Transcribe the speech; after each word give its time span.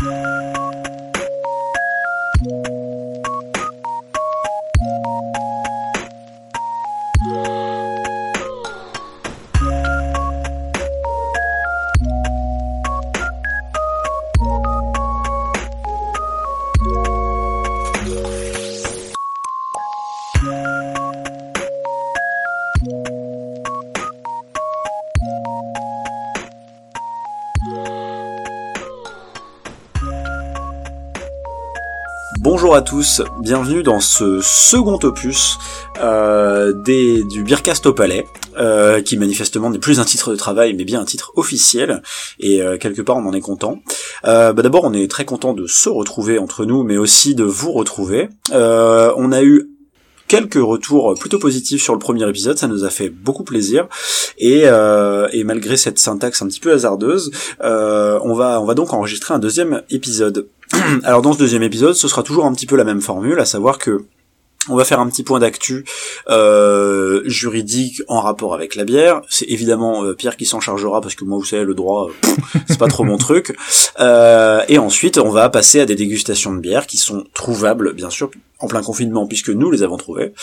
Yeah. 0.00 0.37
Bienvenue 33.38 33.84
dans 33.84 34.00
ce 34.00 34.40
second 34.42 34.98
opus 35.04 35.58
euh, 36.00 36.72
des, 36.72 37.22
du 37.22 37.44
Beercast 37.44 37.86
au 37.86 37.92
Palais, 37.92 38.26
euh, 38.58 39.00
qui 39.02 39.16
manifestement 39.16 39.70
n'est 39.70 39.78
plus 39.78 40.00
un 40.00 40.04
titre 40.04 40.32
de 40.32 40.36
travail, 40.36 40.74
mais 40.74 40.84
bien 40.84 41.00
un 41.00 41.04
titre 41.04 41.30
officiel, 41.36 42.02
et 42.40 42.60
euh, 42.60 42.76
quelque 42.76 43.00
part 43.02 43.16
on 43.16 43.26
en 43.26 43.32
est 43.32 43.40
content. 43.40 43.80
Euh, 44.24 44.52
bah 44.52 44.62
D'abord 44.62 44.82
on 44.82 44.92
est 44.92 45.08
très 45.08 45.24
content 45.24 45.54
de 45.54 45.68
se 45.68 45.88
retrouver 45.88 46.38
entre 46.38 46.64
nous, 46.64 46.82
mais 46.82 46.96
aussi 46.96 47.36
de 47.36 47.44
vous 47.44 47.70
retrouver. 47.70 48.30
On 48.50 49.32
a 49.32 49.42
eu 49.44 49.70
quelques 50.26 50.54
retours 50.54 51.14
plutôt 51.20 51.38
positifs 51.38 51.82
sur 51.82 51.92
le 51.92 52.00
premier 52.00 52.28
épisode, 52.28 52.58
ça 52.58 52.66
nous 52.66 52.84
a 52.84 52.90
fait 52.90 53.10
beaucoup 53.10 53.44
plaisir 53.44 53.86
et, 54.38 54.64
malgré 55.44 55.76
cette 55.76 56.00
syntaxe 56.00 56.42
un 56.42 56.48
petit 56.48 56.60
peu 56.60 56.72
hasardeuse, 56.72 57.30
on 57.60 58.34
va 58.34 58.74
donc 58.74 58.92
enregistrer 58.92 59.34
un 59.34 59.38
deuxième 59.38 59.82
épisode. 59.90 60.48
Alors 61.04 61.22
dans 61.22 61.32
ce 61.32 61.38
deuxième 61.38 61.62
épisode, 61.62 61.94
ce 61.94 62.08
sera 62.08 62.22
toujours 62.22 62.46
un 62.46 62.52
petit 62.52 62.66
peu 62.66 62.76
la 62.76 62.84
même 62.84 63.00
formule, 63.00 63.40
à 63.40 63.44
savoir 63.44 63.78
que 63.78 64.04
on 64.68 64.76
va 64.76 64.84
faire 64.84 65.00
un 65.00 65.08
petit 65.08 65.22
point 65.22 65.38
d'actu 65.38 65.84
euh, 66.28 67.22
juridique 67.24 68.02
en 68.08 68.20
rapport 68.20 68.54
avec 68.54 68.74
la 68.74 68.84
bière. 68.84 69.22
C'est 69.28 69.46
évidemment 69.46 70.04
euh, 70.04 70.14
Pierre 70.14 70.36
qui 70.36 70.44
s'en 70.44 70.60
chargera 70.60 71.00
parce 71.00 71.14
que 71.14 71.24
moi, 71.24 71.38
vous 71.38 71.44
savez, 71.44 71.64
le 71.64 71.74
droit, 71.74 72.08
euh, 72.08 72.28
c'est 72.68 72.78
pas 72.78 72.88
trop 72.88 73.04
mon 73.04 73.16
truc. 73.16 73.56
Euh, 74.00 74.62
et 74.68 74.78
ensuite, 74.78 75.18
on 75.18 75.30
va 75.30 75.48
passer 75.48 75.80
à 75.80 75.84
des 75.84 75.96
dégustations 75.96 76.52
de 76.52 76.60
bière 76.60 76.86
qui 76.86 76.96
sont 76.96 77.24
trouvables, 77.34 77.94
bien 77.94 78.10
sûr, 78.10 78.30
en 78.60 78.68
plein 78.68 78.80
confinement 78.80 79.26
puisque 79.26 79.48
nous 79.48 79.72
les 79.72 79.82
avons 79.82 79.96
trouvés. 79.96 80.34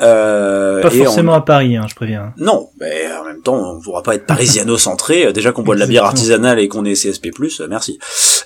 Euh, 0.00 0.80
pas 0.80 0.88
forcément 0.88 1.34
à 1.34 1.42
Paris, 1.42 1.76
hein, 1.76 1.84
je 1.90 1.94
préviens. 1.94 2.32
Non, 2.38 2.70
mais 2.80 3.04
en 3.20 3.24
même 3.24 3.42
temps, 3.42 3.56
on 3.56 3.76
ne 3.76 3.82
pourra 3.82 4.02
pas 4.02 4.14
être 4.14 4.24
parisiano-centré. 4.24 5.30
Déjà 5.34 5.52
qu'on 5.52 5.62
boit 5.62 5.74
de 5.74 5.80
la 5.80 5.86
bière 5.86 6.04
artisanale 6.04 6.58
et 6.58 6.68
qu'on 6.68 6.86
est 6.86 6.94
CSP+, 6.94 7.30
merci. 7.68 7.98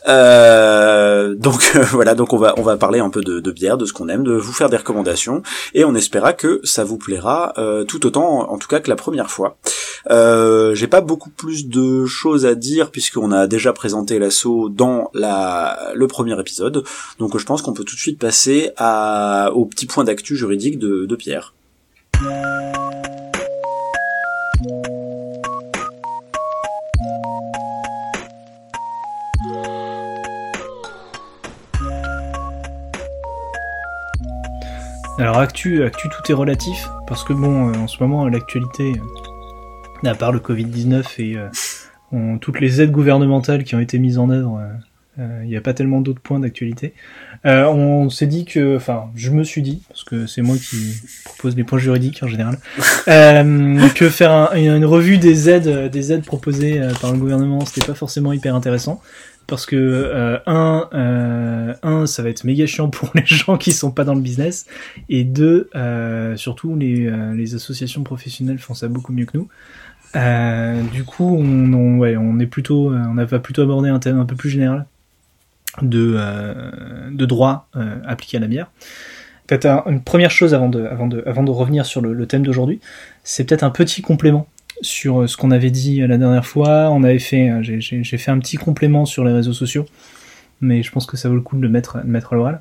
Euh, 0.08 1.34
donc 1.34 1.76
voilà, 1.90 2.14
donc 2.14 2.32
on 2.32 2.38
va 2.38 2.54
on 2.56 2.62
va 2.62 2.76
parler 2.76 3.00
un 3.00 3.10
peu 3.10 3.22
de, 3.22 3.40
de 3.40 3.50
bière, 3.50 3.76
de 3.76 3.84
ce 3.84 3.92
qu'on 3.92 4.08
aime, 4.08 4.24
de 4.24 4.32
vous 4.32 4.52
faire 4.52 4.68
des 4.68 4.76
recommandations 4.76 5.42
et 5.74 5.84
on 5.84 5.94
espéra 5.94 6.32
que 6.32 6.60
ça 6.64 6.84
vous 6.84 6.98
plaira 6.98 7.52
euh, 7.58 7.84
tout 7.84 8.06
autant, 8.06 8.50
en 8.50 8.58
tout 8.58 8.68
cas 8.68 8.80
que 8.80 8.90
la 8.90 8.96
première 8.96 9.30
fois. 9.30 9.56
Euh, 10.10 10.74
J'ai 10.74 10.86
pas 10.86 11.00
beaucoup 11.00 11.30
plus 11.30 11.68
de 11.68 12.06
choses 12.06 12.46
à 12.46 12.54
dire 12.54 12.90
puisqu'on 12.90 13.32
a 13.32 13.46
déjà 13.46 13.72
présenté 13.72 14.18
l'assaut 14.18 14.68
dans 14.68 15.10
la 15.14 15.92
le 15.94 16.06
premier 16.06 16.38
épisode, 16.38 16.84
donc 17.18 17.36
je 17.36 17.44
pense 17.44 17.62
qu'on 17.62 17.72
peut 17.72 17.84
tout 17.84 17.96
de 17.96 18.00
suite 18.00 18.18
passer 18.18 18.70
à 18.76 19.50
au 19.54 19.64
petit 19.64 19.86
point 19.86 20.04
d'actu 20.04 20.36
juridique 20.36 20.78
de, 20.78 21.06
de 21.06 21.16
Pierre. 21.16 21.54
Alors 35.18 35.38
actu, 35.38 35.82
actu 35.82 36.08
tout 36.08 36.30
est 36.30 36.34
relatif 36.34 36.88
parce 37.06 37.24
que 37.24 37.32
bon, 37.32 37.68
euh, 37.68 37.78
en 37.78 37.88
ce 37.88 38.02
moment 38.02 38.28
l'actualité, 38.28 38.92
à 40.04 40.14
part 40.14 40.30
le 40.30 40.40
Covid-19 40.40 41.04
et 41.18 41.36
euh, 41.36 42.36
toutes 42.40 42.60
les 42.60 42.82
aides 42.82 42.92
gouvernementales 42.92 43.64
qui 43.64 43.74
ont 43.74 43.80
été 43.80 43.98
mises 43.98 44.18
en 44.18 44.28
œuvre, 44.28 44.60
euh, 45.18 45.40
il 45.44 45.48
n'y 45.48 45.56
a 45.56 45.62
pas 45.62 45.72
tellement 45.72 46.00
d'autres 46.02 46.20
points 46.20 46.40
d'actualité. 46.40 46.92
Euh, 47.46 47.64
on 47.64 48.10
s'est 48.10 48.26
dit 48.26 48.44
que, 48.44 48.76
enfin, 48.76 49.06
je 49.14 49.30
me 49.30 49.44
suis 49.44 49.62
dit, 49.62 49.82
parce 49.88 50.04
que 50.04 50.26
c'est 50.26 50.42
moi 50.42 50.56
qui 50.56 50.94
propose 51.24 51.56
les 51.56 51.64
points 51.64 51.78
juridiques 51.78 52.22
en 52.22 52.28
général, 52.28 52.58
euh, 53.08 53.88
que 53.94 54.10
faire 54.10 54.52
une 54.54 54.84
revue 54.84 55.16
des 55.16 55.48
aides, 55.48 55.90
des 55.90 56.12
aides 56.12 56.24
proposées 56.24 56.80
par 57.00 57.12
le 57.12 57.18
gouvernement, 57.18 57.64
c'était 57.64 57.86
pas 57.86 57.94
forcément 57.94 58.32
hyper 58.32 58.54
intéressant 58.54 59.00
parce 59.46 59.66
que 59.66 59.76
euh, 59.76 60.38
un, 60.46 60.88
euh, 60.92 61.74
un, 61.82 62.06
ça 62.06 62.22
va 62.22 62.30
être 62.30 62.44
méga 62.44 62.66
chiant 62.66 62.88
pour 62.90 63.10
les 63.14 63.26
gens 63.26 63.56
qui 63.56 63.72
sont 63.72 63.90
pas 63.90 64.04
dans 64.04 64.14
le 64.14 64.20
business, 64.20 64.66
et 65.08 65.24
deux, 65.24 65.70
euh, 65.74 66.36
surtout 66.36 66.76
les, 66.76 67.10
les 67.34 67.54
associations 67.54 68.02
professionnelles 68.02 68.58
font 68.58 68.74
ça 68.74 68.88
beaucoup 68.88 69.12
mieux 69.12 69.26
que 69.26 69.38
nous. 69.38 69.48
du 70.92 71.04
coup, 71.04 71.36
on, 71.38 71.72
on, 71.72 71.98
ouais, 71.98 72.16
on 72.16 72.38
est 72.38 72.46
plutôt, 72.46 72.92
on 72.92 73.14
va 73.14 73.38
plutôt 73.38 73.62
aborder 73.62 73.88
un 73.88 73.98
thème 73.98 74.18
un 74.18 74.26
peu 74.26 74.36
plus 74.36 74.50
général 74.50 74.86
de, 75.82 76.14
euh, 76.16 77.10
de 77.10 77.26
droit 77.26 77.68
euh, 77.76 77.96
appliqué 78.06 78.36
à 78.36 78.40
la 78.40 78.46
bière. 78.46 78.70
Peut-être 79.46 79.86
une 79.86 80.02
première 80.02 80.30
chose 80.30 80.54
avant 80.54 80.68
de, 80.68 80.84
avant 80.84 81.06
de, 81.06 81.22
avant 81.26 81.44
de 81.44 81.50
revenir 81.50 81.86
sur 81.86 82.00
le, 82.00 82.26
thème 82.26 82.44
d'aujourd'hui, 82.44 82.80
c'est 83.22 83.44
peut-être 83.44 83.62
un 83.62 83.70
petit 83.70 84.02
complément 84.02 84.48
sur 84.82 85.22
euh, 85.22 85.26
ce 85.26 85.36
qu'on 85.36 85.50
avait 85.50 85.70
dit 85.70 86.00
la 86.00 86.18
dernière 86.18 86.46
fois. 86.46 86.90
On 86.90 87.02
avait 87.02 87.18
fait, 87.18 87.50
j'ai 87.62 88.18
fait 88.18 88.30
un 88.30 88.38
petit 88.38 88.56
complément 88.56 89.04
sur 89.04 89.24
les 89.24 89.32
réseaux 89.32 89.52
sociaux, 89.52 89.86
mais 90.60 90.82
je 90.82 90.90
pense 90.90 91.06
que 91.06 91.16
ça 91.16 91.28
vaut 91.28 91.34
le 91.34 91.40
coup 91.40 91.56
de 91.56 91.62
le 91.62 91.68
mettre, 91.68 92.02
de 92.02 92.08
mettre 92.08 92.32
à 92.32 92.36
l'oral. 92.36 92.60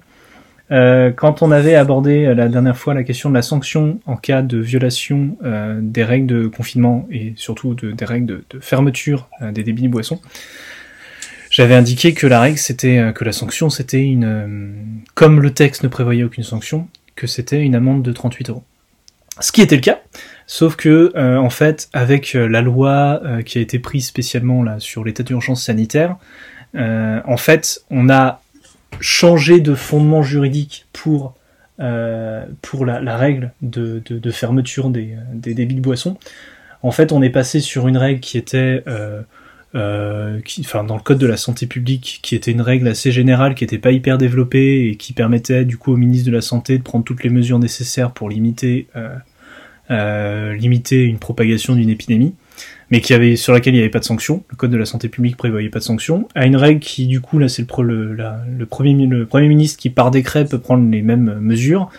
Euh, 0.72 1.12
quand 1.12 1.44
on 1.44 1.52
avait 1.52 1.76
abordé 1.76 2.34
la 2.34 2.48
dernière 2.48 2.76
fois 2.76 2.96
la 2.96 3.04
question 3.04 3.30
de 3.30 3.36
la 3.36 3.44
sanction 3.44 4.00
en 4.08 4.16
cas 4.16 4.42
de 4.42 4.58
violation 4.58 5.38
euh, 5.44 5.80
des 5.80 6.04
règles 6.04 6.26
de 6.26 6.48
confinement 6.48 7.08
et 7.12 7.34
surtout 7.36 7.76
de, 7.76 7.92
des 7.92 8.06
règles 8.06 8.26
de, 8.50 8.60
fermeture 8.60 9.30
des 9.52 9.62
débits 9.62 9.84
de 9.84 9.90
boissons, 9.90 10.20
j'avais 11.56 11.76
indiqué 11.76 12.14
que 12.14 12.28
la 12.28 12.42
règle 12.42 12.58
c'était 12.58 12.98
euh, 12.98 13.12
que 13.14 13.24
la 13.24 13.32
sanction 13.32 13.70
c'était 13.70 14.02
une 14.02 14.26
euh, 14.26 14.74
comme 15.14 15.40
le 15.40 15.54
texte 15.54 15.84
ne 15.84 15.88
prévoyait 15.88 16.24
aucune 16.24 16.44
sanction 16.44 16.90
que 17.16 17.28
c'était 17.28 17.62
une 17.62 17.76
amende 17.76 18.04
de 18.04 18.12
38 18.12 18.50
euros. 18.50 18.64
Ce 19.40 19.52
qui 19.52 19.62
était 19.62 19.76
le 19.76 19.82
cas, 19.82 20.00
sauf 20.48 20.76
que 20.76 21.12
euh, 21.16 21.38
en 21.38 21.50
fait 21.50 21.90
avec 21.94 22.34
la 22.34 22.62
loi 22.62 23.22
qui 23.46 23.58
a 23.58 23.62
été 23.62 23.80
prise 23.80 24.08
spécialement 24.08 24.64
là 24.64 24.80
sur 24.80 25.04
l'état 25.04 25.24
d'urgence 25.24 25.64
sanitaire, 25.64 26.16
en 26.74 27.38
fait 27.38 27.82
on 27.90 28.10
a 28.10 28.42
changé 29.00 29.60
de 29.60 29.76
fondement 29.76 30.24
juridique 30.24 30.88
pour 30.94 31.34
pour 32.62 32.86
la, 32.86 33.18
règle 33.18 33.52
de, 33.62 34.02
de, 34.08 34.32
fermeture 34.32 34.90
des, 34.90 35.18
des 35.34 35.54
débits 35.54 35.76
de 35.76 35.82
boissons. 35.82 36.18
En 36.82 36.92
fait 36.92 37.12
on 37.12 37.22
est 37.22 37.30
passé 37.30 37.60
sur 37.60 37.90
une 37.90 37.98
règle 37.98 38.22
qui 38.22 38.38
était 38.38 38.84
euh, 39.76 40.40
qui, 40.42 40.62
enfin 40.62 40.86
dans 40.86 40.96
le 40.96 41.02
code 41.02 41.18
de 41.18 41.28
la 41.28 41.36
santé 41.36 41.68
publique, 41.68 42.20
qui 42.24 42.36
était 42.36 42.52
une 42.52 42.62
règle 42.62 42.88
assez 42.88 43.12
générale, 43.12 43.56
qui 43.56 43.64
n'était 43.66 43.78
pas 43.78 43.92
hyper 43.92 44.18
développée 44.18 44.88
et 44.88 44.96
qui 44.96 45.12
permettait 45.12 45.66
du 45.66 45.78
coup 45.78 45.92
au 45.92 45.98
ministre 45.98 46.28
de 46.28 46.32
la 46.32 46.42
santé 46.42 46.78
de 46.78 46.84
prendre 46.84 47.04
toutes 47.04 47.24
les 47.24 47.30
mesures 47.30 47.60
nécessaires 47.60 48.12
pour 48.12 48.30
limiter 48.30 48.88
euh, 48.96 49.16
euh, 49.92 50.54
limiter 50.54 51.04
une 51.04 51.20
propagation 51.20 51.76
d'une 51.76 51.90
épidémie, 51.90 52.34
mais 52.90 53.02
qui 53.02 53.14
avait 53.14 53.36
sur 53.36 53.52
laquelle 53.52 53.74
il 53.74 53.78
n'y 53.78 53.82
avait 53.82 53.92
pas 53.92 54.00
de 54.00 54.06
sanction. 54.06 54.44
Le 54.50 54.56
code 54.56 54.72
de 54.72 54.78
la 54.78 54.86
santé 54.86 55.10
publique 55.10 55.36
prévoyait 55.36 55.70
pas 55.70 55.80
de 55.80 55.84
sanction. 55.84 56.30
À 56.36 56.46
une 56.46 56.56
règle 56.56 56.80
qui 56.80 57.06
du 57.08 57.20
coup 57.20 57.38
là 57.38 57.50
c'est 57.50 57.68
le, 57.80 58.14
le, 58.14 58.28
le, 58.58 58.66
premier 58.66 58.94
le 59.06 59.26
premier 59.26 59.50
ministre 59.50 59.78
qui 59.78 59.90
par 59.90 60.10
décret 60.10 60.46
peut 60.46 60.60
prendre 60.60 60.90
les 60.90 61.02
mêmes 61.02 61.38
mesures, 61.42 61.90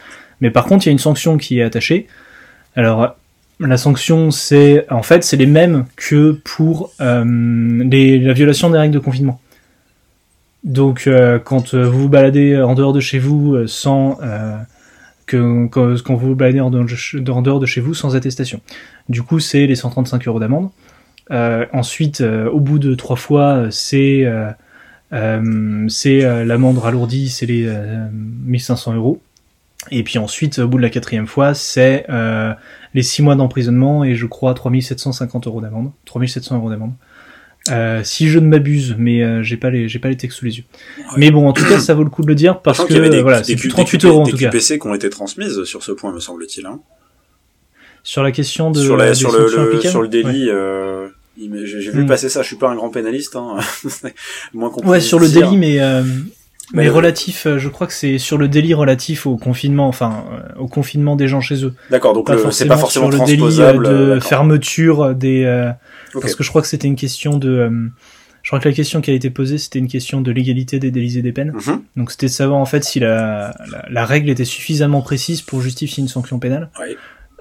mais 0.40 0.50
par 0.50 0.64
contre 0.64 0.86
il 0.86 0.88
y 0.88 0.90
a 0.90 0.92
une 0.92 0.98
sanction 0.98 1.36
qui 1.36 1.58
est 1.58 1.62
attachée. 1.62 2.06
Alors 2.74 3.16
la 3.60 3.76
sanction, 3.76 4.30
c'est 4.30 4.90
en 4.90 5.02
fait 5.02 5.24
c'est 5.24 5.36
les 5.36 5.46
mêmes 5.46 5.86
que 5.96 6.32
pour 6.44 6.92
euh, 7.00 7.24
les, 7.84 8.18
la 8.18 8.32
violation 8.32 8.70
des 8.70 8.78
règles 8.78 8.94
de 8.94 8.98
confinement. 8.98 9.40
Donc 10.64 11.06
euh, 11.06 11.38
quand 11.38 11.74
vous 11.74 12.02
vous 12.02 12.08
baladez 12.08 12.60
en 12.60 12.74
dehors 12.74 12.92
de 12.92 13.00
chez 13.00 13.18
vous 13.18 13.54
euh, 13.54 13.66
sans 13.66 14.18
quand, 15.26 15.68
vous 16.08 16.18
vous 16.18 16.34
baladez 16.34 16.60
en 16.60 16.70
dehors, 16.70 17.60
de 17.60 17.66
chez 17.66 17.80
vous 17.80 17.94
sans 17.94 18.14
attestation. 18.14 18.60
Du 19.08 19.22
coup, 19.22 19.40
c'est 19.40 19.66
les 19.66 19.74
135 19.74 20.28
euros 20.28 20.38
d'amende. 20.38 20.70
ensuite, 21.30 22.20
au 22.20 22.60
bout 22.60 22.78
de 22.78 22.94
trois 22.94 23.16
fois, 23.16 23.66
c'est 23.70 24.24
c'est 25.88 26.44
l'amende 26.44 26.78
ralourdie, 26.78 27.28
c'est 27.28 27.46
les 27.46 27.68
1500 28.12 28.94
euros. 28.94 29.20
Et 29.90 30.02
puis 30.02 30.18
ensuite, 30.18 30.58
au 30.58 30.68
bout 30.68 30.78
de 30.78 30.82
la 30.82 30.90
quatrième 30.90 31.26
fois, 31.26 31.54
c'est 31.54 32.06
euh, 32.08 32.52
les 32.94 33.02
six 33.02 33.22
mois 33.22 33.34
d'emprisonnement 33.36 34.04
et 34.04 34.14
je 34.14 34.26
crois 34.26 34.54
3750 34.54 35.46
euros 35.46 35.60
d'amende. 35.60 35.92
3700 36.06 36.56
euros 36.56 36.70
d'amende. 36.70 36.92
Euh, 37.70 38.02
si 38.04 38.28
je 38.28 38.38
ne 38.38 38.46
m'abuse, 38.46 38.94
mais 38.96 39.22
euh, 39.22 39.42
j'ai 39.42 39.56
pas 39.56 39.70
les 39.70 39.88
j'ai 39.88 39.98
pas 39.98 40.08
les 40.08 40.16
textes 40.16 40.38
sous 40.38 40.44
les 40.44 40.58
yeux. 40.58 40.64
Mais 41.16 41.30
bon, 41.32 41.48
en 41.48 41.52
tout 41.52 41.64
cas, 41.64 41.80
ça 41.80 41.94
vaut 41.94 42.04
le 42.04 42.10
coup 42.10 42.22
de 42.22 42.28
le 42.28 42.36
dire 42.36 42.60
parce 42.62 42.84
que 42.84 43.08
des, 43.08 43.20
voilà, 43.22 43.42
c'est 43.42 43.56
38 43.56 44.04
euros 44.04 44.20
en 44.22 44.26
tout 44.26 44.36
cas. 44.36 44.50
QPC 44.50 44.78
qui 44.78 44.86
ont 44.86 44.94
été 44.94 45.10
transmises 45.10 45.64
sur 45.64 45.82
ce 45.82 45.90
point, 45.92 46.12
me 46.12 46.20
semble-t-il. 46.20 46.64
Hein. 46.66 46.80
Sur 48.04 48.22
la 48.22 48.30
question 48.30 48.70
de 48.70 48.80
sur, 48.80 48.96
la, 48.96 49.14
sur 49.14 49.32
le, 49.32 49.80
sur 49.80 50.00
le 50.02 50.08
délit. 50.08 50.48
Euh... 50.48 51.08
J'ai 51.38 51.90
vu 51.90 52.04
Mm. 52.04 52.06
passer 52.06 52.28
ça. 52.28 52.40
Je 52.42 52.46
suis 52.46 52.56
pas 52.56 52.70
un 52.70 52.76
grand 52.76 52.88
pénaliste, 52.88 53.36
hein. 53.36 53.56
moins 54.54 54.70
qu'on 54.70 54.86
Ouais, 54.86 55.00
sur 55.00 55.18
le 55.18 55.28
dire. 55.28 55.42
délit, 55.50 55.58
mais 55.58 55.80
euh, 55.80 56.02
mais 56.72 56.88
euh, 56.88 56.92
relatif. 56.92 57.46
euh, 57.46 57.58
je 57.58 57.68
crois 57.68 57.86
que 57.86 57.92
c'est 57.92 58.18
sur 58.18 58.38
le 58.38 58.48
délit 58.48 58.74
relatif 58.74 59.26
au 59.26 59.36
confinement, 59.36 59.88
enfin 59.88 60.24
euh, 60.32 60.60
au 60.60 60.66
confinement 60.68 61.16
des 61.16 61.28
gens 61.28 61.40
chez 61.40 61.64
eux. 61.64 61.74
D'accord, 61.90 62.12
donc 62.14 62.28
c'est 62.50 62.66
pas 62.66 62.76
forcément 62.76 63.10
sur 63.10 63.20
le 63.20 63.26
délit 63.26 63.56
de 63.56 64.20
fermeture 64.20 65.14
des. 65.14 65.44
euh. 65.44 65.70
Parce 66.20 66.34
que 66.34 66.42
je 66.42 66.48
crois 66.48 66.62
que 66.62 66.68
c'était 66.68 66.88
une 66.88 66.96
question 66.96 67.38
de. 67.38 67.48
euh, 67.50 67.88
je 68.42 68.50
crois 68.50 68.60
que 68.60 68.68
la 68.68 68.74
question 68.74 69.00
qui 69.00 69.10
a 69.10 69.14
été 69.14 69.28
posée, 69.28 69.58
c'était 69.58 69.80
une 69.80 69.88
question 69.88 70.20
de 70.20 70.30
l'égalité 70.30 70.78
des 70.78 70.92
délits 70.92 71.18
et 71.18 71.22
des 71.22 71.32
peines. 71.32 71.52
Mhm. 71.52 71.80
Donc 71.96 72.10
c'était 72.12 72.26
de 72.26 72.30
savoir 72.30 72.60
en 72.60 72.64
fait 72.64 72.84
si 72.84 73.00
la, 73.00 73.56
la, 73.70 73.84
la 73.90 74.04
règle 74.06 74.30
était 74.30 74.44
suffisamment 74.44 75.02
précise 75.02 75.42
pour 75.42 75.60
justifier 75.60 76.00
une 76.00 76.08
sanction 76.08 76.38
pénale. 76.38 76.70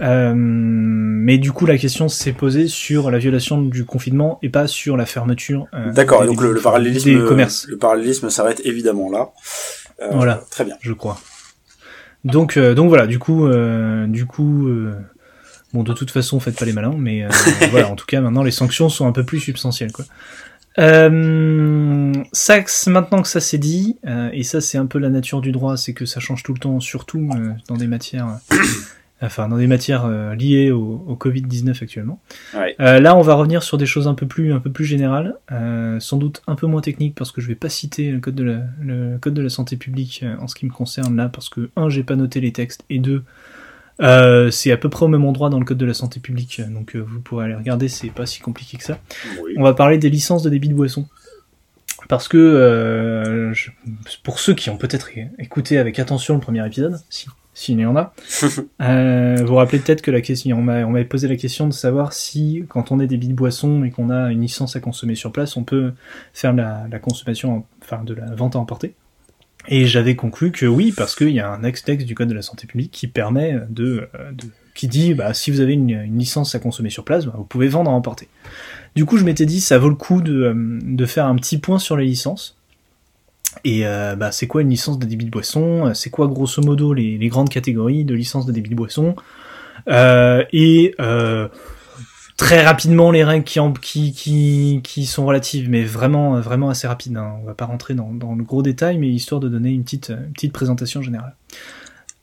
Euh, 0.02 0.34
mais 0.36 1.38
du 1.38 1.52
coup 1.54 1.66
la 1.66 1.78
question 1.78 2.10
s'est 2.10 2.34
posée 2.34 2.68
sur 2.68 3.10
la 3.12 3.18
violation 3.18 3.62
du 3.62 3.86
confinement 3.86 4.40
et 4.44 4.50
pas 4.50 4.68
sur 4.68 4.98
la 4.98 5.06
fermeture. 5.06 5.68
euh, 5.74 5.92
D'accord, 5.94 6.24
et 6.24 6.28
des- 6.28 6.34
donc 6.34 6.42
le, 6.44 6.50
le 6.50 6.56
des 6.56 6.62
parallélisme, 6.62 7.26
commerces, 7.26 7.66
le 7.68 7.78
parallélisme 7.78 8.30
s'arrête 8.30 8.62
évidemment 8.66 9.10
là. 9.10 9.30
Euh, 10.02 10.10
Voilà. 10.12 10.42
Très 10.52 10.66
bien. 10.66 10.76
je 10.82 10.92
crois. 10.92 11.18
Donc 12.26 12.58
euh, 12.58 12.74
donc 12.74 12.90
voilà, 12.90 13.08
du 13.08 13.20
coup 13.20 13.48
euh, 13.48 14.06
du 14.08 14.26
coup 14.26 14.68
euh, 14.68 14.94
bon 15.74 15.84
de 15.84 15.94
toute 15.94 16.12
façon 16.12 16.40
faites 16.42 16.58
pas 16.60 16.66
les 16.66 16.74
malins, 16.74 16.96
mais 16.98 17.24
euh, 17.24 17.30
voilà 17.72 17.90
en 17.90 17.96
tout 17.96 18.06
cas 18.06 18.20
maintenant 18.20 18.44
les 18.44 18.52
sanctions 18.52 18.90
sont 18.90 19.08
un 19.08 19.12
peu 19.14 19.24
plus 19.24 19.40
substantielles 19.40 19.92
quoi. 19.94 20.04
Euh, 20.78 22.12
ça, 22.34 22.58
maintenant 22.88 23.22
que 23.22 23.28
ça 23.30 23.40
c'est 23.40 23.58
dit, 23.58 23.98
euh, 24.08 24.30
et 24.34 24.44
ça 24.44 24.60
c'est 24.60 24.78
un 24.78 24.86
peu 24.88 25.00
la 25.00 25.10
nature 25.10 25.40
du 25.40 25.54
droit, 25.54 25.78
c'est 25.78 25.94
que 25.94 26.06
ça 26.06 26.20
change 26.20 26.44
tout 26.44 26.54
le 26.54 26.60
temps, 26.60 26.80
surtout 26.82 27.30
euh, 27.34 27.52
dans 27.70 27.78
des 27.78 27.88
matières, 27.88 28.28
euh, 28.52 28.56
enfin 29.22 29.48
dans 29.48 29.58
des 29.58 29.68
matières 29.68 30.06
euh, 30.06 30.36
liées 30.36 30.72
au, 30.72 31.04
au 31.08 31.16
Covid-19 31.16 31.82
actuellement. 31.84 32.20
Ouais. 32.54 32.76
Euh, 32.80 33.00
là, 33.00 33.16
on 33.16 33.22
va 33.22 33.34
revenir 33.36 33.64
sur 33.64 33.78
des 33.78 33.86
choses 33.86 34.08
un 34.08 34.14
peu 34.14 34.26
plus, 34.28 34.54
un 34.54 34.60
peu 34.60 34.72
plus 34.72 34.86
générales, 34.86 35.36
euh, 35.52 36.00
sans 36.00 36.18
doute 36.18 36.42
un 36.48 36.56
peu 36.56 36.68
moins 36.68 36.82
techniques 36.82 37.16
parce 37.16 37.32
que 37.32 37.42
je 37.42 37.48
vais 37.48 37.56
pas 37.56 37.70
citer 37.70 38.12
le 38.12 38.20
code 38.20 38.36
de 38.36 38.44
la, 38.44 38.60
le 38.82 39.18
code 39.20 39.34
de 39.34 39.42
la 39.42 39.50
santé 39.50 39.78
publique 39.78 40.24
en 40.40 40.48
ce 40.48 40.56
qui 40.56 40.66
me 40.66 40.72
concerne 40.72 41.16
là, 41.16 41.30
parce 41.30 41.50
que 41.50 41.70
un, 41.76 41.90
j'ai 41.90 42.04
pas 42.04 42.16
noté 42.16 42.42
les 42.42 42.52
textes, 42.52 42.84
et 42.90 43.00
deux, 43.00 43.24
c'est 44.52 44.72
à 44.72 44.78
peu 44.78 44.90
près 44.90 45.06
au 45.06 45.10
même 45.10 45.26
endroit 45.26 45.50
dans 45.50 45.60
le 45.60 45.66
code 45.66 45.78
de 45.78 45.86
la 45.86 45.94
santé 45.94 46.20
publique, 46.20 46.62
donc 46.70 46.96
vous 46.96 47.22
pourrez 47.22 47.46
aller 47.46 47.56
regarder, 47.56 47.88
c'est 47.88 48.10
pas 48.10 48.26
si 48.26 48.42
compliqué 48.42 48.78
que 48.78 48.84
ça. 48.84 49.00
Oui. 49.44 49.54
On 49.58 49.64
va 49.64 49.74
parler 49.74 49.98
des 49.98 50.10
licences 50.10 50.44
de 50.44 50.50
débit 50.50 50.70
de 50.70 50.74
boisson. 50.74 51.08
Parce 52.08 52.28
que 52.28 52.38
euh, 52.38 53.52
je- 53.54 53.72
pour 54.24 54.38
ceux 54.40 54.54
qui 54.54 54.70
ont 54.70 54.78
peut-être 54.78 55.10
écouté 55.40 55.80
avec 55.80 55.98
attention 55.98 56.36
le 56.36 56.40
premier 56.40 56.64
épisode, 56.64 57.00
si 57.10 57.28
s'il 57.56 57.80
y 57.80 57.86
en 57.86 57.96
a, 57.96 58.14
euh, 58.82 59.38
vous 59.40 59.48
vous 59.48 59.56
rappelez 59.56 59.80
peut-être 59.80 60.02
que 60.04 60.12
la 60.12 60.22
question, 60.22 60.60
on 60.60 60.62
m'a 60.62 60.86
on 60.86 60.92
m'avait 60.92 61.06
posé 61.06 61.28
la 61.28 61.38
question 61.38 61.68
de 61.68 61.74
savoir 61.74 62.14
si 62.14 62.66
quand 62.70 62.92
on 62.92 63.00
est 63.00 63.08
débit 63.08 63.30
de 63.30 63.34
boisson 63.34 63.84
et 63.84 63.90
qu'on 63.92 64.10
a 64.12 64.32
une 64.32 64.42
licence 64.42 64.76
à 64.76 64.80
consommer 64.82 65.16
sur 65.16 65.32
place, 65.32 65.58
on 65.58 65.64
peut 65.64 65.94
faire 66.34 66.54
la, 66.54 66.86
la 66.92 67.00
consommation, 67.00 67.56
en- 67.58 67.66
enfin 67.82 68.04
de 68.04 68.14
la 68.14 68.28
vente 68.36 68.56
à 68.56 68.60
emporter. 68.60 68.94
Et 69.68 69.88
j'avais 69.88 70.16
conclu 70.16 70.52
que 70.52 70.68
oui, 70.68 70.94
parce 70.96 71.16
qu'il 71.16 71.30
y 71.32 71.40
a 71.40 71.50
un 71.50 71.64
ex-texte 71.64 72.06
du 72.06 72.14
code 72.14 72.28
de 72.30 72.36
la 72.36 72.44
santé 72.44 72.68
publique 72.68 72.92
qui 72.92 73.08
permet 73.08 73.58
de, 73.70 74.08
euh, 74.14 74.32
de 74.32 74.44
qui 74.76 74.88
dit 74.90 75.14
bah 75.14 75.34
si 75.34 75.50
vous 75.50 75.62
avez 75.62 75.74
une, 75.74 75.90
une 75.90 76.20
licence 76.20 76.54
à 76.54 76.60
consommer 76.60 76.90
sur 76.92 77.04
place, 77.06 77.26
bah, 77.26 77.34
vous 77.38 77.46
pouvez 77.46 77.68
vendre 77.70 77.90
à 77.90 77.94
emporter. 77.94 78.28
Du 78.96 79.06
coup, 79.06 79.18
je 79.18 79.24
m'étais 79.24 79.46
dit, 79.46 79.60
ça 79.62 79.78
vaut 79.80 79.90
le 79.90 79.96
coup 79.96 80.22
de, 80.22 80.34
euh, 80.34 80.54
de 80.84 81.06
faire 81.06 81.26
un 81.26 81.36
petit 81.36 81.58
point 81.58 81.80
sur 81.80 81.98
les 81.98 82.06
licences. 82.06 82.55
Et 83.64 83.86
euh, 83.86 84.16
bah, 84.16 84.32
c'est 84.32 84.48
quoi 84.48 84.62
une 84.62 84.70
licence 84.70 85.00
de 85.00 85.06
débit 85.06 85.26
de 85.26 85.32
boisson? 85.32 85.94
C'est 85.94 86.10
quoi 86.10 86.28
grosso 86.28 86.62
modo 86.62 86.94
les, 86.94 87.18
grandes 87.30 87.50
catégories 87.50 88.06
de 88.06 88.14
licences 88.14 88.46
de 88.46 88.52
débit 88.52 88.70
de 88.70 88.76
boisson? 88.76 89.16
Euh, 89.88 90.44
Et 90.54 90.94
euh, 91.00 91.48
très 92.38 92.64
rapidement 92.64 93.12
les 93.12 93.24
règles 93.24 93.46
qui, 93.46 94.14
qui, 94.14 94.82
qui, 94.84 95.06
sont 95.06 95.26
relatives, 95.26 95.70
mais 95.70 95.84
vraiment 95.84 96.40
vraiment 96.40 96.70
assez 96.70 96.88
rapides. 96.88 97.18
Hein. 97.18 97.38
On 97.42 97.46
va 97.46 97.54
pas 97.54 97.66
rentrer 97.66 97.94
dans, 97.94 98.12
dans 98.12 98.36
le 98.36 98.44
gros 98.44 98.62
détail, 98.62 98.98
mais 98.98 99.10
histoire 99.10 99.42
de 99.42 99.50
donner 99.50 99.72
une 99.72 99.84
petite, 99.84 100.10
une 100.10 100.34
petite 100.34 100.54
présentation 100.54 101.02
générale. 101.02 101.36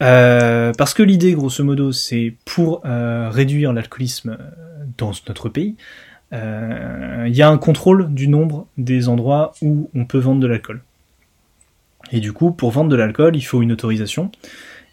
Euh, 0.02 0.72
parce 0.76 0.94
que 0.94 1.02
l'idée, 1.02 1.32
grosso 1.32 1.62
modo, 1.62 1.92
c'est 1.92 2.34
pour 2.44 2.82
euh, 2.84 3.30
réduire 3.30 3.72
l'alcoolisme 3.72 4.36
euh, 4.40 4.84
dans 4.98 5.12
notre 5.28 5.48
pays, 5.48 5.76
il 6.32 7.36
y 7.36 7.42
a 7.42 7.48
un 7.50 7.58
contrôle 7.58 8.12
du 8.14 8.26
nombre 8.26 8.66
des 8.78 9.10
endroits 9.10 9.52
où 9.60 9.90
on 9.94 10.06
peut 10.06 10.18
vendre 10.18 10.40
de 10.40 10.46
l'alcool. 10.46 10.80
Et 12.10 12.20
du 12.20 12.32
coup, 12.32 12.52
pour 12.52 12.70
vendre 12.70 12.90
de 12.90 12.96
l'alcool, 12.96 13.36
il 13.36 13.42
faut 13.42 13.62
une 13.62 13.72
autorisation, 13.72 14.30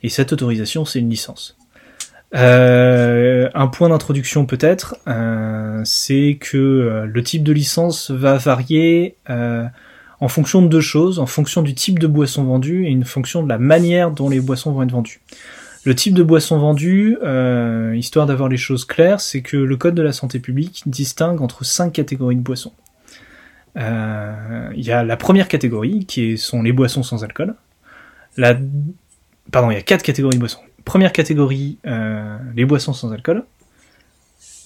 et 0.04 0.10
cette 0.10 0.32
autorisation, 0.32 0.86
c'est 0.86 1.00
une 1.00 1.10
licence. 1.10 1.58
Euh, 2.36 3.50
un 3.56 3.68
point 3.68 3.90
d'introduction 3.90 4.46
peut-être, 4.46 4.96
euh, 5.08 5.82
c'est 5.84 6.38
que 6.40 6.58
euh, 6.58 7.06
le 7.06 7.24
type 7.24 7.44
de 7.44 7.52
licence 7.52 8.12
va 8.12 8.38
varier 8.38 9.16
euh, 9.30 9.66
en 10.20 10.28
fonction 10.28 10.62
de 10.62 10.68
deux 10.68 10.82
choses, 10.82 11.20
en 11.20 11.26
fonction 11.26 11.62
du 11.64 11.74
type 11.74 11.98
de 11.98 12.08
boisson 12.08 12.44
vendue 12.44 12.86
et 12.86 12.90
une 12.90 13.06
fonction 13.06 13.42
de 13.42 13.50
la 13.50 13.58
manière 13.58 14.12
dont 14.12 14.30
les 14.30 14.40
boissons 14.42 14.72
vont 14.72 14.84
être 14.84 14.92
vendues. 14.92 15.22
Le 15.86 15.96
type 15.96 16.14
de 16.14 16.24
boisson 16.24 16.60
vendue, 16.60 17.18
euh, 17.24 17.96
histoire 17.96 18.26
d'avoir 18.26 18.50
les 18.50 18.58
choses 18.58 18.86
claires, 18.86 19.22
c'est 19.22 19.42
que 19.42 19.58
le 19.58 19.78
Code 19.78 19.96
de 19.96 20.02
la 20.02 20.12
santé 20.12 20.40
publique 20.40 20.84
distingue 20.86 21.42
entre 21.42 21.64
cinq 21.64 21.94
catégories 21.94 22.36
de 22.36 22.42
boissons. 22.42 22.74
Euh, 23.80 24.70
Il 24.76 24.84
y 24.86 24.92
a 24.92 25.04
la 25.04 25.18
première 25.18 25.48
catégorie, 25.48 26.06
qui 26.06 26.38
sont 26.38 26.62
les 26.62 26.72
boissons 26.74 27.04
sans 27.04 27.24
alcool. 27.24 27.56
La... 28.38 28.58
Pardon, 29.52 29.72
il 29.72 29.76
y 29.76 29.78
a 29.78 29.82
quatre 29.82 30.04
catégories 30.04 30.36
de 30.36 30.40
boissons. 30.40 30.60
Première 30.86 31.12
catégorie, 31.12 31.78
euh, 31.86 32.38
les 32.56 32.66
boissons 32.66 32.94
sans 32.94 33.12
alcool. 33.14 33.44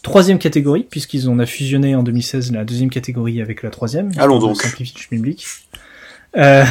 Troisième 0.02 0.38
catégorie, 0.38 0.84
puisqu'ils 0.90 1.30
ont 1.30 1.40
a 1.40 1.46
fusionné 1.46 1.96
en 1.96 2.04
2016 2.04 2.52
la 2.52 2.66
deuxième 2.66 2.90
catégorie 2.90 3.42
avec 3.42 3.64
la 3.64 3.70
troisième. 3.70 4.12
Allons 4.18 4.36
On 4.38 4.40
donc. 4.40 4.62
schmilblick. 4.96 5.46
Euh, 6.36 6.66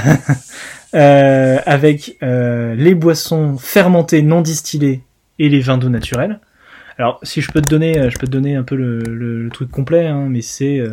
euh, 0.95 1.59
avec 1.65 2.19
euh, 2.23 2.75
les 2.75 2.95
boissons 2.95 3.57
fermentées 3.57 4.21
non 4.23 4.43
distillées 4.43 5.03
et 5.39 5.49
les 5.49 5.61
vins 5.61 5.79
doux 5.79 5.89
naturels. 5.89 6.41
Alors, 6.99 7.21
si 7.23 7.41
je 7.41 7.51
peux 7.51 7.63
te 7.63 7.67
donner, 7.69 7.99
euh, 7.99 8.11
je 8.11 8.19
peux 8.19 8.27
te 8.27 8.33
donner 8.33 8.55
un 8.57 8.65
peu 8.65 8.75
le, 8.77 8.99
le- 9.01 9.43
le 9.45 9.51
truc 9.51 9.71
complet, 9.71 10.07
hein, 10.09 10.27
mais 10.29 10.43
c'est 10.43 10.79
euh, 10.79 10.93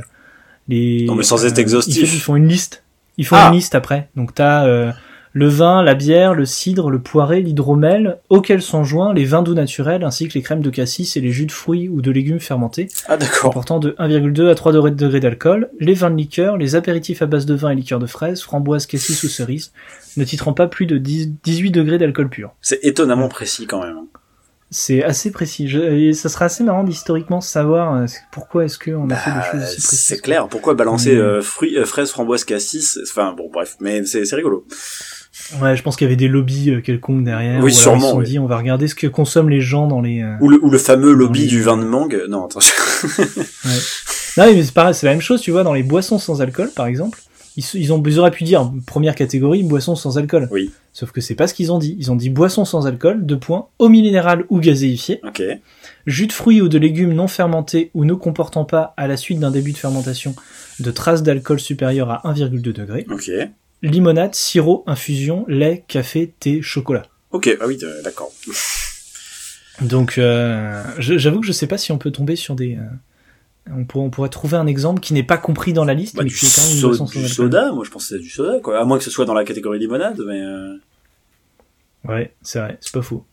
les. 0.70 1.06
Non, 1.06 1.16
mais 1.16 1.24
sans 1.24 1.46
être 1.46 1.58
euh, 1.58 1.62
exhaustif. 1.62 1.98
Ils, 1.98 2.08
font- 2.08 2.16
ils 2.16 2.20
font 2.22 2.36
une 2.38 2.48
liste. 2.48 2.84
Ils 3.18 3.26
font 3.26 3.36
Ah. 3.38 3.48
une 3.50 3.56
liste 3.56 3.76
après. 3.76 4.10
Donc 4.16 4.34
t'as 4.34 4.66
euh, 4.66 4.92
le 5.34 5.48
vin, 5.48 5.84
la 5.84 5.94
bière, 5.94 6.34
le 6.34 6.46
cidre, 6.46 6.90
le 6.90 7.00
poiré, 7.00 7.42
l'hydromel, 7.42 8.18
auxquels 8.30 8.62
sont 8.64 8.84
joints 8.84 9.14
les 9.14 9.26
vins 9.26 9.44
doux 9.44 9.54
naturels 9.54 10.04
ainsi 10.04 10.28
que 10.28 10.34
les 10.34 10.42
crèmes 10.42 10.62
de 10.62 10.70
cassis 10.70 11.16
et 11.18 11.22
les 11.22 11.32
jus 11.32 11.46
de 11.46 11.52
fruits 11.52 11.88
ou 11.90 12.02
de 12.02 12.10
légumes 12.12 12.40
fermentés 12.40 12.88
Ah 13.08 13.18
d'accord. 13.18 13.42
comportant 13.52 13.80
de 13.80 13.92
1,2 14.00 14.50
à 14.50 14.56
3 14.56 14.72
degrés 14.74 15.20
d'alcool, 15.20 15.70
les 15.80 15.94
vins 15.94 16.10
de 16.10 16.16
liqueur, 16.16 16.58
les 16.58 16.76
apéritifs 16.76 17.22
à 17.22 17.26
base 17.28 17.46
de 17.46 17.54
vin 17.54 17.70
et 17.72 17.76
liqueur 17.76 18.00
de 18.00 18.08
fraise, 18.08 18.42
framboise, 18.42 18.86
cassis 18.88 19.22
ou 19.24 19.28
cerise, 19.28 19.72
ne 20.18 20.24
titrant 20.24 20.54
pas 20.54 20.68
plus 20.68 20.86
de 20.88 20.98
10 20.98 21.32
18 21.44 21.72
degrés 21.72 21.98
d'alcool 22.00 22.30
pur. 22.30 22.54
C'est 22.62 22.80
étonnamment 22.84 23.28
précis 23.30 23.68
quand 23.68 23.84
même. 23.84 23.98
C'est 24.72 25.04
assez 25.04 25.32
précis. 25.32 25.68
Je, 25.68 25.80
et 25.80 26.14
ça 26.14 26.30
sera 26.30 26.46
assez 26.46 26.64
marrant 26.64 26.84
d'historiquement 26.84 27.42
savoir 27.42 27.96
euh, 27.96 28.06
pourquoi 28.32 28.66
est-ce 28.66 28.78
qu'on 28.78 29.10
a 29.10 29.16
fait 29.16 29.32
des 29.32 29.36
Bah, 29.38 29.44
choses 29.52 29.62
aussi 29.64 29.82
précises. 29.82 30.00
c'est 30.00 30.22
clair. 30.22 30.48
Pourquoi 30.48 30.76
balancer 30.76 31.16
euh, 31.16 31.42
fruits, 31.42 31.76
euh, 31.78 31.86
fraises, 31.86 32.12
framboises, 32.12 32.44
cassis 32.44 33.00
Enfin 33.10 33.34
bon, 33.36 33.50
bref, 33.52 33.78
mais 33.80 34.06
c'est 34.06 34.24
rigolo. 34.36 34.66
Ouais, 35.62 35.76
je 35.76 35.82
pense 35.82 35.96
qu'il 35.96 36.06
y 36.06 36.10
avait 36.10 36.16
des 36.18 36.28
lobbies 36.28 36.70
euh, 36.72 36.82
quelconques 36.82 37.24
derrière. 37.24 37.64
Oui, 37.64 37.74
sûrement, 37.74 37.98
Ils 37.98 38.02
se 38.02 38.10
sont 38.10 38.18
oui. 38.18 38.26
dit, 38.26 38.40
on 38.40 38.46
va 38.46 38.58
regarder 38.58 38.88
ce 38.88 38.94
que 38.96 39.08
consomment 39.08 39.50
les 39.50 39.62
gens 39.62 39.88
dans 39.88 40.02
les. 40.02 40.22
euh, 40.22 40.36
Ou 40.42 40.50
le, 40.50 40.60
ou 40.64 40.70
le 40.70 40.78
fameux 40.78 41.14
lobby 41.14 41.48
du 41.48 41.62
vin 41.64 41.78
de 41.78 41.86
mangue. 41.86 42.24
Non, 42.30 42.46
attends. 42.46 42.60
Non, 44.38 44.46
mais 44.46 44.64
c'est 44.64 44.74
pareil, 44.74 44.94
c'est 44.94 45.06
la 45.08 45.14
même 45.14 45.22
chose, 45.22 45.42
tu 45.42 45.52
vois, 45.52 45.64
dans 45.64 45.74
les 45.74 45.84
boissons 45.84 46.20
sans 46.20 46.42
alcool, 46.42 46.70
par 46.76 46.86
exemple. 46.86 47.20
Ils, 47.76 47.94
ont, 47.94 48.02
ils 48.06 48.20
auraient 48.20 48.32
pu 48.32 48.44
dire 48.44 48.72
première 48.88 49.16
catégorie, 49.16 49.64
boissons 49.64 49.96
sans 49.96 50.18
alcool. 50.18 50.48
Oui. 50.52 50.72
Sauf 50.94 51.12
que 51.12 51.22
c'est 51.22 51.36
pas 51.36 51.48
ce 51.48 51.54
qu'ils 51.54 51.72
ont 51.72 51.78
dit. 51.78 51.96
Ils 52.00 52.12
ont 52.12 52.16
dit 52.16 52.30
boissons 52.30 52.66
sans 52.66 52.88
alcool, 52.88 53.26
deux 53.26 53.40
points, 53.40 53.68
eau 53.80 53.90
minérale 53.90 54.46
ou 54.50 54.60
gazéifiée, 54.60 55.20
ok. 55.26 55.42
jus 56.08 56.28
de 56.28 56.32
fruits 56.34 56.62
ou 56.62 56.68
de 56.70 56.78
légumes 56.78 57.14
non 57.14 57.28
fermentés 57.28 57.92
ou 57.94 58.06
ne 58.06 58.14
comportant 58.14 58.66
pas, 58.66 58.94
à 58.98 59.08
la 59.08 59.18
suite 59.18 59.40
d'un 59.40 59.52
début 59.52 59.72
de 59.72 59.78
fermentation, 59.78 60.36
de 60.80 60.92
traces 60.92 61.24
d'alcool 61.24 61.60
supérieures 61.60 62.10
à 62.12 62.22
1,2 62.34 62.60
degré, 62.74 63.06
Ok. 63.12 63.32
limonade, 63.82 64.36
sirop, 64.36 64.84
infusion, 64.88 65.46
lait, 65.48 65.84
café, 65.88 66.34
thé, 66.40 66.62
chocolat. 66.62 67.04
Ok. 67.32 67.56
Ah 67.62 67.66
oui, 67.68 67.78
euh, 67.84 68.02
d'accord. 68.04 68.32
Donc, 69.82 70.18
euh, 70.18 70.84
j'avoue 70.98 71.40
que 71.40 71.48
je 71.48 71.52
sais 71.54 71.68
pas 71.68 71.78
si 71.78 71.92
on 71.92 71.98
peut 71.98 72.12
tomber 72.12 72.36
sur 72.36 72.56
des. 72.56 72.76
euh, 72.76 72.82
on, 73.76 73.86
pourrait, 73.86 74.06
on 74.06 74.10
pourrait 74.10 74.30
trouver 74.30 74.58
un 74.58 74.68
exemple 74.68 75.00
qui 75.02 75.14
n'est 75.14 75.24
pas 75.24 75.38
compris 75.38 75.74
dans 75.74 75.86
la 75.86 75.94
liste, 75.94 76.16
Bah, 76.16 76.24
mais 76.24 76.30
du, 76.30 76.36
qui 76.36 76.46
est 76.46 76.56
quand 76.56 76.62
même 76.64 76.72
une 76.92 76.96
so- 77.08 77.20
du 77.20 77.28
soda, 77.28 77.72
moi 77.72 77.84
je 77.86 77.92
pense 77.92 78.10
que 78.10 78.16
c'est 78.16 78.22
du 78.22 78.30
soda, 78.30 78.60
quoi. 78.60 78.80
À 78.80 78.86
moins 78.86 78.98
que 78.98 79.04
ce 79.04 79.12
soit 79.12 79.26
dans 79.26 79.34
la 79.34 79.44
catégorie 79.44 79.80
limonade, 79.80 80.20
mais 80.28 80.42
euh... 80.42 80.76
Ouais, 82.08 82.34
c'est 82.42 82.60
vrai, 82.60 82.78
c'est 82.82 82.94
pas 82.94 83.02
faux. 83.02 83.26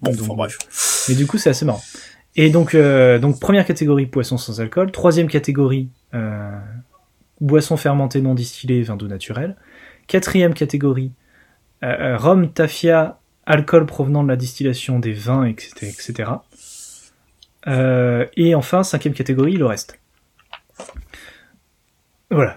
bon, 0.00 0.10
Donc, 0.12 0.20
enfin 0.22 0.34
bref. 0.34 0.58
Mais 1.08 1.14
du 1.14 1.26
coup, 1.26 1.38
c'est 1.38 1.50
assez 1.50 1.64
marrant. 1.64 1.82
Et 2.34 2.50
donc, 2.50 2.74
euh, 2.74 3.18
donc 3.18 3.40
première 3.40 3.64
catégorie 3.66 4.06
poisson 4.06 4.36
sans 4.36 4.60
alcool, 4.60 4.90
troisième 4.92 5.28
catégorie 5.28 5.88
euh, 6.14 6.50
boisson 7.40 7.76
fermentée 7.76 8.20
non 8.20 8.34
distillée, 8.34 8.82
vin 8.82 8.96
doux 8.96 9.08
naturel, 9.08 9.56
quatrième 10.06 10.52
catégorie 10.54 11.12
euh, 11.82 12.16
rhum, 12.16 12.50
tafia, 12.52 13.20
alcool 13.46 13.86
provenant 13.86 14.22
de 14.22 14.28
la 14.28 14.36
distillation 14.36 14.98
des 14.98 15.12
vins, 15.12 15.44
etc., 15.44 15.72
etc. 15.82 16.30
Euh, 17.66 18.26
et 18.36 18.54
enfin 18.54 18.82
cinquième 18.82 19.14
catégorie 19.14 19.56
le 19.56 19.66
reste. 19.66 19.98
Voilà. 22.30 22.56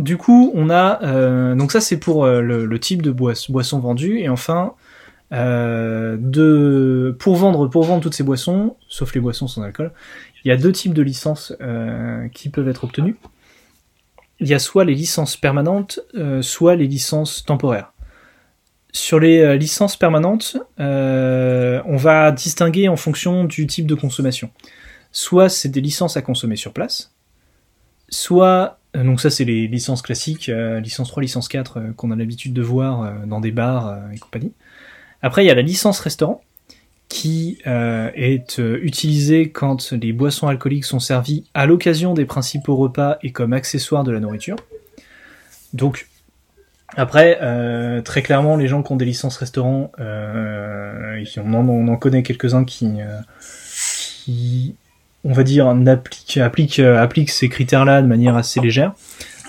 Du 0.00 0.16
coup, 0.16 0.50
on 0.54 0.70
a 0.70 1.02
euh, 1.02 1.54
donc 1.54 1.72
ça 1.72 1.80
c'est 1.82 1.98
pour 1.98 2.24
euh, 2.24 2.40
le, 2.40 2.80
type 2.80 3.02
de 3.02 3.10
boisson 3.10 3.80
vendue 3.80 4.18
et 4.18 4.30
enfin 4.30 4.72
euh, 5.32 7.12
pour 7.18 7.36
vendre 7.36 7.66
pour 7.68 7.84
vendre 7.84 8.02
toutes 8.02 8.14
ces 8.14 8.22
boissons, 8.22 8.76
sauf 8.88 9.14
les 9.14 9.20
boissons 9.20 9.46
sans 9.46 9.62
alcool, 9.62 9.92
il 10.42 10.48
y 10.48 10.52
a 10.52 10.56
deux 10.56 10.72
types 10.72 10.94
de 10.94 11.02
licences 11.02 11.54
qui 12.32 12.48
peuvent 12.48 12.68
être 12.68 12.84
obtenues. 12.84 13.16
Il 14.38 14.48
y 14.48 14.54
a 14.54 14.58
soit 14.58 14.86
les 14.86 14.94
licences 14.94 15.36
permanentes, 15.36 16.00
soit 16.40 16.76
les 16.76 16.86
licences 16.86 17.44
temporaires. 17.44 17.92
Sur 18.92 19.20
les 19.20 19.40
euh, 19.40 19.56
licences 19.56 19.96
permanentes, 19.96 20.56
euh, 20.80 21.80
on 21.86 21.96
va 21.96 22.32
distinguer 22.32 22.88
en 22.88 22.96
fonction 22.96 23.44
du 23.44 23.66
type 23.66 23.86
de 23.86 23.94
consommation. 23.94 24.50
Soit 25.12 25.48
c'est 25.48 25.68
des 25.68 25.80
licences 25.80 26.16
à 26.16 26.22
consommer 26.22 26.56
sur 26.56 26.72
place, 26.72 27.12
soit 28.08 28.78
euh, 28.96 29.04
donc 29.04 29.20
ça 29.20 29.30
c'est 29.30 29.44
les 29.44 29.68
licences 29.68 30.02
classiques, 30.02 30.50
licence 30.82 31.08
3, 31.08 31.22
licence 31.22 31.48
4 31.48 31.76
euh, 31.76 31.92
qu'on 31.92 32.10
a 32.10 32.16
l'habitude 32.16 32.52
de 32.52 32.62
voir 32.62 33.26
dans 33.26 33.40
des 33.40 33.52
bars 33.52 33.96
et 34.12 34.18
compagnie. 34.18 34.52
Après 35.22 35.44
il 35.44 35.48
y 35.48 35.50
a 35.50 35.54
la 35.54 35.62
licence 35.62 36.00
restaurant 36.00 36.42
qui 37.08 37.58
est 37.66 38.58
utilisée 38.58 39.50
quand 39.50 39.90
les 39.90 40.12
boissons 40.12 40.46
alcooliques 40.46 40.84
sont 40.84 41.00
servies 41.00 41.44
à 41.54 41.66
l'occasion 41.66 42.14
des 42.14 42.24
principaux 42.24 42.76
repas 42.76 43.18
et 43.24 43.32
comme 43.32 43.52
accessoire 43.52 44.04
de 44.04 44.12
la 44.12 44.20
nourriture. 44.20 44.54
Donc 45.72 46.06
après, 46.96 47.38
euh, 47.42 48.00
très 48.02 48.22
clairement, 48.22 48.56
les 48.56 48.68
gens 48.68 48.82
qui 48.82 48.92
ont 48.92 48.96
des 48.96 49.04
licences 49.04 49.36
restaurants, 49.36 49.92
euh, 50.00 51.22
on, 51.36 51.54
en, 51.54 51.68
on 51.68 51.88
en 51.88 51.96
connaît 51.96 52.22
quelques-uns 52.22 52.64
qui, 52.64 52.86
euh, 53.00 53.18
qui, 54.24 54.74
on 55.24 55.32
va 55.32 55.42
dire, 55.42 55.68
appliquent, 55.68 56.78
euh, 56.80 57.02
appliquent 57.02 57.30
ces 57.30 57.48
critères-là 57.48 58.02
de 58.02 58.06
manière 58.06 58.36
assez 58.36 58.60
légère, 58.60 58.92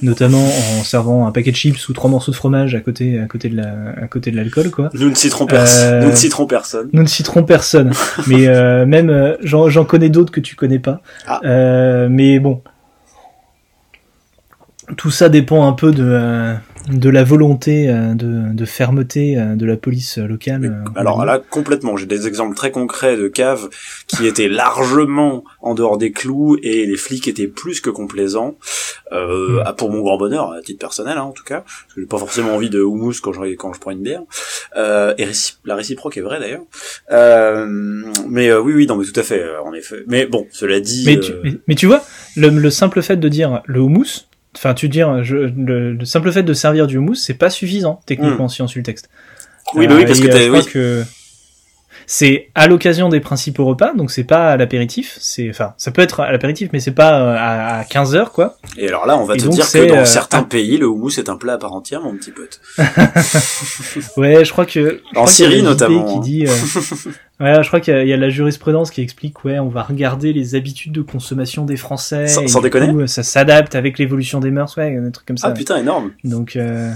notamment 0.01 0.43
en 0.43 0.83
servant 0.83 1.27
un 1.27 1.31
paquet 1.31 1.51
de 1.51 1.55
chips 1.55 1.87
ou 1.89 1.93
trois 1.93 2.09
morceaux 2.09 2.31
de 2.31 2.35
fromage 2.35 2.75
à 2.75 2.79
côté, 2.79 3.19
à 3.19 3.25
côté 3.25 3.49
de 3.49 3.57
la, 3.57 3.73
à 4.01 4.07
côté 4.07 4.31
de 4.31 4.37
l'alcool, 4.37 4.69
quoi. 4.69 4.89
Nous 4.93 5.09
ne 5.09 5.15
citerons 5.15 5.45
personne. 5.45 5.93
Euh, 5.93 6.01
Nous 6.03 6.11
ne 6.11 6.15
citerons 6.15 6.45
personne. 6.45 6.89
Nous 6.93 7.01
ne 7.03 7.07
citerons 7.07 7.43
personne, 7.43 7.91
mais 8.27 8.47
euh, 8.47 8.85
même 8.85 9.37
j'en 9.43 9.85
connais 9.85 10.09
d'autres 10.09 10.31
que 10.31 10.41
tu 10.41 10.55
connais 10.55 10.79
pas. 10.79 11.01
Ah. 11.27 11.39
Euh, 11.45 12.07
mais 12.09 12.39
bon, 12.39 12.61
tout 14.97 15.11
ça 15.11 15.29
dépend 15.29 15.67
un 15.67 15.73
peu 15.73 15.91
de 15.91 16.03
euh, 16.05 16.53
de 16.89 17.09
la 17.09 17.23
volonté 17.23 17.89
euh, 17.89 18.15
de, 18.15 18.53
de 18.53 18.65
fermeté 18.65 19.37
euh, 19.37 19.55
de 19.55 19.65
la 19.67 19.77
police 19.77 20.17
locale. 20.17 20.83
Alors 20.95 21.23
là, 21.25 21.39
complètement. 21.49 21.95
J'ai 21.95 22.07
des 22.07 22.27
exemples 22.27 22.55
très 22.55 22.71
concrets 22.71 23.15
de 23.17 23.27
caves 23.27 23.69
qui 24.07 24.25
étaient 24.25 24.47
largement 24.49 25.43
en 25.61 25.75
dehors 25.75 25.99
des 25.99 26.11
clous 26.11 26.57
et 26.63 26.85
les 26.87 26.97
flics 26.97 27.27
étaient 27.27 27.47
plus 27.47 27.81
que 27.81 27.89
complaisants. 27.91 28.55
Euh, 29.13 29.57
Mm. 29.59 29.63
ah, 29.65 29.73
pour 29.73 29.91
mon 29.91 29.99
grand 30.01 30.17
bonheur, 30.17 30.53
à 30.53 30.61
titre 30.61 30.79
personnel 30.79 31.17
hein, 31.17 31.23
en 31.23 31.31
tout 31.31 31.43
cas, 31.43 31.61
parce 31.65 31.93
que 31.95 32.01
j'ai 32.01 32.07
pas 32.07 32.17
forcément 32.17 32.55
envie 32.55 32.69
de 32.69 32.81
houmous 32.81 33.15
quand 33.21 33.33
je 33.33 33.55
quand 33.55 33.73
je 33.73 33.79
prends 33.79 33.91
une 33.91 34.01
bière. 34.03 34.21
Euh, 34.77 35.13
et 35.17 35.25
réci- 35.25 35.55
la 35.65 35.75
réciproque 35.75 36.15
est 36.17 36.21
vraie 36.21 36.39
d'ailleurs. 36.39 36.61
Euh, 37.11 37.65
mais 38.29 38.49
euh, 38.49 38.61
oui, 38.61 38.73
oui, 38.73 38.87
non, 38.87 38.95
mais 38.95 39.05
tout 39.05 39.19
à 39.19 39.23
fait, 39.23 39.43
en 39.65 39.73
effet. 39.73 40.03
Mais 40.07 40.25
bon, 40.25 40.47
cela 40.51 40.79
dit. 40.79 41.03
Mais, 41.05 41.19
tu, 41.19 41.33
mais, 41.43 41.51
mais 41.67 41.75
tu 41.75 41.85
vois, 41.87 42.01
le, 42.37 42.49
le 42.49 42.69
simple 42.69 43.01
fait 43.01 43.17
de 43.17 43.27
dire 43.27 43.61
le 43.65 43.81
houmous, 43.81 44.27
enfin 44.61 44.75
tu 44.75 44.89
dire 44.89 45.23
je, 45.23 45.35
le, 45.37 45.93
le 45.93 46.05
simple 46.05 46.31
fait 46.31 46.43
de 46.43 46.53
servir 46.53 46.85
du 46.85 46.97
houmous, 46.97 47.15
c'est 47.15 47.33
pas 47.33 47.49
suffisant 47.49 47.99
techniquement 48.05 48.47
si 48.47 48.61
on 48.61 48.67
suit 48.67 48.79
le 48.79 48.83
texte. 48.85 49.09
Oui, 49.73 49.87
bah 49.87 49.95
oui, 49.95 50.03
Euh, 50.03 50.07
parce 50.07 50.19
que 50.19 50.27
euh, 50.27 50.49
oui. 50.51 50.65
que 50.65 51.03
c'est 52.13 52.49
à 52.55 52.67
l'occasion 52.67 53.07
des 53.07 53.21
principaux 53.21 53.63
repas, 53.63 53.93
donc 53.93 54.11
c'est 54.11 54.25
pas 54.25 54.51
à 54.51 54.57
l'apéritif, 54.57 55.17
c'est 55.21 55.49
enfin 55.49 55.73
ça 55.77 55.91
peut 55.91 56.01
être 56.01 56.19
à 56.19 56.29
l'apéritif, 56.29 56.69
mais 56.73 56.81
c'est 56.81 56.91
pas 56.91 57.21
euh, 57.21 57.35
à, 57.37 57.77
à 57.79 57.83
15 57.85 58.15
heures 58.15 58.33
quoi. 58.33 58.57
Et 58.77 58.85
alors 58.89 59.05
là, 59.05 59.17
on 59.17 59.23
va 59.23 59.35
Et 59.35 59.37
te 59.37 59.47
dire 59.47 59.65
que 59.71 59.87
dans 59.87 59.99
euh, 59.99 60.03
certains 60.05 60.39
ah. 60.39 60.43
pays, 60.49 60.77
le 60.77 60.87
houmous 60.87 61.17
est 61.19 61.29
un 61.29 61.37
plat 61.37 61.53
à 61.53 61.57
part 61.57 61.71
entière, 61.71 62.01
mon 62.01 62.13
petit 62.17 62.31
pote. 62.31 62.59
Ouais, 64.17 64.43
je 64.43 64.51
crois 64.51 64.65
que 64.65 64.99
je 65.13 65.17
En 65.19 65.21
crois 65.23 65.27
Syrie, 65.27 65.59
JP 65.59 65.63
notamment, 65.63 66.05
qui 66.05 66.17
hein. 66.17 66.19
dit 66.19 66.45
euh, 66.47 66.49
ouais, 67.39 67.63
je 67.63 67.67
crois 67.67 67.79
qu'il 67.79 67.93
y, 67.93 67.97
a- 67.97 68.03
il 68.03 68.09
y 68.09 68.13
a 68.13 68.17
la 68.17 68.29
jurisprudence 68.29 68.91
qui 68.91 69.01
explique 69.01 69.45
ouais, 69.45 69.59
on 69.59 69.69
va 69.69 69.83
regarder 69.83 70.33
les 70.33 70.55
habitudes 70.55 70.91
de 70.91 71.01
consommation 71.01 71.63
des 71.65 71.77
Français. 71.77 72.27
Sans- 72.27 72.41
et 72.41 72.47
sans 72.49 72.59
du 72.59 72.65
déconner 72.65 72.91
coup, 72.91 73.07
ça 73.07 73.23
s'adapte 73.23 73.75
avec 73.75 73.97
l'évolution 73.99 74.39
des 74.41 74.51
mœurs, 74.51 74.75
ouais, 74.77 74.97
un 74.97 75.11
truc 75.11 75.25
comme 75.27 75.37
ça. 75.37 75.47
Ah 75.47 75.51
ouais. 75.51 75.57
putain, 75.57 75.77
énorme. 75.77 76.11
Donc, 76.25 76.57
euh, 76.57 76.91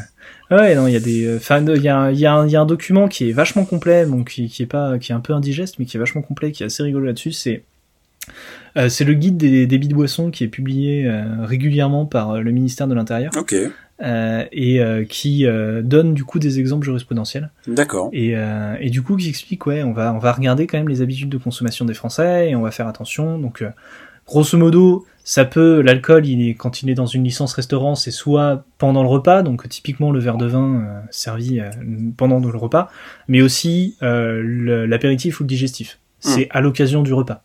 ouais, 0.52 0.76
non, 0.76 0.88
il 0.88 0.94
y 0.94 0.96
a 0.96 1.00
des, 1.00 1.36
enfin, 1.36 1.64
il 1.66 1.82
y 1.82 1.90
a, 1.90 2.12
y, 2.12 2.26
a 2.26 2.46
y 2.46 2.56
a 2.56 2.62
un 2.62 2.66
document 2.66 3.08
qui 3.08 3.30
est 3.30 3.34
vachement 3.34 3.66
complet, 3.66 4.06
bon, 4.06 4.24
qui, 4.24 4.50
qui 4.50 4.64
est 4.64 4.68
pas, 4.68 4.98
qui 5.00 5.12
est 5.12 5.16
un 5.16 5.20
peu 5.20 5.34
indigeste, 5.34 5.76
mais 5.80 5.86
qui 5.86 5.98
est 5.98 6.00
vachement 6.00 6.22
complet, 6.22 6.52
qui 6.52 6.64
est 6.64 6.68
assez 6.68 6.84
rigolo 6.84 7.06
là-dessus. 7.06 7.32
C'est, 7.32 7.64
euh, 8.78 8.90
c'est 8.90 9.06
le 9.06 9.14
guide 9.14 9.38
des 9.38 9.68
débits 9.68 9.88
de 9.88 9.94
boissons 9.94 10.32
qui 10.32 10.44
est 10.44 10.48
publié 10.48 11.06
euh, 11.08 11.46
régulièrement 11.46 12.06
par 12.06 12.32
euh, 12.32 12.40
le 12.42 12.52
ministère 12.52 12.88
de 12.88 12.96
l'Intérieur 12.96 13.32
Ok, 13.38 13.56
euh, 14.02 14.44
et 14.52 14.82
euh, 14.82 15.06
qui 15.06 15.46
euh, 15.46 15.82
donne 15.82 16.14
du 16.14 16.26
coup 16.26 16.38
des 16.40 16.60
exemples 16.60 16.84
jurisprudentiels 16.84 17.50
d'accord. 17.66 18.10
et, 18.12 18.36
euh, 18.36 18.76
et 18.82 18.90
du 18.90 19.02
coup 19.02 19.16
qui 19.16 19.30
explique 19.30 19.66
ouais, 19.68 19.84
on 19.84 19.94
va, 19.94 20.14
on 20.14 20.18
va 20.18 20.34
regarder 20.34 20.68
quand 20.68 20.78
même 20.78 20.90
les 20.90 21.02
habitudes 21.02 21.30
de 21.30 21.38
consommation 21.38 21.86
des 21.86 21.94
Français 21.94 22.50
et 22.50 22.56
on 22.58 22.62
va 22.62 22.72
faire 22.72 22.88
attention. 22.88 23.40
Donc, 23.40 23.62
euh, 23.62 23.70
grosso 24.28 24.58
modo, 24.58 25.06
ça 25.28 25.44
peut, 25.44 25.82
l'alcool, 25.82 26.26
il 26.28 26.48
est, 26.50 26.54
quand 26.54 26.84
il 26.84 26.90
est 26.90 26.94
dans 26.94 27.08
une 27.08 27.24
licence 27.24 27.52
restaurant, 27.54 27.96
c'est 27.96 28.12
soit 28.12 28.64
pendant 28.78 29.02
le 29.02 29.10
repas, 29.10 29.42
donc 29.42 29.68
typiquement 29.68 30.12
le 30.12 30.20
verre 30.20 30.38
de 30.38 30.46
vin 30.46 30.76
euh, 30.76 31.00
servi 31.10 31.60
euh, 31.60 31.70
pendant 32.16 32.40
le 32.40 32.58
repas, 32.58 32.90
mais 33.28 33.42
aussi 33.42 33.98
euh, 34.04 34.86
l'apéritif 34.88 35.40
ou 35.40 35.44
le 35.44 35.48
digestif. 35.48 35.98
C'est 36.20 36.48
à 36.52 36.62
l'occasion 36.62 37.02
du 37.04 37.12
repas. 37.14 37.42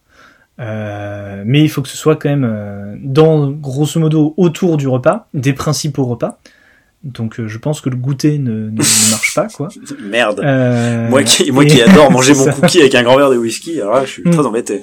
Euh, 0.58 1.42
mais 1.46 1.62
il 1.62 1.68
faut 1.70 1.80
que 1.80 1.88
ce 1.88 1.96
soit 1.96 2.16
quand 2.16 2.28
même 2.28 2.44
euh, 2.48 2.94
dans, 3.02 3.50
grosso 3.50 3.98
modo, 3.98 4.34
autour 4.36 4.76
du 4.76 4.86
repas, 4.88 5.26
des 5.32 5.54
principaux 5.54 6.04
repas. 6.04 6.38
Donc 7.02 7.40
euh, 7.40 7.48
je 7.48 7.56
pense 7.56 7.80
que 7.80 7.88
le 7.88 7.96
goûter 7.96 8.38
ne, 8.38 8.50
ne, 8.50 8.70
ne 8.70 9.10
marche 9.10 9.34
pas, 9.34 9.48
quoi. 9.48 9.68
Merde. 10.10 10.40
Euh, 10.40 11.08
moi 11.08 11.22
qui, 11.22 11.50
moi 11.50 11.64
et- 11.64 11.66
qui 11.66 11.80
adore 11.80 12.10
manger 12.12 12.34
mon 12.34 12.44
cookie 12.52 12.80
avec 12.80 12.94
un 12.94 13.02
grand 13.02 13.16
verre 13.16 13.30
de 13.30 13.38
whisky, 13.38 13.80
alors 13.80 13.94
là, 13.94 14.04
je 14.04 14.10
suis 14.10 14.22
Mm. 14.22 14.30
très 14.32 14.44
embêté. 14.46 14.82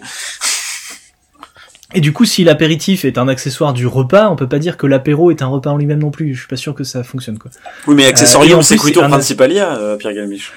Et 1.93 2.01
du 2.01 2.11
coup, 2.11 2.25
si 2.25 2.43
l'apéritif 2.43 3.05
est 3.05 3.17
un 3.17 3.27
accessoire 3.29 3.71
du 3.73 3.87
repas, 3.87 4.29
on 4.29 4.35
peut 4.35 4.47
pas 4.49 4.59
dire 4.59 4.75
que 4.77 4.85
l'apéro 4.87 5.31
est 5.31 5.41
un 5.41 5.47
repas 5.47 5.69
en 5.71 5.77
lui-même 5.77 5.99
non 5.99 6.11
plus. 6.11 6.33
Je 6.33 6.39
suis 6.39 6.47
pas 6.47 6.57
sûr 6.57 6.75
que 6.75 6.83
ça 6.83 7.03
fonctionne, 7.03 7.37
quoi. 7.39 7.49
Oui, 7.87 7.95
mais 7.95 8.05
Euh, 8.05 8.09
accessorium, 8.09 8.59
en 8.59 8.61
c'est 8.61 8.77
c'est 8.77 8.97
un- 8.99 9.07
Principalia, 9.09 9.77
euh, 9.77 9.95
Pierre 9.95 10.13
Galmiche. 10.13 10.51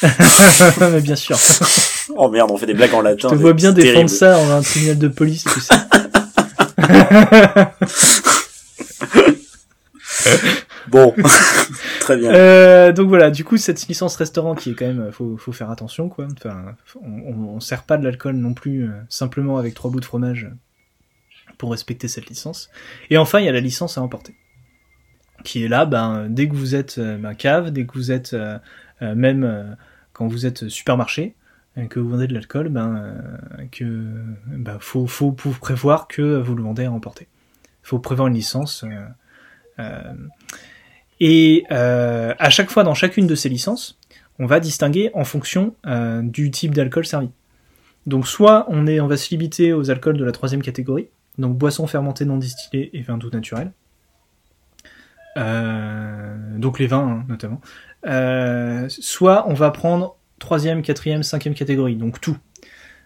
Mais 0.80 1.00
bien 1.00 1.16
sûr. 1.16 1.36
Oh 2.18 2.28
merde, 2.28 2.50
on 2.52 2.56
fait 2.56 2.66
des 2.66 2.74
blagues 2.74 2.94
en 2.94 3.00
latin. 3.00 3.28
Je 3.30 3.34
te 3.34 3.40
vois 3.40 3.52
bien 3.52 3.72
défendre 3.72 4.08
ça 4.08 4.38
en 4.38 4.48
un 4.50 4.62
tribunal 4.62 4.96
de 4.96 5.08
police, 5.08 5.44
tu 5.52 5.60
sais. 5.60 5.74
Bon, 10.88 11.12
très 12.00 12.16
bien. 12.16 12.32
Euh, 12.32 12.92
donc 12.92 13.08
voilà, 13.08 13.30
du 13.32 13.42
coup, 13.42 13.56
cette 13.56 13.88
licence 13.88 14.14
restaurant 14.16 14.54
qui 14.54 14.70
est 14.70 14.74
quand 14.74 14.86
même, 14.86 15.10
faut, 15.10 15.36
faut 15.36 15.50
faire 15.52 15.68
attention, 15.70 16.08
quoi. 16.08 16.28
Enfin, 16.36 16.76
on, 17.02 17.32
on, 17.32 17.56
on 17.56 17.60
sert 17.60 17.82
pas 17.82 17.96
de 17.96 18.04
l'alcool 18.04 18.36
non 18.36 18.54
plus 18.54 18.84
euh, 18.84 18.90
simplement 19.08 19.58
avec 19.58 19.74
trois 19.74 19.90
bouts 19.90 19.98
de 20.00 20.04
fromage 20.04 20.48
pour 21.58 21.70
respecter 21.70 22.08
cette 22.08 22.26
licence. 22.26 22.70
Et 23.10 23.18
enfin, 23.18 23.40
il 23.40 23.46
y 23.46 23.48
a 23.48 23.52
la 23.52 23.60
licence 23.60 23.98
à 23.98 24.02
emporter, 24.02 24.34
qui 25.44 25.64
est 25.64 25.68
là, 25.68 25.84
ben, 25.84 26.28
dès 26.28 26.48
que 26.48 26.54
vous 26.54 26.74
êtes 26.74 26.98
ben, 26.98 27.34
cave, 27.34 27.70
dès 27.70 27.86
que 27.86 27.94
vous 27.94 28.12
êtes 28.12 28.34
euh, 28.34 28.58
euh, 29.02 29.14
même 29.14 29.76
quand 30.12 30.26
vous 30.26 30.46
êtes 30.46 30.68
supermarché, 30.68 31.34
que 31.90 32.00
vous 32.00 32.08
vendez 32.08 32.26
de 32.26 32.32
l'alcool, 32.32 32.70
ben, 32.70 33.14
que 33.70 33.84
ben, 34.46 34.78
faut, 34.80 35.06
faut, 35.06 35.32
prévoir 35.32 36.08
que 36.08 36.38
vous 36.38 36.54
le 36.54 36.62
vendez 36.62 36.84
à 36.84 36.92
emporter. 36.92 37.28
Faut 37.82 37.98
prévoir 37.98 38.28
une 38.28 38.34
licence. 38.34 38.84
et 41.20 41.64
à 41.68 42.50
chaque 42.50 42.70
fois, 42.70 42.82
dans 42.82 42.94
chacune 42.94 43.26
de 43.26 43.34
ces 43.34 43.50
licences, 43.50 43.98
on 44.38 44.46
va 44.46 44.58
distinguer 44.58 45.10
en 45.12 45.24
fonction 45.24 45.74
du 46.22 46.50
type 46.50 46.74
d'alcool 46.74 47.04
servi. 47.04 47.28
Donc 48.06 48.28
soit 48.28 48.66
on, 48.68 48.86
est, 48.86 49.00
on 49.00 49.08
va 49.08 49.16
se 49.16 49.30
limiter 49.30 49.72
aux 49.72 49.90
alcools 49.90 50.16
de 50.16 50.24
la 50.24 50.32
troisième 50.32 50.62
catégorie, 50.62 51.08
donc 51.38 51.56
boissons 51.56 51.86
fermentées 51.86 52.24
non 52.24 52.36
distillées 52.36 52.96
et 52.96 53.02
vins 53.02 53.18
doux 53.18 53.30
naturels. 53.30 53.72
Euh, 55.36 56.58
donc 56.58 56.78
les 56.78 56.86
vins 56.86 57.06
hein, 57.06 57.24
notamment. 57.28 57.60
Euh, 58.06 58.86
soit 58.88 59.46
on 59.48 59.54
va 59.54 59.70
prendre 59.70 60.16
troisième, 60.38 60.82
quatrième, 60.82 61.22
cinquième 61.22 61.54
catégorie, 61.54 61.96
donc 61.96 62.20
tout. 62.20 62.36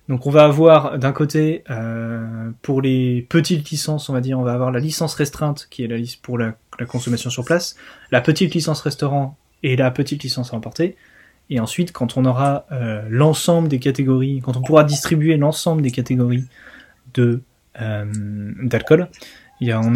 Donc 0.09 0.27
on 0.27 0.31
va 0.31 0.45
avoir 0.45 0.99
d'un 0.99 1.13
côté, 1.13 1.63
euh, 1.71 2.51
pour 2.63 2.83
les 2.83 3.27
petites 3.29 3.71
licences, 3.71 4.09
on 4.09 4.13
va 4.13 4.21
dire, 4.21 4.39
on 4.39 4.43
va 4.43 4.53
avoir 4.53 4.73
la 4.73 4.81
licence 4.81 5.15
restreinte, 5.15 5.69
qui 5.71 5.85
est 5.85 5.87
la 5.87 5.97
liste 5.97 6.21
pour 6.23 6.37
la, 6.37 6.55
la 6.79 6.87
consommation 6.87 7.31
sur 7.31 7.45
place, 7.45 7.77
la 8.11 8.21
petite 8.21 8.55
licence 8.55 8.81
restaurant 8.81 9.37
et 9.63 9.77
la 9.77 9.91
petite 9.91 10.23
licence 10.23 10.53
à 10.53 10.57
emporter. 10.57 10.97
Et 11.49 11.61
ensuite, 11.61 11.93
quand 11.93 12.17
on 12.17 12.25
aura 12.27 12.67
l'ensemble 13.09 13.67
des 13.67 13.81
catégories, 13.81 14.41
quand 14.41 14.57
on 14.57 14.63
pourra 14.63 14.85
distribuer 14.85 15.37
l'ensemble 15.37 15.83
des 15.83 15.91
catégories 15.91 16.45
de 17.15 17.43
d'alcool, 18.63 19.09
il 19.61 19.69
y 19.69 19.73
a, 19.73 19.81
on, 19.81 19.95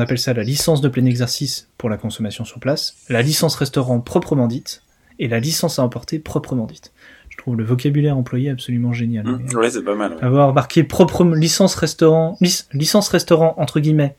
appelle 0.00 0.18
ça 0.18 0.34
la 0.34 0.42
licence 0.42 0.80
de 0.80 0.88
plein 0.88 1.04
exercice 1.06 1.68
pour 1.78 1.88
la 1.88 1.96
consommation 1.96 2.44
sur 2.44 2.60
place, 2.60 2.96
la 3.08 3.22
licence 3.22 3.54
restaurant 3.56 4.00
proprement 4.00 4.46
dite, 4.46 4.82
et 5.18 5.26
la 5.28 5.40
licence 5.40 5.78
à 5.78 5.82
emporter 5.82 6.18
proprement 6.18 6.66
dite. 6.66 6.92
Je 7.30 7.36
trouve 7.38 7.56
le 7.56 7.64
vocabulaire 7.64 8.16
employé 8.16 8.50
absolument 8.50 8.92
génial. 8.92 9.24
Mmh, 9.26 9.56
ouais, 9.56 9.70
c'est 9.70 9.82
pas 9.82 9.94
mal. 9.94 10.14
Ouais. 10.14 10.22
Avoir 10.22 10.52
marqué 10.52 10.84
propre 10.84 11.24
licence 11.24 11.74
restaurant, 11.76 12.36
lic- 12.40 12.66
licence 12.72 13.08
restaurant 13.08 13.54
entre 13.58 13.80
guillemets, 13.80 14.16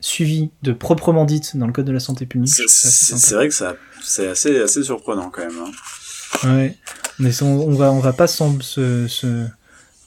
suivi 0.00 0.50
de 0.62 0.72
proprement 0.72 1.24
dite 1.24 1.56
dans 1.56 1.66
le 1.66 1.72
code 1.72 1.86
de 1.86 1.92
la 1.92 2.00
santé 2.00 2.26
publique. 2.26 2.52
C'est- 2.66 3.34
vrai 3.34 3.48
que 3.48 3.54
ça, 3.54 3.76
c'est 4.02 4.26
assez, 4.26 4.60
assez 4.60 4.82
surprenant 4.82 5.30
quand 5.30 5.42
même. 5.42 5.58
hein. 5.64 6.48
Ouais. 6.56 6.76
Mais 7.18 7.42
on, 7.42 7.68
on 7.68 7.74
va, 7.74 7.92
on 7.92 8.00
va 8.00 8.12
pas 8.12 8.26
se, 8.26 9.06
se 9.06 9.46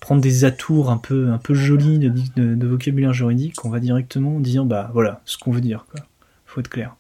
prendre 0.06 0.22
des 0.22 0.46
atours 0.46 0.92
un 0.92 0.98
peu, 0.98 1.32
un 1.32 1.40
peu 1.40 1.56
jolis 1.56 1.98
de, 1.98 2.68
vocabulaire 2.68 3.12
juridique. 3.12 3.66
On 3.66 3.72
va 3.72 3.80
directement 3.80 4.40
dire, 4.40 4.64
bah 4.64 4.92
voilà, 4.94 5.22
ce 5.26 5.36
qu'on 5.36 5.50
veut 5.50 5.62
dire. 5.62 5.88
Quoi. 5.90 6.02
Faut 6.46 6.60
être 6.60 6.70
clair. 6.70 6.96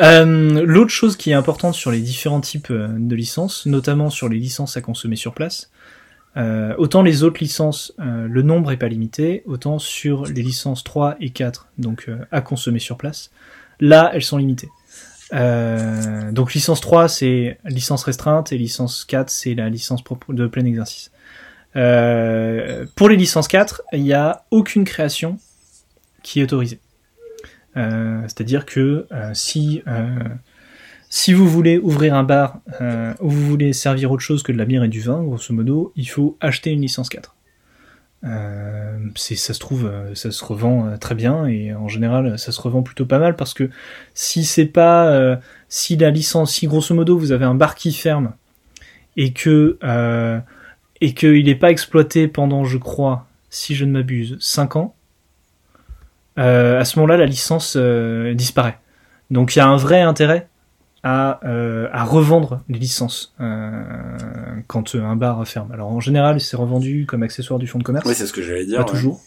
Euh, 0.00 0.64
L'autre 0.64 0.90
chose 0.90 1.18
qui 1.18 1.32
est 1.32 1.34
importante 1.34 1.74
sur 1.74 1.90
les 1.90 2.00
différents 2.00 2.40
types 2.40 2.70
euh, 2.70 2.88
de 2.88 3.14
licences, 3.14 3.66
notamment 3.66 4.08
sur 4.08 4.30
les 4.30 4.38
licences 4.38 4.78
à 4.78 4.80
consommer 4.80 5.16
sur 5.16 5.34
place, 5.34 5.70
euh, 6.38 6.74
autant 6.78 7.02
les 7.02 7.24
autres 7.24 7.40
licences, 7.42 7.92
le 7.98 8.40
nombre 8.40 8.72
est 8.72 8.78
pas 8.78 8.88
limité, 8.88 9.42
autant 9.44 9.78
sur 9.78 10.24
les 10.24 10.42
licences 10.42 10.82
3 10.82 11.16
et 11.20 11.28
4, 11.28 11.68
donc 11.76 12.10
à 12.32 12.40
consommer 12.40 12.78
sur 12.78 12.96
place, 12.96 13.30
là 13.80 14.10
elles 14.14 14.24
sont 14.24 14.38
limitées. 14.38 14.70
Donc 15.30 16.54
licence 16.54 16.80
3 16.80 17.08
c'est 17.08 17.58
licence 17.66 18.02
restreinte 18.02 18.50
et 18.50 18.58
licence 18.58 19.04
4 19.04 19.28
c'est 19.28 19.54
la 19.54 19.68
licence 19.68 20.02
de 20.30 20.46
plein 20.46 20.64
exercice. 20.64 21.12
Euh, 21.76 22.86
pour 22.94 23.08
les 23.08 23.16
licences 23.16 23.48
4, 23.48 23.82
il 23.92 24.02
n'y 24.02 24.12
a 24.12 24.44
aucune 24.50 24.84
création 24.84 25.38
qui 26.22 26.40
est 26.40 26.44
autorisée. 26.44 26.80
Euh, 27.76 28.22
C'est-à-dire 28.22 28.66
que 28.66 29.06
euh, 29.12 29.30
si 29.34 29.82
si 31.10 31.32
vous 31.32 31.48
voulez 31.48 31.78
ouvrir 31.78 32.14
un 32.14 32.24
bar 32.24 32.60
ou 33.20 33.30
vous 33.30 33.46
voulez 33.46 33.72
servir 33.72 34.10
autre 34.10 34.22
chose 34.22 34.42
que 34.42 34.50
de 34.50 34.58
la 34.58 34.64
bière 34.64 34.82
et 34.82 34.88
du 34.88 35.00
vin, 35.00 35.22
grosso 35.22 35.54
modo, 35.54 35.92
il 35.94 36.08
faut 36.08 36.36
acheter 36.40 36.70
une 36.70 36.80
licence 36.80 37.08
4. 37.08 37.36
Euh, 38.24 38.98
ça 39.14 39.54
se 39.54 39.60
trouve, 39.60 39.92
ça 40.14 40.32
se 40.32 40.44
revend 40.44 40.96
très 40.98 41.14
bien 41.14 41.46
et 41.46 41.72
en 41.72 41.88
général, 41.88 42.36
ça 42.38 42.50
se 42.50 42.60
revend 42.60 42.82
plutôt 42.82 43.06
pas 43.06 43.20
mal 43.20 43.36
parce 43.36 43.54
que 43.54 43.70
si 44.12 44.44
c'est 44.44 44.66
pas, 44.66 45.38
si 45.68 45.96
la 45.96 46.10
licence, 46.10 46.52
si 46.52 46.66
grosso 46.66 46.94
modo 46.94 47.16
vous 47.16 47.30
avez 47.30 47.44
un 47.44 47.54
bar 47.54 47.76
qui 47.76 47.92
ferme 47.92 48.32
et 49.16 49.32
que 49.32 49.78
et 51.04 51.12
qu'il 51.14 51.44
n'est 51.44 51.54
pas 51.54 51.70
exploité 51.70 52.28
pendant, 52.28 52.64
je 52.64 52.78
crois, 52.78 53.26
si 53.50 53.74
je 53.74 53.84
ne 53.84 53.92
m'abuse, 53.92 54.36
5 54.40 54.76
ans, 54.76 54.94
euh, 56.38 56.80
à 56.80 56.84
ce 56.84 56.98
moment-là, 56.98 57.16
la 57.16 57.26
licence 57.26 57.74
euh, 57.78 58.34
disparaît. 58.34 58.78
Donc 59.30 59.54
il 59.54 59.58
y 59.58 59.62
a 59.62 59.66
un 59.68 59.76
vrai 59.76 60.00
intérêt 60.00 60.48
à, 61.02 61.40
euh, 61.44 61.88
à 61.92 62.04
revendre 62.04 62.62
les 62.68 62.78
licences 62.78 63.34
quand 64.66 64.94
un 64.94 65.16
bar 65.16 65.46
ferme. 65.46 65.70
Alors 65.72 65.88
en 65.90 66.00
général, 66.00 66.40
c'est 66.40 66.56
revendu 66.56 67.04
comme 67.06 67.22
accessoire 67.22 67.58
du 67.58 67.66
fonds 67.66 67.78
de 67.78 67.84
commerce. 67.84 68.06
Oui, 68.06 68.14
c'est 68.14 68.26
ce 68.26 68.32
que 68.32 68.42
j'allais 68.42 68.64
dire. 68.66 68.78
pas 68.78 68.84
ouais. 68.84 68.90
toujours. 68.90 69.20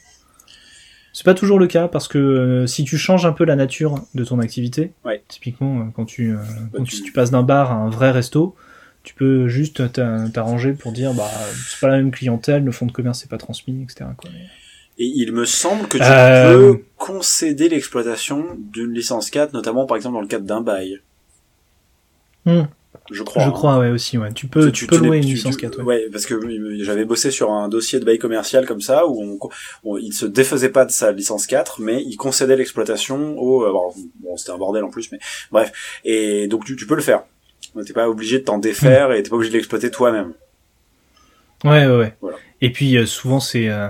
C'est 1.14 1.24
pas 1.26 1.34
toujours 1.34 1.58
le 1.60 1.68
cas 1.68 1.88
parce 1.88 2.08
que 2.08 2.66
si 2.68 2.84
tu 2.84 2.98
changes 2.98 3.26
un 3.26 3.32
peu 3.34 3.44
la 3.46 3.56
nature 3.56 3.96
de 4.14 4.24
ton 4.24 4.40
activité, 4.40 4.94
Ouais. 5.06 5.24
typiquement 5.28 5.90
quand 5.96 6.06
tu, 6.06 6.36
quand 6.76 6.84
tu- 6.84 6.98
tu, 6.98 7.04
tu 7.04 7.12
passes 7.12 7.32
d'un 7.32 7.44
bar 7.44 7.72
à 7.72 7.76
un 7.76 7.90
vrai 7.90 8.12
resto, 8.12 8.56
tu 9.08 9.14
peux 9.14 9.48
juste 9.48 9.92
t'a- 9.94 10.26
t'arranger 10.34 10.74
pour 10.74 10.92
dire 10.92 11.14
bah 11.14 11.32
c'est 11.70 11.80
pas 11.80 11.88
la 11.88 11.96
même 11.98 12.12
clientèle, 12.12 12.64
le 12.66 12.72
fonds 12.74 12.86
de 12.88 12.92
commerce 12.92 13.20
c'est 13.22 13.30
pas 13.30 13.38
transmis, 13.38 13.82
etc. 13.84 14.10
Quoi. 14.18 14.30
Et 15.00 15.06
il 15.06 15.32
me 15.32 15.46
semble 15.46 15.88
que 15.88 15.98
tu 15.98 16.04
Euh, 16.04 16.74
peux 16.74 16.84
concéder 16.98 17.70
l'exploitation 17.70 18.46
d'une 18.74 18.92
licence 18.94 19.30
4, 19.30 19.54
notamment 19.54 19.86
par 19.86 19.96
exemple 19.96 20.16
dans 20.16 20.22
le 20.22 20.28
cadre 20.28 20.46
d'un 20.46 20.60
bail. 20.60 21.00
Hmm. 22.46 22.64
Je 23.12 23.24
crois. 23.24 23.44
Je 23.44 23.48
hein. 23.48 23.52
crois, 23.52 23.80
ouais, 23.80 23.90
aussi, 23.90 24.18
ouais. 24.18 24.34
Tu 24.34 24.48
peux, 24.48 24.72
tu, 24.72 24.86
peux 24.88 24.98
n'es- 24.98 25.08
louer 25.08 25.18
une 25.18 25.24
tu- 25.26 25.34
licence 25.36 25.56
tu- 25.56 25.62
4, 25.62 25.78
ouais. 25.80 25.84
Ouais, 25.86 26.10
parce 26.12 26.26
que 26.26 26.34
euh, 26.34 26.78
j'avais 26.84 27.06
bossé 27.06 27.32
sur 27.32 27.52
un 27.52 27.70
dossier 27.70 28.00
de 28.00 28.06
bail 28.06 28.18
commercial 28.20 28.66
comme 28.66 28.82
ça 28.82 29.08
où 29.08 29.22
on, 29.22 29.50
on- 29.86 29.98
il 29.98 30.12
se 30.14 30.26
défaisait 30.26 30.70
pas 30.70 30.84
de 30.84 30.92
sa 30.92 31.12
licence 31.14 31.48
4, 31.48 31.80
mais 31.80 32.04
il 32.04 32.18
concédait 32.18 32.58
l'exploitation 32.58 33.38
au. 33.38 33.64
alors, 33.64 33.94
bon, 34.20 34.36
c'était 34.36 34.52
un 34.52 34.58
bordel 34.58 34.84
en 34.84 34.90
plus, 34.90 35.10
mais 35.14 35.20
bref. 35.52 35.72
Et 36.04 36.48
donc 36.48 36.66
tu, 36.66 36.76
tu 36.76 36.86
peux 36.88 36.96
le 36.96 37.02
faire. 37.02 37.24
T'es 37.86 37.94
pas 37.94 38.10
obligé 38.10 38.40
de 38.40 38.44
t'en 38.44 38.58
défaire 38.58 39.12
et 39.12 39.22
t'es 39.24 39.30
pas 39.30 39.36
obligé 39.36 39.52
de 39.52 39.58
l'exploiter 39.58 39.92
toi-même. 39.92 40.34
Ouais, 41.64 41.86
ouais, 41.88 41.98
ouais. 41.98 42.16
Voilà. 42.22 42.38
Et 42.62 42.72
puis, 42.72 42.98
euh, 42.98 43.06
souvent, 43.06 43.40
c'est, 43.40 43.70
euh, 43.70 43.90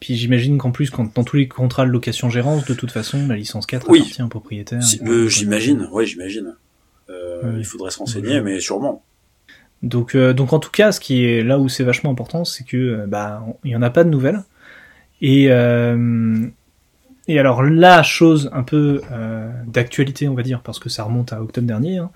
puis 0.00 0.14
j'imagine 0.16 0.58
qu'en 0.58 0.70
plus, 0.70 0.90
quand, 0.90 1.12
dans 1.14 1.24
tous 1.24 1.36
les 1.36 1.48
contrats 1.48 1.84
de 1.86 1.90
location-gérance, 1.90 2.64
de 2.64 2.74
toute 2.74 2.90
façon, 2.92 3.26
la 3.28 3.36
licence 3.36 3.66
4 3.66 3.88
Oui. 3.90 4.00
appartient 4.00 4.22
au 4.22 4.28
propriétaire. 4.28 4.80
Euh, 5.06 5.28
j'imagine, 5.28 5.88
ouais, 5.92 6.06
j'imagine. 6.06 6.54
Ouais. 7.08 7.14
Il 7.58 7.64
faudrait 7.64 7.90
se 7.90 7.98
renseigner, 7.98 8.40
mais 8.40 8.60
sûrement. 8.60 9.04
Donc, 9.82 10.16
donc 10.16 10.52
en 10.52 10.58
tout 10.58 10.70
cas, 10.70 10.90
ce 10.90 11.00
qui 11.00 11.24
est 11.24 11.42
là 11.44 11.58
où 11.58 11.68
c'est 11.68 11.84
vachement 11.84 12.10
important, 12.10 12.44
c'est 12.44 12.64
que 12.64 13.04
bah 13.06 13.44
il 13.62 13.70
y 13.70 13.76
en 13.76 13.82
a 13.82 13.90
pas 13.90 14.04
de 14.04 14.08
nouvelles. 14.08 14.42
Et 15.20 15.44
et 17.28 17.38
alors 17.38 17.62
la 17.62 18.02
chose 18.02 18.48
un 18.52 18.62
peu 18.62 19.02
d'actualité, 19.66 20.28
on 20.28 20.34
va 20.34 20.42
dire, 20.42 20.62
parce 20.62 20.78
que 20.78 20.88
ça 20.88 21.04
remonte 21.04 21.32
à 21.32 21.42
octobre 21.42 21.66
dernier. 21.66 21.98
hein, 21.98 22.10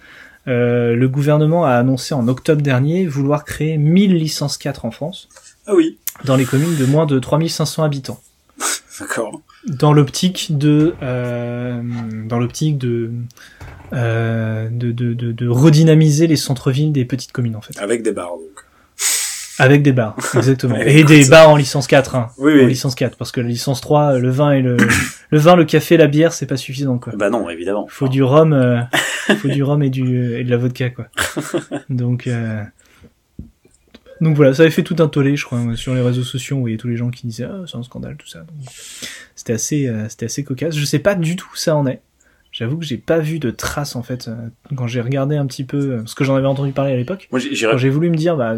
euh, 0.48 0.94
le 0.96 1.08
gouvernement 1.08 1.64
a 1.64 1.72
annoncé 1.72 2.14
en 2.14 2.26
octobre 2.28 2.62
dernier 2.62 3.06
vouloir 3.06 3.44
créer 3.44 3.76
1000 3.76 4.16
licences 4.16 4.56
4 4.58 4.84
en 4.84 4.90
France, 4.90 5.28
Ah 5.66 5.74
oui, 5.74 5.98
dans 6.24 6.36
les 6.36 6.44
communes 6.44 6.76
de 6.76 6.86
moins 6.86 7.06
de 7.06 7.18
3500 7.18 7.82
habitants. 7.82 8.20
d'accord. 9.00 9.40
dans 9.66 9.92
l'optique 9.92 10.58
de 10.58 10.94
euh, 11.02 11.82
dans 12.26 12.38
l'optique 12.38 12.76
de, 12.78 13.10
euh, 13.92 14.68
de, 14.70 14.92
de, 14.92 15.14
de 15.14 15.32
de 15.32 15.48
redynamiser 15.48 16.26
les 16.26 16.36
centres-villes 16.36 16.92
des 16.92 17.04
petites 17.04 17.32
communes 17.32 17.56
en 17.56 17.62
fait 17.62 17.78
Avec 17.78 18.02
des 18.02 18.12
barres, 18.12 18.36
donc. 18.36 18.64
Avec 19.60 19.82
des 19.82 19.92
bars 19.92 20.16
exactement. 20.34 20.76
Et 20.76 21.04
des 21.04 21.22
ça- 21.24 21.30
bars 21.30 21.50
en 21.50 21.56
licence 21.56 21.86
4 21.86 22.14
hein, 22.16 22.28
Oui, 22.38 22.52
en 22.52 22.56
oui. 22.56 22.66
licence 22.66 22.94
4 22.94 23.16
parce 23.16 23.30
que 23.32 23.40
la 23.40 23.48
licence 23.48 23.80
3 23.80 24.18
le 24.18 24.30
vin 24.30 24.52
et 24.52 24.62
le 24.62 24.76
le 25.30 25.38
vin 25.38 25.54
le 25.56 25.64
café 25.64 25.96
la 25.96 26.06
bière 26.06 26.32
c'est 26.32 26.46
pas 26.46 26.56
suffisant 26.56 26.98
quoi. 26.98 27.12
Bah 27.16 27.30
non, 27.30 27.48
évidemment. 27.50 27.86
faut 27.88 28.08
du 28.08 28.22
rhum 28.22 28.52
euh, 28.52 28.80
faut 29.36 29.48
du 29.48 29.62
rhum 29.62 29.82
et 29.82 29.90
du 29.90 30.34
et 30.34 30.44
de 30.44 30.50
la 30.50 30.56
vodka 30.56 30.90
quoi. 30.90 31.06
Donc 31.90 32.26
euh, 32.26 32.62
donc 34.20 34.36
voilà 34.36 34.52
ça 34.52 34.62
avait 34.62 34.70
fait 34.70 34.82
tout 34.82 34.96
un 34.98 35.08
tollé 35.08 35.34
je 35.36 35.44
crois 35.46 35.58
sur 35.76 35.94
les 35.94 36.02
réseaux 36.02 36.24
sociaux 36.24 36.56
on 36.58 36.60
voyait 36.60 36.76
tous 36.76 36.88
les 36.88 36.96
gens 36.96 37.08
qui 37.10 37.26
disaient 37.26 37.44
ah 37.44 37.62
c'est 37.66 37.76
un 37.78 37.82
scandale 37.82 38.16
tout 38.16 38.28
ça. 38.28 38.44
C'était 39.34 39.54
assez 39.54 39.86
euh, 39.88 40.08
c'était 40.10 40.26
assez 40.26 40.44
cocasse. 40.44 40.76
Je 40.76 40.84
sais 40.84 40.98
pas 40.98 41.14
du 41.14 41.36
tout 41.36 41.48
où 41.52 41.56
ça 41.56 41.74
en 41.76 41.86
est. 41.86 42.00
J'avoue 42.52 42.76
que 42.78 42.84
j'ai 42.84 42.98
pas 42.98 43.18
vu 43.20 43.38
de 43.38 43.50
traces 43.50 43.96
en 43.96 44.02
fait 44.02 44.28
euh, 44.28 44.34
quand 44.76 44.86
j'ai 44.86 45.00
regardé 45.00 45.36
un 45.36 45.46
petit 45.46 45.64
peu 45.64 45.78
euh, 45.78 45.96
parce 45.98 46.14
que 46.14 46.24
j'en 46.24 46.34
avais 46.36 46.48
entendu 46.48 46.72
parler 46.72 46.92
à 46.92 46.96
l'époque. 46.96 47.28
Quand 47.30 47.38
j'ai 47.38 47.88
voulu 47.88 48.10
me 48.10 48.16
dire 48.16 48.36
bah 48.36 48.56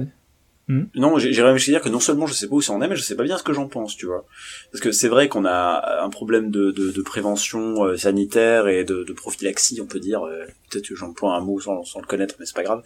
Non, 0.68 1.18
j'ai- 1.18 1.33
même 1.42 1.57
jusqu'à 1.57 1.72
dire 1.72 1.83
que 1.83 1.88
non 1.90 2.01
seulement 2.01 2.27
je 2.27 2.33
sais 2.33 2.48
pas 2.48 2.55
où 2.55 2.62
ça 2.62 2.72
en 2.72 2.81
est, 2.81 2.88
mais 2.88 2.96
je 2.96 3.03
sais 3.03 3.16
pas 3.16 3.25
bien 3.25 3.37
ce 3.37 3.42
que 3.42 3.53
j'en 3.53 3.66
pense, 3.68 3.96
tu 3.96 4.07
vois. 4.07 4.25
Parce 4.70 4.81
que 4.81 4.90
c'est 4.92 5.09
vrai 5.09 5.29
qu'on 5.29 5.44
a 5.44 6.01
un 6.03 6.09
problème 6.09 6.51
de, 6.51 6.70
de, 6.70 6.90
de 6.90 7.03
prévention 7.03 7.85
euh, 7.85 7.96
sanitaire 7.96 8.68
et 8.68 8.85
de, 8.85 9.05
de 9.05 9.12
prophylaxie, 9.12 9.81
on 9.83 9.87
peut 9.87 10.01
dire. 10.01 10.25
euh, 10.25 10.44
Peut-être 10.70 10.88
que 10.88 10.94
j'emploie 10.96 11.35
un 11.35 11.40
mot 11.42 11.61
sans, 11.61 11.85
sans 11.85 12.01
le 12.01 12.07
connaître, 12.07 12.37
mais 12.40 12.46
c'est 12.46 12.55
pas 12.57 12.62
grave. 12.62 12.83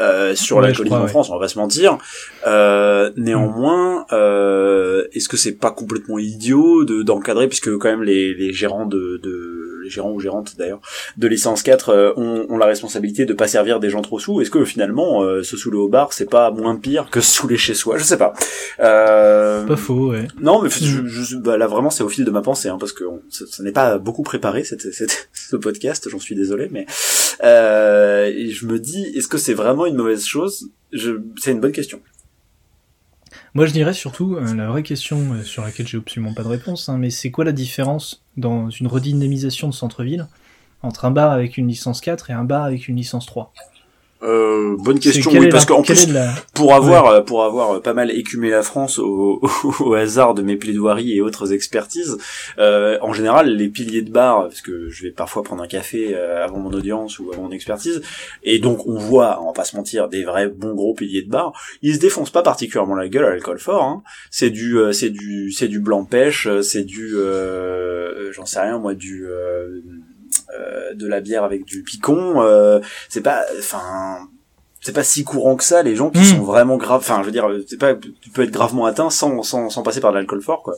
Euh, 0.00 0.34
sur 0.34 0.56
Ouais, 0.56 0.62
l'alcoolisme 0.62 0.94
crois, 0.94 1.00
en 1.00 1.04
ouais. 1.04 1.08
France, 1.10 1.28
on 1.28 1.34
va 1.34 1.40
pas 1.40 1.48
se 1.48 1.58
mentir. 1.58 1.98
Euh, 2.46 3.10
néanmoins, 3.16 4.06
euh, 4.12 5.06
est-ce 5.12 5.28
que 5.28 5.36
c'est 5.36 5.52
pas 5.56 5.70
complètement 5.70 6.18
idiot 6.18 6.84
de 6.84 7.02
d'encadrer, 7.02 7.46
puisque 7.48 7.70
quand 7.76 7.90
même 7.90 8.02
les, 8.04 8.32
les 8.32 8.52
gérants 8.54 8.86
de, 8.86 9.20
de 9.22 9.75
les 9.86 9.90
gérants 9.90 10.10
ou 10.12 10.20
gérantes 10.20 10.56
d'ailleurs 10.58 10.80
de 11.16 11.26
licence 11.28 11.62
4 11.62 11.88
euh, 11.88 12.12
ont, 12.16 12.46
ont 12.48 12.58
la 12.58 12.66
responsabilité 12.66 13.24
de 13.24 13.32
pas 13.32 13.46
servir 13.48 13.80
des 13.80 13.88
gens 13.90 14.02
trop 14.02 14.18
sous. 14.18 14.40
Est-ce 14.40 14.50
que 14.50 14.64
finalement 14.64 15.22
euh, 15.22 15.42
se 15.42 15.56
saouler 15.56 15.78
au 15.78 15.88
bar 15.88 16.12
c'est 16.12 16.28
pas 16.28 16.50
moins 16.50 16.76
pire 16.76 17.08
que 17.10 17.20
se 17.20 17.30
saouler 17.36 17.56
chez 17.56 17.74
soi? 17.74 17.96
Je 17.98 18.04
sais 18.04 18.18
pas. 18.18 18.32
Euh, 18.80 19.64
pas 19.64 19.76
faux 19.76 20.10
ouais 20.10 20.26
non, 20.40 20.60
mais 20.62 20.68
je, 20.70 21.06
je- 21.06 21.36
bah, 21.36 21.56
là 21.56 21.66
vraiment 21.66 21.90
c'est 21.90 22.02
au 22.02 22.08
fil 22.08 22.24
de 22.24 22.30
ma 22.30 22.42
pensée, 22.42 22.68
hein, 22.68 22.76
parce 22.78 22.92
que 22.92 23.04
on- 23.04 23.22
ça, 23.30 23.44
ça 23.50 23.62
n'est 23.62 23.72
pas 23.72 23.98
beaucoup 23.98 24.22
préparé 24.22 24.64
cette, 24.64 24.92
cette- 24.92 25.28
ce 25.32 25.56
podcast, 25.56 26.08
j'en 26.10 26.18
suis 26.18 26.34
désolé, 26.34 26.68
mais 26.70 26.86
euh, 27.44 28.26
et 28.26 28.50
je 28.50 28.66
me 28.66 28.78
dis, 28.78 29.04
est-ce 29.14 29.28
que 29.28 29.38
c'est 29.38 29.54
vraiment 29.54 29.86
une 29.86 29.96
mauvaise 29.96 30.24
chose? 30.24 30.70
Je, 30.92 31.12
C'est 31.38 31.52
une 31.52 31.60
bonne 31.60 31.72
question. 31.72 32.00
Moi, 33.54 33.66
je 33.66 33.72
dirais 33.72 33.94
surtout 33.94 34.36
euh, 34.36 34.54
la 34.54 34.68
vraie 34.68 34.82
question 34.82 35.34
euh, 35.34 35.42
sur 35.42 35.62
laquelle 35.62 35.86
j'ai 35.86 35.98
absolument 35.98 36.34
pas 36.34 36.42
de 36.42 36.48
réponse, 36.48 36.88
hein, 36.88 36.98
mais 36.98 37.10
c'est 37.10 37.30
quoi 37.30 37.44
la 37.44 37.52
différence 37.52 38.22
dans 38.36 38.70
une 38.70 38.86
redynamisation 38.86 39.68
de 39.68 39.74
centre-ville 39.74 40.26
entre 40.82 41.04
un 41.04 41.10
bar 41.10 41.32
avec 41.32 41.56
une 41.56 41.68
licence 41.68 42.00
4 42.00 42.30
et 42.30 42.32
un 42.32 42.44
bar 42.44 42.64
avec 42.64 42.88
une 42.88 42.96
licence 42.96 43.26
3 43.26 43.52
Euh, 44.22 44.76
bonne 44.78 44.98
question, 44.98 45.30
oui, 45.30 45.48
parce 45.50 45.66
qu'en 45.66 45.82
plus 45.82 46.10
la- 46.10 46.32
pour 46.54 46.72
avoir 46.74 47.06
euh, 47.08 47.20
pour 47.20 47.44
avoir 47.44 47.82
pas 47.82 47.92
mal 47.92 48.10
écumé 48.10 48.48
la 48.48 48.62
France 48.62 48.98
au, 48.98 49.40
au, 49.42 49.74
au 49.84 49.94
hasard 49.94 50.32
de 50.32 50.40
mes 50.40 50.56
plaidoiries 50.56 51.12
et 51.14 51.20
autres 51.20 51.52
expertises, 51.52 52.16
euh, 52.58 52.96
en 53.02 53.12
général 53.12 53.54
les 53.54 53.68
piliers 53.68 54.00
de 54.00 54.10
bar, 54.10 54.44
parce 54.48 54.62
que 54.62 54.88
je 54.88 55.02
vais 55.02 55.10
parfois 55.10 55.42
prendre 55.42 55.62
un 55.62 55.66
café 55.66 56.14
euh, 56.14 56.42
avant 56.42 56.58
mon 56.58 56.72
audience 56.72 57.18
ou 57.18 57.30
avant 57.30 57.42
mon 57.42 57.50
expertise, 57.50 58.00
et 58.42 58.58
donc 58.58 58.86
on 58.86 58.96
voit, 58.96 59.38
on 59.42 59.48
va 59.48 59.52
pas 59.52 59.64
se 59.64 59.76
mentir, 59.76 60.08
des 60.08 60.24
vrais 60.24 60.48
bons 60.48 60.74
gros 60.74 60.94
piliers 60.94 61.22
de 61.22 61.30
bar, 61.30 61.52
ils 61.82 61.94
se 61.96 62.00
défoncent 62.00 62.30
pas 62.30 62.42
particulièrement 62.42 62.94
la 62.94 63.08
gueule 63.08 63.26
à 63.26 63.30
l'alcool 63.30 63.58
fort, 63.58 63.82
hein. 63.84 64.02
c'est 64.30 64.50
du 64.50 64.78
euh, 64.78 64.92
c'est 64.92 65.10
du 65.10 65.52
c'est 65.52 65.68
du 65.68 65.78
blanc 65.78 66.04
pêche, 66.04 66.46
euh, 66.46 66.62
c'est 66.62 66.84
du 66.84 67.16
euh, 67.16 68.32
j'en 68.32 68.46
sais 68.46 68.60
rien 68.60 68.78
moi 68.78 68.94
du 68.94 69.26
euh, 69.26 69.36
euh, 69.36 69.82
de 70.94 71.06
la 71.06 71.20
bière 71.20 71.44
avec 71.44 71.64
du 71.64 71.82
picon, 71.82 72.40
euh, 72.42 72.80
c'est 73.08 73.20
pas 73.22 73.42
enfin 73.58 74.28
c'est 74.80 74.92
pas 74.94 75.02
si 75.02 75.24
courant 75.24 75.56
que 75.56 75.64
ça 75.64 75.82
les 75.82 75.96
gens 75.96 76.10
qui 76.10 76.20
Mm. 76.20 76.24
sont 76.24 76.42
vraiment 76.42 76.76
graves. 76.76 77.00
Enfin, 77.00 77.18
je 77.20 77.26
veux 77.26 77.32
dire, 77.32 77.48
c'est 77.66 77.78
pas, 77.78 77.94
tu 77.94 78.30
peux 78.30 78.42
être 78.42 78.50
gravement 78.52 78.86
atteint 78.86 79.10
sans 79.10 79.42
sans 79.42 79.68
sans 79.70 79.82
passer 79.82 80.00
par 80.00 80.12
de 80.12 80.16
l'alcool 80.18 80.40
fort, 80.42 80.62
quoi. 80.62 80.74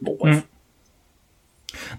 Bon, 0.00 0.16
bref. 0.18 0.36
Mm. 0.36 0.40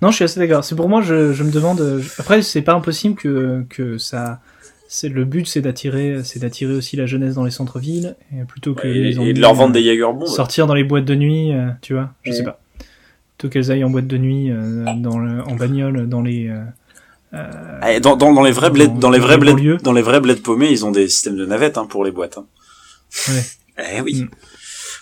Non, 0.02 0.10
je 0.10 0.16
suis 0.16 0.24
assez 0.26 0.40
d'accord. 0.40 0.64
C'est 0.64 0.76
pour 0.76 0.90
moi, 0.90 1.02
je, 1.02 1.32
je 1.34 1.44
me 1.44 1.52
demande. 1.52 1.80
euh, 1.82 2.02
Après, 2.18 2.42
c'est 2.42 2.62
pas 2.62 2.74
impossible 2.74 3.16
que 3.16 3.64
que 3.70 3.98
ça. 3.98 4.40
C'est 4.88 5.08
le 5.08 5.24
but, 5.24 5.48
c'est 5.48 5.62
d'attirer, 5.62 6.22
c'est 6.26 6.40
d'attirer 6.40 6.74
aussi 6.74 6.98
la 6.98 7.06
jeunesse 7.06 7.36
dans 7.36 7.46
les 7.46 7.52
centres-villes, 7.52 8.16
et 8.36 8.44
plutôt 8.44 8.74
que 8.74 8.88
Ouais, 8.88 8.94
les 8.94 9.18
et, 9.20 9.30
et 9.30 9.34
de 9.34 9.40
leur 9.40 9.54
vendre 9.54 9.70
euh, 9.70 9.74
des 9.80 9.84
Jagerbombes. 9.84 10.28
sortir 10.28 10.68
dans 10.68 10.74
les 10.74 10.84
boîtes 10.84 11.06
de 11.06 11.16
nuit, 11.16 11.54
euh, 11.54 11.70
tu 11.82 11.94
vois. 11.94 12.10
Je 12.24 12.32
Mm. 12.32 12.34
sais 12.34 12.44
pas. 12.44 12.60
Plutôt 13.42 13.54
qu'elles 13.54 13.72
aillent 13.72 13.84
en 13.84 13.90
boîte 13.90 14.06
de 14.06 14.20
nuit, 14.20 14.52
euh, 14.52 14.86
dans 14.98 15.18
le, 15.18 15.42
en 15.42 15.56
bagnole, 15.56 16.08
dans 16.08 16.22
les. 16.22 16.48
euh, 16.48 16.62
euh, 17.34 17.82
et 17.88 18.00
Dans, 18.00 18.16
dans, 18.16 18.32
dans 18.34 18.44
les 18.44 18.52
vrais 18.52 18.70
bleds, 18.70 18.88
Dans- 19.00 19.10
les 19.10 19.18
vrais 19.18 19.40
bleds, 19.40 19.78
dans 19.82 19.94
les 19.94 20.04
vrais 20.04 20.20
bleds 20.20 20.36
paumés, 20.44 20.70
ils 20.70 20.86
ont 20.86 20.92
des 20.92 21.10
systèmes 21.10 21.38
de 21.38 21.46
navettes 21.48 21.80
hein, 21.80 21.88
pour 21.88 22.06
les 22.06 22.12
boîtes. 22.12 22.38
Hein. 22.38 22.46
Ouais. 23.30 23.44
Eh 23.96 24.02
oui. 24.02 24.26
Mm. 24.26 24.30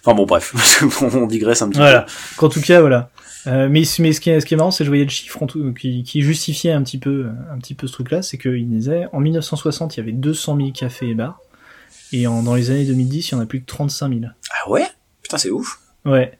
Enfin 0.05 0.15
bon, 0.15 0.25
bref, 0.25 0.53
on 1.01 1.27
digresse 1.27 1.61
un 1.61 1.67
petit 1.67 1.79
Voilà. 1.79 2.05
Qu'en 2.37 2.47
tout 2.47 2.61
cas, 2.61 2.79
voilà. 2.79 3.09
Euh, 3.47 3.67
mais 3.69 3.83
mais 3.99 4.13
ce, 4.13 4.21
qui 4.21 4.29
est, 4.29 4.39
ce 4.39 4.45
qui 4.45 4.53
est 4.53 4.57
marrant, 4.57 4.71
c'est 4.71 4.79
que 4.79 4.85
je 4.85 4.89
voyais 4.89 5.03
le 5.03 5.09
chiffre 5.09 5.43
en 5.43 5.47
tout, 5.47 5.73
qui, 5.73 6.03
qui 6.03 6.21
justifiait 6.21 6.71
un 6.71 6.81
petit 6.83 6.97
peu, 6.97 7.27
un 7.53 7.57
petit 7.57 7.73
peu 7.75 7.87
ce 7.87 7.91
truc-là, 7.91 8.21
c'est 8.21 8.37
qu'il 8.37 8.69
disait 8.69 9.07
en 9.11 9.19
1960, 9.19 9.97
il 9.97 9.99
y 9.99 10.03
avait 10.03 10.11
200 10.13 10.55
000 10.55 10.71
cafés 10.71 11.09
et 11.09 11.13
bars, 11.13 11.41
et 12.13 12.25
en, 12.27 12.41
dans 12.43 12.55
les 12.55 12.71
années 12.71 12.85
2010, 12.85 13.27
il 13.27 13.31
y 13.33 13.35
en 13.35 13.41
a 13.41 13.45
plus 13.45 13.59
que 13.59 13.65
35 13.65 14.07
000. 14.07 14.21
peu. 14.21 14.27
Ah 14.51 14.69
ouais? 14.69 14.85
Putain, 15.23 15.37
c'est 15.37 15.49
ouf. 15.51 15.79
Ouais. 16.05 16.37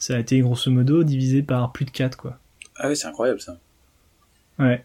Ça 0.00 0.16
a 0.16 0.18
été 0.18 0.40
grosso 0.40 0.70
modo 0.70 1.04
divisé 1.04 1.42
par 1.42 1.70
plus 1.70 1.84
de 1.84 1.90
4, 1.90 2.16
quoi. 2.16 2.38
Ah 2.76 2.88
ouais, 2.88 2.94
c'est 2.94 3.06
incroyable 3.06 3.40
ça. 3.40 3.58
Ouais. 4.58 4.82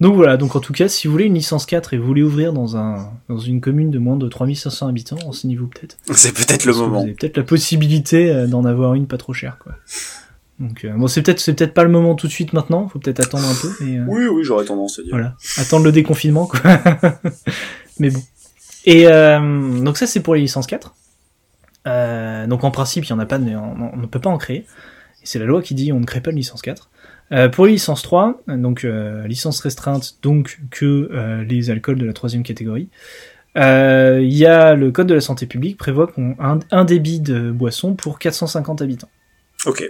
Donc 0.00 0.14
voilà, 0.14 0.36
donc 0.36 0.54
en 0.54 0.60
tout 0.60 0.72
cas, 0.72 0.88
si 0.88 1.06
vous 1.06 1.12
voulez 1.12 1.24
une 1.24 1.34
licence 1.34 1.66
4 1.66 1.94
et 1.94 1.98
vous 1.98 2.06
voulez 2.06 2.22
ouvrir 2.22 2.52
dans 2.52 2.76
un 2.76 3.10
dans 3.28 3.38
une 3.38 3.60
commune 3.60 3.90
de 3.90 3.98
moins 3.98 4.16
de 4.16 4.28
3500 4.28 4.88
habitants, 4.88 5.16
renseignez-vous 5.16 5.66
peut-être. 5.66 5.98
C'est 6.14 6.32
peut-être 6.32 6.66
le 6.66 6.74
moment. 6.74 7.00
Vous 7.00 7.04
avez 7.04 7.14
peut-être 7.14 7.36
la 7.36 7.42
possibilité 7.42 8.30
euh, 8.30 8.46
d'en 8.46 8.64
avoir 8.64 8.94
une 8.94 9.06
pas 9.06 9.18
trop 9.18 9.32
chère, 9.32 9.58
quoi. 9.58 9.74
Donc 10.58 10.84
euh, 10.84 10.92
bon, 10.92 11.06
c'est 11.06 11.22
peut-être 11.22 11.40
c'est 11.40 11.54
peut-être 11.54 11.72
pas 11.72 11.84
le 11.84 11.90
moment 11.90 12.14
tout 12.14 12.26
de 12.26 12.32
suite 12.32 12.52
maintenant. 12.52 12.86
Faut 12.88 12.98
peut-être 12.98 13.20
attendre 13.20 13.48
un 13.48 13.54
peu. 13.54 13.70
Mais, 13.80 13.98
euh, 13.98 14.04
Oui, 14.06 14.26
oui, 14.26 14.44
j'aurais 14.44 14.66
tendance 14.66 14.98
à 14.98 15.02
dire. 15.02 15.12
Voilà, 15.12 15.34
attendre 15.56 15.86
le 15.86 15.92
déconfinement, 15.92 16.46
quoi. 16.46 16.60
mais 17.98 18.10
bon. 18.10 18.22
Et 18.84 19.06
euh, 19.06 19.80
donc 19.80 19.96
ça, 19.96 20.06
c'est 20.06 20.20
pour 20.20 20.34
les 20.34 20.42
licences 20.42 20.66
4. 20.66 20.94
Euh, 21.86 22.46
donc 22.46 22.64
en 22.64 22.70
principe, 22.70 23.04
il 23.04 23.10
y 23.10 23.12
en 23.12 23.18
a 23.18 23.26
pas, 23.26 23.38
de- 23.38 23.50
on, 23.56 23.90
on 23.94 23.96
ne 23.96 24.06
peut 24.06 24.20
pas 24.20 24.30
en 24.30 24.38
créer. 24.38 24.66
C'est 25.22 25.38
la 25.38 25.44
loi 25.44 25.62
qui 25.62 25.74
dit 25.74 25.92
on 25.92 26.00
ne 26.00 26.04
crée 26.06 26.20
pas 26.20 26.30
de 26.30 26.36
licence 26.36 26.62
4. 26.62 26.90
Euh, 27.32 27.48
pour 27.48 27.66
les 27.66 27.72
licences 27.72 28.02
3, 28.02 28.42
donc 28.48 28.84
euh, 28.84 29.26
licence 29.28 29.60
restreinte, 29.60 30.16
donc 30.22 30.60
que 30.70 31.08
euh, 31.12 31.44
les 31.44 31.70
alcools 31.70 31.98
de 31.98 32.04
la 32.06 32.12
troisième 32.12 32.42
catégorie. 32.42 32.88
Il 33.56 34.32
y 34.32 34.46
a 34.46 34.74
le 34.74 34.90
code 34.90 35.06
de 35.06 35.14
la 35.14 35.20
santé 35.20 35.46
publique 35.46 35.76
prévoit 35.76 36.06
qu'on 36.08 36.34
un, 36.40 36.58
un 36.70 36.84
débit 36.84 37.20
de 37.20 37.50
boisson 37.50 37.94
pour 37.94 38.18
450 38.18 38.82
habitants. 38.82 39.08
Ok. 39.66 39.84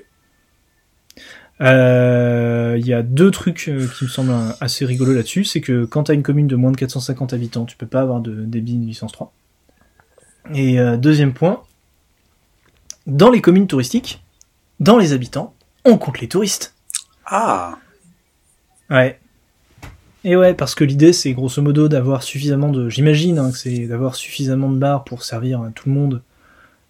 Il 1.60 2.86
y 2.86 2.94
a 2.94 3.02
deux 3.02 3.30
trucs 3.30 3.64
qui 3.64 4.04
me 4.04 4.08
semblent 4.08 4.32
assez 4.60 4.84
rigolos 4.84 5.12
là-dessus, 5.14 5.44
c'est 5.44 5.60
que 5.60 5.84
quand 5.84 6.04
t'as 6.04 6.14
une 6.14 6.22
commune 6.22 6.46
de 6.46 6.56
moins 6.56 6.72
de 6.72 6.76
450 6.76 7.32
habitants, 7.34 7.64
tu 7.66 7.76
peux 7.76 7.86
pas 7.86 8.00
avoir 8.00 8.20
de 8.20 8.44
débit 8.44 8.76
de 8.76 8.84
licence 8.86 9.12
3. 9.12 9.32
Et 10.54 10.78
deuxième 10.98 11.34
point, 11.34 11.62
dans 13.06 13.30
les 13.30 13.40
communes 13.40 13.66
touristiques, 13.66 14.22
dans 14.78 14.98
les 14.98 15.12
habitants, 15.12 15.54
on 15.84 15.98
compte 15.98 16.20
les 16.20 16.28
touristes. 16.28 16.74
Ah. 17.26 17.78
Ouais. 18.88 19.18
Et 20.24 20.36
ouais, 20.36 20.52
parce 20.52 20.74
que 20.74 20.84
l'idée 20.84 21.12
c'est 21.12 21.32
grosso 21.32 21.62
modo 21.62 21.88
d'avoir 21.88 22.22
suffisamment 22.22 22.68
de, 22.68 22.88
j'imagine 22.90 23.38
hein, 23.38 23.50
que 23.50 23.56
c'est 23.56 23.86
d'avoir 23.86 24.14
suffisamment 24.14 24.70
de 24.70 24.76
bars 24.76 25.04
pour 25.04 25.22
servir 25.22 25.62
à 25.62 25.70
tout 25.70 25.88
le 25.88 25.94
monde, 25.94 26.22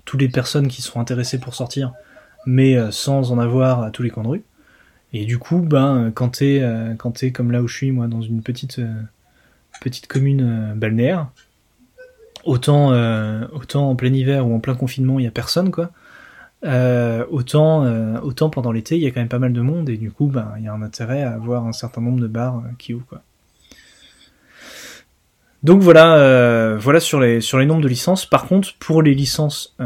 toutes 0.04 0.20
les 0.20 0.28
personnes 0.28 0.66
qui 0.66 0.82
seront 0.82 1.00
intéressées 1.00 1.38
pour 1.38 1.54
sortir, 1.54 1.92
mais 2.46 2.76
euh, 2.76 2.90
sans 2.90 3.30
en 3.30 3.38
avoir 3.38 3.82
à 3.82 3.90
tous 3.90 4.02
les 4.02 4.10
coins 4.10 4.24
de 4.24 4.28
rue. 4.28 4.42
Et 5.12 5.24
du 5.26 5.38
coup, 5.38 5.58
ben 5.58 5.96
euh, 5.96 6.10
quand 6.10 6.30
t'es 6.30 6.60
euh, 6.62 6.94
quand 6.94 7.12
t'es 7.12 7.30
comme 7.30 7.52
là 7.52 7.62
où 7.62 7.68
je 7.68 7.76
suis 7.76 7.90
moi 7.92 8.08
dans 8.08 8.22
une 8.22 8.42
petite 8.42 8.78
euh, 8.78 9.02
petite 9.80 10.06
commune 10.06 10.42
euh, 10.42 10.74
balnéaire, 10.74 11.28
autant 12.44 12.92
euh, 12.92 13.46
autant 13.52 13.90
en 13.90 13.96
plein 13.96 14.12
hiver 14.12 14.46
ou 14.46 14.54
en 14.54 14.60
plein 14.60 14.74
confinement 14.74 15.18
il 15.18 15.24
y 15.24 15.28
a 15.28 15.32
personne 15.32 15.70
quoi. 15.70 15.90
Euh, 16.62 17.24
autant, 17.30 17.84
euh, 17.84 18.20
autant 18.20 18.50
pendant 18.50 18.72
l'été, 18.72 18.96
il 18.96 19.02
y 19.02 19.06
a 19.06 19.10
quand 19.10 19.20
même 19.20 19.28
pas 19.28 19.38
mal 19.38 19.52
de 19.52 19.60
monde 19.60 19.88
et 19.88 19.96
du 19.96 20.10
coup, 20.10 20.26
ben, 20.26 20.52
il 20.58 20.64
y 20.64 20.68
a 20.68 20.74
un 20.74 20.82
intérêt 20.82 21.22
à 21.22 21.32
avoir 21.32 21.66
un 21.66 21.72
certain 21.72 22.02
nombre 22.02 22.20
de 22.20 22.26
bars 22.26 22.58
euh, 22.58 22.68
qui 22.78 22.94
ouvrent 22.94 23.06
quoi. 23.06 23.22
Donc 25.62 25.82
voilà, 25.82 26.78
voilà 26.78 27.00
sur 27.00 27.20
les 27.20 27.42
sur 27.42 27.58
les 27.58 27.66
nombres 27.66 27.82
de 27.82 27.88
licences. 27.88 28.24
Par 28.24 28.46
contre, 28.46 28.70
pour 28.78 29.02
les 29.02 29.14
licences, 29.14 29.76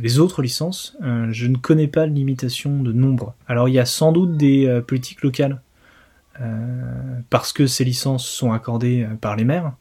les 0.00 0.20
autres 0.20 0.40
licences, 0.40 0.96
je 1.02 1.46
ne 1.46 1.58
connais 1.58 1.86
pas 1.86 2.06
de 2.06 2.14
limitation 2.14 2.82
de 2.82 2.92
nombre. 2.92 3.34
Alors 3.46 3.68
il 3.68 3.74
y 3.74 3.78
a 3.78 3.84
sans 3.84 4.10
doute 4.10 4.38
des 4.38 4.80
politiques 4.86 5.20
locales 5.20 5.60
parce 7.28 7.52
que 7.52 7.66
ces 7.66 7.84
licences 7.84 8.26
sont 8.26 8.52
accordées 8.52 9.06
par 9.20 9.36
les 9.36 9.44
maires. 9.44 9.72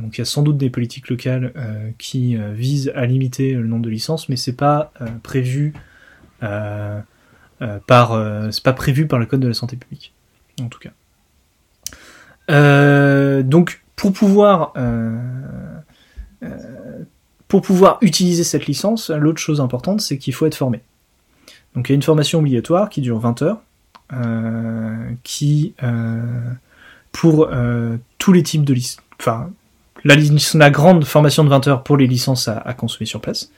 Donc 0.00 0.16
il 0.16 0.20
y 0.20 0.22
a 0.22 0.24
sans 0.24 0.42
doute 0.42 0.56
des 0.56 0.70
politiques 0.70 1.08
locales 1.08 1.52
euh, 1.56 1.90
qui 1.98 2.36
euh, 2.36 2.52
visent 2.52 2.92
à 2.94 3.06
limiter 3.06 3.54
le 3.54 3.66
nombre 3.66 3.84
de 3.84 3.90
licences, 3.90 4.28
mais 4.28 4.36
c'est 4.36 4.56
pas 4.56 4.92
euh, 5.00 5.06
prévu 5.22 5.72
euh, 6.42 7.00
euh, 7.62 7.78
par 7.86 8.12
euh, 8.12 8.50
pas 8.62 8.72
prévu 8.72 9.06
par 9.06 9.18
le 9.18 9.26
code 9.26 9.40
de 9.40 9.48
la 9.48 9.54
santé 9.54 9.76
publique, 9.76 10.12
en 10.60 10.68
tout 10.68 10.78
cas. 10.78 10.90
Euh, 12.50 13.42
donc 13.42 13.82
pour 13.96 14.12
pouvoir 14.12 14.72
euh, 14.76 15.18
euh, 16.42 17.02
pour 17.48 17.62
pouvoir 17.62 17.98
utiliser 18.02 18.44
cette 18.44 18.66
licence, 18.66 19.10
l'autre 19.10 19.40
chose 19.40 19.60
importante, 19.60 20.00
c'est 20.00 20.18
qu'il 20.18 20.34
faut 20.34 20.46
être 20.46 20.54
formé. 20.54 20.80
Donc 21.74 21.88
il 21.88 21.92
y 21.92 21.94
a 21.94 21.96
une 21.96 22.02
formation 22.02 22.38
obligatoire 22.38 22.90
qui 22.90 23.00
dure 23.00 23.18
20 23.18 23.42
heures, 23.42 23.60
euh, 24.12 25.10
qui 25.22 25.74
euh, 25.82 26.22
pour 27.12 27.48
euh, 27.50 27.96
tous 28.18 28.32
les 28.32 28.42
types 28.42 28.64
de 28.64 28.74
licences, 28.74 29.02
la, 30.54 30.70
grande 30.70 31.04
formation 31.04 31.44
de 31.44 31.48
20 31.48 31.68
heures 31.68 31.82
pour 31.82 31.96
les 31.96 32.06
licences 32.06 32.48
à, 32.48 32.58
à 32.58 32.74
consommer 32.74 33.06
sur 33.06 33.20
place, 33.20 33.50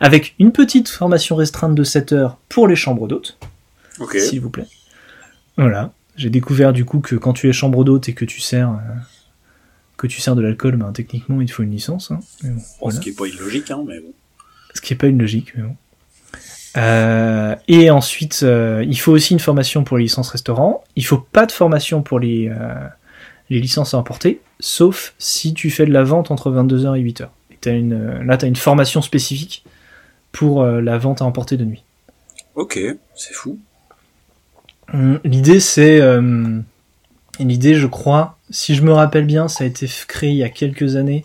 avec 0.00 0.34
une 0.38 0.52
petite 0.52 0.88
formation 0.88 1.36
restreinte 1.36 1.74
de 1.74 1.84
7 1.84 2.12
heures 2.12 2.38
pour 2.48 2.66
les 2.66 2.76
chambres 2.76 3.06
d'hôtes, 3.06 3.38
Ok. 4.00 4.16
s'il 4.16 4.40
vous 4.40 4.50
plaît. 4.50 4.66
Voilà. 5.56 5.92
J'ai 6.16 6.30
découvert 6.30 6.72
du 6.72 6.84
coup 6.84 7.00
que 7.00 7.16
quand 7.16 7.32
tu 7.32 7.48
es 7.48 7.52
chambre 7.52 7.84
d'hôte 7.84 8.08
et 8.08 8.14
que 8.14 8.24
tu 8.24 8.40
sers 8.40 8.68
euh, 8.70 8.74
que 9.96 10.06
tu 10.06 10.20
sers 10.20 10.34
de 10.34 10.42
l'alcool, 10.42 10.76
ben, 10.76 10.92
techniquement 10.92 11.40
il 11.40 11.46
te 11.46 11.52
faut 11.52 11.62
une 11.62 11.70
licence. 11.70 12.10
Hein. 12.10 12.20
Mais 12.42 12.50
bon, 12.50 12.56
Bon, 12.56 12.62
voilà. 12.80 12.96
Ce 12.96 13.00
qui 13.00 13.08
est 13.10 13.16
pas 13.16 13.26
illogique, 13.26 13.70
hein, 13.70 13.84
mais 13.86 14.00
bon. 14.00 14.12
Ce 14.74 14.80
qui 14.80 14.92
est 14.92 14.96
pas 14.96 15.06
une 15.06 15.18
logique, 15.18 15.52
mais 15.56 15.62
bon. 15.62 15.76
Euh, 16.78 17.54
et 17.68 17.90
ensuite, 17.90 18.40
euh, 18.42 18.82
il 18.88 18.98
faut 18.98 19.12
aussi 19.12 19.34
une 19.34 19.38
formation 19.38 19.84
pour 19.84 19.98
les 19.98 20.04
licences 20.04 20.30
restaurants. 20.30 20.82
Il 20.96 21.04
faut 21.04 21.18
pas 21.18 21.44
de 21.44 21.52
formation 21.52 22.02
pour 22.02 22.18
les, 22.18 22.50
les 23.52 23.60
licences 23.60 23.94
à 23.94 23.98
emporter, 23.98 24.40
sauf 24.60 25.14
si 25.18 25.54
tu 25.54 25.70
fais 25.70 25.86
de 25.86 25.92
la 25.92 26.02
vente 26.02 26.30
entre 26.30 26.50
22h 26.50 26.98
et 26.98 27.02
8h. 27.02 27.28
Et 27.50 27.58
t'as 27.60 27.72
une, 27.72 27.92
euh, 27.92 28.24
là, 28.24 28.36
tu 28.36 28.44
as 28.44 28.48
une 28.48 28.56
formation 28.56 29.02
spécifique 29.02 29.64
pour 30.32 30.62
euh, 30.62 30.80
la 30.80 30.98
vente 30.98 31.22
à 31.22 31.24
emporter 31.24 31.56
de 31.56 31.64
nuit. 31.64 31.84
Ok, 32.54 32.78
c'est 33.14 33.34
fou. 33.34 33.58
Hum, 34.92 35.20
L'idée, 35.24 35.60
c'est... 35.60 36.00
euh, 36.00 36.58
L'idée, 37.38 37.74
je 37.74 37.86
crois, 37.86 38.36
si 38.50 38.74
je 38.74 38.82
me 38.82 38.92
rappelle 38.92 39.24
bien, 39.24 39.48
ça 39.48 39.64
a 39.64 39.66
été 39.66 39.88
créé 40.06 40.30
il 40.30 40.36
y 40.36 40.44
a 40.44 40.50
quelques 40.50 40.96
années. 40.96 41.24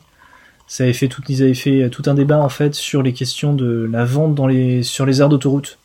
Ça 0.66 0.84
avait 0.84 0.94
fait 0.94 1.08
tout, 1.10 1.22
ils 1.30 1.44
avaient 1.44 1.54
fait 1.54 1.90
tout 1.90 2.04
un 2.08 2.14
débat 2.14 2.40
en 2.40 2.50
fait 2.50 2.74
sur 2.76 3.02
les 3.04 3.14
questions 3.14 3.54
de 3.54 3.88
la 3.92 4.04
vente 4.06 4.34
dans 4.36 4.48
les 4.48 4.84
sur 4.84 5.06
les 5.06 5.22
aires 5.22 5.30
d'autoroute. 5.30 5.77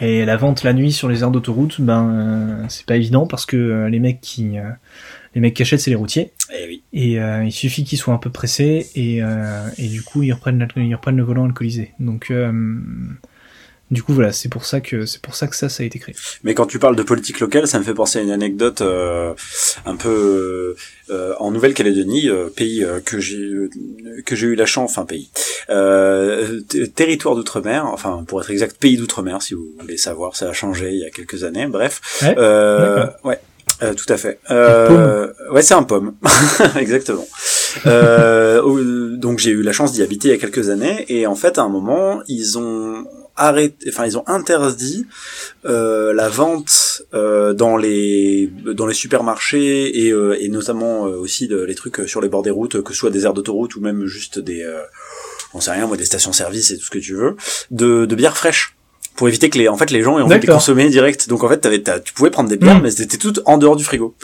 Et 0.00 0.24
la 0.24 0.36
vente 0.36 0.62
la 0.62 0.72
nuit 0.72 0.92
sur 0.92 1.08
les 1.08 1.22
aires 1.22 1.30
d'autoroute, 1.30 1.80
ben 1.80 2.08
euh, 2.08 2.64
c'est 2.68 2.86
pas 2.86 2.96
évident 2.96 3.26
parce 3.26 3.46
que 3.46 3.56
euh, 3.56 3.88
les 3.88 3.98
mecs 3.98 4.20
qui 4.20 4.58
euh, 4.58 4.70
les 5.34 5.40
mecs 5.40 5.54
qui 5.54 5.62
achètent 5.62 5.80
c'est 5.80 5.90
les 5.90 5.96
routiers 5.96 6.32
Eh 6.52 6.66
oui. 6.68 6.82
et 6.92 7.20
euh, 7.20 7.44
il 7.44 7.52
suffit 7.52 7.84
qu'ils 7.84 7.98
soient 7.98 8.14
un 8.14 8.18
peu 8.18 8.30
pressés 8.30 8.86
et 8.94 9.22
euh, 9.22 9.66
et 9.76 9.88
du 9.88 10.02
coup 10.02 10.22
ils 10.22 10.32
reprennent 10.32 10.58
la- 10.58 10.82
ils 10.82 10.94
reprennent 10.94 11.16
le 11.16 11.22
volant 11.24 11.44
alcoolisé. 11.46 11.92
Donc 11.98 12.30
euh, 12.30 12.52
du 13.90 14.02
coup 14.02 14.12
voilà, 14.12 14.32
c'est 14.32 14.48
pour 14.48 14.64
ça 14.66 14.80
que 14.80 15.06
c'est 15.06 15.20
pour 15.22 15.34
ça 15.34 15.46
que 15.46 15.56
ça 15.56 15.68
ça 15.68 15.82
a 15.82 15.86
été 15.86 15.98
créé. 15.98 16.14
Mais 16.44 16.54
quand 16.54 16.66
tu 16.66 16.78
parles 16.78 16.96
de 16.96 17.02
politique 17.02 17.40
locale, 17.40 17.66
ça 17.66 17.78
me 17.78 17.84
fait 17.84 17.94
penser 17.94 18.18
à 18.18 18.22
une 18.22 18.30
anecdote 18.30 18.80
euh, 18.82 19.32
un 19.86 19.96
peu 19.96 20.74
euh, 21.10 21.34
en 21.38 21.50
Nouvelle-Calédonie, 21.50 22.28
euh, 22.28 22.48
pays 22.54 22.84
euh, 22.84 23.00
que 23.00 23.18
j'ai 23.18 23.36
euh, 23.38 23.70
que 24.26 24.36
j'ai 24.36 24.46
eu 24.48 24.54
la 24.56 24.66
chance, 24.66 24.90
enfin 24.90 25.06
pays, 25.06 25.30
euh, 25.70 26.60
territoire 26.94 27.34
d'outre-mer, 27.34 27.86
enfin 27.86 28.24
pour 28.28 28.40
être 28.42 28.50
exact, 28.50 28.76
pays 28.78 28.96
d'outre-mer, 28.96 29.40
si 29.42 29.54
vous 29.54 29.66
voulez 29.80 29.96
savoir, 29.96 30.36
ça 30.36 30.48
a 30.50 30.52
changé 30.52 30.90
il 30.92 30.98
y 30.98 31.04
a 31.06 31.10
quelques 31.10 31.44
années. 31.44 31.66
Bref, 31.66 32.00
Ouais, 32.22 32.34
euh, 32.38 33.06
ouais. 33.24 33.38
euh, 33.82 33.94
tout 33.94 34.12
à 34.12 34.16
fait. 34.18 34.38
Euh, 34.50 35.32
ouais, 35.52 35.62
c'est 35.62 35.74
un 35.74 35.82
pomme, 35.82 36.14
exactement. 36.76 37.26
Euh, 37.86 39.16
donc 39.16 39.38
j'ai 39.38 39.50
eu 39.50 39.62
la 39.62 39.72
chance 39.72 39.92
d'y 39.92 40.02
habiter 40.02 40.28
il 40.28 40.30
y 40.32 40.34
a 40.34 40.38
quelques 40.38 40.68
années 40.68 41.04
et 41.08 41.26
en 41.26 41.34
fait 41.34 41.58
à 41.58 41.62
un 41.62 41.68
moment 41.68 42.20
ils 42.26 42.58
ont 42.58 43.04
arrêté, 43.38 43.88
enfin 43.88 44.04
ils 44.06 44.18
ont 44.18 44.24
interdit 44.26 45.06
euh, 45.64 46.12
la 46.12 46.28
vente 46.28 47.02
euh, 47.14 47.54
dans 47.54 47.76
les 47.76 48.50
dans 48.64 48.86
les 48.86 48.94
supermarchés 48.94 50.06
et, 50.06 50.10
euh, 50.10 50.36
et 50.40 50.48
notamment 50.48 51.06
euh, 51.06 51.16
aussi 51.16 51.48
de, 51.48 51.62
les 51.62 51.74
trucs 51.74 52.08
sur 52.08 52.20
les 52.20 52.28
bords 52.28 52.42
des 52.42 52.50
routes, 52.50 52.82
que 52.82 52.92
ce 52.92 52.98
soit 52.98 53.10
des 53.10 53.24
aires 53.24 53.34
d'autoroute 53.34 53.76
ou 53.76 53.80
même 53.80 54.06
juste 54.06 54.38
des, 54.38 54.62
euh, 54.62 54.80
on 55.54 55.60
sait 55.60 55.70
rien, 55.70 55.86
moi 55.86 55.96
des 55.96 56.04
stations-service 56.04 56.70
et 56.70 56.78
tout 56.78 56.84
ce 56.84 56.90
que 56.90 56.98
tu 56.98 57.14
veux, 57.14 57.36
de, 57.70 58.06
de 58.06 58.14
bière 58.14 58.36
fraîche 58.36 58.77
pour 59.18 59.28
éviter 59.28 59.50
que 59.50 59.58
les 59.58 59.68
en 59.68 59.76
fait 59.76 59.90
les 59.90 60.02
gens 60.02 60.16
aient 60.18 60.22
envie 60.22 60.36
de 60.36 60.40
les 60.40 60.46
consommer 60.46 60.88
direct. 60.88 61.28
Donc 61.28 61.42
en 61.42 61.48
fait 61.48 61.58
t'avais, 61.58 61.80
t'as- 61.82 61.98
tu 61.98 62.12
pouvais 62.14 62.30
prendre 62.30 62.48
des 62.48 62.56
bières 62.56 62.78
Mm. 62.78 62.82
mais 62.84 62.90
c'était 62.92 63.16
toutes 63.18 63.40
en 63.46 63.58
dehors 63.58 63.74
du 63.74 63.82
frigo. 63.82 64.14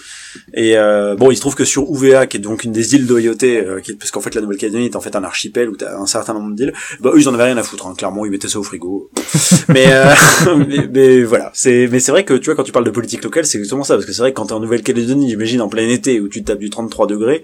Et 0.55 0.77
euh, 0.79 1.17
bon 1.17 1.31
il 1.33 1.37
se 1.37 1.41
trouve 1.41 1.57
que 1.57 1.65
sur 1.65 1.83
UVA 1.93 2.27
qui 2.29 2.37
est 2.37 2.41
donc 2.41 2.63
une 2.63 2.71
des 2.73 2.95
îles 2.95 3.07
d'Oyoté, 3.07 3.59
euh, 3.61 3.81
parce 3.99 4.11
qu'en 4.13 4.21
fait 4.21 4.35
la 4.37 4.41
Nouvelle-Calédonie 4.41 4.87
est 4.87 4.97
en 4.97 5.01
fait 5.01 5.17
un 5.17 5.25
archipel 5.25 5.69
où 5.69 5.77
t'as 5.77 5.99
un 5.99 6.07
certain 6.07 6.33
nombre 6.35 6.55
d'îles, 6.55 6.73
bah 7.01 7.11
eux 7.13 7.19
ils 7.21 7.29
en 7.29 7.35
avaient 7.35 7.43
rien 7.45 7.57
à 7.57 7.63
foutre. 7.65 7.87
Hein. 7.89 7.95
Clairement 7.99 8.25
ils 8.25 8.31
mettaient 8.31 8.49
ça 8.49 8.61
au 8.61 8.63
frigo. 8.63 9.11
mais, 9.69 9.87
euh, 9.89 10.05
mais 10.69 10.89
mais 10.93 11.23
voilà 11.25 11.51
c'est 11.55 11.89
mais 11.91 11.99
c'est 11.99 12.13
vrai 12.13 12.25
que 12.25 12.35
tu 12.35 12.47
vois 12.47 12.55
quand 12.55 12.63
tu 12.63 12.73
parles 12.73 12.85
de 12.87 12.91
politique 12.91 13.25
locale 13.25 13.47
c'est 13.47 13.59
exactement 13.59 13.83
ça 13.85 13.95
parce 13.95 14.07
que 14.07 14.13
c'est 14.13 14.23
vrai 14.23 14.31
que 14.31 14.37
quand 14.37 14.47
t'es 14.47 14.53
en 14.53 14.61
Nouvelle-Calédonie 14.61 15.29
j'imagine 15.29 15.61
en 15.61 15.69
plein 15.69 15.89
été 15.89 16.21
où 16.21 16.29
tu 16.29 16.45
tapes 16.45 16.61
du 16.61 16.71
33 16.71 17.07
degrés 17.09 17.43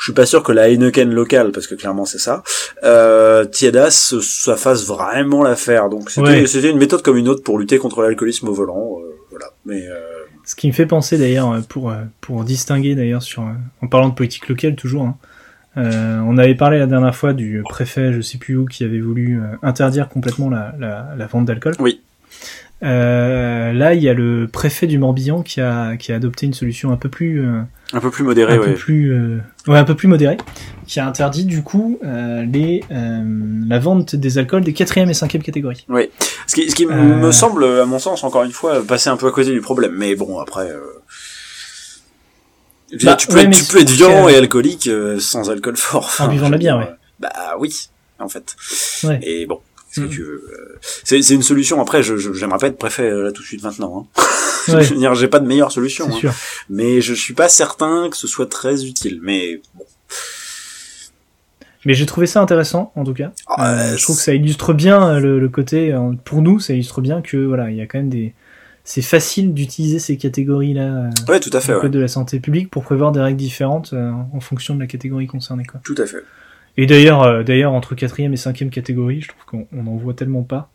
je 0.00 0.04
suis 0.04 0.12
pas 0.14 0.26
sûr 0.26 0.42
que 0.42 0.50
la 0.50 0.68
Heineken 0.70 1.10
locale, 1.12 1.52
parce 1.52 1.66
que 1.68 1.74
clairement 1.76 2.06
c'est 2.06 2.18
ça, 2.18 2.42
euh, 2.84 3.44
Tiadas, 3.44 4.14
ça 4.22 4.56
fasse 4.56 4.86
vraiment 4.86 5.42
l'affaire. 5.44 5.88
Donc 5.90 6.10
c'était 6.10 6.42
Ouais. 6.42 6.70
une 6.70 6.78
méthode 6.78 7.02
comme 7.02 7.16
une 7.18 7.28
autre 7.28 7.42
pour 7.44 7.58
lutter 7.58 7.78
contre 7.78 8.02
l'alcoolisme 8.02 8.48
au 8.48 8.54
volant. 8.54 8.96
euh, 8.98 9.14
voilà. 9.30 9.46
Mais 9.66 9.86
euh, 9.86 10.00
Ce 10.44 10.56
qui 10.56 10.66
me 10.66 10.72
fait 10.72 10.86
penser 10.86 11.18
d'ailleurs, 11.18 11.52
euh, 11.52 11.60
pour, 11.68 11.90
euh, 11.90 11.96
pour 12.22 12.42
distinguer 12.44 12.94
d'ailleurs 12.96 13.22
sur, 13.22 13.42
euh, 13.42 13.52
en 13.82 13.86
parlant 13.86 14.08
de 14.08 14.14
politique 14.14 14.48
locale 14.48 14.74
toujours, 14.74 15.04
hein, 15.04 15.16
euh, 15.76 16.18
on 16.26 16.36
avait 16.38 16.56
parlé 16.56 16.78
la 16.78 16.86
dernière 16.86 17.14
fois 17.14 17.32
du 17.32 17.62
préfet, 17.68 18.12
je 18.12 18.20
sais 18.22 18.38
plus 18.38 18.56
où, 18.56 18.64
qui 18.64 18.82
avait 18.84 18.98
voulu 19.00 19.40
interdire 19.62 20.08
complètement 20.08 20.48
la, 20.50 20.74
la, 20.80 21.08
la 21.16 21.26
vente 21.26 21.44
d'alcool. 21.44 21.74
Oui. 21.78 22.00
Euh, 22.82 23.72
là, 23.72 23.94
il 23.94 24.02
y 24.02 24.08
a 24.08 24.14
le 24.14 24.48
préfet 24.50 24.86
du 24.86 24.98
Morbihan 24.98 25.42
qui 25.42 25.60
a, 25.60 25.96
qui 25.96 26.12
a 26.12 26.16
adopté 26.16 26.46
une 26.46 26.54
solution 26.54 26.90
un 26.92 26.96
peu 26.96 27.08
plus, 27.08 27.44
euh, 27.46 27.60
un 27.92 28.00
peu 28.00 28.10
plus 28.10 28.22
modéré, 28.24 28.54
un 28.54 28.58
ouais. 28.58 28.66
peu 28.72 28.74
plus, 28.74 29.12
euh, 29.12 29.38
ouais, 29.66 29.78
un 29.78 29.84
peu 29.84 29.94
plus 29.96 30.06
modérée, 30.08 30.36
qui 30.86 31.00
a 31.00 31.06
interdit 31.06 31.44
du 31.44 31.62
coup 31.62 31.98
euh, 32.04 32.44
les, 32.44 32.84
euh, 32.92 33.22
la 33.68 33.78
vente 33.78 34.14
des 34.14 34.38
alcools 34.38 34.62
des 34.62 34.72
quatrième 34.72 35.10
et 35.10 35.14
cinquième 35.14 35.42
catégories. 35.42 35.86
Ce 36.46 36.54
qui, 36.54 36.70
ce 36.70 36.74
qui 36.76 36.86
Euh. 36.86 36.90
me 36.90 37.32
semble, 37.32 37.64
à 37.64 37.84
mon 37.86 37.98
sens, 37.98 38.22
encore 38.24 38.44
une 38.44 38.52
fois, 38.52 38.82
passer 38.84 39.10
un 39.10 39.16
peu 39.16 39.26
à 39.26 39.30
côté 39.32 39.50
du 39.50 39.60
problème. 39.60 39.92
Mais 39.96 40.14
bon, 40.14 40.38
après. 40.38 40.70
Euh... 40.70 40.80
Bah, 43.04 43.14
tu 43.14 43.28
peux, 43.28 43.34
ouais, 43.34 43.44
être, 43.44 43.56
tu 43.56 43.64
peux 43.72 43.80
être 43.80 43.90
violent 43.90 44.28
et 44.28 44.34
alcoolique 44.36 44.88
euh, 44.88 45.18
sans 45.20 45.48
alcool 45.48 45.76
fort. 45.76 46.04
Enfin, 46.06 46.28
buvant 46.28 46.48
la 46.48 46.58
bière, 46.58 46.78
ouais. 46.78 46.90
Bah 47.20 47.30
oui, 47.58 47.88
en 48.18 48.28
fait. 48.28 48.56
Ouais. 49.04 49.20
Et 49.22 49.46
bon, 49.46 49.60
qu'est-ce 49.94 50.06
que 50.06 50.06
Mm. 50.06 50.10
tu 50.10 50.22
veux 50.22 50.42
C'est 51.04 51.22
c'est 51.22 51.34
une 51.34 51.42
solution. 51.42 51.80
Après, 51.80 52.02
je 52.02 52.16
j'aimerais 52.16 52.58
pas 52.58 52.66
être 52.68 52.78
préfet 52.78 53.10
là 53.10 53.30
tout 53.30 53.42
de 53.42 53.46
suite 53.46 53.62
maintenant. 53.62 54.08
Hein. 54.16 54.22
Ouais. 54.76 54.82
je 54.84 54.94
veux 54.94 54.98
dire, 55.00 55.14
j'ai 55.14 55.28
pas 55.28 55.40
de 55.40 55.46
meilleure 55.46 55.72
solution. 55.72 56.08
Hein. 56.24 56.30
Mais 56.68 57.00
je 57.00 57.14
suis 57.14 57.34
pas 57.34 57.48
certain 57.48 58.08
que 58.10 58.16
ce 58.16 58.26
soit 58.26 58.48
très 58.50 58.84
utile. 58.84 59.20
Mais 59.22 59.60
bon. 59.74 59.84
Mais 61.86 61.94
j'ai 61.94 62.04
trouvé 62.04 62.26
ça 62.26 62.42
intéressant, 62.42 62.92
en 62.94 63.04
tout 63.04 63.14
cas. 63.14 63.32
Ah, 63.46 63.72
Euh, 63.92 63.96
je 63.96 64.02
trouve 64.02 64.16
que 64.16 64.22
ça 64.22 64.34
illustre 64.34 64.74
bien 64.74 65.02
euh, 65.14 65.20
le, 65.20 65.40
le 65.40 65.48
côté, 65.48 65.92
euh, 65.94 66.12
pour 66.24 66.42
nous, 66.42 66.60
ça 66.60 66.74
illustre 66.74 67.00
bien 67.00 67.22
que 67.22 67.38
voilà, 67.38 67.70
il 67.70 67.76
y 67.76 67.80
a 67.80 67.86
quand 67.86 67.98
même 67.98 68.10
des, 68.10 68.34
c'est 68.84 69.00
facile 69.02 69.54
d'utiliser 69.54 69.98
ces 69.98 70.18
catégories-là 70.18 71.08
Ouais, 71.28 71.40
tout 71.40 71.50
à 71.54 71.60
fait. 71.60 71.72
code 71.80 71.90
de 71.92 71.98
la 72.00 72.08
santé 72.08 72.38
publique 72.38 72.70
pour 72.70 72.82
prévoir 72.84 73.12
des 73.12 73.20
règles 73.20 73.38
différentes 73.38 73.94
en 73.94 74.40
fonction 74.40 74.74
de 74.74 74.80
la 74.80 74.86
catégorie 74.86 75.26
concernée, 75.26 75.64
quoi. 75.64 75.80
Tout 75.82 75.94
à 75.96 76.04
fait. 76.06 76.22
Et 76.76 76.86
d'ailleurs, 76.86 77.44
d'ailleurs, 77.44 77.72
entre 77.72 77.94
quatrième 77.94 78.32
et 78.34 78.36
cinquième 78.36 78.70
catégorie, 78.70 79.22
je 79.22 79.28
trouve 79.28 79.44
qu'on 79.46 79.66
on 79.72 79.86
en 79.86 79.96
voit 79.96 80.14
tellement 80.14 80.42
pas 80.42 80.70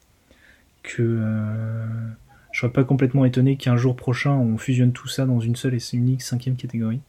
que 0.84 1.02
euh, 1.02 1.86
je 2.56 2.62
serais 2.62 2.72
pas 2.72 2.86
complètement 2.86 3.26
étonné 3.26 3.58
qu'un 3.58 3.76
jour 3.76 3.98
prochain 3.98 4.32
on 4.32 4.58
fusionne 4.58 4.94
tout 4.94 5.10
ça 5.10 5.26
dans 5.26 5.42
une 5.42 5.58
seule 5.58 5.74
et 5.76 5.80
unique 5.92 6.22
cinquième 6.22 6.56
catégorie 6.56 7.02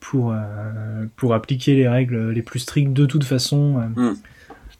pour 0.00 0.32
euh, 0.32 1.06
pour 1.16 1.32
appliquer 1.32 1.74
les 1.76 1.88
règles 1.88 2.28
les 2.30 2.42
plus 2.42 2.58
strictes 2.58 2.92
de 2.92 3.06
toute 3.06 3.24
façon, 3.24 3.78
euh, 3.96 4.10
Hmm. 4.12 4.16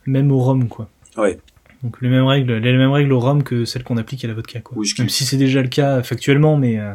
même 0.06 0.30
au 0.32 0.38
rhum, 0.38 0.68
quoi. 0.68 0.90
Ouais. 1.16 1.38
Donc 1.82 2.00
les 2.02 2.10
mêmes 2.10 2.26
règles, 2.26 2.52
les 2.56 2.76
mêmes 2.76 2.90
règles 2.90 3.10
au 3.14 3.20
rhum 3.20 3.42
que 3.42 3.64
celles 3.64 3.82
qu'on 3.84 3.96
applique 3.96 4.22
à 4.24 4.28
la 4.28 4.34
vodka, 4.34 4.60
quoi. 4.60 4.76
Oui, 4.76 4.86
Même 4.98 5.08
si 5.08 5.24
c'est 5.24 5.38
déjà 5.38 5.62
le 5.62 5.68
cas 5.68 6.02
factuellement, 6.02 6.58
mais 6.58 6.78
euh, 6.78 6.92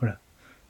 voilà. 0.00 0.18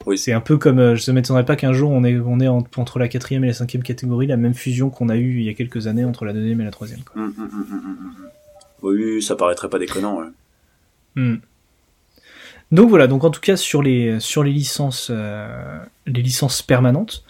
Oui. 0.07 0.17
C'est 0.17 0.33
un 0.33 0.41
peu 0.41 0.57
comme, 0.57 0.95
je 0.95 1.11
ne 1.11 1.15
m'étonnerais 1.15 1.45
pas 1.45 1.57
qu'un 1.57 1.75
jour 1.75 1.91
on 1.91 2.05
ait, 2.05 2.19
on 2.19 2.41
en- 2.41 2.65
entre 2.77 2.99
la 2.99 3.09
quatrième 3.09 3.45
et 3.45 3.49
la 3.49 3.53
cinquième 3.55 3.83
catégorie 3.83 4.27
la 4.27 4.39
même 4.39 4.55
fusion 4.55 4.89
qu'on 4.89 5.11
a 5.11 5.17
eu 5.17 5.41
il 5.41 5.45
y 5.45 5.51
a 5.51 5.55
quelques 5.55 5.87
années 5.89 6.05
entre 6.07 6.25
la 6.25 6.33
deuxième 6.33 6.61
et 6.63 6.65
la 6.65 6.71
troisième. 6.71 7.01
Quoi. 7.01 7.21
Hum, 7.23 7.35
hum. 7.39 8.15
Oui, 8.83 9.23
ça 9.23 9.37
paraîtrait 9.37 9.69
pas 9.71 9.79
déconnant. 9.79 10.19
Ouais. 10.21 10.27
Hmm. 11.17 11.37
Donc 12.73 12.89
voilà, 12.89 13.07
donc 13.07 13.25
en 13.25 13.31
tout 13.31 13.41
cas 13.41 13.57
sur 13.57 13.83
les 13.83 14.19
sur 14.21 14.43
les 14.43 14.53
licences 14.53 15.09
euh, 15.11 15.79
permanentes, 16.67 17.25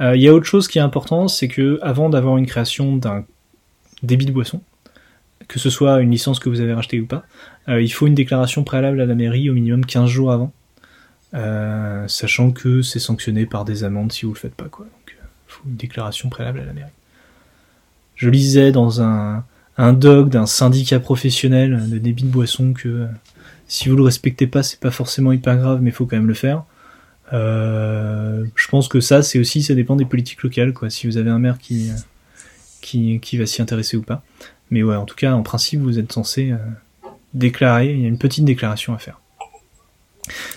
euh, 0.00 0.16
il 0.16 0.22
y 0.22 0.28
a 0.28 0.34
autre 0.34 0.46
chose 0.46 0.68
qui 0.68 0.78
est 0.78 0.82
important, 0.82 1.28
c'est 1.28 1.48
que 1.48 1.78
avant 1.82 2.10
d'avoir 2.10 2.36
une 2.36 2.46
création 2.46 2.96
d'un 2.96 3.24
débit 4.02 4.26
de 4.26 4.32
boisson, 4.32 4.60
que 5.48 5.58
ce 5.58 5.70
soit 5.70 6.00
une 6.00 6.10
licence 6.10 6.38
que 6.38 6.48
vous 6.48 6.60
avez 6.60 6.74
rachetée 6.74 7.00
ou 7.00 7.06
pas, 7.06 7.24
euh, 7.68 7.80
il 7.80 7.88
faut 7.90 8.06
une 8.08 8.14
déclaration 8.14 8.64
préalable 8.64 9.00
à 9.00 9.06
la 9.06 9.14
mairie 9.14 9.48
au 9.48 9.54
minimum 9.54 9.86
15 9.86 10.08
jours 10.10 10.32
avant, 10.32 10.52
sachant 12.08 12.50
que 12.50 12.82
c'est 12.82 13.00
sanctionné 13.00 13.46
par 13.46 13.64
des 13.64 13.84
amendes 13.84 14.12
si 14.12 14.26
vous 14.26 14.34
le 14.34 14.38
faites 14.38 14.54
pas 14.54 14.68
quoi. 14.68 14.84
Donc 14.84 15.16
faut 15.46 15.62
une 15.66 15.76
déclaration 15.76 16.28
préalable 16.28 16.60
à 16.60 16.64
la 16.64 16.72
mairie. 16.72 16.90
Je 18.16 18.28
lisais 18.28 18.70
dans 18.70 19.00
un 19.00 19.44
un 19.80 19.94
doc 19.94 20.28
d'un 20.28 20.44
syndicat 20.44 21.00
professionnel 21.00 21.88
de 21.88 21.96
débit 21.96 22.24
de 22.24 22.28
boisson 22.28 22.74
que 22.74 22.88
euh, 22.88 23.06
si 23.66 23.88
vous 23.88 23.96
le 23.96 24.02
respectez 24.02 24.46
pas, 24.46 24.62
c'est 24.62 24.78
pas 24.78 24.90
forcément 24.90 25.32
hyper 25.32 25.56
grave, 25.56 25.80
mais 25.80 25.90
faut 25.90 26.04
quand 26.04 26.16
même 26.16 26.28
le 26.28 26.34
faire. 26.34 26.64
Euh, 27.32 28.44
je 28.54 28.68
pense 28.68 28.88
que 28.88 29.00
ça, 29.00 29.22
c'est 29.22 29.38
aussi, 29.38 29.62
ça 29.62 29.74
dépend 29.74 29.96
des 29.96 30.04
politiques 30.04 30.42
locales, 30.42 30.74
quoi. 30.74 30.90
Si 30.90 31.06
vous 31.06 31.16
avez 31.16 31.30
un 31.30 31.38
maire 31.38 31.56
qui, 31.58 31.88
euh, 31.88 31.94
qui, 32.82 33.20
qui 33.20 33.38
va 33.38 33.46
s'y 33.46 33.62
intéresser 33.62 33.96
ou 33.96 34.02
pas. 34.02 34.22
Mais 34.70 34.82
ouais, 34.82 34.96
en 34.96 35.06
tout 35.06 35.16
cas, 35.16 35.32
en 35.32 35.42
principe, 35.42 35.80
vous 35.80 35.98
êtes 35.98 36.12
censé 36.12 36.52
déclarer. 37.32 37.90
Il 37.90 38.02
y 38.02 38.04
a 38.04 38.08
une 38.08 38.18
petite 38.18 38.44
déclaration 38.44 38.92
à 38.92 38.98
faire. 38.98 39.18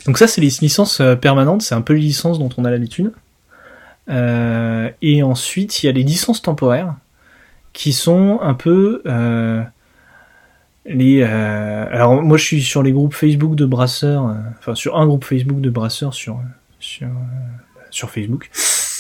Donc 0.05 0.17
ça, 0.17 0.27
c'est 0.27 0.41
les 0.41 0.51
licences 0.61 1.01
permanentes. 1.21 1.61
C'est 1.61 1.75
un 1.75 1.81
peu 1.81 1.93
les 1.93 2.01
licences 2.01 2.39
dont 2.39 2.49
on 2.57 2.65
a 2.65 2.71
l'habitude. 2.71 3.11
Et 4.09 5.23
ensuite, 5.23 5.81
il 5.81 5.85
y 5.87 5.89
a 5.89 5.93
les 5.93 6.03
licences 6.03 6.43
temporaires 6.43 6.95
qui 7.73 7.91
sont 7.91 8.39
un 8.41 8.53
peu 8.53 9.01
euh, 9.05 9.63
les. 10.85 11.21
euh, 11.21 11.85
alors 11.91 12.21
moi, 12.21 12.37
je 12.37 12.43
suis 12.43 12.61
sur 12.61 12.83
les 12.83 12.91
groupes 12.91 13.13
Facebook 13.13 13.55
de 13.55 13.65
brasseurs, 13.65 14.27
euh, 14.27 14.33
enfin 14.59 14.75
sur 14.75 14.97
un 14.97 15.05
groupe 15.05 15.25
Facebook 15.25 15.59
de 15.59 15.69
brasseurs 15.69 16.13
sur 16.13 16.39
sur 16.79 17.07
euh, 17.07 17.11
sur 17.89 18.09
Facebook, 18.09 18.49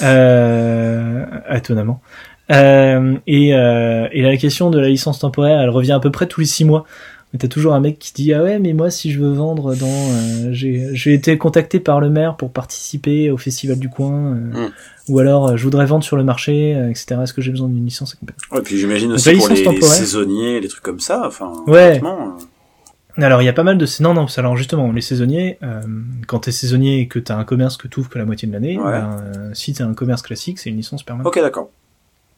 euh, 0.01 1.25
étonnamment. 1.51 2.01
Et, 2.49 3.49
et 3.49 4.21
la 4.21 4.37
question 4.37 4.69
de 4.69 4.79
la 4.79 4.87
licence 4.87 5.19
temporaire, 5.19 5.61
elle 5.61 5.69
revient 5.69 5.93
à 5.93 5.99
peu 5.99 6.11
près 6.11 6.27
tous 6.27 6.41
les 6.41 6.45
six 6.45 6.65
mois. 6.65 6.85
Mais 7.33 7.39
t'as 7.39 7.47
toujours 7.47 7.73
un 7.73 7.79
mec 7.79 7.97
qui 7.97 8.13
dit 8.13 8.31
ah 8.33 8.43
ouais 8.43 8.59
mais 8.59 8.73
moi 8.73 8.91
si 8.91 9.11
je 9.11 9.19
veux 9.19 9.33
vendre 9.33 9.73
dans 9.75 9.87
euh, 9.87 10.49
j'ai 10.51 10.89
j'ai 10.93 11.13
été 11.15 11.35
contacté 11.39 11.79
par 11.79 11.99
le 11.99 12.09
maire 12.11 12.35
pour 12.37 12.51
participer 12.51 13.31
au 13.31 13.37
festival 13.37 13.79
du 13.79 13.89
coin 13.89 14.35
euh, 14.35 14.67
Mm. 14.67 14.71
ou 15.09 15.17
alors 15.19 15.47
euh, 15.49 15.57
je 15.57 15.63
voudrais 15.63 15.87
vendre 15.87 16.03
sur 16.03 16.15
le 16.15 16.23
marché 16.23 16.75
euh, 16.75 16.91
etc 16.91 17.15
est-ce 17.23 17.33
que 17.33 17.41
j'ai 17.41 17.49
besoin 17.49 17.69
d'une 17.69 17.83
licence. 17.85 18.15
Ouais, 18.51 18.61
puis 18.61 18.77
j'imagine 18.77 19.11
aussi 19.13 19.33
pour 19.35 19.49
les, 19.49 19.63
temporaire. 19.63 19.83
saisonniers, 19.83 20.59
les 20.61 20.67
trucs 20.67 20.83
comme 20.83 20.99
ça. 20.99 21.23
Enfin, 21.25 21.51
Ouais. 21.65 21.99
euh, 22.03 23.23
Alors 23.23 23.41
il 23.41 23.45
y 23.45 23.49
a 23.49 23.53
pas 23.53 23.63
mal 23.63 23.79
de 23.79 23.85
non 24.01 24.13
non 24.13 24.27
alors 24.37 24.55
justement 24.55 24.91
les 24.91 25.01
saisonniers 25.01 25.57
euh, 25.63 25.81
quand 26.27 26.39
t'es 26.39 26.51
saisonnier 26.51 26.99
et 26.99 27.07
que 27.07 27.17
t'as 27.17 27.35
un 27.35 27.45
commerce 27.45 27.77
que 27.77 27.87
t'ouvres 27.87 28.09
que 28.09 28.19
la 28.19 28.25
moitié 28.25 28.47
de 28.47 28.53
l'année 28.53 28.77
Ouais. 28.79 28.91
ben, 28.91 29.17
si 29.53 29.73
t'as 29.73 29.85
un 29.85 29.95
commerce 29.95 30.21
classique 30.21 30.59
c'est 30.59 30.69
une 30.69 30.77
licence 30.77 31.01
permanente 31.01 31.27
Ok, 31.35 31.41
d'accord. 31.41 31.69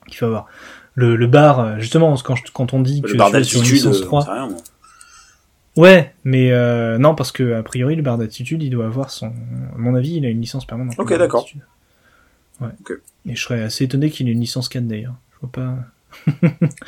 qu'il 0.07 0.15
faut 0.17 0.25
avoir. 0.27 0.45
Le, 0.93 1.17
le 1.17 1.27
bar 1.27 1.79
justement 1.81 2.15
quand 2.23 2.35
je- 2.37 2.43
quand 2.53 2.73
on 2.73 2.79
dit 2.79 3.01
que 3.01 3.07
Le 3.09 3.17
bar 3.17 3.29
sur, 3.31 3.43
sur 3.45 3.59
une 3.61 3.67
licence 3.69 3.97
euh, 3.99 4.05
3 4.05 4.21
j'en 4.21 4.25
sais 4.25 4.31
rien, 4.31 4.47
moi. 4.47 4.57
Ouais 5.77 6.13
mais 6.23 6.51
euh, 6.51 6.97
non 6.97 7.15
parce 7.15 7.31
que 7.31 7.53
a 7.53 7.63
priori 7.63 7.95
le 7.95 8.01
bar 8.01 8.17
d'altitude 8.17 8.63
il 8.63 8.69
doit 8.69 8.85
avoir 8.85 9.11
son 9.11 9.27
à 9.27 9.77
mon 9.77 9.95
avis 9.95 10.15
il 10.15 10.25
a 10.25 10.29
une 10.29 10.41
licence 10.41 10.65
permanente. 10.65 10.95
Ok, 10.99 11.17
d'accord. 11.17 11.47
Ouais. 12.61 12.69
Ok. 12.81 12.93
Et 13.27 13.35
je 13.35 13.41
serais 13.41 13.61
assez 13.63 13.83
étonné 13.83 14.09
qu'il 14.09 14.27
ait 14.29 14.31
une 14.31 14.39
licence 14.39 14.69
4 14.69 14.87
d'ailleurs. 14.87 15.15
Je 15.33 15.39
vois 15.41 15.51
pas. 15.51 15.75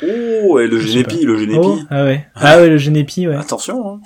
Oh, 0.02 0.58
et 0.58 0.66
le 0.66 0.80
Genepi, 0.80 1.24
le 1.24 1.36
Genepi. 1.38 1.58
Oh, 1.62 1.78
ah 1.90 2.04
ouais. 2.04 2.26
Ah 2.34 2.58
ouais, 2.58 2.68
le 2.70 2.78
Genepi, 2.78 3.26
ouais. 3.28 3.36
Attention, 3.36 3.86
hein. 3.94 4.00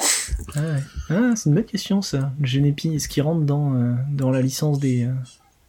Ah, 0.57 0.61
ouais. 0.61 0.81
Ah, 1.11 1.31
c'est 1.37 1.49
une 1.49 1.55
bonne 1.55 1.65
question 1.65 2.03
ça. 2.03 2.33
Le 2.41 2.47
Genepi, 2.47 2.95
est-ce 2.97 3.09
qu'il 3.09 3.23
rentre 3.23 3.43
dans, 3.43 3.75
euh, 3.75 3.93
dans 4.11 4.31
la 4.31 4.41
licence 4.43 4.81
des. 4.81 5.05
euh, 5.05 5.13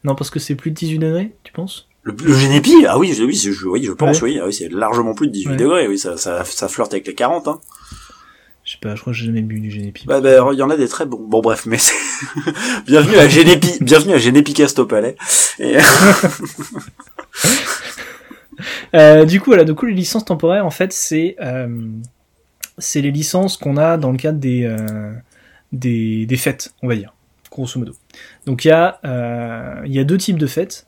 Non, 0.04 0.16
parce 0.16 0.30
que 0.32 0.40
c'est 0.40 0.56
plus 0.56 0.72
de 0.72 0.76
18 0.76 0.98
degrés, 1.00 1.36
tu 1.44 1.52
penses? 1.54 1.88
Le, 2.04 2.14
le 2.26 2.34
Genepi, 2.34 2.86
ah 2.88 2.98
oui, 2.98 3.14
je, 3.14 3.24
oui, 3.24 3.36
je, 3.36 3.52
je- 3.52 3.68
oui, 3.68 3.84
je 3.84 3.92
pense, 3.92 4.22
Ouais. 4.22 4.32
oui, 4.34 4.40
ah 4.42 4.48
oui, 4.48 4.54
c'est 4.54 4.70
largement 4.70 5.14
plus 5.14 5.28
de 5.28 5.34
18 5.34 5.50
Ouais. 5.52 5.56
degrés, 5.58 5.88
oui, 5.88 6.00
ça, 6.00 6.18
ça, 6.18 6.44
ça 6.46 6.68
flirte 6.68 6.94
avec 6.94 7.06
les 7.08 7.14
40, 7.14 7.48
hein. 7.48 7.60
Je 8.64 8.72
sais 8.72 8.78
pas, 8.80 8.96
je 8.96 9.02
crois 9.02 9.12
que 9.12 9.20
j'ai 9.20 9.26
jamais 9.26 9.42
bu 9.42 9.60
du 9.60 9.70
Genepi. 9.70 10.06
Bah, 10.06 10.22
bah, 10.22 10.50
il 10.54 10.58
y 10.58 10.62
en 10.62 10.70
a 10.70 10.78
des 10.78 10.88
très 10.88 11.06
bons. 11.06 11.20
Bon, 11.28 11.42
bref, 11.42 11.66
mais 11.66 11.78
c'est... 11.78 11.94
bienvenue 12.86 13.18
à 13.18 13.28
Genepi, 13.28 13.78
bienvenue 13.82 14.14
à 14.14 14.18
Genepi 14.18 14.54
Casto 14.54 14.86
Palais. 14.86 15.16
Et... 15.60 15.78
Euh, 18.96 19.26
du 19.26 19.42
coup, 19.42 19.50
voilà, 19.50 19.64
du 19.64 19.74
coup, 19.74 19.88
les 19.88 19.94
licences 19.94 20.26
temporaires, 20.26 20.66
en 20.68 20.72
fait, 20.72 20.94
c'est 20.94 21.36
euh, 21.42 21.90
c'est 22.78 23.02
les 23.02 23.10
licences 23.10 23.58
qu'on 23.58 23.76
a 23.76 23.98
dans 23.98 24.12
le 24.12 24.18
cadre 24.18 24.38
des, 24.38 24.64
euh, 24.64 25.12
des, 25.72 26.28
des 26.28 26.38
fêtes, 26.38 26.74
on 26.84 26.88
va 26.88 26.96
dire, 26.96 27.14
grosso 27.52 27.80
modo. 27.80 27.94
Donc 28.46 28.64
il 28.64 28.68
y, 28.68 28.72
a, 28.72 29.00
il 29.86 29.92
y 29.92 30.00
a 30.00 30.04
deux 30.04 30.20
types 30.20 30.38
de 30.38 30.46
fêtes. 30.46 30.86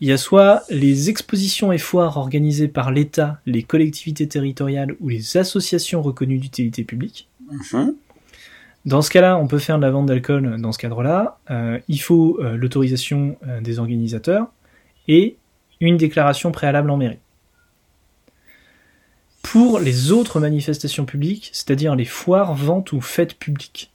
Il 0.00 0.08
y 0.08 0.12
a 0.12 0.16
soit 0.16 0.62
les 0.70 1.08
expositions 1.08 1.72
et 1.72 1.78
foires 1.78 2.16
organisées 2.16 2.68
par 2.68 2.90
l'État, 2.90 3.40
les 3.46 3.62
collectivités 3.62 4.28
territoriales 4.28 4.96
ou 5.00 5.08
les 5.08 5.36
associations 5.36 6.02
reconnues 6.02 6.38
d'utilité 6.38 6.84
publique. 6.84 7.28
Mhm. 7.50 7.94
Dans 8.84 9.00
ce 9.00 9.10
cas-là, 9.10 9.38
on 9.38 9.46
peut 9.46 9.58
faire 9.58 9.78
de 9.78 9.82
la 9.82 9.90
vente 9.90 10.06
d'alcool 10.06 10.60
dans 10.60 10.72
ce 10.72 10.78
cadre-là. 10.78 11.38
Euh, 11.50 11.78
il 11.88 12.00
faut 12.00 12.38
euh, 12.40 12.56
l'autorisation 12.56 13.38
euh, 13.46 13.60
des 13.60 13.78
organisateurs 13.78 14.48
et 15.08 15.36
une 15.80 15.96
déclaration 15.96 16.52
préalable 16.52 16.90
en 16.90 16.98
mairie. 16.98 17.18
Pour 19.42 19.78
les 19.78 20.12
autres 20.12 20.40
manifestations 20.40 21.06
publiques, 21.06 21.50
c'est-à-dire 21.52 21.94
les 21.94 22.04
foires, 22.04 22.54
ventes 22.54 22.92
ou 22.92 23.00
fêtes 23.00 23.34
publiques, 23.38 23.90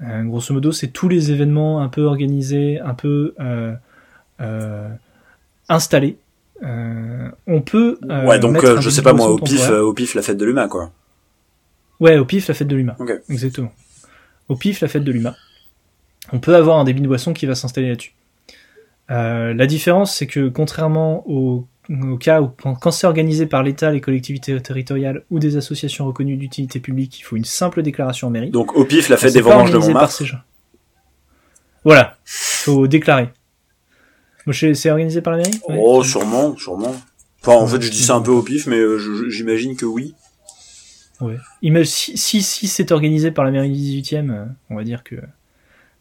grosso 0.00 0.54
modo, 0.54 0.70
c'est 0.70 0.88
tous 0.88 1.08
les 1.08 1.32
événements 1.32 1.80
un 1.80 1.88
peu 1.88 2.02
organisés, 2.02 2.78
un 2.78 2.94
peu 2.94 3.34
euh, 4.40 4.88
installés. 5.68 6.16
Euh, 6.62 7.30
on 7.46 7.60
peut. 7.60 7.98
euh, 8.10 8.26
ouais, 8.26 8.38
donc 8.38 8.64
je 8.80 8.90
sais 8.90 9.02
pas 9.02 9.12
moi, 9.12 9.28
au 9.28 9.38
pif, 9.38 9.70
au 9.70 9.92
pif 9.92 10.14
la 10.14 10.22
fête 10.22 10.36
de 10.38 10.44
l'humain 10.44 10.68
quoi. 10.68 10.90
Ouais, 12.00 12.16
au 12.18 12.24
pif, 12.24 12.48
la 12.48 12.54
fête 12.54 12.68
de 12.68 12.76
l'humain. 12.76 12.96
Exactement. 13.28 13.72
Au 14.48 14.56
pif, 14.56 14.80
la 14.80 14.88
fête 14.88 15.04
de 15.04 15.12
l'humain. 15.12 15.34
On 16.32 16.38
peut 16.38 16.54
avoir 16.54 16.78
un 16.78 16.84
débit 16.84 17.00
de 17.00 17.08
boisson 17.08 17.32
qui 17.32 17.46
va 17.46 17.54
s'installer 17.54 17.88
là-dessus. 17.88 18.14
Euh, 19.10 19.54
la 19.54 19.66
différence, 19.66 20.14
c'est 20.14 20.26
que 20.26 20.48
contrairement 20.48 21.24
au, 21.28 21.66
au 21.90 22.16
cas 22.18 22.42
où 22.42 22.48
quand, 22.48 22.74
quand 22.74 22.90
c'est 22.90 23.06
organisé 23.06 23.46
par 23.46 23.62
l'État, 23.62 23.90
les 23.90 24.00
collectivités 24.00 24.60
territoriales 24.60 25.24
ou 25.30 25.38
des 25.38 25.56
associations 25.56 26.06
reconnues 26.06 26.36
d'utilité 26.36 26.78
publique, 26.80 27.18
il 27.18 27.22
faut 27.22 27.36
une 27.36 27.44
simple 27.44 27.82
déclaration 27.82 28.28
en 28.28 28.30
mairie. 28.30 28.50
Donc 28.50 28.76
au 28.76 28.84
pif 28.84 29.08
la 29.08 29.16
fête 29.16 29.32
des 29.32 29.40
vendanges 29.40 29.72
de 29.72 29.78
Montmartre. 29.78 30.22
Voilà, 31.84 32.16
faut 32.24 32.86
déclarer. 32.86 33.30
C'est 34.52 34.90
organisé 34.90 35.20
par 35.20 35.32
la 35.32 35.38
mairie 35.38 35.60
Ouais. 35.68 35.78
Oh, 35.80 36.02
sûrement, 36.02 36.56
sûrement. 36.56 36.94
Enfin, 37.42 37.52
en 37.52 37.66
fait, 37.66 37.80
je 37.80 37.90
dis 37.90 38.02
ça 38.02 38.14
un 38.14 38.20
peu 38.20 38.30
au 38.30 38.42
pif, 38.42 38.66
mais 38.66 38.78
euh, 38.78 38.98
j'imagine 39.30 39.76
que 39.76 39.86
oui. 39.86 40.14
Ouais. 41.20 41.36
Si, 41.84 42.16
si, 42.16 42.42
si 42.42 42.68
c'est 42.68 42.92
organisé 42.92 43.30
par 43.30 43.44
la 43.44 43.50
mairie 43.50 43.70
du 43.70 44.00
18e, 44.00 44.30
euh, 44.30 44.44
on 44.70 44.76
va 44.76 44.84
dire 44.84 45.02
que 45.04 45.16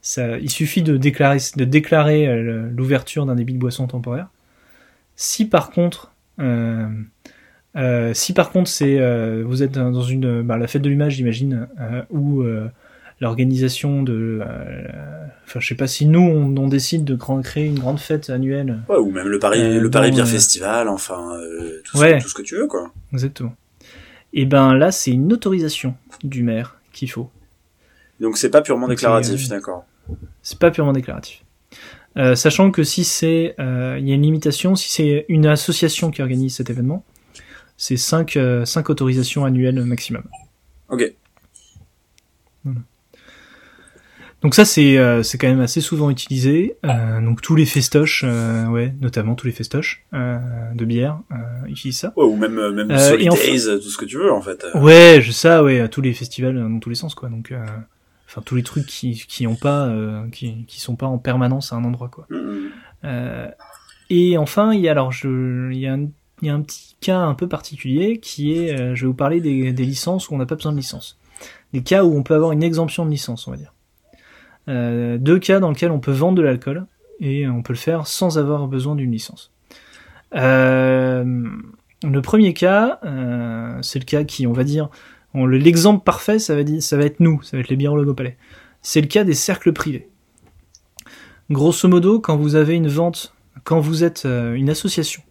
ça, 0.02 0.38
il 0.38 0.50
suffit 0.50 0.84
de 0.84 0.98
déclarer, 0.98 1.38
de 1.56 1.66
déclarer 1.66 2.28
euh, 2.28 2.70
l'ouverture 2.76 3.26
d'un 3.26 3.36
débit 3.36 3.54
de 3.54 3.60
boisson 3.60 3.88
temporaire. 3.88 4.30
Si 5.16 5.46
par 5.46 5.72
contre, 5.72 6.12
euh, 6.40 6.88
euh, 7.76 8.14
si 8.14 8.34
par 8.34 8.52
contre 8.52 8.70
c'est, 8.70 9.00
euh, 9.00 9.44
vous 9.46 9.64
êtes 9.64 9.74
dans 9.74 10.04
une, 10.04 10.44
bah, 10.44 10.58
la 10.58 10.68
fête 10.68 10.82
de 10.82 10.90
l'image, 10.90 11.16
j'imagine, 11.16 11.68
euh, 11.80 12.68
l'organisation 13.20 14.04
de, 14.04 14.40
euh, 14.42 14.88
enfin, 15.46 15.60
je 15.60 15.68
sais 15.68 15.76
pas 15.76 15.88
si 15.88 16.06
nous 16.06 16.20
on, 16.22 16.56
on 16.58 16.68
décide 16.68 17.04
de 17.04 17.16
grand- 17.16 17.42
créer 17.42 17.66
une 17.66 17.80
grande 17.80 18.00
fête 18.00 18.30
annuelle. 18.30 18.80
Ouais, 18.90 18.98
ou 18.98 19.10
même 19.12 19.28
le 19.28 19.40
Paris, 19.40 19.60
Euh, 19.62 19.80
le 19.82 19.90
Paris 19.90 20.12
bon, 20.12 20.18
Beer 20.18 20.24
euh, 20.24 20.26
Festival, 20.28 20.88
enfin, 20.90 21.36
euh, 21.38 21.82
tout, 21.84 21.98
Ouais. 21.98 22.20
ce, 22.20 22.24
tout 22.24 22.30
ce 22.30 22.36
que 22.36 22.42
tu 22.44 22.56
veux, 22.56 22.68
quoi. 22.68 22.92
Exactement. 23.14 23.56
Et 24.34 24.46
ben 24.46 24.74
là, 24.76 24.92
c'est 24.92 25.12
une 25.12 25.32
autorisation 25.34 25.96
du 26.24 26.44
maire 26.44 26.80
qu'il 26.94 27.10
faut. 27.10 27.30
Donc 28.20 28.38
c'est 28.38 28.50
pas 28.50 28.62
purement 28.62 28.88
déclaratif, 28.88 29.48
d'accord. 29.48 29.86
C'est 30.42 30.60
pas 30.60 30.70
purement 30.72 30.94
déclaratif. 30.94 31.44
Euh, 32.18 32.36
sachant 32.36 32.72
que 32.72 32.84
si 32.84 33.04
c'est, 33.04 33.56
euh, 33.60 33.98
il 34.00 34.08
y 34.08 34.12
a 34.12 34.16
une 34.16 34.24
limitation, 34.24 34.76
si 34.76 34.90
c'est 34.92 35.26
une 35.30 35.46
association 35.46 36.10
qui 36.12 36.22
organise 36.22 36.56
cet 36.56 36.70
événement, 36.70 37.04
c'est 37.78 37.98
5 37.98 38.38
cinq 38.66 38.90
autorisations 38.90 39.46
annuelles 39.46 39.80
maximum. 39.84 40.24
Ok. 40.90 41.14
Donc 44.44 44.54
ça 44.54 44.66
c'est 44.66 44.98
euh, 45.00 45.24
c'est 45.24 45.40
quand 45.40 45.48
même 45.48 45.62
assez 45.62 45.82
souvent 45.82 46.10
utilisé. 46.12 46.78
Euh, 46.86 47.22
donc 47.22 47.42
tous 47.42 47.56
les 47.56 47.66
festoches, 47.66 48.24
euh, 48.26 48.68
ouais, 48.68 48.94
notamment 49.02 49.34
tous 49.34 49.48
les 49.48 49.54
festoches 49.54 50.06
euh, 50.14 50.38
de 50.76 50.86
bière 50.86 51.20
euh, 51.32 51.68
utilisent 51.68 51.98
ça. 52.00 52.14
Ouais, 52.16 52.24
ou 52.26 52.36
même, 52.36 52.60
euh, 52.60 52.72
même 52.72 52.96
Solid 53.00 53.32
enfin- 53.32 53.42
Days, 53.44 53.80
tout 53.82 53.90
ce 53.90 53.98
que 53.98 54.06
tu 54.06 54.18
veux, 54.18 54.32
en 54.32 54.42
fait. 54.42 54.64
Ouais, 54.76 55.20
je 55.22 55.32
sais, 55.32 55.58
ouais, 55.60 55.90
tous 55.90 56.02
les 56.02 56.14
festivals 56.14 56.56
dans 56.56 56.80
tous 56.80 56.90
les 56.90 56.96
sens 56.96 57.16
quoi. 57.16 57.30
Donc 57.30 57.52
euh, 57.52 57.66
enfin 58.28 58.42
tous 58.46 58.56
les 58.56 58.64
trucs 58.64 58.86
qui 58.86 59.14
qui 59.28 59.48
ont 59.48 59.56
pas 59.56 59.88
euh, 59.88 60.28
qui 60.30 60.66
qui 60.68 60.80
sont 60.82 60.96
pas 60.96 61.08
en 61.08 61.18
permanence 61.18 61.74
à 61.74 61.78
un 61.78 61.84
endroit 61.84 62.10
quoi. 62.10 62.28
mm, 62.30 62.36
mm. 62.36 62.70
Euh, 63.06 63.48
et 64.10 64.38
enfin, 64.38 64.74
il 64.74 64.82
y 64.82 64.88
a 64.88 64.92
alors 64.92 65.12
je, 65.12 65.72
il 65.72 65.80
y 65.80 65.88
a 65.88 65.94
un, 65.94 66.08
il 66.42 66.48
y 66.48 66.50
a 66.50 66.54
un 66.54 66.62
petit 66.62 66.96
cas 67.02 67.18
un 67.20 67.34
peu 67.34 67.48
particulier 67.48 68.20
qui 68.20 68.54
est, 68.54 68.80
euh, 68.80 68.94
je 68.96 69.02
vais 69.02 69.08
vous 69.08 69.14
parler 69.14 69.42
des, 69.42 69.74
des 69.74 69.84
licences 69.86 70.30
où 70.30 70.36
on 70.36 70.38
n'a 70.38 70.46
pas 70.46 70.56
besoin 70.56 70.72
de 70.72 70.78
licence. 70.78 71.18
Des 71.74 71.82
cas 71.82 72.04
où 72.04 72.16
on 72.16 72.22
peut 72.24 72.36
avoir 72.36 72.52
une 72.52 72.64
exemption 72.64 73.04
de 73.06 73.10
licence, 73.12 73.48
on 73.48 73.52
va 73.52 73.58
dire. 73.58 73.74
Euh, 74.68 75.18
deux 75.18 75.40
cas 75.40 75.60
dans 75.60 75.70
lesquels 75.70 75.92
on 75.92 76.00
peut 76.00 76.12
vendre 76.12 76.38
de 76.38 76.42
l'alcool 76.42 76.86
et 77.20 77.48
on 77.48 77.62
peut 77.62 77.74
le 77.74 77.78
faire 77.78 78.08
sans 78.08 78.38
avoir 78.38 78.68
besoin 78.68 78.96
d'une 78.96 79.12
licence. 79.12 79.52
Euh, 80.36 81.46
le 82.04 82.22
premier 82.22 82.54
cas, 82.54 83.00
euh, 83.06 83.78
c'est 83.82 84.00
le 84.00 84.06
cas 84.06 84.24
qui, 84.24 84.46
on 84.46 84.54
va 84.54 84.64
dire, 84.64 84.90
l'exemple 85.34 86.04
parfait, 86.04 86.40
ça 86.40 86.56
va, 86.56 86.62
être 86.62 87.20
nous, 87.20 87.42
ça 87.44 87.58
va 87.58 87.62
être 87.62 87.70
les 87.70 87.76
bières 87.76 87.94
au 87.94 88.14
palais. 88.14 88.38
C'est 88.82 89.02
le 89.02 89.08
cas 89.08 89.24
des 89.24 89.34
cercles 89.34 89.72
privés. 89.72 90.10
Grosso 91.50 91.88
modo, 91.88 92.20
quand 92.20 92.36
vous 92.36 92.56
avez 92.56 92.76
une 92.76 92.88
vente, 92.88 93.34
quand 93.64 93.80
vous 93.80 94.04
êtes 94.04 94.26
une 94.26 94.70
association, 94.70 95.22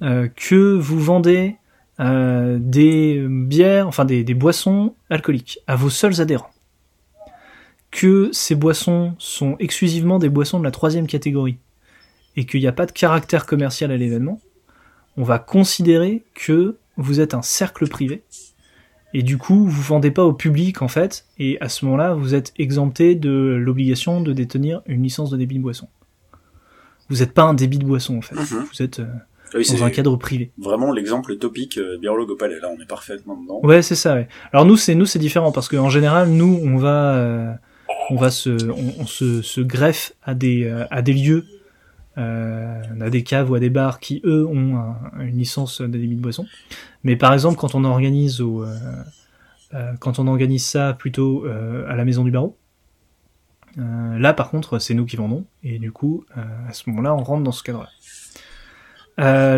que 0.00 0.76
vous 0.76 1.00
vendez 1.00 1.56
des 1.98 3.26
bières, 3.28 3.88
enfin 3.88 4.04
des 4.04 4.34
boissons 4.34 4.94
alcooliques 5.10 5.58
à 5.66 5.76
vos 5.76 5.90
seuls 5.90 6.20
adhérents, 6.20 6.51
que 7.92 8.30
ces 8.32 8.54
boissons 8.56 9.14
sont 9.18 9.54
exclusivement 9.60 10.18
des 10.18 10.28
boissons 10.28 10.58
de 10.58 10.64
la 10.64 10.70
troisième 10.72 11.06
catégorie, 11.06 11.58
et 12.36 12.44
qu'il 12.46 12.60
n'y 12.60 12.66
a 12.66 12.72
pas 12.72 12.86
de 12.86 12.92
caractère 12.92 13.46
commercial 13.46 13.92
à 13.92 13.96
l'événement, 13.96 14.40
on 15.16 15.22
va 15.22 15.38
considérer 15.38 16.24
que 16.34 16.76
vous 16.96 17.20
êtes 17.20 17.34
un 17.34 17.42
cercle 17.42 17.86
privé, 17.88 18.22
et 19.14 19.22
du 19.22 19.36
coup, 19.36 19.66
vous 19.66 19.82
vendez 19.82 20.10
pas 20.10 20.24
au 20.24 20.32
public 20.32 20.80
en 20.82 20.88
fait, 20.88 21.26
et 21.38 21.58
à 21.60 21.68
ce 21.68 21.84
moment-là, 21.84 22.14
vous 22.14 22.34
êtes 22.34 22.52
exempté 22.58 23.14
de 23.14 23.30
l'obligation 23.60 24.22
de 24.22 24.32
détenir 24.32 24.80
une 24.86 25.02
licence 25.02 25.30
de 25.30 25.36
débit 25.36 25.56
de 25.58 25.62
boisson. 25.62 25.88
Vous 27.10 27.16
n'êtes 27.18 27.32
pas 27.34 27.42
un 27.42 27.52
débit 27.54 27.78
de 27.78 27.84
boisson 27.84 28.16
en 28.18 28.22
fait, 28.22 28.34
Mhm. 28.36 28.64
vous 28.72 28.82
êtes 28.82 29.00
euh, 29.00 29.06
Ah 29.54 29.58
oui, 29.58 29.66
dans 29.70 29.84
un 29.84 29.90
cadre 29.90 30.16
privé. 30.16 30.50
vraiment 30.56 30.92
l'exemple 30.92 31.36
topique 31.36 31.76
euh, 31.76 31.98
biérologue 31.98 32.30
au 32.30 32.36
palais. 32.36 32.58
Là, 32.58 32.70
on 32.74 32.80
est 32.80 32.86
parfaitement 32.88 33.36
dedans. 33.36 33.60
Ouais, 33.62 33.82
c'est 33.82 33.96
ça. 33.96 34.14
Ouais. 34.14 34.28
Alors 34.50 34.64
nous, 34.64 34.78
c'est 34.78 34.94
nous, 34.94 35.04
c'est 35.04 35.18
différent 35.18 35.52
parce 35.52 35.68
qu'en 35.68 35.90
général, 35.90 36.30
nous, 36.30 36.58
on 36.64 36.78
va, 36.78 37.16
euh, 37.16 37.52
on 38.10 38.16
va 38.16 38.30
se, 38.30 38.70
on, 39.00 39.06
se, 39.06 39.42
se 39.42 39.60
greffe 39.60 40.12
à 40.22 40.34
des, 40.34 40.64
euh, 40.64 40.84
à 40.90 41.02
des 41.02 41.12
lieux, 41.12 41.46
euh, 42.18 42.82
à 43.00 43.10
des 43.10 43.22
caves 43.22 43.50
ou 43.50 43.54
à 43.54 43.60
des 43.60 43.70
bars 43.70 44.00
qui 44.00 44.20
eux 44.24 44.46
ont 44.46 44.76
un- 44.76 44.96
une 45.20 45.38
licence 45.38 45.80
de 45.80 45.86
de 45.86 46.14
boisson. 46.16 46.46
Mais 47.04 47.16
par 47.16 47.32
exemple, 47.32 47.56
quand 47.56 47.74
on 47.74 47.84
organise 47.84 48.40
au, 48.40 48.64
euh, 48.64 48.76
euh, 49.74 49.92
quand 49.98 50.18
on 50.18 50.26
organise 50.26 50.64
ça 50.64 50.92
plutôt 50.92 51.46
euh, 51.46 51.86
à 51.88 51.96
la 51.96 52.04
maison 52.04 52.24
du 52.24 52.30
barreau, 52.30 52.56
là 53.76 54.34
par 54.34 54.50
contre, 54.50 54.78
c'est 54.78 54.92
nous 54.94 55.06
qui 55.06 55.16
vendons 55.16 55.46
et 55.62 55.78
du 55.78 55.90
coup, 55.92 56.26
à 56.68 56.72
ce 56.74 56.90
moment-là, 56.90 57.14
on 57.14 57.22
rentre 57.22 57.42
dans 57.42 57.52
ce 57.52 57.62
cadre-là. 57.62 57.88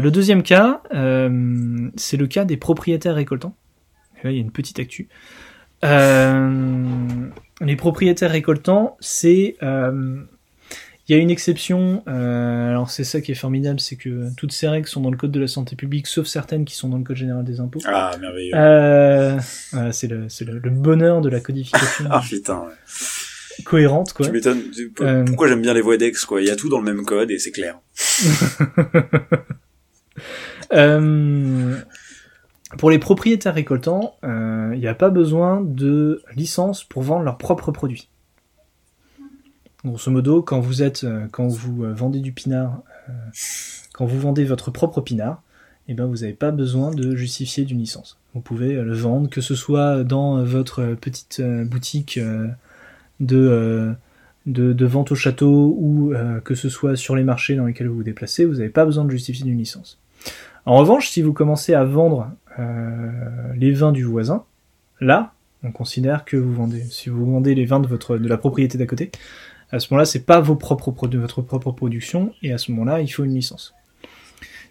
Le 0.00 0.08
deuxième 0.10 0.42
cas, 0.44 0.82
c'est 1.96 2.16
le 2.16 2.26
cas 2.28 2.44
des 2.44 2.56
propriétaires 2.56 3.16
récoltants. 3.16 3.56
Et 4.20 4.24
là, 4.24 4.30
il 4.30 4.36
y 4.36 4.38
a 4.38 4.42
une 4.42 4.52
petite 4.52 4.78
actu. 4.78 5.08
Euh, 5.84 7.28
les 7.60 7.76
propriétaires 7.76 8.30
récoltants, 8.30 8.96
c'est 9.00 9.56
euh, 9.62 10.16
il 11.06 11.14
y 11.14 11.18
a 11.18 11.22
une 11.22 11.30
exception. 11.30 12.02
euh, 12.08 12.70
alors 12.70 12.88
c'est 12.90 13.04
ça 13.04 13.20
qui 13.20 13.32
est 13.32 13.36
formidable, 13.36 13.78
c'est 13.80 13.96
que 13.96 14.34
toutes 14.36 14.52
ces 14.52 14.66
règles 14.68 14.88
sont 14.88 15.00
dans 15.02 15.10
le 15.10 15.16
code 15.18 15.30
de 15.32 15.40
la 15.40 15.46
santé 15.48 15.76
publique, 15.76 16.06
sauf 16.06 16.26
certaines 16.26 16.64
qui 16.64 16.74
sont 16.74 16.88
dans 16.88 16.96
le 16.98 17.04
code 17.04 17.16
général 17.16 17.44
des 17.44 17.60
impôts. 17.60 17.80
Ah, 17.86 18.12
merveilleux. 18.20 18.52
Euh, 18.54 19.38
voilà, 19.72 19.92
c'est 19.92 20.06
le, 20.08 20.28
c'est 20.30 20.44
le, 20.46 20.58
le 20.58 20.70
bonheur 20.70 21.20
de 21.20 21.28
la 21.28 21.40
codification 21.40 22.06
Ah, 22.10 22.22
putain, 22.26 22.60
ouais. 22.60 23.64
cohérente, 23.64 24.12
quoi. 24.14 24.24
Tu 24.26 24.32
m'étonnes. 24.32 24.62
Euh. 25.02 25.24
Pourquoi 25.24 25.48
j'aime 25.48 25.60
bien 25.62 25.74
les 25.74 25.82
Voedex, 25.82 26.24
quoi? 26.24 26.40
Il 26.40 26.46
y 26.48 26.50
a 26.50 26.56
tout 26.56 26.68
dans 26.70 26.78
le 26.80 26.84
même 26.84 27.04
code 27.04 27.30
et 27.30 27.38
c'est 27.38 27.52
clair. 27.52 27.78
Pour 32.78 32.90
les 32.90 32.98
propriétaires 32.98 33.54
récoltants, 33.54 34.16
euh, 34.24 34.72
il 34.74 34.80
n'y 34.80 34.86
a 34.86 34.94
pas 34.94 35.10
besoin 35.10 35.60
de 35.60 36.22
licence 36.34 36.84
pour 36.84 37.02
vendre 37.02 37.24
leurs 37.24 37.38
propres 37.38 37.72
produits. 37.72 38.08
Grosso 39.84 40.10
modo, 40.10 40.42
quand 40.42 40.60
vous 40.60 40.82
êtes, 40.82 41.04
euh, 41.04 41.26
quand 41.30 41.46
vous 41.46 41.84
euh, 41.84 41.92
vendez 41.92 42.20
du 42.20 42.32
pinard, 42.32 42.82
quand 43.92 44.06
vous 44.06 44.18
vendez 44.18 44.44
votre 44.44 44.70
propre 44.70 45.00
pinard, 45.02 45.42
eh 45.88 45.94
ben 45.94 46.06
vous 46.06 46.18
n'avez 46.18 46.32
pas 46.32 46.50
besoin 46.50 46.90
de 46.90 47.14
justifier 47.14 47.64
d'une 47.64 47.78
licence. 47.78 48.18
Vous 48.32 48.40
pouvez 48.40 48.72
le 48.72 48.94
vendre, 48.94 49.28
que 49.28 49.42
ce 49.42 49.54
soit 49.54 50.02
dans 50.02 50.42
votre 50.42 50.96
petite 50.98 51.42
boutique 51.66 52.18
de, 53.20 53.94
de, 54.46 54.86
vente 54.86 55.12
au 55.12 55.14
château 55.14 55.76
ou 55.78 56.14
que 56.42 56.54
ce 56.54 56.70
soit 56.70 56.96
sur 56.96 57.14
les 57.14 57.22
marchés 57.22 57.54
dans 57.54 57.66
lesquels 57.66 57.88
vous 57.88 57.96
vous 57.96 58.02
déplacez, 58.02 58.46
vous 58.46 58.54
n'avez 58.54 58.70
pas 58.70 58.86
besoin 58.86 59.04
de 59.04 59.10
justifier 59.10 59.44
d'une 59.44 59.58
licence. 59.58 60.00
En 60.66 60.78
revanche, 60.78 61.10
si 61.10 61.20
vous 61.22 61.32
commencez 61.32 61.74
à 61.74 61.84
vendre 61.84 62.30
euh, 62.58 63.10
les 63.56 63.72
vins 63.72 63.92
du 63.92 64.04
voisin, 64.04 64.44
là, 65.00 65.32
on 65.62 65.72
considère 65.72 66.24
que 66.24 66.36
vous 66.36 66.52
vendez, 66.52 66.82
si 66.90 67.10
vous 67.10 67.24
vendez 67.30 67.54
les 67.54 67.66
vins 67.66 67.80
de 67.80 67.86
votre 67.86 68.16
de 68.16 68.28
la 68.28 68.36
propriété 68.36 68.78
d'à 68.78 68.86
côté, 68.86 69.10
à 69.72 69.80
ce 69.80 69.88
moment-là, 69.90 70.04
c'est 70.04 70.24
pas 70.24 70.40
vos 70.40 70.56
propres 70.56 70.90
produits, 70.90 71.18
votre 71.18 71.42
propre 71.42 71.72
production, 71.72 72.32
et 72.42 72.52
à 72.52 72.58
ce 72.58 72.70
moment-là, 72.72 73.00
il 73.00 73.08
faut 73.08 73.24
une 73.24 73.34
licence. 73.34 73.74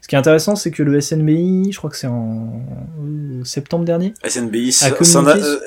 Ce 0.01 0.07
qui 0.09 0.15
est 0.15 0.17
intéressant, 0.17 0.57
c'est 0.57 0.71
que 0.71 0.83
le 0.83 0.99
SNBI, 0.99 1.71
je 1.71 1.77
crois 1.77 1.89
que 1.89 1.95
c'est 1.95 2.07
en 2.07 2.61
septembre 3.45 3.85
dernier. 3.85 4.13
SNBI, 4.27 4.73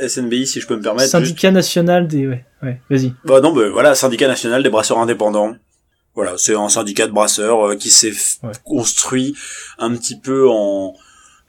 SNBI, 0.09 0.47
si 0.47 0.61
je 0.61 0.67
peux 0.67 0.77
me 0.77 0.83
permettre. 0.83 1.09
Syndicat 1.09 1.51
national 1.51 2.07
des, 2.07 2.27
ouais, 2.27 2.45
ouais, 2.63 2.81
vas-y. 2.91 3.15
Bah 3.25 3.41
non, 3.41 3.55
bah, 3.55 3.71
voilà, 3.73 3.95
syndicat 3.95 4.29
national 4.29 4.63
des 4.63 4.69
brasseurs 4.69 4.99
indépendants. 4.99 5.55
Voilà, 6.17 6.35
c'est 6.39 6.55
un 6.55 6.69
syndicat 6.69 7.07
de 7.07 7.13
brasseurs 7.13 7.69
euh, 7.69 7.77
qui 7.77 7.91
s'est 7.91 8.13
construit 8.65 9.37
un 9.79 9.95
petit 9.95 10.19
peu 10.19 10.49
en 10.49 10.95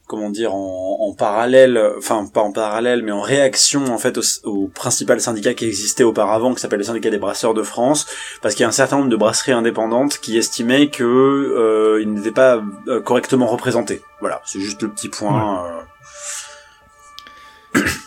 comment 0.07 0.29
dire 0.29 0.55
en, 0.55 0.97
en, 1.01 1.13
parallèle, 1.13 1.79
enfin 1.97 2.25
pas 2.33 2.41
en 2.41 2.51
parallèle, 2.51 3.03
mais 3.03 3.11
en 3.11 3.21
réaction 3.21 3.85
en 3.93 3.97
fait 3.97 4.17
au, 4.45 4.67
principal 4.67 5.19
syndicat 5.19 5.53
qui 5.53 5.65
existait 5.65 6.03
auparavant, 6.03 6.53
qui 6.53 6.61
s'appelle 6.61 6.79
le 6.79 6.85
syndicat 6.85 7.09
des 7.09 7.17
brasseurs 7.17 7.53
de 7.53 7.61
France, 7.61 8.07
parce 8.41 8.55
qu'il 8.55 8.63
y 8.63 8.65
a 8.65 8.69
un 8.69 8.71
certain 8.71 8.97
nombre 8.97 9.09
de 9.09 9.15
brasseries 9.15 9.51
indépendantes 9.51 10.19
qui 10.19 10.37
estimaient 10.37 10.89
que 10.89 11.03
euh, 11.03 12.01
ils 12.01 12.11
n'étaient 12.11 12.31
pas 12.31 12.61
euh, 12.87 13.01
correctement 13.01 13.47
représentés. 13.47 14.01
Voilà, 14.21 14.41
c'est 14.45 14.61
juste 14.61 14.81
le 14.81 14.89
petit 14.89 15.09
point. 15.09 15.65
Euh. 15.65 15.81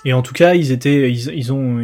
Et 0.04 0.12
en 0.12 0.22
tout 0.22 0.32
cas, 0.32 0.54
ils 0.54 0.72
étaient, 0.72 1.12
ils, 1.12 1.28
ils 1.34 1.52
ont, 1.52 1.80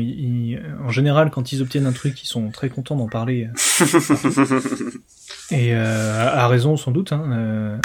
en 0.85 0.91
général, 0.91 1.31
quand 1.31 1.53
ils 1.53 1.61
obtiennent 1.61 1.87
un 1.87 1.93
truc, 1.93 2.23
ils 2.23 2.27
sont 2.27 2.51
très 2.51 2.69
contents 2.69 2.97
d'en 2.97 3.09
parler. 3.09 3.49
Et 5.51 5.75
euh, 5.75 6.29
à 6.29 6.49
raison, 6.49 6.77
sans 6.77 6.91
doute. 6.91 7.12
Hein, 7.12 7.79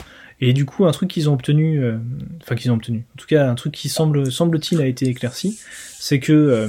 et 0.44 0.54
du 0.54 0.66
coup, 0.66 0.88
un 0.88 0.92
truc 0.92 1.10
qu'ils 1.10 1.30
ont 1.30 1.34
obtenu, 1.34 1.84
euh, 1.84 1.98
enfin 2.42 2.56
qu'ils 2.56 2.72
ont 2.72 2.76
obtenu, 2.76 3.06
en 3.14 3.18
tout 3.18 3.28
cas 3.28 3.48
un 3.48 3.54
truc 3.54 3.74
qui 3.74 3.90
semble 3.90 4.32
semble-t-il 4.32 4.82
a 4.82 4.88
été 4.88 5.08
éclairci, 5.08 5.60
c'est 6.00 6.20
que 6.20 6.34
euh, 6.34 6.68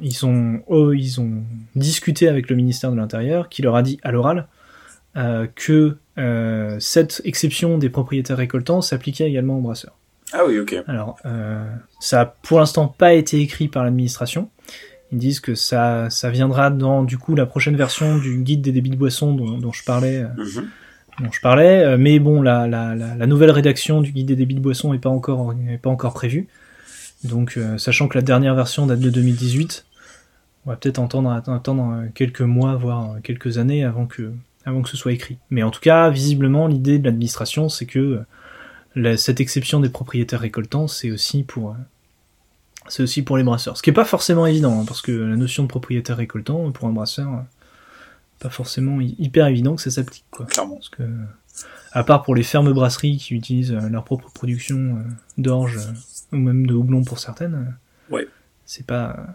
ils 0.00 0.24
ont 0.24 0.62
oh, 0.68 0.92
ils 0.92 1.20
ont 1.20 1.44
discuté 1.76 2.28
avec 2.28 2.48
le 2.48 2.56
ministère 2.56 2.90
de 2.90 2.96
l'Intérieur, 2.96 3.50
qui 3.50 3.60
leur 3.60 3.76
a 3.76 3.82
dit 3.82 4.00
à 4.02 4.10
l'oral 4.10 4.48
euh, 5.16 5.46
que 5.54 5.98
cette 6.78 7.20
exception 7.24 7.76
des 7.76 7.90
propriétaires 7.90 8.36
récoltants 8.36 8.80
s'appliquait 8.80 9.28
également 9.28 9.58
aux 9.58 9.62
brasseurs. 9.62 9.96
Ah 10.32 10.42
oui, 10.46 10.58
ok. 10.58 10.76
Alors, 10.86 11.18
ça 12.00 12.20
a 12.22 12.24
pour 12.26 12.58
l'instant 12.58 12.88
pas 12.88 13.14
été 13.14 13.40
écrit 13.40 13.68
par 13.68 13.84
l'administration. 13.84 14.50
Ils 15.12 15.18
disent 15.18 15.40
que 15.40 15.54
ça, 15.54 16.10
ça 16.10 16.30
viendra 16.30 16.70
dans 16.70 17.04
du 17.04 17.18
coup 17.18 17.36
la 17.36 17.46
prochaine 17.46 17.76
version 17.76 18.18
du 18.18 18.38
guide 18.38 18.62
des 18.62 18.72
débits 18.72 18.90
de 18.90 18.96
boissons 18.96 19.32
dont, 19.32 19.58
dont 19.58 19.72
je 19.72 19.84
parlais. 19.84 20.24
Mhm 20.36 20.68
dont 21.20 21.30
je 21.30 21.40
parlais, 21.40 21.84
euh, 21.84 21.96
mais 21.98 22.18
bon, 22.18 22.42
la, 22.42 22.66
la, 22.66 22.94
la, 22.94 23.26
nouvelle 23.26 23.50
rédaction 23.50 24.00
du 24.00 24.12
guide 24.12 24.26
des 24.26 24.36
débits 24.36 24.54
de 24.54 24.60
boissons 24.60 24.92
n'est 24.92 24.98
pas 24.98 25.10
encore 25.10 25.54
est 25.70 25.78
pas 25.78 25.90
encore 25.90 26.14
prévue. 26.14 26.48
Donc, 27.22 27.56
euh, 27.56 27.78
sachant 27.78 28.08
que 28.08 28.18
la 28.18 28.22
dernière 28.22 28.54
version 28.54 28.86
date 28.86 29.00
de 29.00 29.10
2018, 29.10 29.86
on 30.66 30.70
va 30.70 30.76
peut-être 30.76 31.00
attendre, 31.00 31.30
attendre 31.30 32.04
quelques 32.14 32.40
mois, 32.40 32.76
voire 32.76 33.16
quelques 33.22 33.58
années 33.58 33.84
avant 33.84 34.06
que, 34.06 34.32
avant 34.64 34.82
que 34.82 34.88
ce 34.88 34.96
soit 34.96 35.12
écrit. 35.12 35.38
Mais 35.50 35.62
en 35.62 35.70
tout 35.70 35.80
cas, 35.80 36.10
visiblement, 36.10 36.66
l'idée 36.66 36.98
de 36.98 37.04
l'administration, 37.04 37.68
c'est 37.68 37.86
que 37.86 38.20
la, 38.94 39.16
cette 39.16 39.40
exception 39.40 39.80
des 39.80 39.88
propriétaires 39.88 40.40
récoltants, 40.40 40.88
c'est 40.88 41.10
aussi 41.10 41.42
pour 41.42 41.76
c'est 42.88 43.02
aussi 43.02 43.22
pour 43.22 43.38
les 43.38 43.44
brasseurs. 43.44 43.76
Ce 43.76 43.82
qui 43.82 43.90
est 43.90 43.94
pas 43.94 44.04
forcément 44.04 44.46
évident, 44.46 44.80
hein, 44.80 44.84
parce 44.86 45.00
que 45.00 45.12
la 45.12 45.36
notion 45.36 45.62
de 45.62 45.68
propriétaire 45.68 46.18
récoltant, 46.18 46.70
pour 46.70 46.86
un 46.86 46.92
brasseur, 46.92 47.44
pas 48.40 48.50
forcément 48.50 49.00
hyper 49.00 49.46
évident 49.46 49.74
que 49.76 49.82
ça 49.82 49.90
s'applique 49.90 50.24
quoi. 50.30 50.46
Clairement. 50.46 50.74
Parce 50.74 50.90
que 50.90 51.02
à 51.92 52.02
part 52.02 52.22
pour 52.24 52.34
les 52.34 52.42
fermes 52.42 52.72
brasseries 52.72 53.16
qui 53.16 53.34
utilisent 53.34 53.72
euh, 53.72 53.88
leur 53.88 54.04
propre 54.04 54.30
production 54.32 54.76
euh, 54.76 55.02
d'orge 55.38 55.78
euh, 55.78 56.36
ou 56.36 56.40
même 56.40 56.66
de 56.66 56.74
houblon 56.74 57.04
pour 57.04 57.20
certaines, 57.20 57.74
ouais. 58.10 58.26
c'est 58.66 58.84
pas 58.84 59.26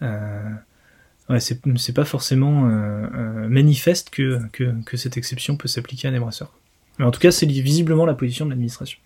ouais, 0.00 1.40
c'est, 1.40 1.60
c'est 1.76 1.92
pas 1.94 2.04
forcément 2.04 2.62
manifeste 3.48 4.10
que, 4.10 4.40
que, 4.52 4.74
que, 4.84 4.96
cette 4.96 5.16
exception 5.16 5.56
peut 5.56 5.68
s'appliquer 5.68 6.08
à 6.08 6.10
des 6.10 6.18
brasseurs. 6.18 6.52
Mais 7.00 7.06
en 7.06 7.10
tout 7.10 7.18
cas, 7.18 7.32
c'est 7.32 7.46
visiblement 7.46 8.06
la 8.06 8.14
position 8.14 8.44
de 8.44 8.50
l'administration. 8.50 9.00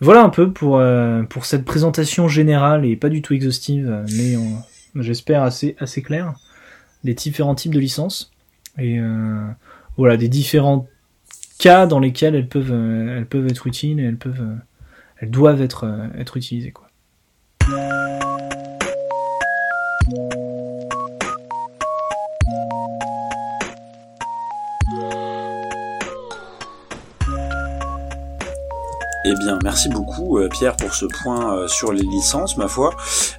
Voilà 0.00 0.22
un 0.22 0.30
peu 0.30 0.50
pour, 0.50 0.82
pour 1.28 1.44
cette 1.44 1.66
présentation 1.66 2.26
générale 2.26 2.86
et 2.86 2.96
pas 2.96 3.10
du 3.10 3.20
tout 3.20 3.34
exhaustive, 3.34 4.02
mais 4.16 4.34
j'espère 5.02 5.42
assez, 5.42 5.76
assez 5.78 6.00
claire 6.00 6.36
les 7.04 7.14
différents 7.14 7.54
types 7.54 7.74
de 7.74 7.80
licences 7.80 8.30
et 8.78 8.98
euh, 8.98 9.46
voilà 9.96 10.16
des 10.16 10.28
différents 10.28 10.86
cas 11.58 11.86
dans 11.86 11.98
lesquels 11.98 12.34
elles 12.34 12.48
peuvent 12.48 12.72
euh, 12.72 13.18
elles 13.18 13.26
peuvent 13.26 13.48
être 13.48 13.66
utiles 13.66 14.00
et 14.00 14.04
elles 14.04 14.16
peuvent 14.16 14.40
euh, 14.40 14.56
elles 15.18 15.30
doivent 15.30 15.62
être 15.62 16.08
être 16.18 16.36
utilisées 16.36 16.72
quoi. 16.72 16.86
Eh 29.32 29.36
bien, 29.36 29.60
merci 29.62 29.88
beaucoup 29.88 30.40
Pierre 30.50 30.76
pour 30.76 30.92
ce 30.92 31.06
point 31.06 31.68
sur 31.68 31.92
les 31.92 32.02
licences, 32.02 32.56
ma 32.56 32.66
foi. 32.66 32.96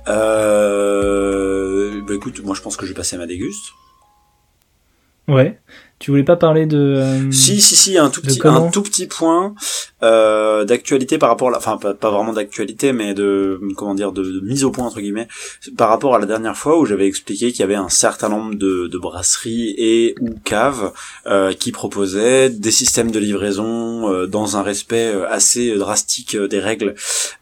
Euh, 0.07 2.01
bah 2.07 2.13
écoute, 2.13 2.41
moi 2.45 2.55
je 2.55 2.61
pense 2.61 2.77
que 2.77 2.85
je 2.85 2.91
vais 2.91 2.95
passer 2.95 3.17
à 3.17 3.19
ma 3.19 3.27
déguste. 3.27 3.73
Ouais. 5.27 5.59
Tu 6.01 6.09
voulais 6.09 6.23
pas 6.23 6.35
parler 6.35 6.65
de 6.65 6.79
euh, 6.79 7.31
Si 7.31 7.61
si 7.61 7.75
si 7.75 7.95
un 7.99 8.09
tout 8.09 8.21
petit 8.21 8.39
un 8.43 8.71
tout 8.71 8.81
petit 8.81 9.05
point 9.05 9.53
euh, 10.01 10.65
d'actualité 10.65 11.19
par 11.19 11.29
rapport 11.29 11.49
à 11.49 11.51
la, 11.51 11.57
enfin 11.59 11.77
pas, 11.77 11.93
pas 11.93 12.09
vraiment 12.09 12.33
d'actualité 12.33 12.91
mais 12.91 13.13
de 13.13 13.61
comment 13.77 13.93
dire 13.93 14.11
de, 14.11 14.41
mise 14.41 14.63
au 14.63 14.71
point 14.71 14.87
entre 14.87 14.99
guillemets 14.99 15.27
par 15.77 15.89
rapport 15.89 16.15
à 16.15 16.19
la 16.19 16.25
dernière 16.25 16.57
fois 16.57 16.79
où 16.79 16.87
j'avais 16.87 17.05
expliqué 17.05 17.51
qu'il 17.51 17.59
y 17.59 17.63
avait 17.63 17.75
un 17.75 17.89
certain 17.89 18.29
nombre 18.29 18.55
de, 18.55 18.87
de 18.87 18.97
brasseries 18.97 19.75
et 19.77 20.15
ou 20.19 20.31
caves 20.43 20.91
euh, 21.27 21.53
qui 21.53 21.71
proposaient 21.71 22.49
des 22.49 22.71
systèmes 22.71 23.11
de 23.11 23.19
livraison 23.19 24.11
euh, 24.11 24.25
dans 24.25 24.57
un 24.57 24.63
respect 24.63 25.13
euh, 25.13 25.29
assez 25.29 25.77
drastique 25.77 26.35
des 26.35 26.59
règles 26.59 26.95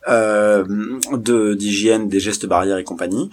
de 0.05 1.53
d'hygiène 1.53 2.09
des 2.09 2.19
gestes 2.19 2.45
barrières 2.45 2.77
et 2.77 2.83
compagnie 2.83 3.29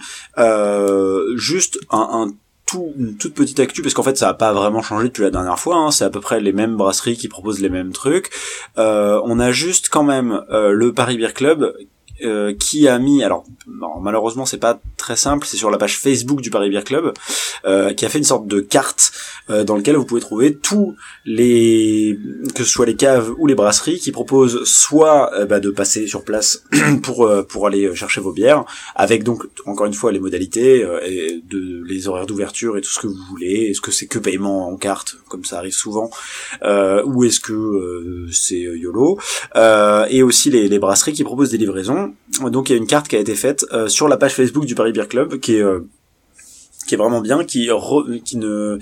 juste 1.35 1.79
un, 1.91 2.07
un 2.13 2.33
toute 2.67 3.33
petite 3.33 3.59
actu 3.59 3.81
parce 3.81 3.93
qu'en 3.93 4.03
fait 4.03 4.17
ça 4.17 4.29
a 4.29 4.33
pas 4.33 4.53
vraiment 4.53 4.81
changé 4.81 5.07
depuis 5.07 5.23
la 5.23 5.31
dernière 5.31 5.59
fois. 5.59 5.77
Hein. 5.77 5.91
c'est 5.91 6.03
à 6.03 6.09
peu 6.09 6.19
près 6.19 6.39
les 6.39 6.53
mêmes 6.53 6.75
brasseries 6.75 7.17
qui 7.17 7.27
proposent 7.27 7.61
les 7.61 7.69
mêmes 7.69 7.91
trucs. 7.91 8.29
Euh, 8.77 9.21
on 9.23 9.39
a 9.39 9.51
juste 9.51 9.89
quand 9.89 10.03
même 10.03 10.43
euh, 10.51 10.71
le 10.71 10.93
Paris 10.93 11.17
Beer 11.17 11.33
Club 11.33 11.73
euh, 12.23 12.53
qui 12.53 12.87
a 12.87 12.97
mis, 12.99 13.23
alors 13.23 13.45
malheureusement 14.01 14.45
c'est 14.45 14.57
pas 14.57 14.79
très 14.97 15.15
simple, 15.15 15.45
c'est 15.45 15.57
sur 15.57 15.69
la 15.69 15.77
page 15.77 15.97
Facebook 15.97 16.41
du 16.41 16.49
Paris 16.49 16.69
Beer 16.69 16.83
Club, 16.83 17.13
euh, 17.65 17.93
qui 17.93 18.05
a 18.05 18.09
fait 18.09 18.17
une 18.17 18.23
sorte 18.23 18.47
de 18.47 18.59
carte 18.59 19.11
euh, 19.49 19.63
dans 19.63 19.75
laquelle 19.75 19.95
vous 19.95 20.05
pouvez 20.05 20.21
trouver 20.21 20.55
tous 20.55 20.95
les, 21.25 22.17
que 22.55 22.63
ce 22.63 22.69
soit 22.69 22.85
les 22.85 22.95
caves 22.95 23.33
ou 23.37 23.47
les 23.47 23.55
brasseries, 23.55 23.99
qui 23.99 24.11
proposent 24.11 24.63
soit 24.65 25.33
euh, 25.33 25.45
bah, 25.45 25.59
de 25.59 25.69
passer 25.69 26.07
sur 26.07 26.23
place 26.23 26.63
pour 27.03 27.29
pour 27.47 27.67
aller 27.67 27.93
chercher 27.95 28.21
vos 28.21 28.33
bières, 28.33 28.65
avec 28.95 29.23
donc 29.23 29.43
encore 29.65 29.85
une 29.85 29.93
fois 29.93 30.11
les 30.11 30.19
modalités, 30.19 30.85
et 31.05 31.41
de 31.47 31.83
les 31.85 32.07
horaires 32.07 32.25
d'ouverture 32.25 32.77
et 32.77 32.81
tout 32.81 32.89
ce 32.89 32.99
que 32.99 33.07
vous 33.07 33.23
voulez. 33.29 33.69
Est-ce 33.69 33.81
que 33.81 33.91
c'est 33.91 34.07
que 34.07 34.19
paiement 34.19 34.67
en 34.69 34.77
carte, 34.77 35.17
comme 35.29 35.45
ça 35.45 35.59
arrive 35.59 35.73
souvent, 35.73 36.09
ou 36.63 37.23
est-ce 37.23 37.39
que 37.39 38.27
c'est 38.31 38.59
YOLO, 38.59 39.19
et 40.09 40.23
aussi 40.23 40.49
les, 40.49 40.67
les 40.67 40.79
brasseries 40.79 41.13
qui 41.13 41.23
proposent 41.23 41.51
des 41.51 41.57
livraisons 41.57 42.06
donc 42.51 42.69
il 42.69 42.73
y 42.73 42.75
a 42.75 42.77
une 42.77 42.87
carte 42.87 43.07
qui 43.07 43.15
a 43.15 43.19
été 43.19 43.35
faite 43.35 43.65
euh, 43.71 43.87
sur 43.87 44.07
la 44.07 44.17
page 44.17 44.33
Facebook 44.33 44.65
du 44.65 44.75
Paris 44.75 44.91
Beer 44.91 45.07
Club 45.07 45.39
qui 45.39 45.55
est 45.55 45.63
euh, 45.63 45.81
qui 46.87 46.95
est 46.95 46.97
vraiment 46.97 47.19
bien, 47.19 47.43
qui 47.43 47.69
qui 48.23 48.37
ne 48.37 48.79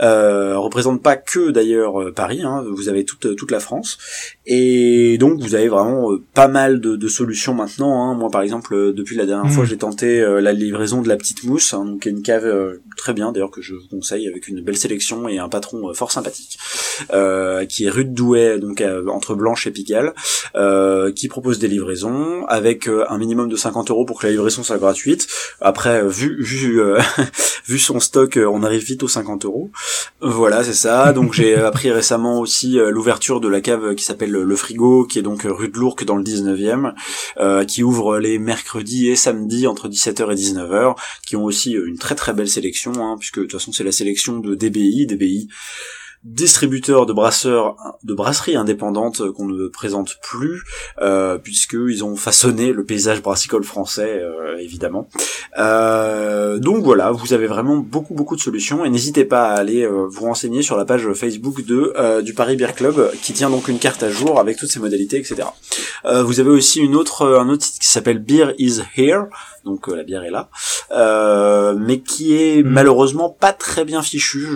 euh, 0.00 0.58
représente 0.58 1.02
pas 1.02 1.16
que 1.16 1.50
d'ailleurs 1.50 2.12
Paris, 2.14 2.40
hein, 2.42 2.64
vous 2.66 2.88
avez 2.88 3.04
toute 3.04 3.36
toute 3.36 3.50
la 3.50 3.60
France, 3.60 3.98
et 4.46 5.16
donc 5.18 5.40
vous 5.40 5.54
avez 5.54 5.68
vraiment 5.68 6.12
euh, 6.12 6.22
pas 6.34 6.48
mal 6.48 6.80
de, 6.80 6.96
de 6.96 7.08
solutions 7.08 7.54
maintenant. 7.54 8.04
Hein. 8.04 8.14
Moi 8.14 8.30
par 8.30 8.42
exemple, 8.42 8.74
euh, 8.74 8.92
depuis 8.92 9.16
la 9.16 9.26
dernière 9.26 9.50
fois, 9.50 9.64
mmh. 9.64 9.66
j'ai 9.66 9.78
tenté 9.78 10.20
la 10.40 10.52
livraison 10.52 11.02
de 11.02 11.08
la 11.08 11.16
petite 11.16 11.44
mousse, 11.44 11.74
hein, 11.74 11.84
donc 11.84 12.06
une 12.06 12.22
cave 12.22 12.44
très 12.96 13.12
bien 13.12 13.32
d'ailleurs 13.32 13.50
que 13.50 13.62
je 13.62 13.74
vous 13.74 13.88
conseille 13.90 14.28
avec 14.28 14.48
une 14.48 14.60
belle 14.60 14.76
sélection 14.76 15.28
et 15.28 15.38
un 15.38 15.48
patron 15.48 15.92
fort 15.94 16.12
sympathique, 16.12 16.58
qui 17.68 17.84
est 17.84 17.90
rue 17.90 18.04
de 18.04 18.14
Douai, 18.14 18.58
donc 18.58 18.82
entre 19.08 19.34
Blanche 19.34 19.66
et 19.66 19.70
Pigalle, 19.70 20.14
qui 21.14 21.28
propose 21.28 21.58
des 21.58 21.68
livraisons 21.68 22.44
avec 22.46 22.88
un 22.88 23.18
minimum 23.18 23.48
de 23.48 23.56
50 23.56 23.90
euros 23.90 24.04
pour 24.04 24.20
que 24.20 24.26
la 24.26 24.32
livraison 24.32 24.62
soit 24.62 24.78
gratuite. 24.78 25.26
Après, 25.60 26.06
vu 26.06 26.42
vu 26.42 26.80
vu 27.66 27.78
son 27.78 28.00
stock, 28.00 28.38
on 28.38 28.62
arrive 28.62 28.84
vite 28.84 29.02
aux 29.02 29.08
50 29.08 29.44
euros. 29.44 29.70
Voilà, 30.20 30.64
c'est 30.64 30.74
ça. 30.74 31.12
Donc 31.12 31.32
j'ai 31.32 31.54
appris 31.56 31.90
récemment 31.90 32.40
aussi 32.40 32.78
euh, 32.78 32.90
l'ouverture 32.90 33.40
de 33.40 33.48
la 33.48 33.60
cave 33.60 33.94
qui 33.94 34.04
s'appelle 34.04 34.33
Le 34.42 34.56
Frigo, 34.56 35.04
qui 35.04 35.18
est 35.18 35.22
donc 35.22 35.42
rue 35.44 35.68
de 35.68 35.78
Lourques 35.78 36.04
dans 36.04 36.16
le 36.16 36.24
19e, 36.24 36.94
euh, 37.38 37.64
qui 37.64 37.82
ouvre 37.82 38.18
les 38.18 38.38
mercredis 38.38 39.08
et 39.08 39.16
samedis 39.16 39.66
entre 39.66 39.88
17h 39.88 40.32
et 40.32 40.34
19h, 40.34 40.96
qui 41.26 41.36
ont 41.36 41.44
aussi 41.44 41.72
une 41.72 41.98
très 41.98 42.14
très 42.14 42.32
belle 42.32 42.48
sélection, 42.48 42.92
hein, 42.96 43.16
puisque 43.18 43.38
de 43.38 43.44
toute 43.44 43.52
façon 43.52 43.72
c'est 43.72 43.84
la 43.84 43.92
sélection 43.92 44.38
de 44.38 44.54
DBI, 44.54 45.06
DBI 45.06 45.48
distributeur 46.24 47.06
de 47.06 47.12
brasseurs, 47.12 47.76
de 48.02 48.14
brasseries 48.14 48.56
indépendantes 48.56 49.30
qu'on 49.32 49.46
ne 49.46 49.68
présente 49.68 50.16
plus, 50.22 50.62
euh, 51.00 51.38
puisqu'ils 51.38 52.02
ont 52.02 52.16
façonné 52.16 52.72
le 52.72 52.84
paysage 52.84 53.22
brassicole 53.22 53.64
français, 53.64 54.20
euh, 54.22 54.56
évidemment. 54.58 55.08
Euh, 55.58 56.58
donc 56.58 56.82
voilà, 56.82 57.12
vous 57.12 57.32
avez 57.32 57.46
vraiment 57.46 57.76
beaucoup 57.76 58.14
beaucoup 58.14 58.36
de 58.36 58.40
solutions 58.40 58.84
et 58.84 58.90
n'hésitez 58.90 59.24
pas 59.24 59.50
à 59.50 59.54
aller 59.54 59.82
euh, 59.82 60.06
vous 60.08 60.22
renseigner 60.22 60.62
sur 60.62 60.76
la 60.76 60.84
page 60.84 61.12
Facebook 61.12 61.64
de 61.64 61.92
euh, 61.96 62.22
du 62.22 62.34
Paris 62.34 62.56
Beer 62.56 62.74
Club 62.74 63.12
qui 63.22 63.32
tient 63.32 63.50
donc 63.50 63.68
une 63.68 63.78
carte 63.78 64.02
à 64.02 64.10
jour 64.10 64.40
avec 64.40 64.56
toutes 64.56 64.70
ses 64.70 64.80
modalités, 64.80 65.18
etc. 65.18 65.48
vous 66.24 66.40
avez 66.40 66.50
aussi 66.50 66.80
une 66.80 66.96
autre 66.96 67.26
un 67.26 67.48
autre 67.48 67.64
site 67.64 67.80
qui 67.80 67.88
s'appelle 67.88 68.18
Beer 68.18 68.54
is 68.58 68.80
Here, 68.96 69.24
donc 69.64 69.88
la 69.88 70.02
bière 70.02 70.24
est 70.24 70.30
là, 70.30 70.48
mais 71.78 72.00
qui 72.00 72.34
est 72.34 72.62
mm. 72.62 72.68
malheureusement 72.68 73.30
pas 73.30 73.52
très 73.52 73.84
bien 73.84 74.02
fichu. 74.02 74.46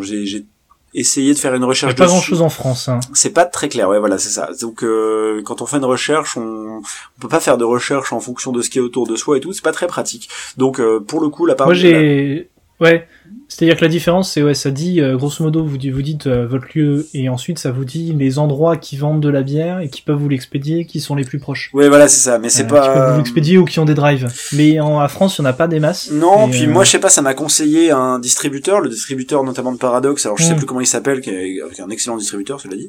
J'ai 0.00 0.46
essayer 0.94 1.34
de 1.34 1.38
faire 1.38 1.54
une 1.54 1.64
recherche. 1.64 1.92
Il 1.92 1.98
y 1.98 2.02
a 2.02 2.04
pas 2.04 2.10
grand 2.10 2.20
chose 2.20 2.42
en 2.42 2.48
France. 2.48 2.88
Hein. 2.88 3.00
C'est 3.14 3.30
pas 3.30 3.44
très 3.44 3.68
clair, 3.68 3.88
ouais, 3.88 3.98
voilà, 3.98 4.18
c'est 4.18 4.30
ça. 4.30 4.50
Donc 4.60 4.84
euh, 4.84 5.42
quand 5.44 5.62
on 5.62 5.66
fait 5.66 5.78
une 5.78 5.84
recherche, 5.84 6.36
on... 6.36 6.80
on 6.80 7.20
peut 7.20 7.28
pas 7.28 7.40
faire 7.40 7.58
de 7.58 7.64
recherche 7.64 8.12
en 8.12 8.20
fonction 8.20 8.52
de 8.52 8.62
ce 8.62 8.70
qui 8.70 8.78
est 8.78 8.82
autour 8.82 9.06
de 9.06 9.16
soi 9.16 9.36
et 9.36 9.40
tout. 9.40 9.52
C'est 9.52 9.64
pas 9.64 9.72
très 9.72 9.86
pratique. 9.86 10.28
Donc 10.56 10.80
euh, 10.80 11.00
pour 11.00 11.20
le 11.20 11.28
coup, 11.28 11.46
la 11.46 11.54
part. 11.54 11.66
Moi 11.66 11.74
j'ai, 11.74 12.50
ouais, 12.82 13.08
c'est-à-dire 13.52 13.76
que 13.76 13.82
la 13.82 13.90
différence, 13.90 14.32
c'est 14.32 14.42
ouais, 14.42 14.54
ça 14.54 14.70
dit 14.70 15.02
euh, 15.02 15.16
grosso 15.16 15.44
modo, 15.44 15.62
vous, 15.62 15.76
vous 15.76 16.02
dites 16.02 16.26
euh, 16.26 16.46
votre 16.46 16.66
lieu 16.74 17.06
et 17.12 17.28
ensuite 17.28 17.58
ça 17.58 17.70
vous 17.70 17.84
dit 17.84 18.14
les 18.18 18.38
endroits 18.38 18.78
qui 18.78 18.96
vendent 18.96 19.22
de 19.22 19.28
la 19.28 19.42
bière 19.42 19.80
et 19.80 19.90
qui 19.90 20.00
peuvent 20.00 20.16
vous 20.16 20.28
l'expédier, 20.30 20.86
qui 20.86 21.00
sont 21.00 21.14
les 21.14 21.24
plus 21.24 21.38
proches. 21.38 21.70
Ouais, 21.74 21.88
voilà, 21.88 22.08
c'est 22.08 22.20
ça. 22.20 22.38
Mais 22.38 22.48
c'est 22.48 22.66
pas. 22.66 22.82
Euh, 22.82 22.88
qui 22.88 22.98
peuvent 22.98 23.10
vous 23.12 23.18
l'expédier 23.18 23.58
ou 23.58 23.66
qui 23.66 23.78
ont 23.78 23.84
des 23.84 23.94
drives. 23.94 24.26
Mais 24.54 24.80
en 24.80 25.00
à 25.00 25.08
France, 25.08 25.36
il 25.36 25.42
y 25.42 25.44
en 25.44 25.50
a 25.50 25.52
pas 25.52 25.68
des 25.68 25.80
masses. 25.80 26.10
Non, 26.10 26.48
puis 26.48 26.66
moi, 26.66 26.84
je 26.84 26.92
sais 26.92 26.98
pas, 26.98 27.10
ça 27.10 27.20
m'a 27.20 27.34
conseillé 27.34 27.90
un 27.90 28.18
distributeur, 28.18 28.80
le 28.80 28.88
distributeur 28.88 29.44
notamment 29.44 29.72
de 29.72 29.78
Paradox. 29.78 30.24
Alors 30.24 30.38
je 30.38 30.44
sais 30.44 30.54
mm. 30.54 30.56
plus 30.56 30.66
comment 30.66 30.80
il 30.80 30.86
s'appelle, 30.86 31.20
qui 31.20 31.28
est, 31.28 31.60
un 31.78 31.90
excellent 31.90 32.16
distributeur, 32.16 32.58
cela 32.58 32.74
dit, 32.74 32.88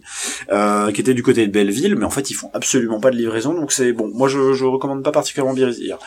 qui 0.94 1.02
était 1.02 1.14
du 1.14 1.24
côté 1.24 1.46
de 1.46 1.52
Belleville, 1.52 1.96
mais 1.98 2.06
en 2.06 2.10
fait 2.10 2.32
ils 2.32 2.36
font 2.36 2.50
absolument 2.54 3.02
pas 3.02 3.12
de 3.12 3.18
livraison, 3.18 3.54
donc 3.54 3.74
c'est 3.74 3.92
bon. 3.92 4.10
Moi, 4.14 4.30
je, 4.30 4.54
je 4.54 4.64
recommande 4.64 5.04
pas 5.04 5.12
particulièrement 5.12 5.54
Birizir. 5.54 5.98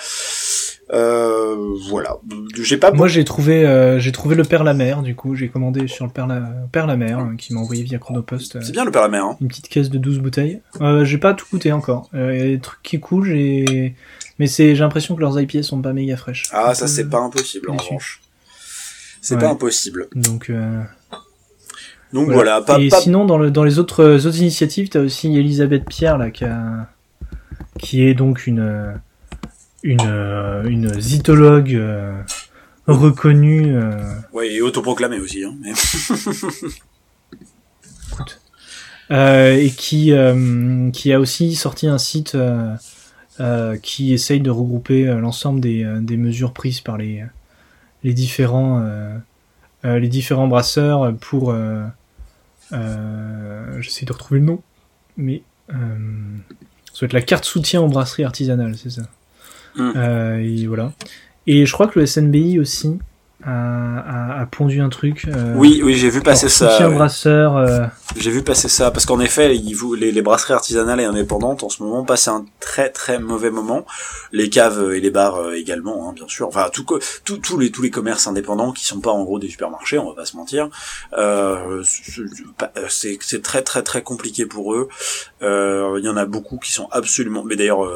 Euh, 0.92 1.56
voilà. 1.88 2.18
J'ai 2.62 2.76
pas. 2.76 2.92
Moi, 2.92 3.08
j'ai 3.08 3.24
trouvé, 3.24 3.66
euh, 3.66 3.98
j'ai 3.98 4.12
trouvé 4.12 4.36
le 4.36 4.44
Père 4.44 4.62
la 4.62 4.74
Mer. 4.74 5.02
Du 5.02 5.14
coup, 5.14 5.34
j'ai 5.34 5.48
commandé 5.48 5.88
sur 5.88 6.04
le 6.04 6.12
Père 6.12 6.26
la, 6.26 6.40
Père 6.70 6.86
la 6.86 6.96
Mer, 6.96 7.18
hein, 7.18 7.34
qui 7.36 7.52
m'a 7.54 7.60
envoyé 7.60 7.82
via 7.82 7.98
Chronopost. 7.98 8.56
Euh, 8.56 8.60
c'est 8.62 8.72
bien 8.72 8.84
le 8.84 8.92
Père 8.92 9.02
la 9.02 9.08
Mer. 9.08 9.24
Hein. 9.24 9.36
Une 9.40 9.48
petite 9.48 9.68
caisse 9.68 9.90
de 9.90 9.98
12 9.98 10.20
bouteilles. 10.20 10.60
Euh, 10.80 11.04
j'ai 11.04 11.18
pas 11.18 11.34
tout 11.34 11.46
goûté 11.50 11.72
encore. 11.72 12.08
Il 12.14 12.20
y 12.20 12.40
a 12.40 12.44
des 12.44 12.60
trucs 12.60 12.82
qui 12.82 13.00
coulent, 13.00 13.26
j'ai, 13.26 13.96
mais 14.38 14.46
c'est, 14.46 14.74
j'ai 14.74 14.82
l'impression 14.82 15.16
que 15.16 15.20
leurs 15.20 15.40
IPA 15.40 15.62
sont 15.62 15.82
pas 15.82 15.92
méga 15.92 16.16
fraîches. 16.16 16.44
Ah, 16.52 16.74
ça 16.74 16.86
c'est 16.86 17.08
pas 17.08 17.18
impossible 17.18 17.70
en 17.70 17.76
revanche. 17.76 18.20
C'est 19.20 19.38
pas 19.38 19.48
impossible. 19.48 20.08
Donc. 20.14 20.52
Donc 22.12 22.30
voilà. 22.30 22.62
pas, 22.62 22.78
Et 22.78 22.88
sinon, 22.90 23.24
dans, 23.24 23.36
le, 23.36 23.50
dans 23.50 23.64
les 23.64 23.80
autres, 23.80 24.04
autres 24.04 24.38
initiatives, 24.38 24.88
t'as 24.88 25.00
aussi 25.00 25.36
Elisabeth 25.36 25.84
Pierre 25.86 26.16
là, 26.16 26.30
qui, 26.30 26.44
a, 26.44 26.88
qui 27.78 28.04
est 28.04 28.14
donc 28.14 28.46
une 28.46 28.94
une, 29.86 30.00
euh, 30.04 30.64
une 30.64 31.00
zytologue 31.00 31.74
euh, 31.74 32.20
reconnue. 32.86 33.76
Euh. 33.76 34.02
Ouais, 34.32 34.52
et 34.52 34.60
autoproclamée 34.60 35.20
aussi. 35.20 35.44
Hein, 35.44 35.54
mais... 35.60 35.72
Écoute. 38.12 38.40
et 39.10 39.70
qui, 39.76 40.12
qui 40.92 41.12
a 41.12 41.20
aussi 41.20 41.54
sorti 41.54 41.86
un 41.86 41.98
site 41.98 42.36
qui 43.82 44.12
essaye 44.12 44.40
de 44.40 44.50
regrouper 44.50 45.04
l'ensemble 45.04 45.60
des, 45.60 45.86
des 46.00 46.16
mesures 46.16 46.52
prises 46.52 46.80
par 46.80 46.96
les, 46.96 47.24
les 48.02 48.14
différents 48.14 48.82
les 49.84 50.08
différents 50.08 50.48
brasseurs 50.48 51.14
pour 51.20 51.54
j'essaie 52.72 54.06
de 54.06 54.12
retrouver 54.12 54.40
le 54.40 54.46
nom 54.46 54.62
mais 55.16 55.42
ça 55.68 55.74
doit 57.00 57.06
être 57.06 57.12
la 57.12 57.22
carte 57.22 57.44
soutien 57.44 57.82
aux 57.82 57.88
brasseries 57.88 58.24
artisanales 58.24 58.76
c'est 58.76 58.90
ça? 58.90 59.02
Mm. 59.76 59.92
Euh, 59.96 60.38
et 60.38 60.66
voilà. 60.66 60.92
Et 61.46 61.66
je 61.66 61.72
crois 61.72 61.86
que 61.86 61.98
le 62.00 62.06
SNBI 62.06 62.58
aussi 62.58 62.98
a, 63.44 64.40
a, 64.40 64.46
pondu 64.46 64.80
un 64.80 64.88
truc. 64.88 65.26
Euh, 65.28 65.54
oui, 65.54 65.80
oui, 65.84 65.94
j'ai 65.94 66.08
vu 66.08 66.20
passer 66.20 66.48
ça. 66.48 66.88
brasseur. 66.88 67.56
Euh. 67.56 67.86
J'ai 68.16 68.30
vu 68.30 68.42
passer 68.42 68.68
ça 68.68 68.90
parce 68.90 69.06
qu'en 69.06 69.20
effet, 69.20 69.48
les, 69.48 70.12
les, 70.12 70.22
brasseries 70.22 70.54
artisanales 70.54 71.00
et 71.00 71.04
indépendantes 71.04 71.62
en 71.62 71.68
ce 71.68 71.82
moment 71.82 72.04
passent 72.04 72.28
un 72.28 72.44
très 72.58 72.88
très 72.90 73.18
mauvais 73.18 73.50
moment. 73.50 73.86
Les 74.32 74.50
caves 74.50 74.92
et 74.92 75.00
les 75.00 75.10
bars 75.10 75.52
également, 75.52 76.08
hein, 76.08 76.12
bien 76.12 76.26
sûr. 76.26 76.48
Enfin, 76.48 76.70
tout, 76.72 76.84
tout, 77.24 77.38
tous 77.38 77.58
les 77.58 77.70
tous 77.70 77.82
les 77.82 77.90
commerces 77.90 78.26
indépendants 78.26 78.72
qui 78.72 78.84
sont 78.84 79.00
pas 79.00 79.12
en 79.12 79.22
gros 79.22 79.38
des 79.38 79.48
supermarchés, 79.48 79.98
on 79.98 80.08
va 80.08 80.14
pas 80.14 80.24
se 80.24 80.36
mentir. 80.36 80.68
Euh, 81.16 81.82
c'est 82.88 83.42
très 83.42 83.62
très 83.62 83.82
très 83.82 84.02
compliqué 84.02 84.46
pour 84.46 84.74
eux. 84.74 84.88
Il 85.42 86.04
y 86.04 86.08
en 86.08 86.16
a 86.16 86.24
beaucoup 86.24 86.58
qui 86.58 86.72
sont 86.72 86.88
absolument. 86.90 87.44
Mais 87.44 87.54
d'ailleurs 87.54 87.88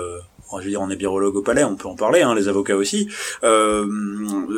je 0.58 0.64
veux 0.64 0.70
dire, 0.70 0.80
on 0.80 0.90
est 0.90 0.96
birologue 0.96 1.36
au 1.36 1.42
palais, 1.42 1.64
on 1.64 1.76
peut 1.76 1.88
en 1.88 1.94
parler, 1.94 2.22
hein, 2.22 2.34
les 2.34 2.48
avocats 2.48 2.76
aussi. 2.76 3.08
Euh, 3.44 3.86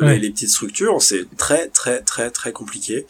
les, 0.01 0.29
petites 0.29 0.49
structures, 0.49 1.01
c'est 1.01 1.25
très 1.37 1.67
très 1.67 2.01
très 2.01 2.31
très 2.31 2.51
compliqué. 2.51 3.05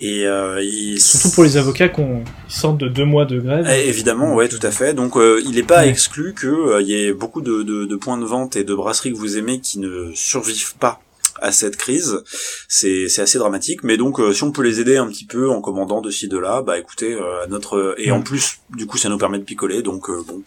Et 0.00 0.26
euh, 0.26 0.62
surtout 0.98 1.30
pour 1.30 1.44
les 1.44 1.56
avocats 1.56 1.88
qui 1.88 2.02
sortent 2.48 2.78
de 2.78 2.88
deux 2.88 3.04
mois 3.04 3.24
de 3.24 3.40
grève. 3.40 3.66
Eh, 3.70 3.88
évidemment, 3.88 4.34
ouais, 4.34 4.48
tout 4.48 4.64
à 4.64 4.70
fait. 4.70 4.94
Donc, 4.94 5.16
euh, 5.16 5.40
il 5.44 5.52
n'est 5.52 5.62
pas 5.62 5.86
exclu 5.86 6.34
que 6.34 6.46
euh, 6.46 6.82
il 6.82 6.88
y 6.88 6.94
ait 6.94 7.12
beaucoup 7.12 7.40
de, 7.40 7.62
de, 7.62 7.84
de 7.84 7.96
points 7.96 8.18
de 8.18 8.24
vente 8.24 8.56
et 8.56 8.64
de 8.64 8.74
brasseries 8.74 9.12
que 9.12 9.18
vous 9.18 9.38
aimez 9.38 9.60
qui 9.60 9.78
ne 9.78 10.10
survivent 10.14 10.76
pas 10.76 11.00
à 11.40 11.52
cette 11.52 11.76
crise. 11.76 12.22
C'est 12.68 13.06
assez 13.18 13.38
dramatique, 13.38 13.82
mais 13.82 13.96
donc 13.96 14.20
euh, 14.20 14.32
si 14.32 14.42
on 14.42 14.52
peut 14.52 14.62
les 14.62 14.80
aider 14.80 14.96
un 14.96 15.06
petit 15.08 15.24
peu 15.24 15.50
en 15.50 15.60
commandant 15.60 16.00
de 16.00 16.10
ci 16.10 16.28
de 16.28 16.38
là, 16.38 16.62
bah 16.62 16.78
écoutez, 16.78 17.14
euh, 17.14 17.46
notre 17.48 17.94
et 17.98 18.10
en 18.10 18.22
plus 18.22 18.58
du 18.70 18.86
coup 18.86 18.98
ça 18.98 19.08
nous 19.08 19.18
permet 19.18 19.38
de 19.38 19.44
picoler, 19.44 19.82
donc 19.82 20.10
bon 20.26 20.42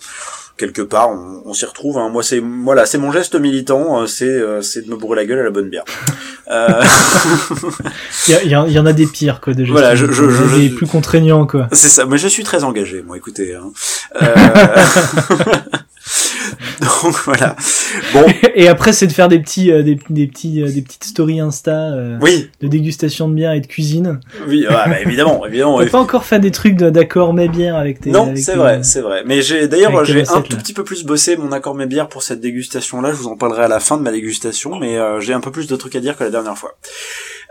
quelque 0.59 0.81
part, 0.81 1.09
on, 1.45 1.53
s'y 1.53 1.65
retrouve. 1.65 1.97
Hein. 1.97 2.09
Moi, 2.09 2.21
c'est 2.21 2.39
voilà, 2.39 2.85
c'est 2.85 2.97
mon 2.97 3.11
geste 3.11 3.35
militant, 3.35 4.01
euh, 4.01 4.05
c'est 4.05 4.25
euh, 4.25 4.61
c'est 4.61 4.85
de 4.85 4.91
me 4.91 4.97
bourrer 4.97 5.15
la 5.15 5.25
gueule 5.25 5.39
à 5.39 5.43
la 5.43 5.49
bonne 5.49 5.69
bière. 5.69 5.85
Euh... 6.51 6.83
il, 8.27 8.35
y, 8.45 8.49
y, 8.49 8.79
en 8.79 8.85
a 8.85 8.93
des 8.93 9.07
pires 9.07 9.39
quoi 9.39 9.53
déjà. 9.53 9.71
Voilà, 9.71 9.95
je, 9.95 10.05
je, 10.07 10.29
je, 10.29 10.59
des 10.59 10.69
plus 10.69 10.85
contraignants 10.87 11.47
quoi. 11.47 11.67
C'est 11.71 11.89
ça. 11.89 12.05
Mais 12.05 12.17
je 12.17 12.27
suis 12.27 12.43
très 12.43 12.63
engagé, 12.63 13.01
moi. 13.01 13.17
Écoutez. 13.17 13.55
Hein. 13.55 13.71
Euh... 14.21 14.35
Donc 17.03 17.13
voilà. 17.25 17.55
Bon. 18.13 18.25
Et 18.55 18.67
après, 18.67 18.93
c'est 18.93 19.07
de 19.07 19.11
faire 19.11 19.27
des 19.27 19.39
petits, 19.39 19.71
euh, 19.71 19.83
des, 19.83 19.95
petits, 19.95 20.61
euh, 20.61 20.71
des 20.71 20.81
petites 20.81 21.03
stories 21.03 21.39
Insta. 21.39 21.91
Euh, 21.91 22.17
oui. 22.21 22.49
De 22.61 22.67
dégustation 22.67 23.27
de 23.27 23.33
bière 23.33 23.51
et 23.51 23.59
de 23.59 23.67
cuisine. 23.67 24.19
Oui, 24.47 24.65
bah, 24.69 24.85
évidemment, 25.01 25.45
évidemment. 25.45 25.75
On 25.75 25.85
pas 25.87 25.99
encore 25.99 26.25
fait 26.25 26.39
des 26.39 26.51
trucs 26.51 26.77
d'accord 26.77 27.33
mais 27.33 27.47
bière 27.47 27.75
avec 27.75 27.99
tes. 27.99 28.11
Non, 28.11 28.33
c'est 28.35 28.55
vrai, 28.55 28.81
c'est 28.83 29.01
vrai. 29.01 29.23
Mais 29.25 29.41
j'ai 29.41 29.67
d'ailleurs 29.67 30.05
j'ai 30.05 30.27
un 30.27 30.41
tout 30.41 30.55
petit 30.55 30.73
peu 30.73 30.83
plus 30.83 31.03
bossé 31.03 31.35
mon 31.35 31.51
accord 31.51 31.75
mes 31.75 31.85
bières 31.85 32.07
pour 32.07 32.23
cette 32.23 32.39
dégustation 32.39 33.01
là. 33.01 33.11
Je 33.11 33.15
vous 33.15 33.27
en 33.27 33.35
parlerai 33.35 33.63
à 33.63 33.67
la 33.67 33.79
fin 33.79 33.97
de 33.97 34.03
ma 34.03 34.11
dégustation, 34.11 34.77
mais 34.79 34.97
j'ai 35.19 35.33
un 35.33 35.41
peu 35.41 35.51
plus 35.51 35.67
de 35.67 35.75
trucs 35.75 35.95
à 35.95 35.99
dire 35.99 36.15
que 36.15 36.23
la 36.23 36.29
dernière 36.29 36.57
fois. 36.57 36.77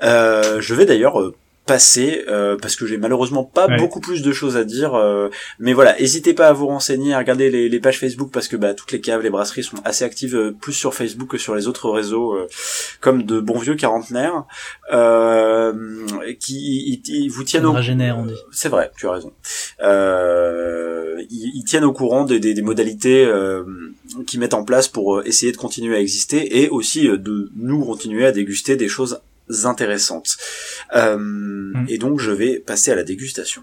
je 0.02 0.74
vais 0.74 0.86
d'ailleurs 0.86 1.32
passer 1.68 2.24
euh, 2.28 2.56
parce 2.56 2.76
que 2.76 2.86
j'ai 2.86 2.96
malheureusement 2.96 3.44
pas 3.44 3.68
beaucoup 3.76 4.00
plus 4.00 4.22
de 4.22 4.32
choses 4.32 4.56
à 4.56 4.64
dire 4.64 4.94
euh, 4.94 5.28
mais 5.58 5.74
voilà 5.74 5.94
n'hésitez 6.00 6.32
pas 6.32 6.48
à 6.48 6.54
vous 6.54 6.66
renseigner 6.66 7.12
à 7.12 7.18
regarder 7.18 7.50
les, 7.50 7.68
les, 7.68 7.78
pages 7.78 8.00
Facebook 8.00 8.30
parce 8.32 8.48
que 8.48 8.56
bah, 8.56 8.72
toutes 8.72 8.90
les 8.90 9.02
caves 9.02 9.20
les 9.20 9.28
brasseries 9.28 9.62
sont 9.62 9.76
assez 9.84 10.02
actives 10.02 10.34
euh, 10.34 10.56
plus 10.58 10.72
sur 10.72 10.94
Facebook 10.94 11.28
que 11.28 11.36
sur 11.36 11.54
les 11.54 11.68
autres 11.68 11.90
réseaux 11.90 12.38
comme 13.02 13.24
de 13.24 13.38
bons 13.38 13.58
vieux 13.58 13.74
quarantenaires 13.74 14.44
qui 16.40 17.02
ils, 17.06 17.28
vous 17.28 17.44
tiennent 17.44 17.66
au 17.66 17.74
on 17.74 18.24
dit. 18.24 18.34
C'est 18.50 18.70
vrai 18.70 18.90
tu 18.96 19.06
as 19.06 19.12
raison. 19.12 19.32
Ils, 21.30 21.52
ils, 21.54 21.64
tiennent 21.64 21.84
au 21.84 21.92
courant 21.92 22.24
des, 22.24 22.40
des, 22.40 22.54
des 22.54 22.62
modalités 22.62 23.30
qu'ils 24.26 24.40
mettent 24.40 24.54
en 24.54 24.64
place 24.64 24.88
pour 24.88 25.26
essayer 25.26 25.52
de 25.52 25.58
continuer 25.58 25.96
à 25.96 26.00
exister 26.00 26.62
et 26.62 26.70
aussi 26.70 27.08
de 27.08 27.50
nous 27.56 27.84
continuer 27.84 28.24
à 28.24 28.32
déguster 28.32 28.76
des 28.76 28.88
choses 28.88 29.20
intéressantes. 29.64 30.36
Euh, 30.94 31.16
mm. 31.16 31.86
Et 31.88 31.99
donc 31.99 32.20
je 32.20 32.30
vais 32.30 32.59
passer 32.59 32.90
à 32.90 32.94
la 32.94 33.05
dégustation. 33.05 33.62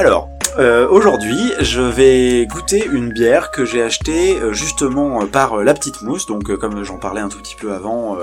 Alors, 0.00 0.29
euh, 0.58 0.88
aujourd'hui, 0.88 1.52
je 1.60 1.80
vais 1.80 2.46
goûter 2.46 2.84
une 2.84 3.12
bière 3.12 3.50
que 3.50 3.64
j'ai 3.64 3.82
achetée 3.82 4.36
euh, 4.36 4.52
justement 4.52 5.22
euh, 5.22 5.26
par 5.26 5.62
La 5.62 5.74
Petite 5.74 6.02
Mousse, 6.02 6.26
donc 6.26 6.54
comme 6.56 6.82
j'en 6.82 6.98
parlais 6.98 7.20
un 7.20 7.28
tout 7.28 7.38
petit 7.38 7.54
peu 7.54 7.72
avant, 7.72 8.18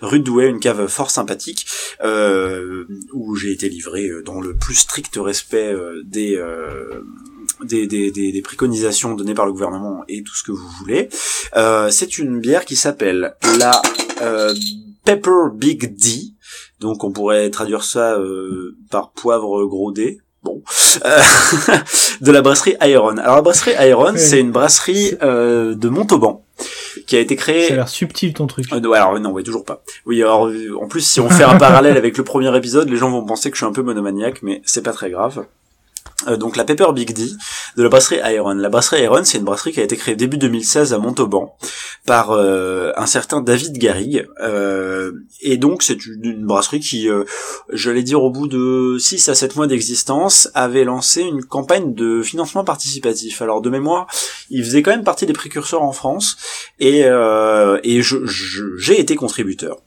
rue 0.00 0.20
de 0.20 0.24
Douai, 0.24 0.46
une 0.46 0.60
cave 0.60 0.86
fort 0.86 1.10
sympathique, 1.10 1.66
où 3.12 3.36
j'ai 3.36 3.52
été 3.52 3.68
livré 3.68 4.08
dans 4.24 4.40
le 4.40 4.54
plus 4.54 4.74
strict 4.74 5.16
respect 5.16 5.74
des, 6.04 6.40
des, 7.62 7.86
des, 7.86 8.10
des, 8.10 8.42
préconisations 8.42 9.14
données 9.14 9.34
par 9.34 9.46
le 9.46 9.52
gouvernement 9.52 10.04
et 10.08 10.22
tout 10.22 10.34
ce 10.34 10.44
que 10.44 10.52
vous 10.52 10.68
voulez. 10.78 11.08
C'est 11.90 12.18
une 12.18 12.40
bière 12.40 12.64
qui 12.64 12.76
s'appelle 12.76 13.34
la 13.58 13.82
Pepper 15.04 15.50
Big 15.54 15.96
D, 15.96 16.34
donc 16.80 17.04
on 17.04 17.12
pourrait 17.12 17.50
traduire 17.50 17.84
ça 17.84 18.18
par 18.90 19.12
poivre 19.12 19.64
gros 19.66 19.92
D, 19.92 20.20
Bon, 20.42 20.62
euh, 21.04 21.20
de 22.20 22.32
la 22.32 22.42
brasserie 22.42 22.76
Iron. 22.82 23.16
Alors 23.18 23.36
la 23.36 23.42
brasserie 23.42 23.74
Iron, 23.88 24.14
c'est 24.16 24.40
une 24.40 24.50
brasserie 24.50 25.16
euh, 25.22 25.74
de 25.74 25.88
Montauban 25.88 26.44
qui 27.06 27.16
a 27.16 27.20
été 27.20 27.36
créée. 27.36 27.68
Ça 27.68 27.74
a 27.74 27.76
l'air 27.76 27.88
subtil 27.88 28.32
ton 28.34 28.46
truc. 28.46 28.66
Euh, 28.72 28.92
alors 28.92 29.18
non, 29.20 29.30
ouais, 29.30 29.44
toujours 29.44 29.64
pas. 29.64 29.82
Oui, 30.04 30.20
alors 30.20 30.50
en 30.80 30.88
plus 30.88 31.00
si 31.00 31.20
on 31.20 31.30
fait 31.30 31.44
un 31.44 31.56
parallèle 31.58 31.96
avec 31.96 32.18
le 32.18 32.24
premier 32.24 32.54
épisode, 32.56 32.88
les 32.88 32.96
gens 32.96 33.10
vont 33.10 33.24
penser 33.24 33.50
que 33.50 33.56
je 33.56 33.62
suis 33.62 33.70
un 33.70 33.72
peu 33.72 33.82
monomaniaque, 33.82 34.42
mais 34.42 34.62
c'est 34.64 34.82
pas 34.82 34.92
très 34.92 35.10
grave. 35.10 35.44
Euh, 36.28 36.36
donc 36.36 36.56
la 36.56 36.64
Pepper 36.64 36.86
Big 36.94 37.12
D 37.12 37.24
de 37.76 37.82
la 37.82 37.88
brasserie 37.88 38.20
Iron. 38.34 38.54
La 38.54 38.68
brasserie 38.68 39.02
Iron, 39.02 39.24
c'est 39.24 39.38
une 39.38 39.44
brasserie 39.44 39.72
qui 39.72 39.80
a 39.80 39.84
été 39.84 39.96
créée 39.96 40.14
début 40.14 40.38
2016 40.38 40.92
à 40.92 40.98
Montauban 40.98 41.56
par 42.06 42.30
euh, 42.30 42.92
un 42.96 43.06
certain 43.06 43.40
David 43.40 43.78
Garrigue. 43.78 44.28
Euh, 44.40 45.12
et 45.40 45.56
donc 45.56 45.82
c'est 45.82 46.04
une, 46.06 46.44
brasserie 46.44 46.80
qui, 46.80 47.08
j'allais 47.72 48.02
dire 48.02 48.22
au 48.22 48.30
bout 48.30 48.48
de 48.48 48.96
6 48.98 49.28
à 49.28 49.34
7 49.34 49.56
mois 49.56 49.66
d'existence, 49.66 50.48
avait 50.54 50.84
lancé 50.84 51.22
une 51.22 51.44
campagne 51.44 51.94
de 51.94 52.22
financement 52.22 52.64
participatif. 52.64 53.42
Alors 53.42 53.60
de 53.60 53.70
mémoire, 53.70 54.06
il 54.50 54.64
faisait 54.64 54.82
quand 54.82 54.90
même 54.90 55.04
partie 55.04 55.26
des 55.26 55.32
précurseurs 55.32 55.82
en 55.82 55.92
France 55.92 56.36
et, 56.80 57.00
et 57.02 58.02
je, 58.02 58.16
j'ai 58.76 59.00
été 59.00 59.16
contributeur. 59.16 59.78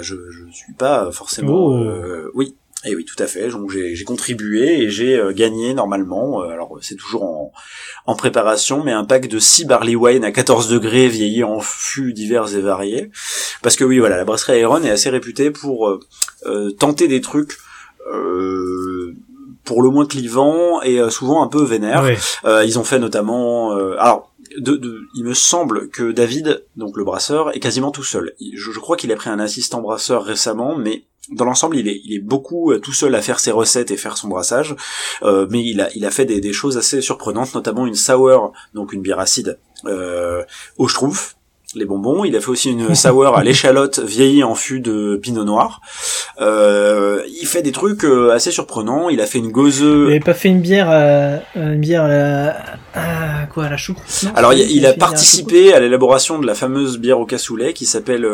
je, 0.00 0.14
je 0.30 0.52
suis 0.52 0.74
pas 0.74 1.10
forcément... 1.12 1.52
Oh. 1.52 2.30
oui, 2.34 2.54
et 2.84 2.90
eh 2.90 2.96
oui, 2.96 3.04
tout 3.04 3.20
à 3.22 3.28
fait. 3.28 3.48
Donc 3.48 3.70
j'ai 3.70 4.04
contribué 4.04 4.82
et 4.82 4.90
j'ai 4.90 5.16
euh, 5.16 5.32
gagné 5.32 5.72
normalement. 5.72 6.42
Euh, 6.42 6.48
alors 6.48 6.78
c'est 6.80 6.96
toujours 6.96 7.22
en, 7.22 7.52
en, 8.06 8.16
préparation, 8.16 8.82
mais 8.82 8.90
un 8.90 9.04
pack 9.04 9.28
de 9.28 9.38
6 9.38 9.66
barley 9.66 9.94
wine 9.94 10.24
à 10.24 10.32
14 10.32 10.68
degrés 10.68 11.06
vieillis 11.06 11.44
en 11.44 11.60
fûts 11.60 12.12
divers 12.12 12.56
et 12.56 12.60
variés. 12.60 13.10
Parce 13.62 13.76
que 13.76 13.84
oui, 13.84 14.00
voilà, 14.00 14.16
la 14.16 14.24
brasserie 14.24 14.58
Aeron 14.58 14.82
est 14.82 14.90
assez 14.90 15.10
réputée 15.10 15.52
pour 15.52 15.88
euh, 16.46 16.70
tenter 16.72 17.06
des 17.06 17.20
trucs. 17.20 17.56
pour 19.64 19.80
le 19.80 19.90
moins 19.90 20.06
clivants 20.06 20.82
et 20.82 20.98
souvent 21.08 21.44
un 21.44 21.46
peu 21.46 21.62
vénères. 21.62 22.04
ils 22.64 22.78
ont 22.80 22.84
fait 22.84 22.98
notamment, 22.98 23.70
alors 23.96 24.31
il 24.56 25.24
me 25.24 25.34
semble 25.34 25.88
que 25.90 26.12
David, 26.12 26.64
donc 26.76 26.96
le 26.96 27.04
brasseur, 27.04 27.54
est 27.54 27.60
quasiment 27.60 27.90
tout 27.90 28.04
seul. 28.04 28.34
Je, 28.40 28.78
crois 28.78 28.96
qu'il 28.96 29.12
a 29.12 29.16
pris 29.16 29.30
un 29.30 29.38
assistant 29.38 29.80
brasseur 29.80 30.24
récemment, 30.24 30.76
mais 30.76 31.04
dans 31.30 31.44
l'ensemble, 31.44 31.76
il 31.76 31.88
est, 31.88 32.18
beaucoup 32.18 32.72
euh, 32.72 32.78
tout 32.78 32.92
seul 32.92 33.14
à 33.14 33.22
faire 33.22 33.38
ses 33.38 33.52
recettes 33.52 33.90
et 33.90 33.96
faire 33.96 34.16
son 34.16 34.28
brassage, 34.28 34.74
euh, 35.22 35.46
mais 35.50 35.64
il 35.64 35.80
a, 35.80 35.88
il 35.94 36.04
a 36.04 36.10
fait 36.10 36.24
des, 36.24 36.40
des, 36.40 36.52
choses 36.52 36.76
assez 36.76 37.00
surprenantes, 37.00 37.54
notamment 37.54 37.86
une 37.86 37.94
sour, 37.94 38.52
donc 38.74 38.92
une 38.92 39.02
bière 39.02 39.20
acide, 39.20 39.58
euh, 39.86 40.42
au 40.78 40.88
schtroumpf, 40.88 41.36
les 41.74 41.84
bonbons. 41.84 42.24
Il 42.24 42.36
a 42.36 42.40
fait 42.40 42.48
aussi 42.48 42.70
une 42.70 42.94
sour 42.94 43.36
à 43.36 43.44
l'échalote 43.44 43.98
vieillie 44.00 44.44
en 44.44 44.54
fût 44.54 44.80
de 44.80 45.18
pinot 45.22 45.44
noir. 45.44 45.80
Euh, 46.40 47.22
il 47.40 47.46
fait 47.46 47.62
des 47.62 47.72
trucs 47.72 48.04
euh, 48.04 48.30
assez 48.30 48.50
surprenants. 48.50 49.08
Il 49.08 49.20
a 49.20 49.26
fait 49.26 49.38
une 49.38 49.50
gozeuse. 49.50 50.08
Il 50.08 50.12
avait 50.12 50.20
pas 50.20 50.34
fait 50.34 50.48
une 50.48 50.60
bière, 50.60 50.88
euh, 50.90 51.38
une 51.54 51.80
bière 51.80 52.04
à, 52.94 53.46
quoi, 53.46 53.64
à 53.64 53.70
la 53.70 53.76
choucroute 53.76 54.24
Alors 54.34 54.52
il, 54.52 54.86
a 54.86 54.92
participé 54.92 55.72
à 55.72 55.80
l'élaboration 55.80 56.38
de 56.38 56.46
la 56.46 56.54
fameuse 56.54 56.98
bière 56.98 57.18
au 57.18 57.26
cassoulet 57.26 57.72
qui 57.72 57.86
s'appelle 57.86 58.26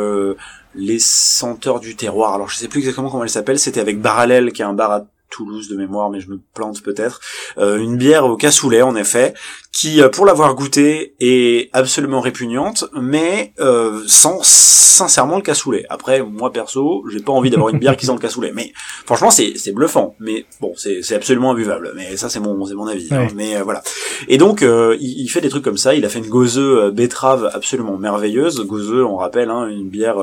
les 0.75 0.99
senteurs 0.99 1.81
du 1.81 1.97
terroir. 1.97 2.35
Alors 2.35 2.49
je 2.49 2.57
sais 2.57 2.69
plus 2.69 2.81
exactement 2.81 3.11
comment 3.11 3.25
elle 3.25 3.31
s'appelle. 3.31 3.59
C'était 3.59 3.81
avec 3.81 4.01
Baralel, 4.01 4.53
qui 4.53 4.63
est 4.63 4.67
un 4.67 4.75
bar 4.75 4.93
à 4.93 5.07
Toulouse 5.31 5.69
de 5.69 5.77
mémoire, 5.77 6.11
mais 6.11 6.21
je 6.21 6.31
me 6.31 6.41
plante 6.55 6.83
peut-être. 6.83 7.21
Euh, 7.59 7.79
une 7.79 7.97
bière 7.97 8.25
au 8.27 8.37
cassoulet, 8.37 8.83
en 8.83 8.97
effet, 8.97 9.35
qui, 9.79 10.03
euh, 10.03 10.09
pour 10.09 10.27
l'avoir 10.27 10.55
goûté, 10.55 11.15
est 11.21 11.71
absolument 11.73 12.21
répugnante, 12.21 12.87
mais 13.01 13.53
euh, 13.61 14.03
sans 14.07 14.41
sincèrement 14.43 15.37
le 15.37 15.43
cassoulet. 15.43 15.85
Après, 15.89 16.21
moi 16.21 16.53
perso, 16.53 17.05
j'ai 17.13 17.21
pas 17.21 17.33
envie 17.33 17.51
d'avoir 17.51 17.69
une 17.69 17.79
bière 17.79 17.97
qui 17.97 18.07
sent 18.07 18.13
le 18.13 18.19
cassoulet. 18.19 18.51
Mais 18.53 18.73
franchement, 19.05 19.31
c'est 19.31 19.53
c'est 19.57 19.71
bluffant. 19.71 20.17
Mais 20.19 20.47
bon, 20.61 20.73
c'est 20.77 21.03
c'est 21.03 21.15
absolument 21.15 21.53
imbuvable. 21.53 21.93
Mais 21.95 22.17
ça, 22.17 22.29
c'est 22.29 22.41
mon 22.41 22.65
c'est 22.65 22.75
mon 22.75 22.89
avis. 22.89 23.09
Hein. 23.13 23.29
Mais 23.37 23.57
euh, 23.57 23.63
voilà. 23.63 23.83
Et 24.27 24.39
donc, 24.39 24.63
il, 24.63 24.99
il, 25.01 25.29
fait 25.29 25.41
des 25.41 25.49
trucs 25.49 25.65
comme 25.65 25.77
ça. 25.77 25.95
Il 25.95 26.05
a 26.05 26.09
fait 26.09 26.19
une 26.19 26.29
gozeuse 26.29 26.93
betterave 26.93 27.49
absolument 27.53 27.97
merveilleuse. 27.99 28.67
Gozeuse, 28.67 29.05
on 29.05 29.17
rappelle, 29.17 29.51
hein, 29.51 29.69
une 29.69 29.89
bière 29.89 30.17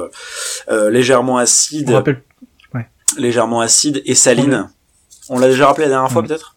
légèrement 0.90 1.38
acide. 1.38 1.92
On 1.92 1.94
rappelle. 1.94 2.24
Légèrement 3.18 3.62
acide 3.62 4.02
et 4.06 4.16
saline. 4.16 4.70
On 5.30 5.40
l'a 5.40 5.48
déjà 5.48 5.68
rappelé 5.68 5.86
la 5.86 5.92
dernière 5.92 6.12
fois 6.12 6.22
mm. 6.22 6.28
peut-être? 6.28 6.56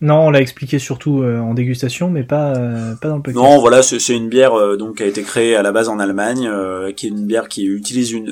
Non, 0.00 0.26
on 0.26 0.30
l'a 0.30 0.42
expliqué 0.42 0.78
surtout 0.78 1.22
euh, 1.22 1.38
en 1.38 1.54
dégustation, 1.54 2.10
mais 2.10 2.24
pas 2.24 2.52
euh, 2.56 2.94
pas 2.96 3.08
dans 3.08 3.16
le 3.16 3.22
podcast. 3.22 3.42
Non, 3.42 3.58
voilà, 3.60 3.82
c'est 3.82 4.14
une 4.14 4.28
bière 4.28 4.52
euh, 4.52 4.76
donc 4.76 4.96
qui 4.96 5.02
a 5.02 5.06
été 5.06 5.22
créée 5.22 5.56
à 5.56 5.62
la 5.62 5.72
base 5.72 5.88
en 5.88 5.98
Allemagne, 5.98 6.50
qui 6.94 7.06
est 7.06 7.08
une 7.08 7.26
bière 7.26 7.48
qui 7.48 7.64
utilise 7.64 8.12
une, 8.12 8.30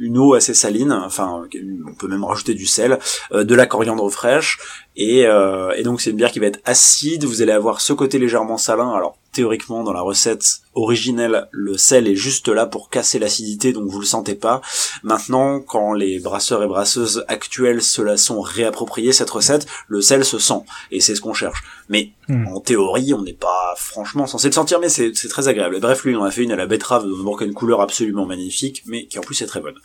une, 0.00 0.18
eau 0.18 0.34
assez 0.34 0.52
saline, 0.52 0.90
enfin 0.90 1.44
on 1.86 1.94
peut 1.94 2.08
même 2.08 2.24
rajouter 2.24 2.54
du 2.54 2.66
sel, 2.66 2.98
de 3.32 3.54
la 3.54 3.66
coriandre 3.66 4.10
fraîche, 4.10 4.58
et, 4.96 5.20
et 5.20 5.82
donc 5.84 6.00
c'est 6.00 6.10
une 6.10 6.16
bière 6.16 6.32
qui 6.32 6.40
va 6.40 6.46
être 6.46 6.60
acide. 6.64 7.24
Vous 7.24 7.40
allez 7.40 7.52
avoir 7.52 7.80
ce 7.80 7.92
côté 7.92 8.18
légèrement 8.18 8.56
salin. 8.56 8.90
Alors 8.90 9.16
théoriquement 9.32 9.82
dans 9.82 9.92
la 9.92 10.02
recette 10.02 10.60
originelle, 10.74 11.48
le 11.50 11.76
sel 11.76 12.06
est 12.06 12.14
juste 12.14 12.48
là 12.48 12.66
pour 12.66 12.90
casser 12.90 13.18
l'acidité, 13.18 13.72
donc 13.72 13.88
vous 13.88 14.00
le 14.00 14.06
sentez 14.06 14.34
pas. 14.34 14.60
Maintenant, 15.02 15.60
quand 15.60 15.94
les 15.94 16.18
brasseurs 16.18 16.62
et 16.62 16.66
brasseuses 16.66 17.24
actuels 17.28 17.82
se 17.82 18.02
la 18.02 18.16
sont 18.16 18.40
réappropriés 18.40 19.12
cette 19.12 19.30
recette, 19.30 19.66
le 19.88 20.00
sel 20.00 20.24
se 20.24 20.38
sent 20.38 20.62
et 20.90 21.00
c'est 21.00 21.14
ce 21.14 21.20
qu'on 21.20 21.34
cherche. 21.34 21.64
Mais 21.88 22.12
hmm. 22.28 22.46
en 22.48 22.60
théorie, 22.60 23.14
on 23.14 23.22
n'est 23.22 23.32
pas 23.32 23.74
franchement 23.76 24.26
censé 24.26 24.48
le 24.48 24.52
sentir, 24.52 24.80
mais 24.80 24.88
c'est 24.88 25.12
très 25.28 25.48
agréable. 25.48 25.80
bref, 25.80 26.04
lui, 26.04 26.14
on 26.14 26.24
a 26.24 26.30
fait 26.30 26.42
une 26.42 26.52
à 26.52 26.56
la 26.56 26.66
betterave, 26.66 27.06
donc 27.06 27.40
une 27.40 27.54
couleur 27.54 27.80
absolument 27.80 28.26
magnifique, 28.26 28.82
mais 28.86 29.06
qui 29.06 29.18
en 29.18 29.22
plus 29.22 29.40
est 29.42 29.46
très 29.46 29.60
bonne. 29.60 29.76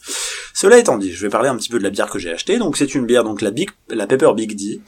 Cela 0.54 0.78
étant 0.78 0.98
dit, 0.98 1.14
je 1.14 1.22
vais 1.22 1.30
parler 1.30 1.50
un 1.50 1.56
petit 1.56 1.70
peu 1.70 1.80
de 1.80 1.84
la 1.84 1.90
bière 1.90 2.10
que 2.10 2.20
j'ai 2.20 2.32
achetée. 2.32 2.58
Donc 2.58 2.78
c'est 2.78 2.96
une 2.96 3.06
bière, 3.06 3.24
donc 3.24 3.42
la 3.42 3.52
Big, 3.52 3.70
la 3.90 4.08
Pepper 4.08 4.32
Big 4.36 4.56
D, 4.56 4.82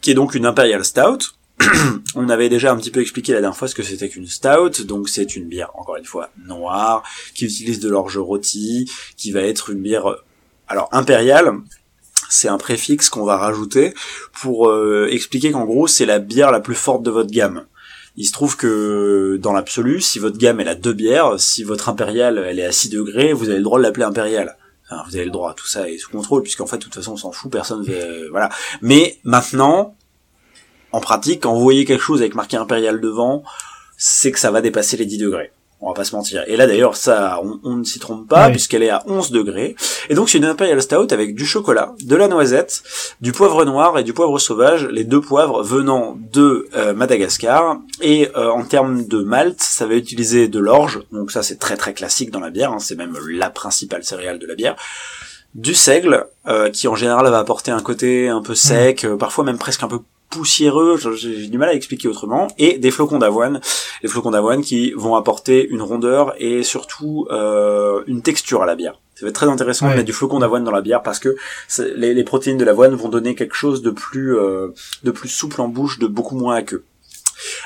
qui 0.00 0.10
est 0.10 0.14
donc 0.14 0.34
une 0.34 0.46
Imperial 0.46 0.84
Stout 0.84 1.36
on 2.14 2.28
avait 2.28 2.48
déjà 2.48 2.72
un 2.72 2.76
petit 2.76 2.90
peu 2.90 3.00
expliqué 3.00 3.32
la 3.32 3.40
dernière 3.40 3.56
fois 3.56 3.68
ce 3.68 3.74
que 3.74 3.82
c'était 3.82 4.08
qu'une 4.08 4.26
stout, 4.26 4.84
donc 4.84 5.08
c'est 5.08 5.36
une 5.36 5.46
bière, 5.46 5.70
encore 5.74 5.96
une 5.96 6.04
fois, 6.04 6.30
noire, 6.44 7.02
qui 7.34 7.44
utilise 7.44 7.80
de 7.80 7.88
l'orge 7.88 8.18
rôti, 8.18 8.90
qui 9.16 9.32
va 9.32 9.40
être 9.42 9.70
une 9.70 9.80
bière, 9.80 10.10
euh, 10.10 10.16
alors 10.68 10.88
impériale, 10.92 11.52
c'est 12.28 12.48
un 12.48 12.58
préfixe 12.58 13.08
qu'on 13.08 13.24
va 13.24 13.36
rajouter 13.36 13.94
pour 14.40 14.68
euh, 14.68 15.08
expliquer 15.10 15.52
qu'en 15.52 15.64
gros 15.64 15.86
c'est 15.86 16.06
la 16.06 16.18
bière 16.18 16.50
la 16.50 16.60
plus 16.60 16.74
forte 16.74 17.02
de 17.02 17.10
votre 17.10 17.30
gamme. 17.30 17.66
Il 18.16 18.24
se 18.24 18.32
trouve 18.32 18.56
que 18.56 19.38
dans 19.40 19.52
l'absolu, 19.52 20.00
si 20.00 20.18
votre 20.18 20.38
gamme 20.38 20.58
elle 20.60 20.68
a 20.68 20.74
deux 20.74 20.94
bières, 20.94 21.38
si 21.38 21.62
votre 21.62 21.88
impériale 21.88 22.44
elle 22.46 22.58
est 22.58 22.64
à 22.64 22.72
6 22.72 22.88
degrés, 22.88 23.32
vous 23.32 23.48
avez 23.48 23.58
le 23.58 23.64
droit 23.64 23.78
de 23.78 23.82
l'appeler 23.82 24.04
impériale. 24.04 24.56
Enfin, 24.88 25.02
vous 25.08 25.16
avez 25.16 25.24
le 25.24 25.30
droit, 25.30 25.52
tout 25.54 25.66
ça 25.66 25.88
est 25.88 25.98
sous 25.98 26.10
contrôle, 26.10 26.42
puisqu'en 26.42 26.66
fait, 26.66 26.78
de 26.78 26.84
toute 26.84 26.94
façon, 26.94 27.12
on 27.12 27.16
s'en 27.16 27.32
fout, 27.32 27.50
personne 27.50 27.82
veut, 27.82 28.28
voilà. 28.30 28.50
Mais 28.82 29.18
maintenant, 29.24 29.96
en 30.96 31.00
pratique, 31.00 31.42
quand 31.42 31.52
vous 31.52 31.60
voyez 31.60 31.84
quelque 31.84 32.02
chose 32.02 32.22
avec 32.22 32.34
marqué 32.34 32.56
impérial 32.56 33.02
devant, 33.02 33.44
c'est 33.98 34.32
que 34.32 34.38
ça 34.38 34.50
va 34.50 34.62
dépasser 34.62 34.96
les 34.96 35.04
10 35.04 35.18
degrés. 35.18 35.52
On 35.82 35.88
va 35.88 35.94
pas 35.94 36.04
se 36.04 36.16
mentir. 36.16 36.42
Et 36.46 36.56
là 36.56 36.66
d'ailleurs, 36.66 36.96
ça, 36.96 37.38
on, 37.62 37.76
ne 37.76 37.84
s'y 37.84 37.98
trompe 37.98 38.26
pas 38.26 38.48
puisqu'elle 38.48 38.82
est 38.82 38.88
à 38.88 39.02
11 39.06 39.30
degrés. 39.30 39.76
Et 40.08 40.14
donc 40.14 40.30
c'est 40.30 40.38
une 40.38 40.46
Imperial 40.46 40.80
Stout 40.80 41.08
avec 41.10 41.34
du 41.34 41.44
chocolat, 41.44 41.94
de 42.02 42.16
la 42.16 42.28
noisette, 42.28 42.82
du 43.20 43.32
poivre 43.32 43.66
noir 43.66 43.98
et 43.98 44.04
du 44.04 44.14
poivre 44.14 44.38
sauvage, 44.38 44.86
les 44.86 45.04
deux 45.04 45.20
poivres 45.20 45.62
venant 45.62 46.16
de 46.32 46.66
euh, 46.74 46.94
Madagascar. 46.94 47.76
Et 48.00 48.30
euh, 48.36 48.48
en 48.48 48.64
termes 48.64 49.04
de 49.04 49.22
malt, 49.22 49.60
ça 49.60 49.84
va 49.84 49.96
utiliser 49.96 50.48
de 50.48 50.58
l'orge. 50.58 51.00
Donc 51.12 51.30
ça 51.30 51.42
c'est 51.42 51.58
très 51.58 51.76
très 51.76 51.92
classique 51.92 52.30
dans 52.30 52.40
la 52.40 52.48
bière. 52.48 52.72
Hein. 52.72 52.78
c'est 52.78 52.96
même 52.96 53.14
la 53.28 53.50
principale 53.50 54.02
céréale 54.02 54.38
de 54.38 54.46
la 54.46 54.54
bière 54.54 54.76
du 55.54 55.74
seigle, 55.74 56.26
euh, 56.48 56.70
qui 56.70 56.86
en 56.86 56.94
général 56.94 57.26
va 57.30 57.38
apporter 57.38 57.70
un 57.70 57.80
côté 57.80 58.28
un 58.28 58.42
peu 58.42 58.54
sec, 58.54 59.06
parfois 59.18 59.42
même 59.42 59.56
presque 59.56 59.82
un 59.82 59.88
peu 59.88 60.00
poussiéreux, 60.30 60.98
j'ai 61.16 61.48
du 61.48 61.58
mal 61.58 61.68
à 61.68 61.74
expliquer 61.74 62.08
autrement, 62.08 62.48
et 62.58 62.78
des 62.78 62.90
flocons 62.90 63.18
d'avoine, 63.18 63.60
les 64.02 64.08
flocons 64.08 64.30
d'avoine 64.30 64.62
qui 64.62 64.92
vont 64.92 65.14
apporter 65.14 65.66
une 65.68 65.82
rondeur 65.82 66.34
et 66.38 66.62
surtout 66.62 67.26
euh, 67.30 68.02
une 68.06 68.22
texture 68.22 68.62
à 68.62 68.66
la 68.66 68.74
bière. 68.74 69.00
Ça 69.14 69.24
va 69.24 69.30
être 69.30 69.34
très 69.34 69.48
intéressant 69.48 69.88
de 69.88 69.94
mettre 69.94 70.04
du 70.04 70.12
flocon 70.12 70.40
d'avoine 70.40 70.62
dans 70.62 70.70
la 70.70 70.82
bière 70.82 71.02
parce 71.02 71.18
que 71.18 71.36
les, 71.96 72.12
les, 72.12 72.24
protéines 72.24 72.58
de 72.58 72.64
l'avoine 72.64 72.94
vont 72.94 73.08
donner 73.08 73.34
quelque 73.34 73.54
chose 73.54 73.80
de 73.80 73.90
plus 73.90 74.36
euh, 74.36 74.68
de 75.04 75.10
plus 75.10 75.30
souple 75.30 75.60
en 75.62 75.68
bouche, 75.68 75.98
de 75.98 76.06
beaucoup 76.06 76.36
moins 76.36 76.56
aqueux. 76.56 76.84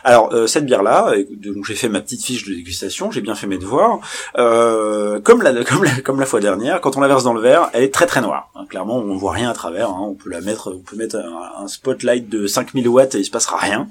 Alors 0.05 0.33
euh, 0.33 0.47
cette 0.47 0.67
bière 0.67 0.83
là, 0.83 1.13
donc 1.31 1.65
j'ai 1.65 1.75
fait 1.75 1.89
ma 1.89 2.01
petite 2.01 2.25
fiche 2.25 2.45
de 2.45 2.55
dégustation, 2.55 3.11
j'ai 3.11 3.21
bien 3.21 3.35
fait 3.35 3.47
mes 3.47 3.59
devoirs. 3.59 4.01
Euh, 4.39 5.21
comme 5.25 5.43
la 5.43 6.27
fois 6.27 6.41
dernière, 6.41 6.81
quand 6.81 6.97
on 6.97 7.01
la 7.01 7.09
verse 7.09 7.25
dans 7.25 7.35
le 7.35 7.41
verre, 7.41 7.71
elle 7.73 7.83
est 7.83 7.95
très 7.95 8.07
très 8.07 8.21
noire. 8.21 8.51
Hein, 8.55 8.67
clairement, 8.69 8.97
on 8.97 9.17
voit 9.17 9.33
rien 9.33 9.51
à 9.51 9.55
travers. 9.55 9.91
Hein. 9.91 10.01
on 10.01 10.15
peut 10.15 10.31
la 10.31 10.41
mettre, 10.41 10.73
on 10.73 10.81
peut 10.81 10.97
mettre 10.97 11.17
un, 11.17 11.69
spotlight 11.69 12.29
de 12.29 12.47
5000 12.47 12.89
watts 12.89 13.15
et 13.15 13.19
il 13.19 13.25
se 13.25 13.31
passera 13.31 13.57
rien. 13.57 13.89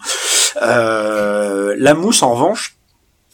Euh, 0.62 1.76
la 1.78 1.94
mousse 1.94 2.24
en 2.24 2.34
revanche, 2.34 2.79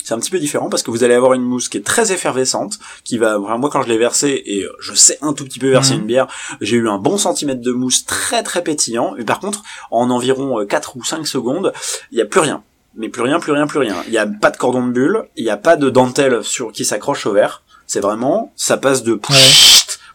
c'est 0.05 0.13
un 0.13 0.19
petit 0.19 0.29
peu 0.29 0.37
différent 0.37 0.69
parce 0.69 0.83
que 0.83 0.91
vous 0.91 1.03
allez 1.03 1.15
avoir 1.15 1.33
une 1.33 1.41
mousse 1.41 1.67
qui 1.67 1.77
est 1.77 1.85
très 1.85 2.11
effervescente, 2.11 2.77
qui 3.03 3.17
va, 3.17 3.39
moi 3.39 3.71
quand 3.71 3.81
je 3.81 3.89
l'ai 3.89 3.97
versée, 3.97 4.43
et 4.45 4.63
je 4.79 4.93
sais 4.93 5.17
un 5.21 5.33
tout 5.33 5.43
petit 5.45 5.57
peu 5.57 5.67
verser 5.69 5.95
mhm. 5.95 6.01
une 6.01 6.05
bière, 6.05 6.27
j'ai 6.61 6.77
eu 6.77 6.87
un 6.87 6.99
bon 6.99 7.17
centimètre 7.17 7.61
de 7.61 7.71
mousse 7.71 8.05
très 8.05 8.43
très 8.43 8.63
pétillant, 8.63 9.15
mais 9.17 9.25
par 9.25 9.39
contre, 9.39 9.63
en 9.89 10.11
environ 10.11 10.63
4 10.63 10.89
euh, 10.89 10.99
ou 10.99 11.03
5 11.03 11.25
secondes, 11.25 11.73
il 12.11 12.15
n'y 12.15 12.21
a 12.21 12.25
plus 12.25 12.39
rien. 12.39 12.63
Mais 12.95 13.09
plus 13.09 13.23
rien, 13.23 13.39
plus 13.39 13.51
rien, 13.51 13.65
plus 13.65 13.79
rien. 13.79 13.95
Il 14.05 14.11
n'y 14.11 14.17
a 14.19 14.27
pas 14.27 14.51
de 14.51 14.57
cordon 14.57 14.85
de 14.85 14.91
bulle, 14.91 15.23
il 15.35 15.43
n'y 15.43 15.49
a 15.49 15.57
pas 15.57 15.75
de 15.75 15.89
dentelle 15.89 16.43
sur 16.43 16.71
qui 16.71 16.85
s'accroche 16.85 17.25
au 17.25 17.33
verre. 17.33 17.63
C'est 17.87 17.99
vraiment, 17.99 18.53
ça 18.55 18.77
passe 18.77 19.03
de 19.03 19.19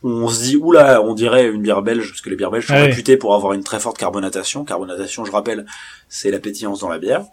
où 0.02 0.08
on 0.08 0.28
se 0.28 0.42
dit 0.42 0.56
oula, 0.56 1.02
on 1.02 1.14
dirait 1.14 1.48
une 1.48 1.62
bière 1.62 1.82
belge 1.82 2.08
parce 2.08 2.20
que 2.20 2.30
les 2.30 2.36
bières 2.36 2.50
belges 2.50 2.66
sont 2.66 2.72
Ouais. 2.72 2.86
réputées 2.86 3.16
pour 3.16 3.34
avoir 3.34 3.52
une 3.52 3.62
très 3.62 3.80
forte 3.80 3.98
carbonatation. 3.98 4.64
Carbonatation, 4.64 5.24
je 5.24 5.32
rappelle, 5.32 5.66
c'est 6.08 6.30
la 6.30 6.38
pétillance 6.38 6.80
dans 6.80 6.88
la 6.88 6.98
bière. 6.98 7.24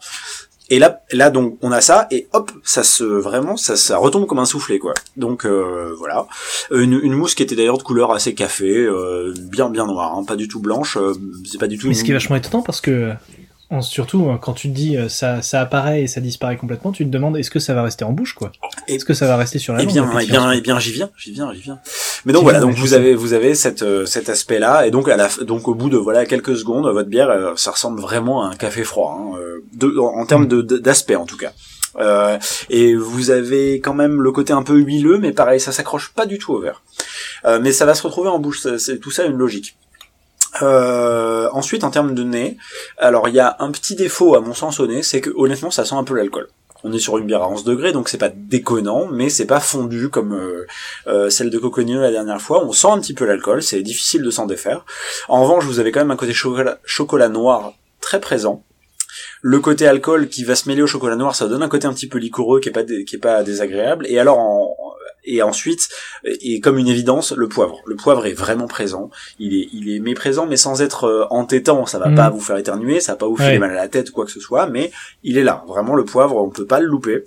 Et 0.69 0.79
là, 0.79 1.01
là 1.13 1.29
donc 1.29 1.57
on 1.61 1.71
a 1.71 1.79
ça 1.81 2.07
et 2.11 2.27
hop, 2.33 2.51
ça 2.63 2.83
se 2.83 3.03
vraiment 3.03 3.55
ça, 3.55 3.75
ça 3.77 3.97
retombe 3.97 4.25
comme 4.27 4.39
un 4.39 4.45
soufflet 4.45 4.79
quoi. 4.79 4.93
Donc 5.15 5.45
euh, 5.45 5.93
voilà, 5.97 6.27
une, 6.71 6.99
une 7.01 7.13
mousse 7.13 7.35
qui 7.35 7.43
était 7.43 7.55
d'ailleurs 7.55 7.77
de 7.77 7.83
couleur 7.83 8.11
assez 8.11 8.33
café, 8.33 8.75
euh, 8.85 9.33
bien 9.37 9.69
bien 9.69 9.85
noire, 9.85 10.15
hein, 10.17 10.23
pas 10.25 10.35
du 10.35 10.47
tout 10.49 10.59
blanche. 10.59 10.97
euh, 10.97 11.13
c'est 11.49 11.57
pas 11.59 11.67
du 11.67 11.77
tout. 11.77 11.87
Mais 11.87 11.93
une- 11.93 11.99
ce 11.99 12.03
qui 12.03 12.11
est 12.11 12.13
vachement 12.15 12.35
étonnant 12.35 12.61
parce 12.63 12.81
que, 12.81 13.13
en- 13.69 13.81
surtout 13.81 14.29
euh, 14.29 14.37
quand 14.37 14.53
tu 14.53 14.69
te 14.69 14.73
dis 14.73 14.97
euh, 14.97 15.09
ça, 15.09 15.41
ça 15.41 15.61
apparaît 15.61 16.03
et 16.03 16.07
ça 16.07 16.21
disparaît 16.21 16.57
complètement, 16.57 16.91
tu 16.91 17.03
te 17.05 17.09
demandes 17.09 17.37
est-ce 17.37 17.51
que 17.51 17.59
ça 17.59 17.73
va 17.73 17.83
rester 17.83 18.03
en 18.05 18.11
bouche 18.13 18.33
quoi 18.33 18.51
Est-ce 18.87 19.05
que 19.05 19.13
ça 19.13 19.27
va 19.27 19.35
rester 19.37 19.59
sur 19.59 19.73
la 19.73 19.81
Eh 19.81 19.85
langue 19.85 19.93
bien, 19.93 20.05
la 20.13 20.23
eh 20.23 20.25
bien, 20.25 20.51
eh 20.53 20.61
bien, 20.61 20.79
j'y 20.79 20.91
viens, 20.91 21.09
j'y 21.17 21.31
viens, 21.31 21.53
j'y 21.53 21.61
viens. 21.61 21.79
Mais 22.25 22.33
donc 22.33 22.43
voilà, 22.43 22.59
donc 22.59 22.75
vous 22.75 22.93
avez, 22.93 23.13
vous 23.15 23.33
avez 23.33 23.55
cette, 23.55 23.81
euh, 23.83 24.05
cet 24.05 24.29
aspect-là, 24.29 24.87
et 24.87 24.91
donc 24.91 25.07
à 25.09 25.17
la, 25.17 25.27
donc 25.45 25.67
au 25.67 25.75
bout 25.75 25.89
de 25.89 25.97
voilà 25.97 26.25
quelques 26.25 26.55
secondes, 26.57 26.85
votre 26.91 27.09
bière, 27.09 27.29
euh, 27.29 27.53
ça 27.55 27.71
ressemble 27.71 27.99
vraiment 27.99 28.43
à 28.43 28.47
un 28.47 28.55
café 28.55 28.83
froid, 28.83 29.17
hein, 29.19 29.37
de, 29.73 29.97
en, 29.97 30.19
en 30.21 30.25
termes 30.25 30.47
de 30.47 30.61
d'aspect 30.61 31.15
en 31.15 31.25
tout 31.25 31.37
cas. 31.37 31.51
Euh, 31.99 32.37
et 32.69 32.93
vous 32.95 33.31
avez 33.31 33.79
quand 33.79 33.93
même 33.95 34.21
le 34.21 34.31
côté 34.31 34.53
un 34.53 34.61
peu 34.61 34.77
huileux, 34.77 35.17
mais 35.17 35.31
pareil, 35.31 35.59
ça 35.59 35.71
s'accroche 35.71 36.13
pas 36.13 36.25
du 36.27 36.37
tout 36.37 36.53
au 36.53 36.59
verre. 36.59 36.83
Euh, 37.45 37.59
mais 37.61 37.71
ça 37.71 37.85
va 37.85 37.95
se 37.95 38.03
retrouver 38.03 38.29
en 38.29 38.37
bouche, 38.39 38.61
c'est 38.77 38.99
tout 38.99 39.09
ça 39.09 39.23
a 39.23 39.25
une 39.25 39.37
logique. 39.37 39.75
Euh, 40.61 41.49
ensuite, 41.51 41.83
en 41.83 41.91
termes 41.91 42.13
de 42.13 42.23
nez, 42.23 42.57
alors 42.97 43.27
il 43.27 43.35
y 43.35 43.39
a 43.39 43.55
un 43.59 43.71
petit 43.71 43.95
défaut 43.95 44.35
à 44.35 44.41
mon 44.41 44.53
sens 44.53 44.79
au 44.79 44.87
nez, 44.87 45.03
c'est 45.03 45.21
que 45.21 45.31
honnêtement, 45.35 45.71
ça 45.71 45.85
sent 45.85 45.95
un 45.95 46.03
peu 46.03 46.15
l'alcool. 46.15 46.47
On 46.83 46.93
est 46.93 46.99
sur 46.99 47.17
une 47.17 47.25
bière 47.25 47.41
à 47.41 47.49
11 47.49 47.63
degrés, 47.63 47.91
donc 47.91 48.07
c'est 48.07 48.19
pas 48.19 48.29
déconnant, 48.29 49.07
mais 49.07 49.29
c'est 49.29 49.47
pas 49.47 49.59
fondu 49.59 50.09
comme 50.09 50.33
euh, 50.33 50.67
euh, 51.07 51.29
celle 51.29 51.49
de 51.49 51.57
Coconino 51.57 52.01
la 52.01 52.11
dernière 52.11 52.41
fois. 52.41 52.63
On 52.63 52.71
sent 52.71 52.87
un 52.89 52.99
petit 52.99 53.13
peu 53.13 53.25
l'alcool, 53.25 53.63
c'est 53.63 53.81
difficile 53.81 54.21
de 54.21 54.29
s'en 54.29 54.45
défaire. 54.45 54.85
En 55.27 55.41
revanche, 55.43 55.65
vous 55.65 55.79
avez 55.79 55.91
quand 55.91 55.99
même 55.99 56.11
un 56.11 56.15
côté 56.15 56.33
chocolat, 56.33 57.29
noir 57.29 57.73
très 57.99 58.21
présent. 58.21 58.63
Le 59.41 59.59
côté 59.59 59.87
alcool 59.87 60.29
qui 60.29 60.43
va 60.43 60.55
se 60.55 60.69
mêler 60.69 60.83
au 60.83 60.87
chocolat 60.87 61.15
noir, 61.15 61.35
ça 61.35 61.47
donne 61.47 61.63
un 61.63 61.67
côté 61.67 61.87
un 61.87 61.93
petit 61.93 62.07
peu 62.07 62.19
liquoreux 62.19 62.59
qui 62.59 62.69
est 62.69 62.71
pas 62.71 62.83
pas 63.21 63.43
désagréable. 63.43 64.05
Et 64.07 64.19
alors 64.19 64.37
en, 64.37 64.75
et 65.27 65.41
ensuite, 65.43 65.89
et 66.23 66.59
comme 66.59 66.77
une 66.77 66.87
évidence, 66.87 67.31
le 67.31 67.47
poivre. 67.47 67.79
Le 67.85 67.95
poivre 67.95 68.25
est 68.25 68.33
vraiment 68.33 68.67
présent. 68.67 69.09
Il 69.39 69.53
est, 69.55 69.67
il 69.73 69.93
est 69.93 69.99
méprisant, 69.99 70.45
mais 70.47 70.57
sans 70.57 70.81
être 70.81 71.03
euh, 71.05 71.25
entêtant. 71.29 71.85
Ça 71.85 71.99
va 71.99 72.07
Mhm. 72.09 72.15
pas 72.15 72.29
vous 72.29 72.39
faire 72.41 72.57
éternuer, 72.57 72.99
ça 72.99 73.11
va 73.13 73.17
pas 73.17 73.27
vous 73.27 73.35
filer 73.37 73.49
Ouais. 73.51 73.59
mal 73.59 73.71
à 73.71 73.75
la 73.75 73.87
tête 73.87 74.09
ou 74.09 74.13
quoi 74.13 74.25
que 74.25 74.31
ce 74.31 74.39
soit, 74.39 74.67
mais 74.67 74.91
il 75.23 75.37
est 75.37 75.43
là. 75.43 75.63
Vraiment, 75.67 75.93
le 75.95 76.05
poivre, 76.05 76.35
on 76.37 76.49
peut 76.49 76.65
pas 76.65 76.79
le 76.79 76.87
louper. 76.87 77.23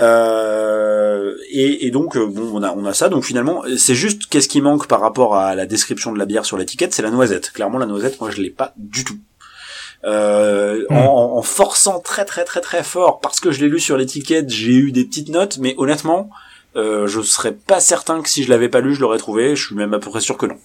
Euh, 0.00 1.34
et, 1.50 1.86
et 1.86 1.90
donc, 1.90 2.16
euh, 2.16 2.26
bon, 2.26 2.50
on 2.54 2.62
a, 2.62 2.72
on 2.72 2.84
a 2.86 2.94
ça. 2.94 3.08
Donc 3.08 3.24
finalement, 3.24 3.62
c'est 3.76 3.94
juste 3.94 4.26
qu'est-ce 4.28 4.48
qui 4.48 4.60
manque 4.60 4.86
par 4.86 5.00
rapport 5.00 5.36
à 5.36 5.54
la 5.54 5.66
description 5.66 6.12
de 6.12 6.18
la 6.18 6.26
bière 6.26 6.44
sur 6.44 6.56
l'étiquette, 6.56 6.94
c'est 6.94 7.02
la 7.02 7.10
noisette. 7.10 7.52
Clairement, 7.52 7.78
la 7.78 7.86
noisette, 7.86 8.20
moi, 8.20 8.30
je 8.30 8.40
l'ai 8.40 8.50
pas 8.50 8.72
du 8.76 9.04
tout. 9.04 9.16
Euh, 10.04 10.84
Mm. 10.90 10.96
en, 10.96 11.38
en 11.38 11.42
forçant 11.42 11.98
très 11.98 12.26
très 12.26 12.44
très 12.44 12.60
très 12.60 12.82
fort 12.82 13.20
parce 13.20 13.40
que 13.40 13.50
je 13.52 13.60
l'ai 13.64 13.68
lu 13.70 13.80
sur 13.80 13.96
l'étiquette, 13.96 14.50
j'ai 14.50 14.72
eu 14.72 14.92
des 14.92 15.04
petites 15.04 15.30
notes, 15.30 15.56
mais 15.58 15.74
honnêtement, 15.78 16.28
euh, 16.76 17.06
je 17.06 17.20
serais 17.20 17.52
pas 17.52 17.80
certain 17.80 18.22
que 18.22 18.28
si 18.28 18.44
je 18.44 18.50
l'avais 18.50 18.68
pas 18.68 18.80
lu, 18.80 18.94
je 18.94 19.00
l'aurais 19.00 19.18
trouvé. 19.18 19.56
Je 19.56 19.66
suis 19.66 19.74
même 19.74 19.94
à 19.94 19.98
peu 19.98 20.10
près 20.10 20.20
sûr 20.20 20.36
que 20.36 20.46
non. 20.46 20.56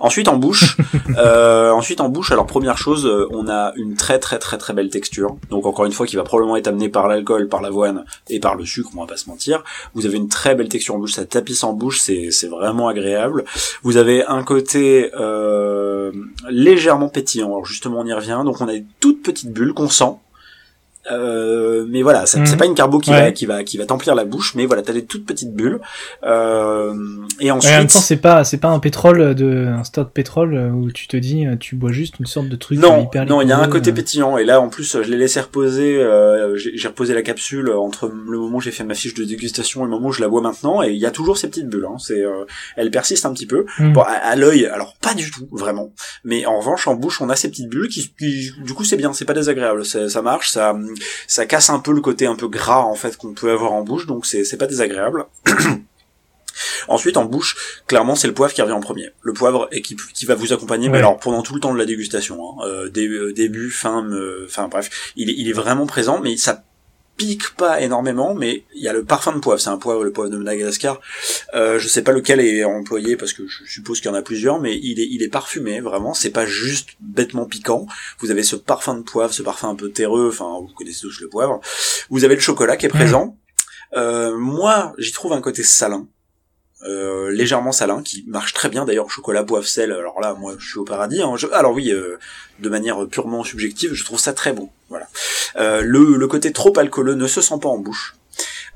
Ensuite 0.00 0.28
en 0.28 0.36
bouche, 0.36 0.76
euh, 1.18 1.70
ensuite 1.70 2.00
en 2.00 2.08
bouche. 2.08 2.30
Alors 2.30 2.46
première 2.46 2.76
chose, 2.76 3.06
euh, 3.06 3.26
on 3.30 3.48
a 3.48 3.72
une 3.76 3.94
très 3.94 4.18
très 4.18 4.38
très 4.38 4.58
très 4.58 4.74
belle 4.74 4.90
texture. 4.90 5.36
Donc 5.50 5.66
encore 5.66 5.86
une 5.86 5.92
fois, 5.92 6.06
qui 6.06 6.16
va 6.16 6.24
probablement 6.24 6.56
être 6.56 6.68
amenée 6.68 6.88
par 6.88 7.08
l'alcool, 7.08 7.48
par 7.48 7.62
l'avoine 7.62 8.04
et 8.28 8.38
par 8.38 8.56
le 8.56 8.64
sucre. 8.64 8.90
On 8.94 9.00
va 9.00 9.06
pas 9.06 9.16
se 9.16 9.28
mentir. 9.28 9.64
Vous 9.94 10.06
avez 10.06 10.16
une 10.16 10.28
très 10.28 10.54
belle 10.54 10.68
texture 10.68 10.94
en 10.94 10.98
bouche. 10.98 11.14
Ça 11.14 11.24
tapisse 11.24 11.64
en 11.64 11.72
bouche, 11.72 12.00
c'est 12.00 12.30
c'est 12.30 12.48
vraiment 12.48 12.88
agréable. 12.88 13.44
Vous 13.82 13.96
avez 13.96 14.24
un 14.26 14.42
côté 14.42 15.10
euh, 15.18 16.12
légèrement 16.50 17.08
pétillant. 17.08 17.48
Alors 17.48 17.64
justement, 17.64 18.00
on 18.00 18.06
y 18.06 18.12
revient. 18.12 18.42
Donc 18.44 18.60
on 18.60 18.68
a 18.68 18.74
une 18.74 18.86
toute 19.00 19.22
petite 19.22 19.52
bulle 19.52 19.72
qu'on 19.72 19.88
sent. 19.88 20.16
Euh, 21.10 21.84
mais 21.88 22.02
voilà, 22.02 22.22
Mhm. 22.22 22.46
c'est 22.46 22.56
pas 22.56 22.66
une 22.66 22.74
carbo 22.74 22.98
qui 22.98 23.10
va 23.10 23.16
Ouais. 23.24 23.32
qui 23.32 23.46
va 23.46 23.62
qui 23.64 23.78
va 23.78 23.86
t'emplir 23.86 24.14
la 24.14 24.24
bouche, 24.24 24.54
mais 24.54 24.66
voilà, 24.66 24.82
t'as 24.82 24.92
des 24.92 25.04
toutes 25.04 25.24
petites 25.26 25.54
bulles. 25.54 25.80
Euh, 26.24 26.94
et 27.40 27.46
Ouais, 27.46 27.50
ensuite, 27.50 27.74
en 27.74 27.78
même 27.78 27.86
temps, 27.86 27.98
c'est 28.00 28.16
pas, 28.16 28.44
c'est 28.44 28.56
pas 28.58 28.68
un 28.68 28.78
pétrole 28.78 29.34
de, 29.34 29.66
un 29.68 29.84
stade 29.84 30.10
pétrole 30.10 30.54
euh, 30.54 30.70
où 30.70 30.90
tu 30.90 31.06
te 31.06 31.16
dis, 31.16 31.46
euh, 31.46 31.56
tu 31.58 31.76
bois 31.76 31.92
juste 31.92 32.18
une 32.18 32.26
sorte 32.26 32.48
de 32.48 32.56
truc 32.56 32.78
Non, 32.78 33.04
hyper 33.04 33.26
non, 33.26 33.40
il 33.40 33.48
y 33.48 33.52
a 33.52 33.58
un 33.58 33.68
côté 33.68 33.92
pétillant 33.92 34.36
et 34.38 34.44
là 34.44 34.60
en 34.60 34.68
plus 34.68 34.96
je 35.02 35.08
l'ai 35.10 35.16
laissé 35.16 35.40
reposer. 35.40 35.96
euh, 35.98 36.56
j'ai 36.56 36.88
reposé 36.88 37.14
la 37.14 37.22
capsule 37.22 37.70
entre 37.70 38.08
le 38.08 38.38
moment 38.38 38.58
où 38.58 38.60
j'ai 38.60 38.70
fait 38.70 38.84
ma 38.84 38.94
fiche 38.94 39.14
de 39.14 39.24
dégustation 39.24 39.82
et 39.82 39.84
le 39.84 39.90
moment 39.90 40.08
où 40.08 40.12
je 40.12 40.20
la 40.20 40.28
bois 40.28 40.40
maintenant 40.40 40.82
et 40.82 40.90
il 40.90 40.98
y 40.98 41.06
a 41.06 41.10
toujours 41.10 41.38
ces 41.38 41.48
petites 41.48 41.68
bulles. 41.68 41.86
Hein, 41.88 41.96
c'est, 41.98 42.22
euh, 42.22 42.44
elles 42.76 42.90
persistent 42.90 43.26
un 43.26 43.32
petit 43.32 43.46
peu. 43.46 43.64
Mm. 43.78 43.92
Bon, 43.92 44.02
à, 44.02 44.12
à 44.12 44.36
l'œil, 44.36 44.66
alors 44.66 44.94
pas 45.00 45.14
du 45.14 45.30
tout 45.30 45.46
vraiment, 45.52 45.92
mais 46.24 46.46
en 46.46 46.58
revanche 46.58 46.86
en 46.88 46.94
bouche 46.94 47.20
on 47.20 47.28
a 47.30 47.36
ces 47.36 47.48
petites 47.48 47.68
bulles 47.68 47.88
qui, 47.88 48.12
qui- 48.18 48.50
du 48.64 48.74
coup 48.74 48.84
c'est 48.84 48.96
bien, 48.96 49.12
c'est 49.12 49.24
pas 49.24 49.34
désagréable, 49.34 49.84
ça 49.84 50.22
marche, 50.22 50.50
ça, 50.50 50.74
ça 51.26 51.46
casse 51.46 51.70
un 51.70 51.78
peu 51.78 51.92
le 51.92 52.00
côté 52.00 52.26
un 52.26 52.36
peu 52.36 52.48
gras 52.48 52.82
en 52.82 52.94
fait 52.94 53.16
qu'on 53.16 53.34
peut 53.34 53.50
avoir 53.50 53.72
en 53.72 53.82
bouche, 53.82 54.06
donc 54.06 54.26
c'est 54.26 54.44
c'est 54.44 54.56
pas 54.56 54.66
désagréable. 54.66 55.26
Ensuite, 56.88 57.16
en 57.16 57.24
bouche, 57.24 57.82
clairement, 57.86 58.14
c'est 58.14 58.28
le 58.28 58.34
poivre 58.34 58.54
qui 58.54 58.62
revient 58.62 58.72
en 58.72 58.80
premier. 58.80 59.10
Le 59.22 59.32
poivre 59.32 59.68
et 59.72 59.82
qui, 59.82 59.96
qui 60.14 60.24
va 60.24 60.34
vous 60.34 60.52
accompagner, 60.52 60.88
mais 60.88 60.98
alors 60.98 61.18
pendant 61.18 61.42
tout 61.42 61.54
le 61.54 61.60
temps 61.60 61.72
de 61.72 61.78
la 61.78 61.84
dégustation, 61.84 62.60
hein, 62.60 62.66
euh, 62.66 62.90
euh, 62.96 63.32
début, 63.32 63.70
fin, 63.70 64.04
euh, 64.06 64.46
enfin 64.46 64.68
bref, 64.68 65.12
il 65.16 65.30
est, 65.30 65.34
il 65.36 65.48
est 65.48 65.52
vraiment 65.52 65.86
présent, 65.86 66.20
mais 66.20 66.36
ça 66.36 66.64
pique 67.16 67.54
pas 67.56 67.80
énormément, 67.80 68.34
mais 68.34 68.64
il 68.74 68.82
y 68.82 68.88
a 68.88 68.92
le 68.92 69.04
parfum 69.04 69.32
de 69.32 69.38
poivre. 69.38 69.60
C'est 69.60 69.70
un 69.70 69.78
poivre, 69.78 70.04
le 70.04 70.12
poivre 70.12 70.30
de 70.30 70.36
Madagascar. 70.36 71.00
Euh, 71.54 71.78
je 71.78 71.88
sais 71.88 72.02
pas 72.02 72.12
lequel 72.12 72.40
est 72.40 72.64
employé 72.64 73.16
parce 73.16 73.32
que 73.32 73.46
je 73.46 73.70
suppose 73.70 74.00
qu'il 74.00 74.10
y 74.10 74.14
en 74.14 74.16
a 74.16 74.22
plusieurs, 74.22 74.60
mais 74.60 74.78
il 74.78 75.00
est, 75.00 75.08
il 75.10 75.22
est 75.22 75.28
parfumé 75.28 75.80
vraiment. 75.80 76.14
C'est 76.14 76.30
pas 76.30 76.46
juste 76.46 76.90
bêtement 77.00 77.46
piquant. 77.46 77.86
Vous 78.20 78.30
avez 78.30 78.42
ce 78.42 78.56
parfum 78.56 78.94
de 78.94 79.02
poivre, 79.02 79.32
ce 79.32 79.42
parfum 79.42 79.70
un 79.70 79.74
peu 79.74 79.90
terreux. 79.90 80.28
Enfin, 80.32 80.58
vous 80.60 80.72
connaissez 80.74 81.02
tous 81.02 81.20
le 81.20 81.28
poivre. 81.28 81.60
Vous 82.10 82.24
avez 82.24 82.34
le 82.34 82.40
chocolat 82.40 82.76
qui 82.76 82.86
est 82.86 82.90
présent. 82.90 83.36
Euh, 83.94 84.36
moi, 84.36 84.94
j'y 84.98 85.12
trouve 85.12 85.32
un 85.32 85.40
côté 85.40 85.62
salin. 85.62 86.06
Euh, 86.82 87.30
légèrement 87.30 87.72
salin 87.72 88.02
qui 88.02 88.22
marche 88.28 88.52
très 88.52 88.68
bien 88.68 88.84
d'ailleurs 88.84 89.10
chocolat 89.10 89.44
poivre 89.44 89.66
sel. 89.66 89.92
Alors 89.92 90.20
là 90.20 90.34
moi 90.38 90.54
je 90.58 90.68
suis 90.68 90.78
au 90.78 90.84
paradis 90.84 91.22
hein. 91.22 91.32
Je- 91.36 91.46
alors 91.48 91.72
oui 91.72 91.90
euh, 91.90 92.18
de 92.60 92.68
manière 92.68 93.06
purement 93.08 93.42
subjective 93.44 93.94
je 93.94 94.04
trouve 94.04 94.20
ça 94.20 94.34
très 94.34 94.52
bon 94.52 94.68
voilà. 94.90 95.06
Euh, 95.56 95.80
le, 95.80 96.16
le 96.16 96.26
côté 96.28 96.52
trop 96.52 96.78
alcooleux 96.78 97.14
ne 97.14 97.26
se 97.26 97.40
sent 97.40 97.54
pas 97.62 97.70
en 97.70 97.78
bouche. 97.78 98.14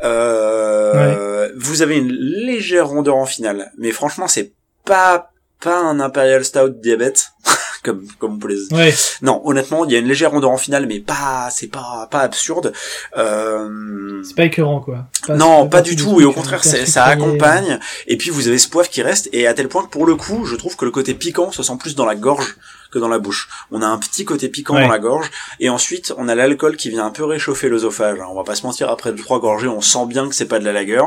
Euh, 0.02 1.50
vous 1.56 1.82
avez 1.82 1.96
une 1.98 2.10
légère 2.10 2.88
rondeur 2.88 3.16
en 3.16 3.26
finale 3.26 3.70
mais 3.76 3.92
franchement 3.92 4.28
c'est 4.28 4.52
pas 4.86 5.30
pas 5.60 5.78
un 5.78 6.00
imperial 6.00 6.42
stout 6.44 6.70
diabète 6.70 7.26
comme 7.82 8.04
comme 8.18 8.34
on 8.34 8.38
peut 8.38 8.48
les 8.48 8.72
Ouais. 8.74 8.94
non 9.22 9.40
honnêtement 9.44 9.84
il 9.84 9.92
y 9.92 9.96
a 9.96 9.98
une 9.98 10.06
légère 10.08 10.30
rondeur 10.32 10.50
en 10.50 10.56
finale 10.58 10.86
mais 10.86 11.00
pas 11.00 11.48
c'est 11.50 11.68
pas 11.68 12.06
pas 12.10 12.20
absurde 12.20 12.72
euh, 13.16 14.22
C'est 14.22 14.36
pas 14.36 14.44
écœurant, 14.44 14.80
quoi. 14.80 15.06
Pas- 15.26 15.34
non, 15.34 15.66
pas 15.68 15.80
du 15.80 15.96
tout, 15.96 16.20
et 16.20 16.24
au 16.24 16.32
contraire, 16.32 16.62
c'est- 16.62 16.84
ça 16.84 17.04
accompagne, 17.04 17.78
et 18.06 18.16
puis 18.18 18.28
vous 18.30 18.48
avez 18.48 18.58
ce 18.58 18.68
poivre 18.68 18.88
qui 18.90 19.00
reste, 19.02 19.30
et 19.32 19.46
à 19.46 19.54
tel 19.54 19.68
point 19.68 19.82
que 19.84 19.88
pour 19.88 20.04
le 20.06 20.14
coup, 20.14 20.44
je 20.44 20.56
trouve 20.56 20.76
que 20.76 20.84
le 20.84 20.90
côté 20.90 21.14
piquant 21.14 21.50
se 21.52 21.62
sent 21.62 21.72
plus 21.80 21.94
dans 21.94 22.04
la 22.04 22.14
gorge 22.14 22.56
que 22.90 22.98
dans 22.98 23.08
la 23.08 23.18
bouche. 23.18 23.48
On 23.70 23.80
a 23.82 23.86
un 23.86 23.96
petit 23.98 24.24
côté 24.26 24.48
piquant 24.50 24.74
Ouais. 24.74 24.82
dans 24.82 24.88
la 24.90 24.98
gorge, 24.98 25.30
et 25.58 25.70
ensuite, 25.70 26.12
on 26.18 26.28
a 26.28 26.34
l'alcool 26.34 26.76
qui 26.76 26.90
vient 26.90 27.06
un 27.06 27.10
peu 27.10 27.24
réchauffer 27.24 27.68
l'œsophage. 27.70 28.18
On 28.28 28.34
va 28.34 28.44
pas 28.44 28.56
se 28.56 28.64
mentir, 28.66 28.90
après 28.90 29.12
deux, 29.12 29.22
trois 29.22 29.40
gorgées, 29.40 29.68
on 29.68 29.80
sent 29.80 30.04
bien 30.06 30.28
que 30.28 30.34
c'est 30.34 30.44
pas 30.48 30.58
de 30.58 30.64
la 30.66 30.72
lager. 30.72 31.00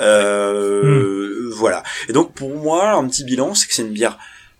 Euh, 0.00 1.50
Voilà. 1.54 1.82
Et 2.08 2.12
donc, 2.12 2.32
pour 2.34 2.50
moi, 2.56 2.90
un 2.92 3.06
petit 3.08 3.24
bilan, 3.24 3.54
c'est 3.54 3.66
que 3.66 3.74
c'est 3.74 3.82
une 3.82 3.92
bière 3.92 4.18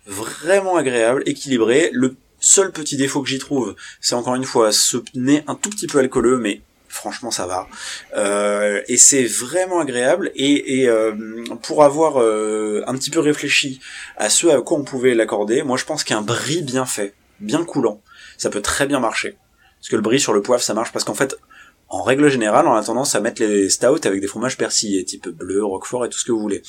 vraiment 0.09 0.75
agréable, 0.75 1.23
équilibrée. 1.25 1.89
Le 1.93 2.15
seul 2.39 2.71
petit 2.71 2.97
défaut 2.97 3.21
que 3.21 3.29
j'y 3.29 3.39
trouve, 3.39 3.75
c'est 4.01 4.15
encore 4.15 4.35
une 4.35 4.43
fois 4.43 4.71
ce 4.71 4.97
nez 5.13 5.43
un 5.47 5.55
tout 5.55 5.69
petit 5.69 5.87
peu 5.87 5.99
alcooleux, 5.99 6.37
mais 6.37 6.61
franchement 6.87 7.31
ça 7.31 7.45
va. 7.45 7.67
Euh, 8.17 8.81
et 8.87 8.97
c'est 8.97 9.25
vraiment 9.25 9.79
agréable. 9.79 10.31
Et, 10.35 10.81
et, 10.81 10.89
euh, 10.89 11.13
pour 11.61 11.83
avoir 11.83 12.21
euh, 12.21 12.83
un 12.87 12.95
petit 12.95 13.11
peu 13.11 13.19
réfléchi 13.19 13.79
à 14.17 14.29
ce 14.29 14.47
à 14.47 14.61
quoi 14.61 14.77
on 14.77 14.83
pouvait 14.83 15.13
l'accorder, 15.13 15.63
moi 15.63 15.77
je 15.77 15.85
pense 15.85 16.03
qu'un 16.03 16.21
brie 16.21 16.63
bien 16.63 16.85
fait, 16.85 17.13
bien 17.39 17.63
coulant, 17.63 18.01
ça 18.37 18.49
peut 18.49 18.61
très 18.61 18.87
bien 18.87 18.99
marcher. 18.99 19.37
Parce 19.79 19.89
que 19.89 19.95
le 19.95 20.01
brie 20.01 20.19
sur 20.19 20.33
le 20.33 20.41
poivre 20.41 20.63
ça 20.63 20.73
marche 20.73 20.91
parce 20.91 21.05
qu'en 21.05 21.13
fait, 21.13 21.37
en 21.89 22.03
règle 22.03 22.29
générale, 22.29 22.67
on 22.67 22.73
a 22.75 22.83
tendance 22.83 23.15
à 23.15 23.19
mettre 23.19 23.41
les 23.41 23.69
stouts 23.69 24.05
avec 24.05 24.21
des 24.21 24.27
fromages 24.27 24.57
persillés, 24.57 25.03
type 25.05 25.27
bleu, 25.29 25.63
roquefort 25.65 26.05
et 26.05 26.09
tout 26.09 26.19
ce 26.19 26.23
que 26.25 26.31
vous 26.31 26.39
voulez. 26.39 26.61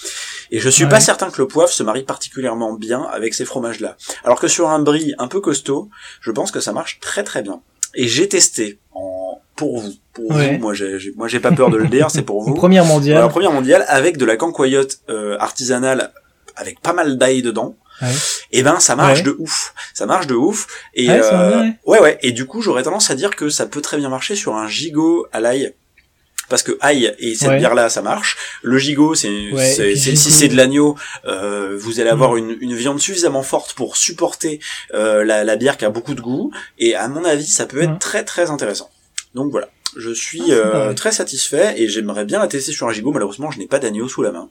Et 0.50 0.58
je 0.60 0.68
suis 0.70 0.84
Ouais. 0.84 0.90
pas 0.90 1.00
certain 1.00 1.30
que 1.30 1.40
le 1.40 1.46
poivre 1.46 1.70
se 1.70 1.82
marie 1.82 2.04
particulièrement 2.04 2.72
bien 2.72 3.02
avec 3.12 3.34
ces 3.34 3.44
fromages-là. 3.44 3.96
Alors 4.24 4.40
que 4.40 4.48
sur 4.48 4.68
un 4.70 4.78
brie 4.80 5.14
un 5.18 5.28
peu 5.28 5.40
costaud, 5.40 5.90
je 6.22 6.30
pense 6.30 6.50
que 6.50 6.60
ça 6.60 6.72
marche 6.72 7.00
très 7.00 7.22
très 7.22 7.42
bien. 7.42 7.60
Et 7.94 8.08
j'ai 8.08 8.28
testé 8.28 8.78
en 8.94 9.40
pour 9.56 9.78
vous, 9.80 9.92
pour 10.14 10.30
Ouais. 10.30 10.54
vous. 10.54 10.58
Moi, 10.58 10.72
j'ai, 10.72 10.96
moi, 11.16 11.28
j'ai 11.28 11.38
pas 11.40 11.52
peur 11.52 11.68
de 11.70 11.76
le 11.76 11.86
dire, 11.88 12.10
c'est 12.10 12.22
pour 12.22 12.42
vous. 12.44 12.54
première 12.54 12.86
mondiale. 12.86 13.28
première 13.28 13.52
mondiale 13.52 13.84
avec 13.88 14.16
de 14.16 14.24
la 14.24 14.36
cancoyote 14.36 15.00
euh, 15.10 15.36
artisanale 15.38 16.12
avec 16.56 16.80
pas 16.80 16.94
mal 16.94 17.18
d'ail 17.18 17.42
dedans. 17.42 17.76
Ouais. 18.02 18.08
Et 18.52 18.62
ben 18.62 18.80
ça 18.80 18.96
marche 18.96 19.18
Ouais. 19.18 19.24
de 19.24 19.36
ouf, 19.38 19.74
ça 19.94 20.06
marche 20.06 20.26
de 20.26 20.34
ouf. 20.34 20.66
Et 20.94 21.08
Ouais, 21.08 21.20
euh, 21.22 21.64
ouais. 21.86 22.00
ouais. 22.00 22.18
Et 22.22 22.32
du 22.32 22.46
coup 22.46 22.62
j'aurais 22.62 22.82
tendance 22.82 23.10
à 23.10 23.14
dire 23.14 23.36
que 23.36 23.48
ça 23.48 23.66
peut 23.66 23.80
très 23.80 23.96
bien 23.98 24.08
marcher 24.08 24.34
sur 24.36 24.54
un 24.56 24.68
gigot 24.68 25.26
à 25.32 25.40
l'ail 25.40 25.74
parce 26.48 26.64
que 26.64 26.76
aïe 26.80 27.14
et 27.20 27.36
cette 27.36 27.48
Ouais. 27.50 27.58
bière 27.58 27.74
là 27.76 27.88
ça 27.88 28.02
marche. 28.02 28.36
Le 28.62 28.76
gigot 28.78 29.14
c'est 29.14 29.52
Ouais, 29.52 29.94
si 29.96 30.16
c'est 30.16 30.48
de 30.48 30.56
l'agneau, 30.56 30.96
euh, 31.26 31.76
vous 31.78 32.00
allez 32.00 32.10
avoir 32.10 32.32
Mm. 32.34 32.38
une, 32.38 32.56
une 32.60 32.74
viande 32.74 32.98
suffisamment 33.00 33.42
forte 33.44 33.74
pour 33.74 33.96
supporter 33.96 34.58
euh, 34.94 35.22
la, 35.24 35.44
la 35.44 35.56
bière 35.56 35.76
qui 35.76 35.84
a 35.84 35.90
beaucoup 35.90 36.14
de 36.14 36.20
goût 36.20 36.50
et 36.78 36.96
à 36.96 37.06
mon 37.08 37.24
avis 37.24 37.46
ça 37.46 37.66
peut 37.66 37.82
être 37.82 37.92
Mm. 37.92 37.98
très 37.98 38.24
très 38.24 38.50
intéressant. 38.50 38.90
Donc 39.34 39.50
voilà. 39.52 39.68
Je 39.96 40.10
suis 40.12 40.52
Ah, 40.52 40.54
euh, 40.54 40.94
très 40.94 41.10
satisfait 41.12 41.74
et 41.76 41.88
j'aimerais 41.88 42.24
bien 42.24 42.38
la 42.38 42.46
tester 42.46 42.70
sur 42.72 42.86
un 42.88 42.92
gigot. 42.92 43.10
Malheureusement, 43.12 43.50
je 43.50 43.58
n'ai 43.58 43.66
pas 43.66 43.78
d'agneau 43.80 44.08
sous 44.08 44.22
la 44.22 44.30
main, 44.32 44.48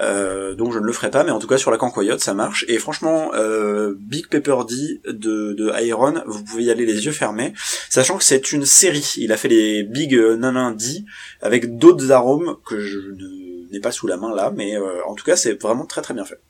Euh, 0.00 0.54
donc 0.54 0.72
je 0.72 0.78
ne 0.78 0.84
le 0.84 0.92
ferai 0.92 1.10
pas. 1.10 1.22
Mais 1.24 1.30
en 1.30 1.38
tout 1.38 1.46
cas, 1.46 1.58
sur 1.58 1.70
la 1.70 1.76
cancoyote, 1.78 2.20
ça 2.20 2.34
marche. 2.34 2.64
Et 2.68 2.78
franchement, 2.78 3.30
euh, 3.34 3.94
Big 3.98 4.26
Pepper 4.28 4.56
D 4.68 5.00
de, 5.06 5.52
de 5.52 5.72
Iron, 5.84 6.22
vous 6.26 6.42
pouvez 6.42 6.64
y 6.64 6.70
aller 6.70 6.86
les 6.86 7.04
yeux 7.06 7.12
fermés, 7.12 7.52
sachant 7.88 8.18
que 8.18 8.24
c'est 8.24 8.52
une 8.52 8.64
série. 8.66 9.14
Il 9.18 9.32
a 9.32 9.36
fait 9.36 9.48
les 9.48 9.82
Big 9.84 10.14
Nanin 10.14 10.72
D 10.72 11.04
avec 11.40 11.76
d'autres 11.78 12.10
arômes 12.10 12.56
que 12.66 12.80
je 12.80 12.98
ne- 12.98 13.70
n'ai 13.72 13.80
pas 13.80 13.92
sous 13.92 14.06
la 14.08 14.16
main 14.16 14.34
là, 14.34 14.52
mais 14.54 14.76
euh, 14.76 15.04
en 15.06 15.14
tout 15.14 15.24
cas, 15.24 15.36
c'est 15.36 15.60
vraiment 15.62 15.86
très 15.86 16.02
très 16.02 16.14
bien 16.14 16.24
fait. 16.24 16.40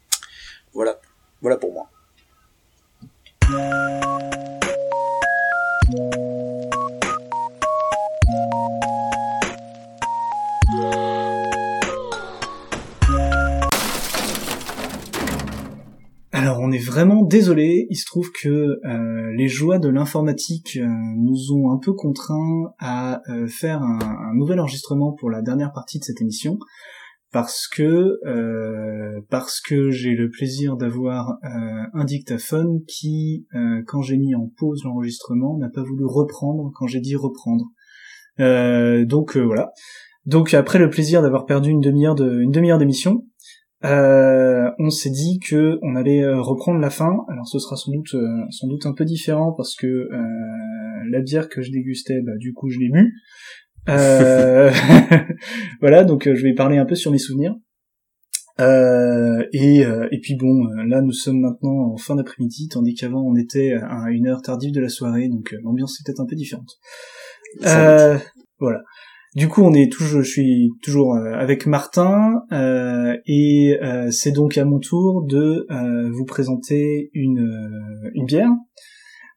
Voilà, 0.73 0.99
voilà 1.43 1.57
pour 1.59 1.73
moi. 1.73 1.91
Alors 16.51 16.63
on 16.63 16.73
est 16.73 16.85
vraiment 16.85 17.23
désolé, 17.23 17.87
il 17.91 17.95
se 17.95 18.07
trouve 18.07 18.33
que 18.33 18.49
euh, 18.49 19.33
les 19.37 19.47
joies 19.47 19.79
de 19.79 19.89
l'informatique 19.89 20.79
euh, 20.83 20.89
nous 21.17 21.53
ont 21.53 21.71
un 21.71 21.79
peu 21.79 21.93
contraints 21.93 22.75
à 22.81 23.21
euh, 23.31 23.47
faire 23.47 23.81
un, 23.83 24.35
nouvel 24.35 24.59
enregistrement 24.59 25.13
pour 25.13 25.31
la 25.31 25.43
dernière 25.43 25.71
partie 25.73 26.01
de 26.01 26.05
cette 26.05 26.21
émission 26.21 26.59
parce 27.31 27.69
que 27.69 28.19
parce 29.29 29.61
que 29.61 29.91
j'ai 29.91 30.17
le 30.17 30.29
plaisir 30.29 30.77
d'avoir 30.77 31.39
un 31.45 32.05
dictaphone 32.05 32.81
qui 32.89 33.47
quand 33.87 34.03
j'ai 34.03 34.17
mis 34.17 34.35
en 34.35 34.51
pause 34.57 34.83
l'enregistrement 34.85 35.57
n'a 35.57 35.69
pas 35.69 35.85
voulu 35.85 36.05
reprendre 36.05 36.73
quand 36.75 36.89
j'ai 36.89 36.99
dit 36.99 37.15
reprendre. 37.15 37.67
Donc 39.07 39.37
voilà. 39.37 39.71
Donc 40.27 40.55
après 40.55 40.81
le 40.81 40.91
plaisir 40.91 41.23
d'avoir 41.23 41.47
perdu 41.47 41.71
une 41.71 41.81
demi-heure 41.81 42.17
de 42.17 42.41
une 42.41 42.51
demi-heure 42.51 42.79
d'émission, 42.79 43.25
euh, 43.85 44.71
on 44.79 44.91
s'est 44.91 45.11
dit 45.11 45.39
que 45.39 45.79
on 45.83 45.97
allait 45.97 46.23
euh, 46.23 46.41
reprendre 46.41 46.81
la 46.81 46.91
fin. 46.91 47.25
Alors 47.29 47.47
ce 47.47 47.59
sera 47.59 47.77
sans 47.77 47.93
doute 47.93 48.15
euh, 48.15 48.45
sans 48.51 48.69
doute 48.69 48.87
un 48.87 48.93
peu 48.93 49.05
différent 49.05 49.53
parce 49.53 49.75
que 49.75 49.87
euh, 49.87 50.19
la 51.11 51.21
bière 51.21 51.49
que 51.49 51.63
je 51.63 51.71
dégustais, 51.71 52.21
bah, 52.21 52.33
du 52.39 52.53
coup 52.53 52.69
je 52.69 52.79
l'ai 52.79 52.91
bu. 52.91 53.15
Euh, 53.89 54.71
voilà, 55.81 56.05
donc 56.05 56.25
je 56.25 56.43
vais 56.43 56.55
parler 56.55 56.79
un 56.79 56.87
peu 56.87 56.95
sur 56.95 57.11
mes 57.11 57.19
souvenirs. 57.19 57.55
Euh, 58.61 59.43
et, 59.55 59.87
euh, 59.87 60.07
et 60.11 60.21
puis 60.21 60.37
bon, 60.37 60.67
là 60.87 61.01
nous 61.01 61.13
sommes 61.13 61.41
maintenant 61.41 61.93
en 61.93 61.97
fin 61.97 62.17
d'après-midi, 62.17 62.69
tandis 62.69 62.95
qu'avant 62.95 63.23
on 63.23 63.35
était 63.37 63.73
à 63.73 64.11
une 64.11 64.27
heure 64.27 64.43
tardive 64.43 64.75
de 64.75 64.81
la 64.81 64.91
soirée, 64.91 65.29
donc 65.29 65.55
l'ambiance 65.63 65.99
est 65.99 66.05
peut-être 66.05 66.21
un 66.21 66.27
peu 66.27 66.37
différente. 66.37 66.69
Euh, 67.65 68.19
voilà. 68.59 68.83
Du 69.37 69.47
coup, 69.47 69.63
on 69.63 69.73
est 69.75 69.93
toujours, 69.93 70.23
je 70.23 70.29
suis 70.29 70.73
toujours 70.83 71.15
euh, 71.15 71.35
avec 71.35 71.67
Martin 71.67 72.43
euh, 72.51 73.17
et 73.27 73.79
euh, 73.81 74.11
c'est 74.11 74.33
donc 74.33 74.59
à 74.59 74.65
mon 74.65 74.81
tour 74.81 75.25
de 75.25 75.67
euh, 75.71 76.11
vous 76.11 76.25
présenter 76.25 77.11
une 77.15 77.39
euh, 77.39 78.11
une 78.15 78.27
bière. 78.27 78.51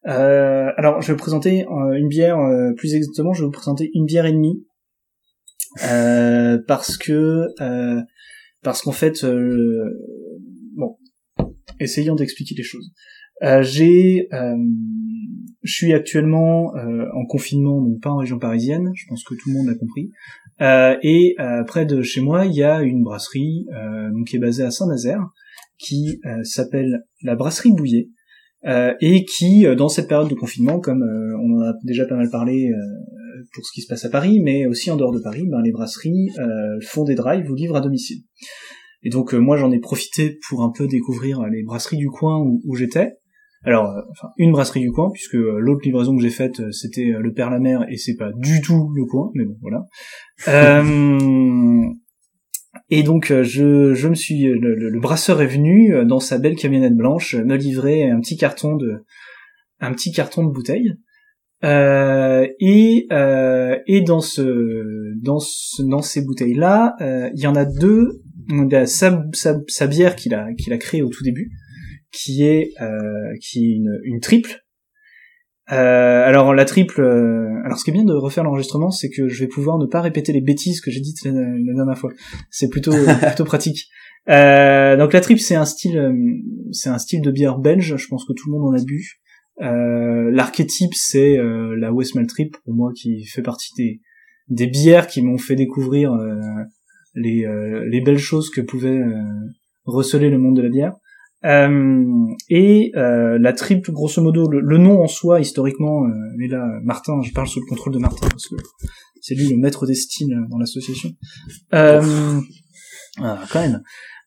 Euh, 0.07 0.71
alors, 0.77 0.99
je 1.01 1.07
vais 1.07 1.13
vous 1.13 1.19
présenter 1.19 1.67
une 1.69 2.07
bière 2.07 2.37
plus 2.75 2.95
exactement. 2.95 3.33
Je 3.33 3.41
vais 3.41 3.45
vous 3.45 3.51
présenter 3.51 3.91
une 3.93 4.05
bière 4.05 4.25
et 4.25 4.33
demie 4.33 4.65
parce 6.67 6.97
que 6.97 7.47
parce 8.63 8.81
qu'en 8.81 8.91
fait, 8.91 9.23
bon, 10.75 10.97
essayons 11.79 12.15
d'expliquer 12.15 12.55
les 12.55 12.63
choses. 12.63 12.91
Euh, 13.43 13.61
j'ai, 13.61 14.27
euh, 14.33 14.55
je 15.63 15.73
suis 15.73 15.93
actuellement 15.93 16.75
euh, 16.75 17.05
en 17.13 17.25
confinement, 17.25 17.81
donc 17.81 18.01
pas 18.01 18.11
en 18.11 18.17
région 18.17 18.39
parisienne. 18.39 18.91
Je 18.95 19.05
pense 19.07 19.23
que 19.23 19.35
tout 19.35 19.49
le 19.49 19.55
monde 19.55 19.67
l'a 19.67 19.75
compris. 19.75 20.11
Euh, 20.61 20.95
et 21.01 21.35
euh, 21.39 21.63
près 21.63 21.85
de 21.85 22.01
chez 22.01 22.21
moi, 22.21 22.45
il 22.45 22.53
y 22.53 22.63
a 22.63 22.81
une 22.81 23.03
brasserie 23.03 23.65
euh, 23.73 24.11
donc 24.11 24.27
qui 24.27 24.37
est 24.37 24.39
basée 24.39 24.63
à 24.63 24.71
Saint-Nazaire, 24.71 25.21
qui 25.77 26.21
s'appelle 26.43 27.03
la 27.23 27.35
brasserie 27.35 27.73
Bouillet, 27.73 28.09
et 29.01 29.25
qui, 29.25 29.65
dans 29.75 29.89
cette 29.89 30.07
période 30.07 30.29
de 30.29 30.35
confinement, 30.35 30.79
comme 30.79 31.03
on 31.03 31.57
en 31.57 31.61
a 31.61 31.73
déjà 31.83 32.05
pas 32.05 32.15
mal 32.15 32.29
parlé 32.29 32.71
pour 33.53 33.65
ce 33.65 33.73
qui 33.73 33.81
se 33.81 33.87
passe 33.87 34.05
à 34.05 34.09
Paris, 34.09 34.39
mais 34.39 34.65
aussi 34.65 34.91
en 34.91 34.95
dehors 34.95 35.11
de 35.11 35.19
Paris, 35.19 35.45
ben, 35.49 35.61
les 35.61 35.73
brasseries 35.73 36.29
font 36.87 37.03
des 37.03 37.15
drives 37.15 37.51
ou 37.51 37.55
livrent 37.55 37.75
à 37.75 37.81
domicile. 37.81 38.19
Et 39.01 39.09
donc 39.09 39.33
moi 39.33 39.57
j'en 39.57 39.71
ai 39.71 39.79
profité 39.79 40.39
pour 40.47 40.63
un 40.63 40.71
peu 40.71 40.87
découvrir 40.87 41.41
les 41.47 41.63
brasseries 41.63 41.97
du 41.97 42.07
coin 42.07 42.39
où, 42.39 42.61
où 42.63 42.75
j'étais. 42.75 43.17
Alors, 43.65 43.85
euh, 43.91 44.01
enfin, 44.11 44.29
une 44.37 44.51
brasserie 44.51 44.81
du 44.81 44.91
coin, 44.91 45.09
puisque 45.13 45.35
euh, 45.35 45.57
l'autre 45.59 45.81
livraison 45.85 46.15
que 46.15 46.21
j'ai 46.21 46.29
faite, 46.29 46.59
euh, 46.59 46.71
c'était 46.71 47.13
le 47.17 47.33
Père 47.33 47.49
la 47.49 47.59
Mer, 47.59 47.85
et 47.89 47.97
c'est 47.97 48.15
pas 48.15 48.31
du 48.35 48.61
tout 48.61 48.91
le 48.95 49.05
coin, 49.05 49.31
mais 49.35 49.45
bon, 49.45 49.57
voilà. 49.61 49.85
Euh, 50.49 51.81
et 52.89 53.03
donc, 53.03 53.31
je, 53.41 53.93
je 53.93 54.07
me 54.07 54.15
suis, 54.15 54.43
le, 54.43 54.75
le- 54.75 54.89
le 54.89 54.99
brasseur 54.99 55.41
est 55.41 55.47
venu 55.47 55.93
dans 56.05 56.19
sa 56.19 56.37
belle 56.39 56.55
camionnette 56.55 56.95
blanche 56.95 57.35
me 57.35 57.55
livrer 57.55 58.09
un 58.09 58.19
petit 58.19 58.35
carton 58.37 58.75
de, 58.75 59.03
un 59.79 59.93
petit 59.93 60.11
carton 60.11 60.43
de 60.45 60.51
bouteille. 60.51 60.93
Euh, 61.63 62.45
et 62.59 63.07
euh, 63.13 63.77
et 63.87 64.01
dans 64.01 64.19
ce 64.19 65.13
dans 65.21 65.39
ce 65.39 65.81
dans 65.83 66.01
ces 66.01 66.21
bouteilles 66.25 66.55
là, 66.55 66.95
il 67.33 67.39
y 67.41 67.47
en 67.47 67.55
a 67.55 67.63
deux. 67.65 68.21
Il 68.49 68.67
y 68.69 68.75
a 68.75 68.85
sa, 68.85 69.23
sa, 69.31 69.55
sa 69.67 69.87
bière 69.87 70.15
qu'il 70.17 70.33
a 70.33 70.53
qu'il 70.55 70.73
a 70.73 70.77
créée 70.77 71.01
au 71.03 71.09
tout 71.09 71.23
début, 71.23 71.51
qui 72.13 72.43
est 72.43 72.71
euh, 72.81 73.33
qui 73.41 73.65
est 73.65 73.75
une, 73.75 73.99
une 74.03 74.19
triple. 74.19 74.59
Euh, 75.71 75.75
alors 76.27 76.53
la 76.53 76.65
triple. 76.65 77.01
euh, 77.01 77.47
alors 77.65 77.77
ce 77.79 77.83
qui 77.83 77.89
est 77.91 77.93
bien 77.93 78.03
de 78.03 78.13
refaire 78.13 78.43
l'enregistrement, 78.43 78.91
c'est 78.91 79.09
que 79.09 79.27
je 79.27 79.39
vais 79.39 79.47
pouvoir 79.47 79.77
ne 79.77 79.85
pas 79.85 80.01
répéter 80.01 80.33
les 80.33 80.41
bêtises 80.41 80.81
que 80.81 80.91
j'ai 80.91 80.99
dites 80.99 81.23
la, 81.25 81.31
la 81.31 81.73
dernière 81.73 81.97
fois. 81.97 82.11
C'est 82.51 82.69
plutôt 82.69 82.91
plutôt 83.27 83.45
pratique. 83.45 83.87
Euh, 84.29 84.95
donc 84.97 85.13
la 85.13 85.21
triple, 85.21 85.41
c'est 85.41 85.55
un 85.55 85.65
style, 85.65 85.97
euh, 85.97 86.13
c'est 86.71 86.89
un 86.89 86.97
style 86.97 87.21
de 87.21 87.31
bière 87.31 87.57
belge. 87.59 87.95
Je 87.97 88.07
pense 88.07 88.25
que 88.25 88.33
tout 88.33 88.49
le 88.51 88.57
monde 88.57 88.73
en 88.73 88.77
a 88.77 88.83
bu. 88.83 89.19
Euh, 89.61 90.31
L'archétype, 90.31 90.93
c'est 90.95 91.37
euh, 91.37 91.75
la 91.77 91.91
West 91.93 92.13
Trip 92.27 92.57
pour 92.63 92.73
moi, 92.73 92.91
qui 92.95 93.25
fait 93.25 93.41
partie 93.41 93.71
des 93.77 94.01
des 94.49 94.67
bières 94.67 95.07
qui 95.07 95.21
m'ont 95.21 95.37
fait 95.37 95.55
découvrir 95.55 96.11
euh, 96.13 96.35
les 97.15 97.45
euh, 97.45 97.85
les 97.89 98.01
belles 98.01 98.17
choses 98.17 98.49
que 98.49 98.61
pouvait 98.61 98.97
euh, 98.99 99.21
receler 99.85 100.29
le 100.29 100.37
monde 100.37 100.57
de 100.57 100.61
la 100.61 100.69
bière. 100.69 100.93
Euh, 101.45 102.05
et 102.49 102.91
euh, 102.95 103.37
la 103.39 103.53
triple, 103.53 103.91
grosso 103.91 104.21
modo, 104.21 104.47
le, 104.49 104.77
nom 104.77 105.01
en 105.01 105.07
soi, 105.07 105.41
historiquement, 105.41 106.05
euh, 106.05 106.09
mais 106.37 106.47
là, 106.47 106.65
Martin, 106.83 107.21
je 107.21 107.31
parle 107.31 107.47
sous 107.47 107.59
le 107.59 107.65
contrôle 107.67 107.93
de 107.93 107.99
Martin 107.99 108.27
parce 108.29 108.47
que 108.47 108.55
c'est 109.21 109.35
lui 109.35 109.49
le 109.49 109.57
maître 109.57 109.85
des 109.85 109.95
styles 109.95 110.35
dans 110.49 110.57
l'association. 110.57 111.09
Euh, 111.73 112.39
ah, 113.21 113.43
quand 113.51 113.61
même. 113.61 113.81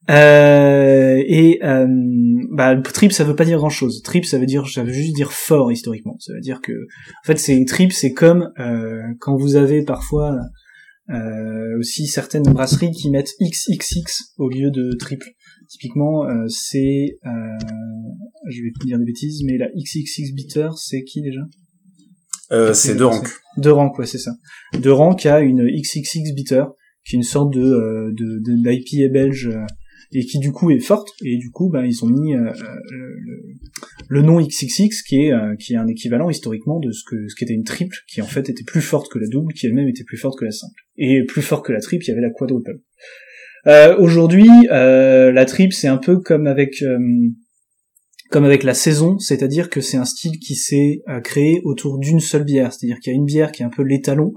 Euh, 0.09 1.21
et 1.27 1.59
euh, 1.65 1.87
bah, 2.51 2.77
trip, 2.77 3.13
ça 3.13 3.25
veut 3.25 3.35
pas 3.35 3.45
dire 3.45 3.59
grand 3.59 3.71
chose. 3.71 4.03
Trip, 4.03 4.25
ça 4.25 4.39
veut 4.39 4.47
dire, 4.47 4.69
ça 4.69 4.85
veut 4.85 4.93
juste 4.93 5.15
dire 5.15 5.33
fort 5.33 5.73
historiquement. 5.73 6.17
Ça 6.21 6.33
veut 6.33 6.41
dire 6.41 6.61
que, 6.61 6.73
en 6.73 7.25
fait, 7.25 7.39
c'est 7.39 7.65
trip, 7.65 7.93
c'est 7.93 8.13
comme 8.13 8.53
euh, 8.61 9.03
quand 9.21 9.37
vous 9.37 9.57
avez 9.57 9.83
parfois 9.83 10.37
euh, 11.11 11.79
aussi 11.79 12.07
certaines 12.07 12.45
brasseries 12.45 12.93
qui 12.93 13.11
mettent 13.11 13.33
XXX 13.41 14.35
au 14.39 14.49
lieu 14.49 14.71
de 14.71 14.97
triple. 14.97 15.31
Typiquement, 15.69 16.25
euh, 16.25 16.47
c'est, 16.49 17.19
euh, 17.27 17.31
je 18.49 18.63
vais 18.63 18.71
pas 18.79 18.85
dire 18.85 18.99
des 18.99 19.05
bêtises, 19.05 19.43
mais 19.45 19.59
la 19.59 19.69
XXX 19.69 20.33
bitter, 20.35 20.69
c'est 20.77 21.03
qui 21.05 21.23
déjà? 21.23 21.41
Euh, 22.53 22.73
c'est 22.75 22.95
deux 22.95 23.07
ranks. 23.07 23.29
De 23.57 23.71
rank, 23.71 23.99
ouais, 23.99 24.07
c'est 24.07 24.19
ça. 24.19 24.33
De 24.79 24.91
rank 24.91 25.27
a 25.27 25.41
une 25.41 25.67
XXX 25.69 26.33
bitter, 26.35 26.65
qui 27.05 27.17
est 27.17 27.19
une 27.19 27.23
sorte 27.25 27.53
de 27.53 27.61
euh, 27.63 28.13
de, 28.13 28.39
de 28.45 28.55
d'IPA 28.57 29.09
belge 29.13 29.49
euh, 29.49 29.65
et 30.13 30.25
qui 30.25 30.39
du 30.39 30.53
coup 30.53 30.71
est 30.71 30.79
forte 30.79 31.09
et 31.25 31.37
du 31.37 31.51
coup 31.51 31.69
ben 31.69 31.85
ils 31.85 32.05
ont 32.05 32.09
mis 32.09 32.35
euh, 32.35 32.53
le, 32.91 33.43
le- 34.09 34.23
nom 34.23 34.41
XXX 34.41 35.03
qui 35.03 35.17
est 35.23 35.33
euh, 35.33 35.57
qui 35.57 35.73
est 35.73 35.77
un 35.77 35.89
équivalent 35.89 36.31
historiquement 36.31 36.79
de 36.79 36.93
ce 36.93 37.03
que 37.09 37.27
ce 37.29 37.35
qui 37.35 37.43
était 37.43 37.55
une 37.55 37.65
triple 37.65 37.97
qui 38.09 38.23
en 38.23 38.27
fait 38.27 38.49
était 38.49 38.63
plus 38.65 38.81
forte 38.83 39.11
que 39.11 39.19
la 39.19 39.27
double 39.27 39.53
qui 39.53 39.67
elle-même 39.67 39.89
était 39.89 40.05
plus 40.05 40.17
forte 40.17 40.39
que 40.39 40.45
la 40.45 40.53
simple 40.53 40.81
et 40.97 41.25
plus 41.25 41.43
fort 41.43 41.63
que 41.63 41.73
la 41.73 41.81
triple 41.81 42.05
il 42.05 42.09
y 42.09 42.13
avait 42.13 42.21
la 42.21 42.31
quadruple 42.31 42.79
euh, 43.67 43.97
aujourd'hui 43.99 44.49
euh, 44.71 45.33
la 45.33 45.45
triple 45.45 45.75
c'est 45.75 45.89
un 45.89 45.97
peu 45.97 46.19
comme 46.19 46.47
avec 46.47 46.83
euh, 46.83 46.99
comme 48.31 48.45
avec 48.45 48.65
la 48.65 48.75
saison, 48.75 49.19
c'est-à-dire 49.19 49.71
que 49.71 49.81
c'est 49.81 49.97
un 49.97 50.05
style 50.05 50.39
qui 50.39 50.57
s'est 50.57 51.03
euh, 51.09 51.21
créé 51.21 51.61
autour 51.65 51.99
d'une 51.99 52.21
seule 52.21 52.45
bière, 52.45 52.73
c'est-à-dire 52.73 52.99
qu'il 52.99 53.13
y 53.13 53.15
a 53.15 53.19
une 53.19 53.25
bière 53.25 53.53
qui 53.53 53.63
est 53.63 53.65
un 53.65 53.71
peu 53.71 53.83
l'étalon, 53.83 54.33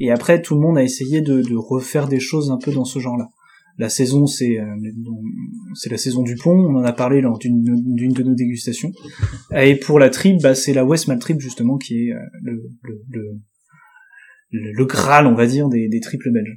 et 0.00 0.10
après 0.10 0.40
tout 0.40 0.54
le 0.54 0.60
monde 0.60 0.78
a 0.78 0.82
essayé 0.82 1.20
de, 1.20 1.42
de 1.42 1.54
refaire 1.56 2.08
des 2.08 2.20
choses 2.20 2.50
un 2.50 2.58
peu 2.58 2.72
dans 2.72 2.84
ce 2.84 2.98
genre-là. 2.98 3.28
La 3.78 3.90
saison, 3.90 4.24
c'est 4.26 4.58
euh, 4.58 4.64
c'est 5.74 5.90
la 5.90 5.98
saison 5.98 6.22
du 6.22 6.34
pont, 6.36 6.56
on 6.56 6.76
en 6.76 6.84
a 6.84 6.94
parlé 6.94 7.20
lors 7.20 7.38
d'une 7.38 7.62
de 7.62 8.22
nos 8.22 8.34
dégustations. 8.34 8.90
Et 9.54 9.76
pour 9.76 9.98
la 9.98 10.08
tripe, 10.08 10.40
bah, 10.42 10.54
c'est 10.54 10.72
la 10.72 10.86
West 10.86 11.08
Maltrip 11.08 11.38
justement 11.40 11.76
qui 11.76 12.08
est 12.08 12.12
le, 12.42 12.62
le, 12.82 13.02
le, 14.50 14.72
le, 14.72 14.84
graal, 14.86 15.26
on 15.26 15.34
va 15.34 15.46
dire, 15.46 15.68
des, 15.68 15.88
des 15.88 16.00
triples 16.00 16.32
belges. 16.32 16.56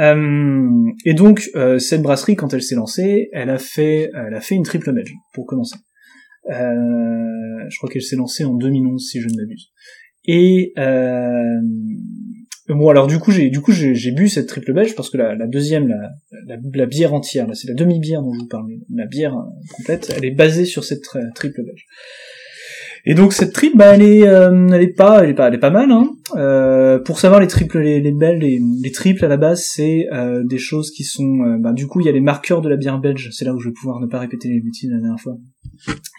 Euh, 0.00 0.92
et 1.04 1.14
donc 1.14 1.50
euh, 1.56 1.78
cette 1.78 2.02
brasserie, 2.02 2.36
quand 2.36 2.54
elle 2.54 2.62
s'est 2.62 2.76
lancée, 2.76 3.28
elle 3.32 3.50
a 3.50 3.58
fait, 3.58 4.10
elle 4.14 4.34
a 4.34 4.40
fait 4.40 4.54
une 4.54 4.62
triple 4.62 4.92
belge 4.92 5.12
pour 5.32 5.46
commencer. 5.46 5.76
Euh, 6.50 6.54
je 7.68 7.76
crois 7.78 7.90
qu'elle 7.90 8.02
s'est 8.02 8.16
lancée 8.16 8.44
en 8.44 8.54
2011 8.54 9.04
si 9.04 9.20
je 9.20 9.28
ne 9.28 9.34
m'abuse. 9.34 9.72
Et 10.24 10.72
bon 12.68 12.90
alors 12.90 13.06
du 13.06 13.18
coup 13.18 13.32
j'ai 13.32 13.48
du 13.48 13.62
coup 13.62 13.72
j'ai 13.72 14.12
bu 14.12 14.28
cette 14.28 14.46
triple 14.46 14.74
belge 14.74 14.94
parce 14.94 15.08
que 15.08 15.16
la, 15.16 15.34
la 15.34 15.46
deuxième 15.46 15.88
la, 15.88 16.58
la, 16.74 16.86
bière 16.86 17.14
entière 17.14 17.46
là 17.46 17.54
c'est 17.54 17.66
la 17.66 17.72
demi 17.72 17.98
bière 17.98 18.20
dont 18.20 18.34
je 18.34 18.40
vous 18.40 18.46
parlais 18.46 18.78
la 18.94 19.06
bière 19.06 19.34
complète 19.74 20.12
elle 20.14 20.26
est 20.26 20.32
basée 20.32 20.66
sur 20.66 20.84
cette 20.84 21.00
triple 21.34 21.64
belge 21.64 21.86
et 23.04 23.14
donc 23.14 23.32
cette 23.32 23.52
triple, 23.52 23.76
bah, 23.76 23.94
elle 23.94 24.02
est, 24.02 24.26
euh, 24.26 24.68
elle 24.72 24.82
est 24.82 24.94
pas, 24.94 25.22
elle 25.22 25.30
est 25.30 25.34
pas, 25.34 25.48
elle 25.48 25.54
est 25.54 25.58
pas 25.58 25.70
mal. 25.70 25.90
Hein. 25.90 26.10
Euh, 26.36 26.98
pour 26.98 27.18
savoir 27.18 27.40
les 27.40 27.46
triples, 27.46 27.78
les, 27.80 28.00
les 28.00 28.12
belles, 28.12 28.38
les, 28.38 28.60
les, 28.82 28.92
triples 28.92 29.24
à 29.24 29.28
la 29.28 29.36
base, 29.36 29.64
c'est 29.64 30.06
euh, 30.12 30.42
des 30.44 30.58
choses 30.58 30.90
qui 30.90 31.04
sont, 31.04 31.40
euh, 31.40 31.56
bah, 31.58 31.72
du 31.72 31.86
coup, 31.86 32.00
il 32.00 32.06
y 32.06 32.08
a 32.08 32.12
les 32.12 32.20
marqueurs 32.20 32.60
de 32.60 32.68
la 32.68 32.76
bière 32.76 32.98
belge. 32.98 33.30
C'est 33.32 33.44
là 33.44 33.54
où 33.54 33.58
je 33.58 33.68
vais 33.68 33.74
pouvoir 33.74 34.00
ne 34.00 34.06
pas 34.06 34.18
répéter 34.18 34.48
les 34.48 34.60
bêtises 34.60 34.90
la 34.90 34.98
dernière 34.98 35.20
fois. 35.20 35.36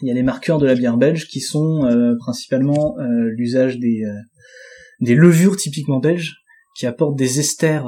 Il 0.02 0.08
y 0.08 0.12
a 0.12 0.14
les 0.14 0.24
marqueurs 0.24 0.58
de 0.58 0.66
la 0.66 0.76
bière 0.76 0.98
belge 0.98 1.28
qui 1.28 1.42
sont 1.42 1.82
principalement 2.20 2.96
l'usage 3.36 3.78
des 3.78 4.04
des 5.02 5.16
levures 5.16 5.58
typiquement 5.58 6.00
belges 6.00 6.38
qui 6.78 6.86
apportent 6.86 7.18
des 7.18 7.42
esters. 7.42 7.86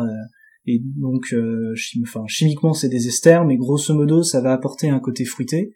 et 0.66 0.82
donc, 0.98 1.34
enfin, 2.04 2.24
chimiquement, 2.28 2.74
c'est 2.74 2.90
des 2.90 3.08
esters, 3.08 3.46
mais 3.46 3.56
grosso 3.56 3.94
modo, 3.94 4.22
ça 4.22 4.42
va 4.42 4.52
apporter 4.52 4.90
un 4.90 5.00
côté 5.00 5.24
fruité 5.24 5.72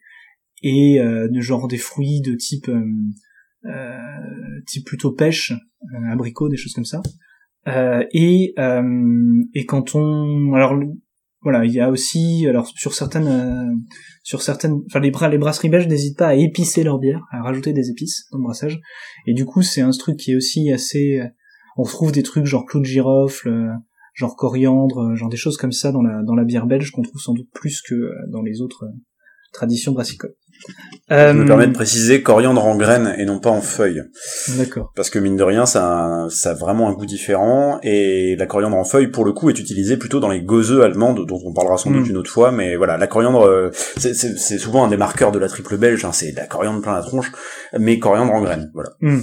et 0.65 0.99
euh, 0.99 1.29
de 1.29 1.41
genre 1.41 1.67
des 1.67 1.77
fruits 1.77 2.21
de 2.21 2.33
type 2.33 2.69
euh, 2.69 2.81
euh, 3.65 4.61
type 4.65 4.85
plutôt 4.85 5.11
pêche, 5.11 5.53
abricot, 6.11 6.49
des 6.49 6.57
choses 6.57 6.73
comme 6.73 6.85
ça. 6.85 7.01
et 8.11 8.53
et 9.53 9.65
quand 9.65 9.95
on 9.95 10.53
alors 10.53 10.73
voilà, 11.41 11.63
il 11.63 11.71
y 11.71 11.79
a 11.79 11.91
aussi, 11.91 12.47
alors 12.47 12.67
sur 12.67 12.95
certaines, 12.95 13.79
sur 14.23 14.41
certaines, 14.41 14.81
enfin 14.87 14.99
les, 14.99 15.11
bras, 15.11 15.29
les 15.29 15.37
brasseries 15.37 15.69
belges 15.69 15.87
n'hésitent 15.87 16.17
pas 16.17 16.29
à 16.29 16.33
épicer 16.33 16.83
leur 16.83 16.97
bière, 16.97 17.21
à 17.31 17.43
rajouter 17.43 17.71
des 17.71 17.91
épices 17.91 18.25
dans 18.31 18.39
le 18.39 18.45
brassage. 18.45 18.79
Et 19.27 19.33
du 19.35 19.45
coup, 19.45 19.61
c'est 19.61 19.81
un 19.81 19.91
truc 19.91 20.17
qui 20.17 20.31
est 20.31 20.35
aussi 20.35 20.71
assez, 20.71 21.21
on 21.77 21.83
retrouve 21.83 22.11
des 22.11 22.23
trucs 22.23 22.45
genre 22.45 22.65
clou 22.65 22.79
de 22.79 22.85
girofle, 22.85 23.75
genre 24.15 24.35
coriandre, 24.35 25.13
genre 25.15 25.29
des 25.29 25.37
choses 25.37 25.57
comme 25.57 25.71
ça 25.71 25.91
dans 25.91 26.01
la 26.01 26.23
dans 26.23 26.33
la 26.33 26.45
bière 26.45 26.65
belge 26.65 26.89
qu'on 26.89 27.03
trouve 27.03 27.21
sans 27.21 27.33
doute 27.35 27.49
plus 27.53 27.83
que 27.83 28.09
dans 28.31 28.41
les 28.41 28.61
autres 28.61 28.87
traditions 29.53 29.91
brassicoles. 29.91 30.33
Je 31.09 31.33
me 31.33 31.45
permets 31.45 31.67
de 31.67 31.73
préciser 31.73 32.23
coriandre 32.23 32.65
en 32.65 32.75
graines 32.75 33.13
et 33.17 33.25
non 33.25 33.39
pas 33.39 33.51
en 33.51 33.61
feuilles. 33.61 34.03
D'accord. 34.57 34.91
Parce 34.95 35.09
que 35.09 35.19
mine 35.19 35.37
de 35.37 35.43
rien, 35.43 35.65
ça 35.65 36.23
a, 36.25 36.29
ça 36.29 36.51
a 36.51 36.53
vraiment 36.55 36.89
un 36.89 36.93
goût 36.93 37.05
différent 37.05 37.79
et 37.83 38.35
la 38.35 38.47
coriandre 38.47 38.75
en 38.75 38.83
feuilles, 38.83 39.11
pour 39.11 39.25
le 39.25 39.31
coup, 39.31 39.49
est 39.49 39.59
utilisée 39.59 39.97
plutôt 39.97 40.19
dans 40.19 40.29
les 40.29 40.41
gauzeux 40.41 40.81
allemandes, 40.81 41.25
dont 41.27 41.39
on 41.45 41.53
parlera 41.53 41.77
sans 41.77 41.91
doute 41.91 42.07
mm. 42.07 42.09
une 42.09 42.17
autre 42.17 42.31
fois. 42.31 42.51
Mais 42.51 42.75
voilà, 42.75 42.97
la 42.97 43.07
coriandre, 43.07 43.43
euh, 43.43 43.69
c'est 43.97 44.57
souvent 44.57 44.85
un 44.85 44.89
des 44.89 44.97
marqueurs 44.97 45.31
de 45.31 45.39
la 45.39 45.47
triple 45.47 45.77
belge. 45.77 46.03
Hein, 46.05 46.11
c'est 46.11 46.31
la 46.31 46.47
coriandre 46.47 46.81
plein 46.81 46.93
la 46.93 47.01
tronche, 47.01 47.31
mais 47.77 47.99
coriandre 47.99 48.33
en 48.33 48.41
graines. 48.41 48.71
Voilà. 48.73 48.89
Mm. 49.01 49.19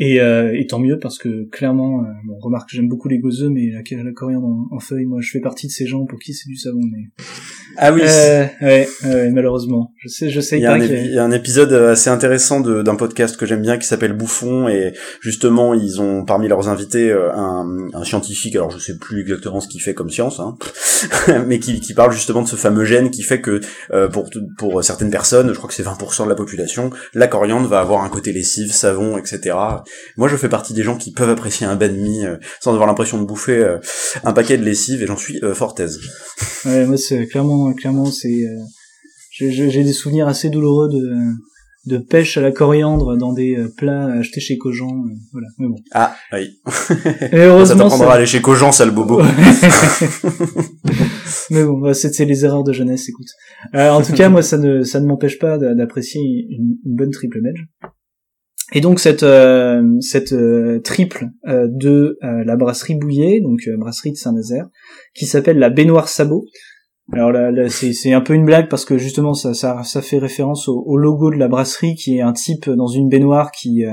Et, 0.00 0.20
euh, 0.20 0.56
et, 0.56 0.66
tant 0.66 0.78
mieux 0.78 0.98
parce 1.00 1.18
que 1.18 1.48
clairement, 1.48 2.04
euh, 2.04 2.06
bon, 2.24 2.38
remarque, 2.38 2.68
j'aime 2.72 2.88
beaucoup 2.88 3.08
les 3.08 3.18
gozeux, 3.18 3.50
mais 3.50 3.70
la, 3.70 3.80
la 4.04 4.12
coriandre 4.12 4.46
en, 4.70 4.78
feuilles, 4.78 5.06
moi, 5.06 5.20
je 5.20 5.30
fais 5.30 5.40
partie 5.40 5.66
de 5.66 5.72
ces 5.72 5.86
gens 5.86 6.06
pour 6.06 6.20
qui 6.20 6.34
c'est 6.34 6.48
du 6.48 6.56
savon. 6.56 6.80
Mais 6.80 7.24
ah 7.76 7.92
oui. 7.92 8.00
Euh, 8.04 8.46
ouais, 8.62 8.88
ouais, 9.04 9.30
malheureusement, 9.30 9.92
je 9.98 10.08
sais, 10.08 10.30
je 10.30 10.40
sais. 10.40 10.58
Il 10.58 10.62
y, 10.62 10.66
a 10.66 10.72
un, 10.72 10.78
il 10.78 11.12
y 11.12 11.18
a 11.18 11.24
un 11.24 11.30
épisode 11.30 11.72
assez 11.72 12.10
intéressant 12.10 12.60
d'un 12.60 12.96
podcast 12.96 13.36
que 13.36 13.46
j'aime 13.46 13.62
bien 13.62 13.78
qui 13.78 13.86
s'appelle 13.86 14.12
Bouffon 14.12 14.68
et 14.68 14.94
justement 15.20 15.74
ils 15.74 16.00
ont 16.00 16.24
parmi 16.24 16.48
leurs 16.48 16.68
invités 16.68 17.10
euh, 17.10 17.32
un, 17.32 17.88
un 17.92 18.04
scientifique, 18.04 18.56
alors 18.56 18.70
je 18.70 18.78
sais 18.78 18.96
plus 18.96 19.20
exactement 19.20 19.60
ce 19.60 19.68
qu'il 19.68 19.82
fait 19.82 19.94
comme 19.94 20.10
science, 20.10 20.40
hein, 20.40 20.56
mais 21.46 21.58
qui, 21.58 21.80
qui 21.80 21.94
parle 21.94 22.12
justement 22.12 22.42
de 22.42 22.48
ce 22.48 22.56
fameux 22.56 22.84
gène 22.84 23.10
qui 23.10 23.22
fait 23.22 23.40
que 23.40 23.60
euh, 23.92 24.08
pour 24.08 24.30
pour 24.56 24.82
certaines 24.82 25.10
personnes, 25.10 25.48
je 25.48 25.54
crois 25.54 25.68
que 25.68 25.74
c'est 25.74 25.84
20% 25.84 26.24
de 26.24 26.28
la 26.28 26.34
population, 26.34 26.90
la 27.14 27.26
coriandre 27.26 27.68
va 27.68 27.80
avoir 27.80 28.02
un 28.02 28.08
côté 28.08 28.32
lessive, 28.32 28.72
savon, 28.72 29.18
etc. 29.18 29.56
Moi, 30.16 30.28
je 30.28 30.36
fais 30.36 30.48
partie 30.48 30.72
des 30.72 30.82
gens 30.82 30.96
qui 30.96 31.12
peuvent 31.12 31.30
apprécier 31.30 31.66
un 31.66 31.76
mi 31.88 32.26
euh, 32.26 32.36
sans 32.60 32.72
avoir 32.72 32.86
l'impression 32.86 33.20
de 33.20 33.26
bouffer 33.26 33.58
euh, 33.58 33.78
un 34.24 34.32
paquet 34.32 34.58
de 34.58 34.64
lessive, 34.64 35.02
et 35.02 35.06
j'en 35.06 35.16
suis 35.16 35.38
euh, 35.42 35.54
fort 35.54 35.74
aise. 35.78 36.00
Ouais, 36.64 36.86
moi, 36.86 36.96
c'est 36.96 37.26
clairement, 37.26 37.57
clairement, 37.76 38.06
c'est, 38.06 38.44
j'ai 39.30 39.84
des 39.84 39.92
souvenirs 39.92 40.28
assez 40.28 40.50
douloureux 40.50 40.88
de 40.88 41.14
de 41.86 41.96
pêche 41.96 42.36
à 42.36 42.42
la 42.42 42.52
coriandre 42.52 43.16
dans 43.16 43.32
des 43.32 43.56
plats 43.76 44.12
achetés 44.12 44.40
chez 44.40 44.58
Cogent, 44.58 44.92
voilà. 45.32 45.46
Mais 45.58 45.68
bon. 45.68 45.76
Ah, 45.92 46.14
oui. 46.32 46.60
Et 47.32 47.38
heureusement, 47.38 47.88
ça 47.88 47.90
t'apprendra 47.90 48.12
à 48.12 48.16
aller 48.16 48.26
chez 48.26 48.42
Cogent, 48.42 48.72
sale 48.72 48.90
bobo. 48.90 49.22
mais 51.50 51.64
bon, 51.64 51.78
bah, 51.78 51.94
c'est 51.94 52.24
les 52.26 52.44
erreurs 52.44 52.64
de 52.64 52.74
jeunesse, 52.74 53.08
écoute. 53.08 53.28
en 53.74 54.02
tout 54.02 54.12
cas, 54.12 54.28
moi, 54.28 54.42
ça 54.42 54.58
ne, 54.58 54.82
ça 54.82 55.00
ne 55.00 55.06
m'empêche 55.06 55.38
pas 55.38 55.56
d'apprécier 55.56 56.20
une, 56.20 56.76
une, 56.84 56.94
bonne 56.94 57.10
triple 57.10 57.40
belge. 57.40 57.66
Et 58.74 58.80
donc 58.82 59.00
cette 59.00 59.22
euh, 59.22 59.82
cette 60.00 60.34
euh, 60.34 60.78
triple 60.80 61.28
euh, 61.46 61.68
de 61.70 62.18
la 62.22 62.56
brasserie 62.56 62.96
Bouillet, 62.96 63.40
donc 63.40 63.60
brasserie 63.78 64.12
de 64.12 64.16
Saint-Nazaire, 64.16 64.68
qui 65.14 65.26
s'appelle 65.26 65.58
la 65.58 65.70
baignoire 65.70 66.08
Sabot. 66.08 66.44
Alors 67.12 67.32
là, 67.32 67.68
c'est 67.68 68.12
un 68.12 68.20
peu 68.20 68.34
une 68.34 68.44
blague 68.44 68.68
parce 68.68 68.84
que 68.84 68.98
justement 68.98 69.32
ça 69.32 69.54
ça, 69.54 69.82
ça 69.82 70.02
fait 70.02 70.18
référence 70.18 70.68
au, 70.68 70.96
logo 70.96 71.30
de 71.30 71.36
la 71.36 71.48
brasserie 71.48 71.94
qui 71.94 72.18
est 72.18 72.20
un 72.20 72.34
type 72.34 72.68
dans 72.68 72.86
une 72.86 73.08
baignoire 73.08 73.50
qui 73.50 73.84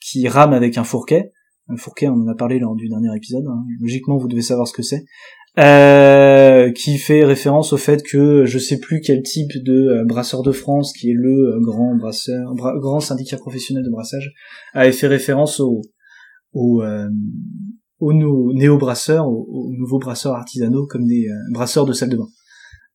qui 0.00 0.28
rame 0.28 0.52
avec 0.52 0.76
un 0.76 0.84
fourquet. 0.84 1.32
Un 1.68 1.76
fourquet, 1.76 2.08
on 2.08 2.14
en 2.14 2.28
a 2.28 2.34
parlé 2.34 2.58
lors 2.58 2.74
du 2.74 2.88
dernier 2.88 3.16
épisode. 3.16 3.46
Hein. 3.48 3.64
Logiquement, 3.80 4.18
vous 4.18 4.28
devez 4.28 4.42
savoir 4.42 4.68
ce 4.68 4.74
que 4.74 4.82
c'est. 4.82 5.04
Euh, 5.56 6.72
qui 6.72 6.98
fait 6.98 7.24
référence 7.24 7.72
au 7.72 7.76
fait 7.76 8.02
que 8.02 8.44
je 8.44 8.58
sais 8.58 8.80
plus 8.80 9.00
quel 9.00 9.22
type 9.22 9.52
de 9.62 10.00
euh, 10.00 10.04
brasseur 10.04 10.42
de 10.42 10.50
France, 10.50 10.92
qui 10.92 11.10
est 11.10 11.14
le 11.14 11.54
euh, 11.54 11.60
grand 11.60 11.94
brasseur, 11.94 12.54
grand 12.54 12.98
syndicat 12.98 13.36
professionnel 13.36 13.84
de 13.84 13.90
brassage, 13.90 14.32
avait 14.72 14.90
fait 14.90 15.06
référence 15.06 15.60
au, 15.60 15.80
au, 16.54 16.82
aux 18.00 18.12
néo-brasseurs, 18.12 19.28
aux, 19.28 19.72
nouveaux 19.78 19.98
brasseurs 19.98 20.34
artisanaux 20.34 20.86
comme 20.86 21.06
des 21.06 21.26
brasseurs 21.52 21.86
de 21.86 21.92
salle 21.92 22.10
de 22.10 22.16
bain. 22.16 22.28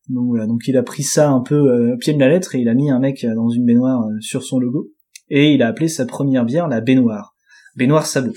Donc 0.08 0.26
voilà, 0.28 0.46
donc 0.46 0.66
il 0.66 0.76
a 0.76 0.82
pris 0.82 1.02
ça 1.02 1.30
un 1.30 1.40
peu 1.40 1.92
au 1.92 1.96
pied 1.98 2.12
de 2.14 2.18
la 2.18 2.28
lettre 2.28 2.54
et 2.54 2.60
il 2.60 2.68
a 2.68 2.74
mis 2.74 2.90
un 2.90 2.98
mec 2.98 3.24
dans 3.24 3.48
une 3.48 3.64
baignoire 3.64 4.02
sur 4.20 4.42
son 4.42 4.58
logo 4.58 4.90
et 5.28 5.52
il 5.52 5.62
a 5.62 5.68
appelé 5.68 5.88
sa 5.88 6.04
première 6.04 6.44
bière 6.44 6.68
la 6.68 6.80
baignoire, 6.80 7.34
baignoire 7.76 8.06
sabot. 8.06 8.32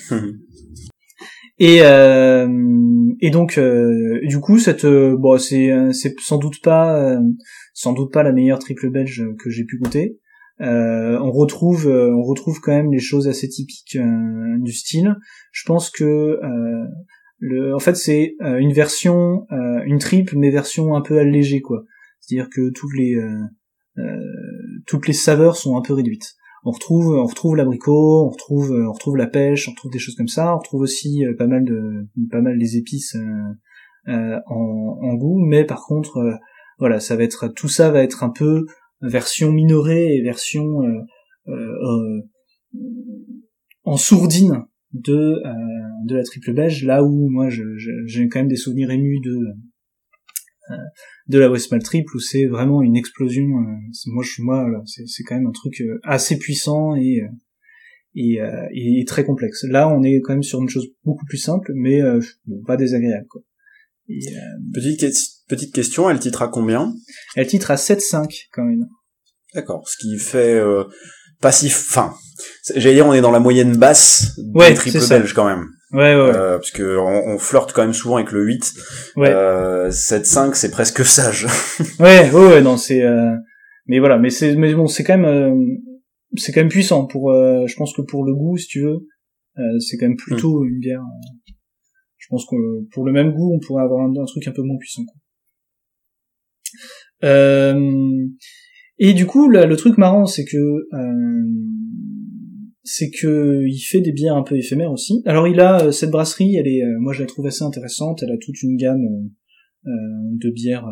Et, 1.60 1.82
euh, 1.82 2.48
et 3.22 3.30
donc 3.30 3.58
euh, 3.58 4.20
du 4.24 4.40
coup 4.40 4.58
cette 4.58 4.86
euh, 4.86 5.16
bon 5.16 5.38
c'est 5.38 5.72
c'est 5.94 6.16
sans 6.20 6.38
doute 6.38 6.62
pas 6.64 7.20
sans 7.74 7.94
doute 7.94 8.12
pas 8.12 8.24
la 8.24 8.32
meilleure 8.32 8.58
triple 8.58 8.90
belge 8.90 9.24
que 9.40 9.50
j'ai 9.50 9.64
pu 9.64 9.78
goûter. 9.78 10.20
On 10.60 11.32
retrouve 11.32 11.88
on 11.88 12.24
retrouve 12.24 12.60
quand 12.62 12.72
même 12.72 12.92
les 12.92 13.00
choses 13.00 13.28
assez 13.28 13.50
typiques 13.50 13.98
du 14.60 14.72
style. 14.72 15.16
Je 15.52 15.64
pense 15.66 15.90
que 15.90 16.40
le 17.40 17.76
en 17.76 17.80
fait 17.80 17.96
c'est 17.96 18.36
une 18.42 18.74
version 18.74 19.46
une 19.86 20.00
triple 20.00 20.38
mais 20.38 20.50
version 20.50 20.96
un 20.96 21.02
peu 21.02 21.20
allégée 21.20 21.62
quoi. 21.62 21.84
C'est-à-dire 22.20 22.50
que 22.50 22.72
toutes 22.72 22.94
les 22.98 23.16
toutes 24.88 25.08
les 25.08 25.14
saveurs 25.14 25.58
sont 25.58 25.78
un 25.78 25.82
peu 25.82 25.94
réduites 25.94 26.36
on 26.66 26.72
retrouve 26.72 27.16
on 27.16 27.26
retrouve 27.26 27.56
l'abricot, 27.56 28.26
on 28.26 28.30
retrouve 28.30 28.72
on 28.72 28.92
retrouve 28.92 29.18
la 29.18 29.28
pêche, 29.28 29.68
on 29.68 29.72
retrouve 29.72 29.92
des 29.92 30.00
choses 30.00 30.16
comme 30.16 30.28
ça, 30.28 30.54
on 30.54 30.60
retrouve 30.60 30.82
aussi 30.82 31.26
euh, 31.26 31.36
pas 31.38 31.48
mal 31.48 31.66
de 31.66 32.08
pas 32.32 32.42
mal 32.42 32.58
des 32.58 32.78
épices 32.78 33.16
euh, 33.16 34.12
euh, 34.12 34.40
en, 34.48 34.98
en, 35.02 35.14
goût, 35.16 35.40
mais 35.40 35.66
par 35.66 35.84
contre 35.84 36.40
voilà, 36.80 37.00
ça 37.00 37.16
va 37.16 37.24
être 37.24 37.48
tout 37.50 37.70
ça 37.70 37.92
va 37.92 38.02
être 38.02 38.24
un 38.24 38.30
peu 38.30 38.66
version 39.04 39.52
minorée 39.52 40.16
et 40.16 40.22
version 40.22 40.80
en 43.84 43.98
sourdine 43.98 44.64
de 44.94 45.42
de 46.06 46.16
la 46.16 46.24
triple 46.24 46.54
beige, 46.54 46.84
là 46.84 47.04
où 47.04 47.30
moi 47.30 47.50
j'ai 47.50 48.28
quand 48.28 48.40
même 48.40 48.48
des 48.48 48.56
souvenirs 48.56 48.92
émus 48.92 49.20
de 49.20 49.38
de 51.28 51.40
la 51.40 51.50
Westmal 51.50 51.82
Triple 51.82 52.16
où 52.16 52.20
c'est 52.20 52.46
vraiment 52.46 52.82
une 52.82 52.96
explosion. 52.96 53.44
Euh, 53.44 53.76
moi, 54.08 54.24
je, 54.24 54.42
moi, 54.42 54.66
c'est 54.86 55.24
quand 55.24 55.36
même 55.36 55.48
un 55.48 55.52
truc 55.52 55.82
euh, 55.82 56.00
assez 56.04 56.38
puissant 56.38 56.96
et 56.96 57.22
euh, 57.22 57.28
et, 58.16 59.00
et, 59.00 59.06
très 59.06 59.26
complexe. 59.26 59.64
Là, 59.64 59.90
on 59.90 60.04
est 60.04 60.22
quand 60.22 60.34
même 60.34 60.44
sur 60.44 60.62
une 60.62 60.70
chose 60.70 60.88
beaucoup 61.04 61.26
plus 61.26 61.40
simple, 61.40 61.72
mais 61.74 62.00
pas 62.68 62.78
désagréable. 62.78 63.26
Quoi. 63.28 63.42
Et, 64.22 64.36
petite, 64.74 65.04
petite 65.48 65.74
question, 65.74 66.10
elle 66.10 66.20
titre 66.20 66.42
à 66.42 66.48
combien? 66.48 66.94
Elle 67.36 67.48
titre 67.48 67.72
à 67.72 67.76
7,5 67.76 68.48
quand 68.52 68.64
même. 68.64 68.88
D'accord, 69.54 69.88
ce 69.88 69.98
qui 69.98 70.18
fait 70.18 70.62
pas 71.42 71.52
si... 71.52 71.68
Enfin, 71.68 72.14
j'allais 72.76 72.96
dire 72.96 73.06
on 73.06 73.14
est 73.14 73.22
dans 73.22 73.32
la 73.32 73.40
moyenne 73.40 73.76
basse 73.78 74.34
des 74.38 74.60
ouais, 74.60 74.74
triples 74.74 75.08
belges 75.08 75.34
quand 75.34 75.46
même. 75.46 75.68
Ouais, 75.94 76.16
ouais. 76.16 76.36
Euh, 76.36 76.58
parce 76.58 76.72
que 76.72 76.98
on, 76.98 77.38
flirte 77.38 77.72
quand 77.72 77.84
même 77.84 77.94
souvent 77.94 78.16
avec 78.16 78.32
le 78.32 78.44
8. 78.44 78.74
Ouais. 79.16 79.30
Euh, 79.30 79.90
7-5, 79.92 80.56
c'est 80.56 80.72
presque 80.72 81.06
sage. 81.06 81.46
ouais, 82.00 82.32
ouais, 82.32 82.48
ouais, 82.48 82.62
non, 82.62 82.78
c'est. 82.78 83.04
Euh... 83.04 83.36
Mais 83.86 84.00
voilà, 84.00 84.18
mais 84.18 84.32
c'est, 84.32 84.56
mais 84.56 84.74
bon, 84.74 84.88
c'est 84.88 85.04
quand 85.04 85.18
même, 85.18 85.26
euh, 85.26 85.54
c'est 86.36 86.52
quand 86.52 86.62
même 86.62 86.70
puissant 86.70 87.06
pour. 87.06 87.32
Euh, 87.32 87.68
je 87.68 87.76
pense 87.76 87.94
que 87.96 88.02
pour 88.02 88.26
le 88.26 88.34
goût, 88.34 88.58
si 88.58 88.68
tu 88.68 88.82
veux, 88.82 89.06
c'est 89.80 89.98
quand 89.98 90.08
même 90.08 90.18
plutôt 90.18 90.66
une 90.66 90.80
bière. 90.80 91.04
Je 92.24 92.28
pense 92.30 92.46
que 92.46 92.56
pour 92.94 93.04
le 93.04 93.12
même 93.12 93.34
goût, 93.34 93.54
on 93.54 93.60
pourrait 93.60 93.84
avoir 93.84 94.06
un, 94.06 94.26
truc 94.26 94.48
un 94.48 94.52
peu 94.52 94.62
moins 94.64 94.78
puissant. 94.78 95.04
et 97.22 99.14
du 99.14 99.26
coup, 99.26 99.50
le, 99.50 99.76
truc 99.76 99.98
marrant, 99.98 100.26
c'est 100.26 100.46
que 100.46 100.88
c'est 102.86 103.10
que 103.12 103.64
il 103.66 103.80
fait 103.80 104.02
des 104.02 104.14
bières 104.14 104.36
un 104.36 104.44
peu 104.44 104.58
éphémères 104.58 104.92
aussi. 104.92 105.22
Alors 105.26 105.48
il 105.48 105.60
a 105.60 105.92
cette 105.92 106.12
brasserie, 106.12 106.56
elle 106.56 106.68
est, 106.68 106.82
moi 107.00 107.14
je 107.14 107.22
la 107.22 107.28
trouve 107.28 107.46
assez 107.46 107.64
intéressante. 107.64 108.24
Elle 108.24 108.32
a 108.32 108.38
toute 108.38 108.62
une 108.62 108.78
gamme 108.78 109.30
de 109.86 110.50
bières 110.50 110.88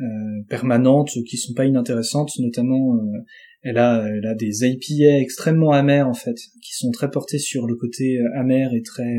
euh, 0.00 0.42
permanentes 0.48 1.10
qui 1.28 1.36
sont 1.36 1.52
pas 1.52 1.66
inintéressantes, 1.66 2.30
notamment 2.38 2.94
euh, 2.94 3.18
elle 3.60 3.76
a 3.76 4.08
elle 4.08 4.24
a 4.24 4.34
des 4.34 4.64
IPA 4.64 5.18
extrêmement 5.18 5.72
amers 5.72 6.08
en 6.08 6.14
fait, 6.14 6.36
qui 6.62 6.74
sont 6.74 6.90
très 6.90 7.10
portés 7.10 7.38
sur 7.38 7.66
le 7.66 7.74
côté 7.74 8.18
euh, 8.18 8.38
amer 8.38 8.72
et 8.72 8.80
très 8.80 9.18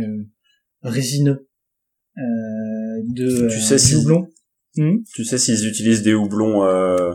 résineux 0.84 1.48
de 2.18 3.48
tu 3.50 3.60
sais 3.60 3.78
si... 3.78 3.96
houblon. 3.96 4.28
Hmm 4.78 5.00
tu 5.14 5.26
sais 5.26 5.38
s'ils 5.38 5.68
utilisent 5.68 6.02
des 6.02 6.14
houblons 6.14 6.64
euh, 6.64 7.14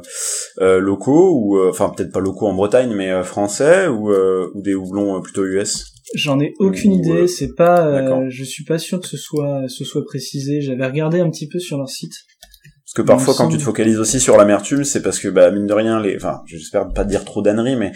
euh, 0.61 0.79
locaux 0.79 1.41
ou 1.41 1.59
enfin 1.69 1.89
peut-être 1.89 2.13
pas 2.13 2.21
locaux 2.21 2.47
en 2.47 2.55
Bretagne 2.55 2.95
mais 2.95 3.23
français 3.23 3.89
ou, 3.89 4.11
ou 4.11 4.63
des 4.63 4.75
houblons 4.75 5.23
plutôt 5.23 5.45
US 5.45 5.87
J'en 6.15 6.39
ai 6.39 6.53
aucune 6.59 6.93
idée, 6.93 7.27
c'est 7.27 7.55
pas 7.55 8.29
je 8.29 8.45
suis 8.45 8.65
pas 8.65 8.79
sûr 8.79 9.01
que 9.01 9.09
ce 9.09 9.17
soit 9.17 9.65
ce 9.69 9.85
soit 9.85 10.05
précisé. 10.05 10.61
J'avais 10.61 10.87
regardé 10.87 11.21
un 11.21 11.31
petit 11.31 11.49
peu 11.49 11.59
sur 11.59 11.79
leur 11.79 11.89
site 11.89 12.15
que 12.97 13.03
parfois 13.03 13.35
quand 13.37 13.49
tu 13.49 13.59
te 13.59 13.63
focalises 13.63 14.01
aussi 14.01 14.21
sur 14.21 14.39
l'amertume, 14.39 14.83
c'est 14.83 15.03
parce 15.03 15.19
que 15.19 15.29
bah 15.29 15.51
mine 15.51 15.67
de 15.67 15.75
rien 15.75 16.01
les 16.01 16.17
enfin 16.17 16.41
j'espère 16.47 16.89
pas 16.89 17.05
dire 17.05 17.27
trop 17.27 17.43
d'âneries 17.43 17.77
mais 17.77 17.93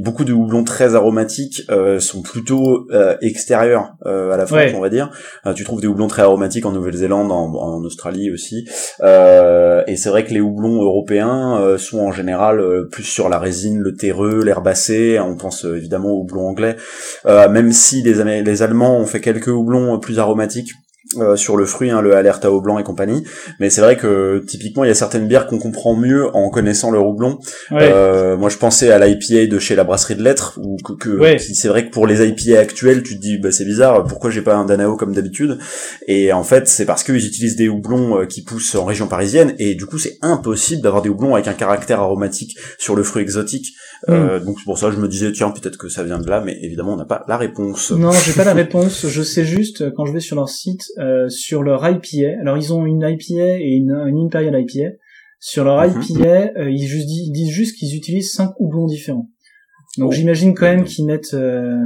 beaucoup 0.00 0.24
de 0.24 0.34
houblons 0.34 0.62
très 0.62 0.94
aromatiques 0.94 1.62
euh, 1.70 2.00
sont 2.00 2.20
plutôt 2.20 2.86
euh, 2.92 3.16
extérieurs 3.22 3.94
euh, 4.04 4.30
à 4.30 4.36
la 4.36 4.44
France, 4.44 4.72
on 4.74 4.80
va 4.80 4.90
dire. 4.90 5.10
Euh, 5.46 5.54
tu 5.54 5.64
trouves 5.64 5.80
des 5.80 5.86
houblons 5.86 6.06
très 6.06 6.20
aromatiques 6.20 6.66
en 6.66 6.72
Nouvelle-Zélande, 6.72 7.32
en, 7.32 7.54
en, 7.54 7.82
Australie 7.82 8.30
aussi. 8.30 8.68
et 9.00 9.96
c'est 9.96 10.08
vrai 10.10 10.24
que 10.24 10.34
les 10.34 10.40
houblons 10.40 10.82
européens 10.82 11.76
sont 11.78 12.00
en 12.00 12.12
général 12.12 12.62
plus 12.90 13.04
sur 13.04 13.28
la 13.30 13.38
résine, 13.38 13.78
le 13.78 13.94
terreux, 13.94 14.42
l'herbacé, 14.44 15.18
on 15.18 15.36
pense 15.36 15.64
évidemment 15.64 16.10
aux 16.10 16.20
houblons 16.20 16.48
anglais. 16.48 16.76
même 17.24 17.72
si 17.72 18.02
les, 18.02 18.42
les 18.42 18.62
Allemands 18.62 18.98
ont 18.98 19.06
fait 19.06 19.20
quelques 19.20 19.48
houblons 19.48 19.98
plus 19.98 20.18
aromatiques 20.18 20.72
euh, 21.18 21.36
sur 21.36 21.56
le 21.56 21.66
fruit, 21.66 21.90
hein, 21.90 22.00
le 22.00 22.14
Alerta 22.14 22.50
au 22.50 22.60
blanc 22.60 22.78
et 22.78 22.84
compagnie. 22.84 23.24
Mais 23.60 23.70
c'est 23.70 23.80
vrai 23.80 23.96
que 23.96 24.42
typiquement 24.46 24.84
il 24.84 24.88
y 24.88 24.90
a 24.90 24.94
certaines 24.94 25.26
bières 25.26 25.46
qu'on 25.46 25.58
comprend 25.58 25.94
mieux 25.94 26.34
en 26.34 26.50
connaissant 26.50 26.90
le 26.90 26.98
houblon. 26.98 27.38
Euh, 27.72 28.36
moi 28.36 28.48
je 28.48 28.58
pensais 28.58 28.90
à 28.90 28.98
l'IPA 28.98 29.46
de 29.46 29.58
chez 29.58 29.74
la 29.74 29.84
brasserie 29.84 30.16
de 30.16 30.22
lettres, 30.22 30.58
ou 30.62 30.76
que, 30.76 30.92
que 30.92 31.38
c'est 31.38 31.68
vrai 31.68 31.86
que 31.86 31.90
pour 31.90 32.06
les 32.06 32.26
IPA 32.26 32.58
actuels, 32.58 33.02
tu 33.02 33.16
te 33.16 33.20
dis 33.20 33.38
bah 33.38 33.52
c'est 33.52 33.64
bizarre, 33.64 34.04
pourquoi 34.04 34.30
j'ai 34.30 34.42
pas 34.42 34.54
un 34.54 34.64
Danao 34.64 34.96
comme 34.96 35.14
d'habitude? 35.14 35.58
Et 36.06 36.32
en 36.32 36.44
fait 36.44 36.68
c'est 36.68 36.86
parce 36.86 37.04
qu'ils 37.04 37.26
utilisent 37.26 37.56
des 37.56 37.68
houblons 37.68 38.20
euh, 38.20 38.26
qui 38.26 38.42
poussent 38.42 38.74
en 38.74 38.84
région 38.84 39.06
parisienne, 39.08 39.54
et 39.58 39.74
du 39.74 39.86
coup 39.86 39.98
c'est 39.98 40.18
impossible 40.22 40.82
d'avoir 40.82 41.02
des 41.02 41.08
houblons 41.08 41.34
avec 41.34 41.48
un 41.48 41.54
caractère 41.54 42.00
aromatique 42.00 42.56
sur 42.78 42.94
le 42.94 43.02
fruit 43.02 43.22
exotique. 43.22 43.74
Euh, 44.08 44.40
mm. 44.40 44.44
donc 44.44 44.56
c'est 44.58 44.64
pour 44.64 44.78
ça 44.78 44.88
que 44.88 44.96
je 44.96 45.00
me 45.00 45.08
disais 45.08 45.30
tiens 45.32 45.50
peut-être 45.50 45.76
que 45.76 45.88
ça 45.88 46.02
vient 46.02 46.18
de 46.18 46.28
là, 46.28 46.42
mais 46.44 46.58
évidemment 46.62 46.94
on 46.94 46.96
n'a 46.96 47.04
pas 47.04 47.24
la 47.28 47.36
réponse. 47.36 47.92
Non 47.92 48.12
j'ai 48.12 48.32
pas 48.32 48.44
la 48.44 48.54
réponse. 48.62 49.06
Je 49.06 49.22
sais 49.22 49.44
juste 49.44 49.94
quand 49.94 50.06
je 50.06 50.12
vais 50.12 50.20
sur 50.20 50.36
leur 50.36 50.48
site 50.48 50.92
euh, 51.02 51.28
sur 51.28 51.62
leur 51.62 51.86
IPA. 51.86 52.40
Alors 52.40 52.56
ils 52.56 52.72
ont 52.72 52.86
une 52.86 53.02
IPA 53.02 53.58
et 53.58 53.72
une, 53.74 53.92
Imperial 53.92 54.54
IPA. 54.60 54.96
Sur 55.40 55.64
leur 55.64 55.82
mhm. 55.82 56.02
IPA, 56.02 56.52
euh, 56.56 56.70
ils, 56.70 56.86
juste, 56.86 57.08
ils, 57.08 57.32
disent 57.32 57.50
juste 57.50 57.76
qu'ils 57.76 57.96
utilisent 57.96 58.32
cinq 58.32 58.52
houblons 58.58 58.86
différents. 58.86 59.28
Donc 59.98 60.10
oh. 60.10 60.12
j'imagine 60.12 60.54
quand 60.54 60.66
même 60.66 60.84
qu'ils 60.84 61.04
mettent, 61.04 61.34
euh, 61.34 61.76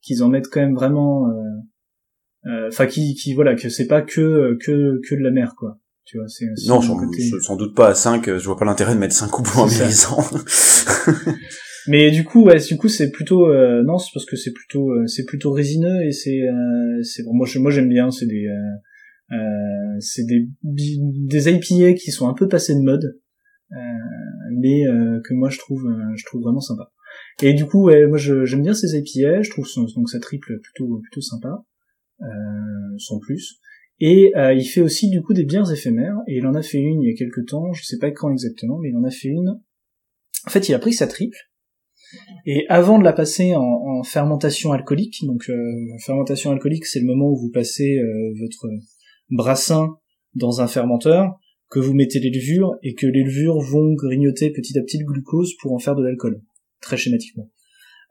qu'ils 0.00 0.22
en 0.22 0.28
mettent 0.28 0.48
quand 0.50 0.60
même 0.60 0.74
vraiment, 0.74 1.26
enfin 2.68 2.86
qui, 2.86 3.14
qui 3.14 3.34
voilà 3.34 3.54
que 3.54 3.68
c'est 3.68 3.86
pas 3.86 4.02
que 4.02 4.56
que 4.64 5.00
que 5.08 5.14
de 5.14 5.20
la 5.20 5.30
mer 5.30 5.54
quoi. 5.56 5.78
Tu 6.04 6.18
vois, 6.18 6.26
c'est 6.26 6.46
non, 6.66 6.80
sans, 6.80 6.98
sans, 7.42 7.56
doute 7.56 7.76
pas 7.76 7.88
à 7.90 7.94
5, 7.94 8.26
je 8.26 8.44
vois 8.44 8.56
pas 8.56 8.64
l'intérêt 8.64 8.94
de 8.94 8.98
mettre 8.98 9.14
5 9.14 9.38
houblons 9.38 9.64
amérisants. 9.64 10.18
Mais 11.88 12.10
du 12.10 12.24
coup, 12.24 12.44
ouais, 12.44 12.58
du 12.58 12.76
coup, 12.76 12.88
c'est 12.88 13.10
plutôt 13.10 13.48
euh, 13.48 13.82
non, 13.82 13.98
c'est 13.98 14.10
parce 14.14 14.26
que 14.26 14.36
c'est 14.36 14.52
plutôt 14.52 14.90
euh, 14.90 15.06
c'est 15.06 15.24
plutôt 15.24 15.52
résineux 15.52 16.04
et 16.04 16.12
c'est 16.12 16.42
euh, 16.42 17.02
c'est 17.02 17.24
bon, 17.24 17.34
moi 17.34 17.46
moi 17.56 17.70
j'aime 17.70 17.88
bien, 17.88 18.10
c'est 18.10 18.26
des 18.26 18.46
euh, 18.46 19.36
euh, 19.36 19.96
c'est 19.98 20.24
des 20.24 20.48
des 20.62 21.50
IPA 21.50 21.94
qui 21.94 22.10
sont 22.12 22.28
un 22.28 22.34
peu 22.34 22.48
passés 22.48 22.74
de 22.74 22.82
mode, 22.82 23.18
mais 24.60 24.84
que 25.24 25.34
moi 25.34 25.48
je 25.48 25.58
trouve 25.58 25.82
je 26.14 26.24
trouve 26.24 26.42
vraiment 26.42 26.60
sympa. 26.60 26.92
Et 27.42 27.54
du 27.54 27.66
coup, 27.66 27.84
ouais, 27.86 28.06
moi 28.06 28.18
j'aime 28.18 28.62
bien 28.62 28.74
ces 28.74 28.96
IPA, 28.96 29.42
je 29.42 29.50
trouve 29.50 29.66
donc 29.96 30.08
ça 30.08 30.20
triple 30.20 30.60
plutôt 30.60 31.00
plutôt 31.00 31.20
sympa, 31.20 31.64
sans 32.98 33.18
plus. 33.18 33.58
Et 33.98 34.32
il 34.36 34.64
fait 34.64 34.82
aussi 34.82 35.08
du 35.10 35.22
coup 35.22 35.32
des 35.32 35.44
bières 35.44 35.70
éphémères, 35.72 36.18
et 36.28 36.36
il 36.36 36.46
en 36.46 36.54
a 36.54 36.62
fait 36.62 36.78
une 36.78 37.02
il 37.02 37.10
y 37.10 37.12
a 37.12 37.16
quelques 37.16 37.46
temps, 37.46 37.72
je 37.72 37.84
sais 37.84 37.98
pas 37.98 38.10
quand 38.12 38.30
exactement, 38.30 38.78
mais 38.78 38.90
il 38.90 38.96
en 38.96 39.04
a 39.04 39.10
fait 39.10 39.28
une. 39.28 39.60
En 40.46 40.50
fait, 40.50 40.68
il 40.68 40.74
a 40.74 40.78
pris 40.78 40.92
sa 40.92 41.06
triple, 41.06 41.38
et 42.44 42.66
avant 42.68 42.98
de 42.98 43.04
la 43.04 43.12
passer 43.12 43.54
en, 43.54 43.62
en 43.62 44.02
fermentation 44.02 44.72
alcoolique, 44.72 45.24
donc 45.24 45.48
euh, 45.48 45.56
fermentation 46.04 46.50
alcoolique, 46.50 46.86
c'est 46.86 47.00
le 47.00 47.06
moment 47.06 47.30
où 47.30 47.36
vous 47.36 47.50
passez 47.50 47.98
euh, 47.98 48.34
votre 48.40 48.66
brassin 49.30 49.96
dans 50.34 50.60
un 50.60 50.66
fermenteur, 50.66 51.38
que 51.70 51.78
vous 51.78 51.94
mettez 51.94 52.20
les 52.20 52.30
levures 52.30 52.76
et 52.82 52.94
que 52.94 53.06
les 53.06 53.22
levures 53.22 53.60
vont 53.60 53.94
grignoter 53.94 54.50
petit 54.50 54.78
à 54.78 54.82
petit 54.82 54.98
le 54.98 55.06
glucose 55.06 55.54
pour 55.60 55.72
en 55.72 55.78
faire 55.78 55.94
de 55.94 56.02
l'alcool, 56.02 56.42
très 56.80 56.96
schématiquement. 56.96 57.50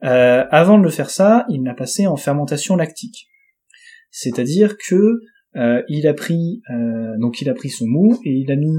Euh, 0.03 0.45
avant 0.49 0.79
de 0.79 0.83
le 0.83 0.89
faire 0.89 1.11
ça, 1.11 1.45
il 1.49 1.61
l'a 1.63 1.75
passé 1.75 2.07
en 2.07 2.15
fermentation 2.15 2.75
lactique, 2.75 3.27
c'est-à-dire 4.09 4.77
que 4.77 5.19
euh, 5.57 5.83
il 5.89 6.07
a 6.07 6.13
pris 6.13 6.61
donc 7.19 7.41
il 7.41 7.49
a 7.49 7.53
pris 7.53 7.69
son 7.69 7.85
mou 7.85 8.17
et 8.23 8.31
il 8.31 8.49
a 8.51 8.55
mis 8.55 8.77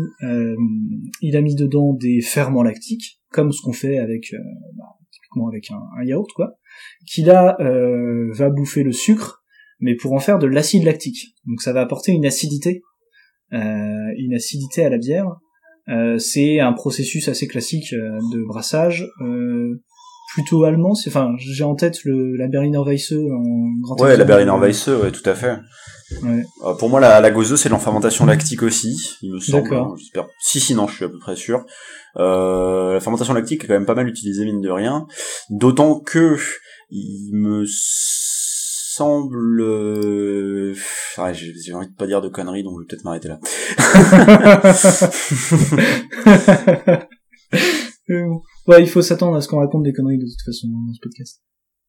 il 1.20 1.36
a 1.36 1.42
mis 1.42 1.54
dedans 1.54 1.92
des 1.92 2.22
ferments 2.22 2.62
lactiques 2.62 3.20
comme 3.30 3.52
ce 3.52 3.60
qu'on 3.60 3.74
fait 3.74 3.98
avec 3.98 4.32
avec 5.48 5.70
un, 5.70 6.04
yaourt, 6.04 6.30
quoi, 6.34 6.58
qui 7.06 7.22
là 7.22 7.56
euh, 7.60 8.30
va 8.32 8.50
bouffer 8.50 8.82
le 8.82 8.92
sucre, 8.92 9.42
mais 9.80 9.94
pour 9.94 10.12
en 10.12 10.18
faire 10.18 10.38
de 10.38 10.46
l'acide 10.46 10.84
lactique. 10.84 11.34
Donc 11.46 11.60
ça 11.60 11.72
va 11.72 11.80
apporter 11.80 12.12
une 12.12 12.26
acidité, 12.26 12.82
euh, 13.52 14.12
une 14.16 14.34
acidité 14.34 14.84
à 14.84 14.90
la 14.90 14.98
bière. 14.98 15.26
Euh, 15.88 16.18
c'est 16.18 16.60
un 16.60 16.72
processus 16.72 17.28
assez 17.28 17.48
classique 17.48 17.92
de 17.92 18.46
brassage, 18.46 19.08
plutôt 20.32 20.64
allemand. 20.64 20.94
C'est, 20.94 21.10
enfin, 21.10 21.34
j'ai 21.38 21.64
en 21.64 21.74
tête 21.74 22.04
le, 22.04 22.36
la 22.36 22.48
Berliner 22.48 22.78
Weisse 22.78 23.12
en 23.12 23.42
grand 23.80 24.00
Ouais, 24.00 24.16
la 24.16 24.24
Berliner 24.24 24.58
Weisse, 24.58 24.88
ouais, 24.88 25.10
tout 25.12 25.28
à 25.28 25.34
fait. 25.34 25.58
Ouais. 26.22 26.44
pour 26.78 26.90
moi, 26.90 27.00
la, 27.00 27.20
la 27.20 27.30
Gozo, 27.30 27.56
c'est 27.56 27.68
l'enfermentation 27.68 28.26
lactique 28.26 28.62
aussi, 28.62 29.16
il 29.22 29.32
me 29.32 29.40
semble. 29.40 29.70
D'accord. 29.70 29.96
J'espère. 29.96 30.26
Si, 30.40 30.60
si, 30.60 30.74
non, 30.74 30.86
je 30.86 30.96
suis 30.96 31.04
à 31.04 31.08
peu 31.08 31.18
près 31.18 31.36
sûr. 31.36 31.64
Euh, 32.18 32.94
la 32.94 33.00
fermentation 33.00 33.34
lactique 33.34 33.64
est 33.64 33.66
quand 33.66 33.74
même 33.74 33.86
pas 33.86 33.94
mal 33.94 34.08
utilisée 34.08 34.44
mine 34.44 34.60
de 34.60 34.70
rien, 34.70 35.06
d'autant 35.48 36.00
que 36.00 36.36
il 36.90 37.30
me 37.32 37.64
semble, 37.66 39.62
euh... 39.62 40.74
ah, 41.16 41.32
j'ai 41.32 41.72
envie 41.72 41.88
de 41.88 41.94
pas 41.94 42.06
dire 42.06 42.20
de 42.20 42.28
conneries, 42.28 42.62
donc 42.62 42.74
je 42.78 42.82
vais 42.82 42.88
peut-être 42.88 43.04
m'arrêter 43.04 43.28
là. 43.28 43.40
ouais, 48.66 48.82
il 48.82 48.88
faut 48.88 49.02
s'attendre 49.02 49.36
à 49.36 49.40
ce 49.40 49.48
qu'on 49.48 49.58
raconte 49.58 49.82
des 49.82 49.92
conneries 49.92 50.18
de 50.18 50.26
toute 50.26 50.42
façon 50.44 50.68
dans 50.68 50.92
ce 50.92 51.00
podcast. 51.00 51.42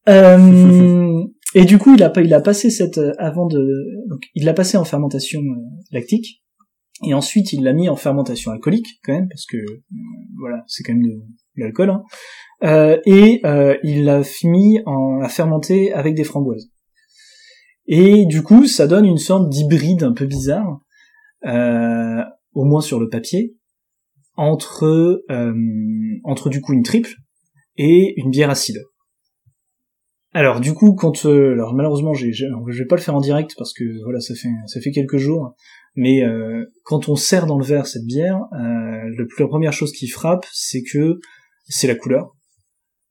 Euh, 0.08 1.24
et 1.54 1.64
du 1.64 1.78
coup, 1.78 1.94
il 1.94 2.02
a, 2.02 2.12
il 2.16 2.34
a 2.34 2.40
passé 2.40 2.70
cette 2.70 2.98
euh, 2.98 3.12
avant 3.18 3.46
de, 3.46 3.66
donc 4.08 4.20
il 4.34 4.44
l'a 4.44 4.54
passé 4.54 4.76
en 4.76 4.84
fermentation 4.84 5.40
euh, 5.40 5.60
lactique. 5.90 6.44
Et 7.02 7.12
ensuite, 7.12 7.52
il 7.52 7.64
l'a 7.64 7.72
mis 7.72 7.88
en 7.88 7.96
fermentation 7.96 8.52
alcoolique, 8.52 9.00
quand 9.04 9.12
même, 9.12 9.28
parce 9.28 9.46
que, 9.46 9.56
euh, 9.56 9.82
voilà, 10.38 10.62
c'est 10.68 10.84
quand 10.84 10.92
même 10.92 11.02
de, 11.02 11.22
l'alcool. 11.56 11.90
Hein. 11.90 12.02
Euh, 12.62 13.00
et 13.04 13.40
euh, 13.44 13.76
il 13.82 14.04
l'a 14.04 14.22
mis 14.44 14.80
en, 14.86 15.20
à 15.20 15.28
fermenter 15.28 15.92
avec 15.92 16.14
des 16.14 16.24
framboises. 16.24 16.70
Et 17.86 18.26
du 18.26 18.42
coup, 18.42 18.66
ça 18.66 18.86
donne 18.86 19.04
une 19.04 19.18
sorte 19.18 19.50
d'hybride 19.50 20.04
un 20.04 20.12
peu 20.12 20.24
bizarre, 20.24 20.80
euh, 21.46 22.22
au 22.54 22.64
moins 22.64 22.80
sur 22.80 23.00
le 23.00 23.08
papier, 23.08 23.56
entre, 24.36 25.24
entre 26.24 26.48
du 26.48 26.60
coup 26.60 26.72
une 26.72 26.82
triple 26.82 27.14
et 27.76 28.14
une 28.16 28.30
bière 28.30 28.50
acide. 28.50 28.82
Alors 30.32 30.60
du 30.60 30.74
coup, 30.74 30.94
quand 30.94 31.26
alors 31.26 31.74
malheureusement, 31.74 32.12
j'ai, 32.12 32.32
je 32.32 32.46
vais 32.78 32.86
pas 32.86 32.96
le 32.96 33.00
faire 33.00 33.14
en 33.14 33.20
direct 33.20 33.54
parce 33.56 33.72
que 33.72 33.84
voilà, 34.04 34.20
ça 34.20 34.34
fait 34.34 34.48
ça 34.66 34.80
fait 34.80 34.90
quelques 34.90 35.18
jours. 35.18 35.54
Mais 35.96 36.24
euh, 36.24 36.64
quand 36.82 37.08
on 37.08 37.14
sert 37.14 37.46
dans 37.46 37.58
le 37.58 37.64
verre 37.64 37.86
cette 37.86 38.04
bière, 38.04 38.40
euh, 38.52 39.26
la 39.38 39.46
première 39.46 39.72
chose 39.72 39.92
qui 39.92 40.08
frappe, 40.08 40.44
c'est 40.52 40.82
que 40.82 41.20
c'est 41.68 41.86
la 41.86 41.94
couleur. 41.94 42.34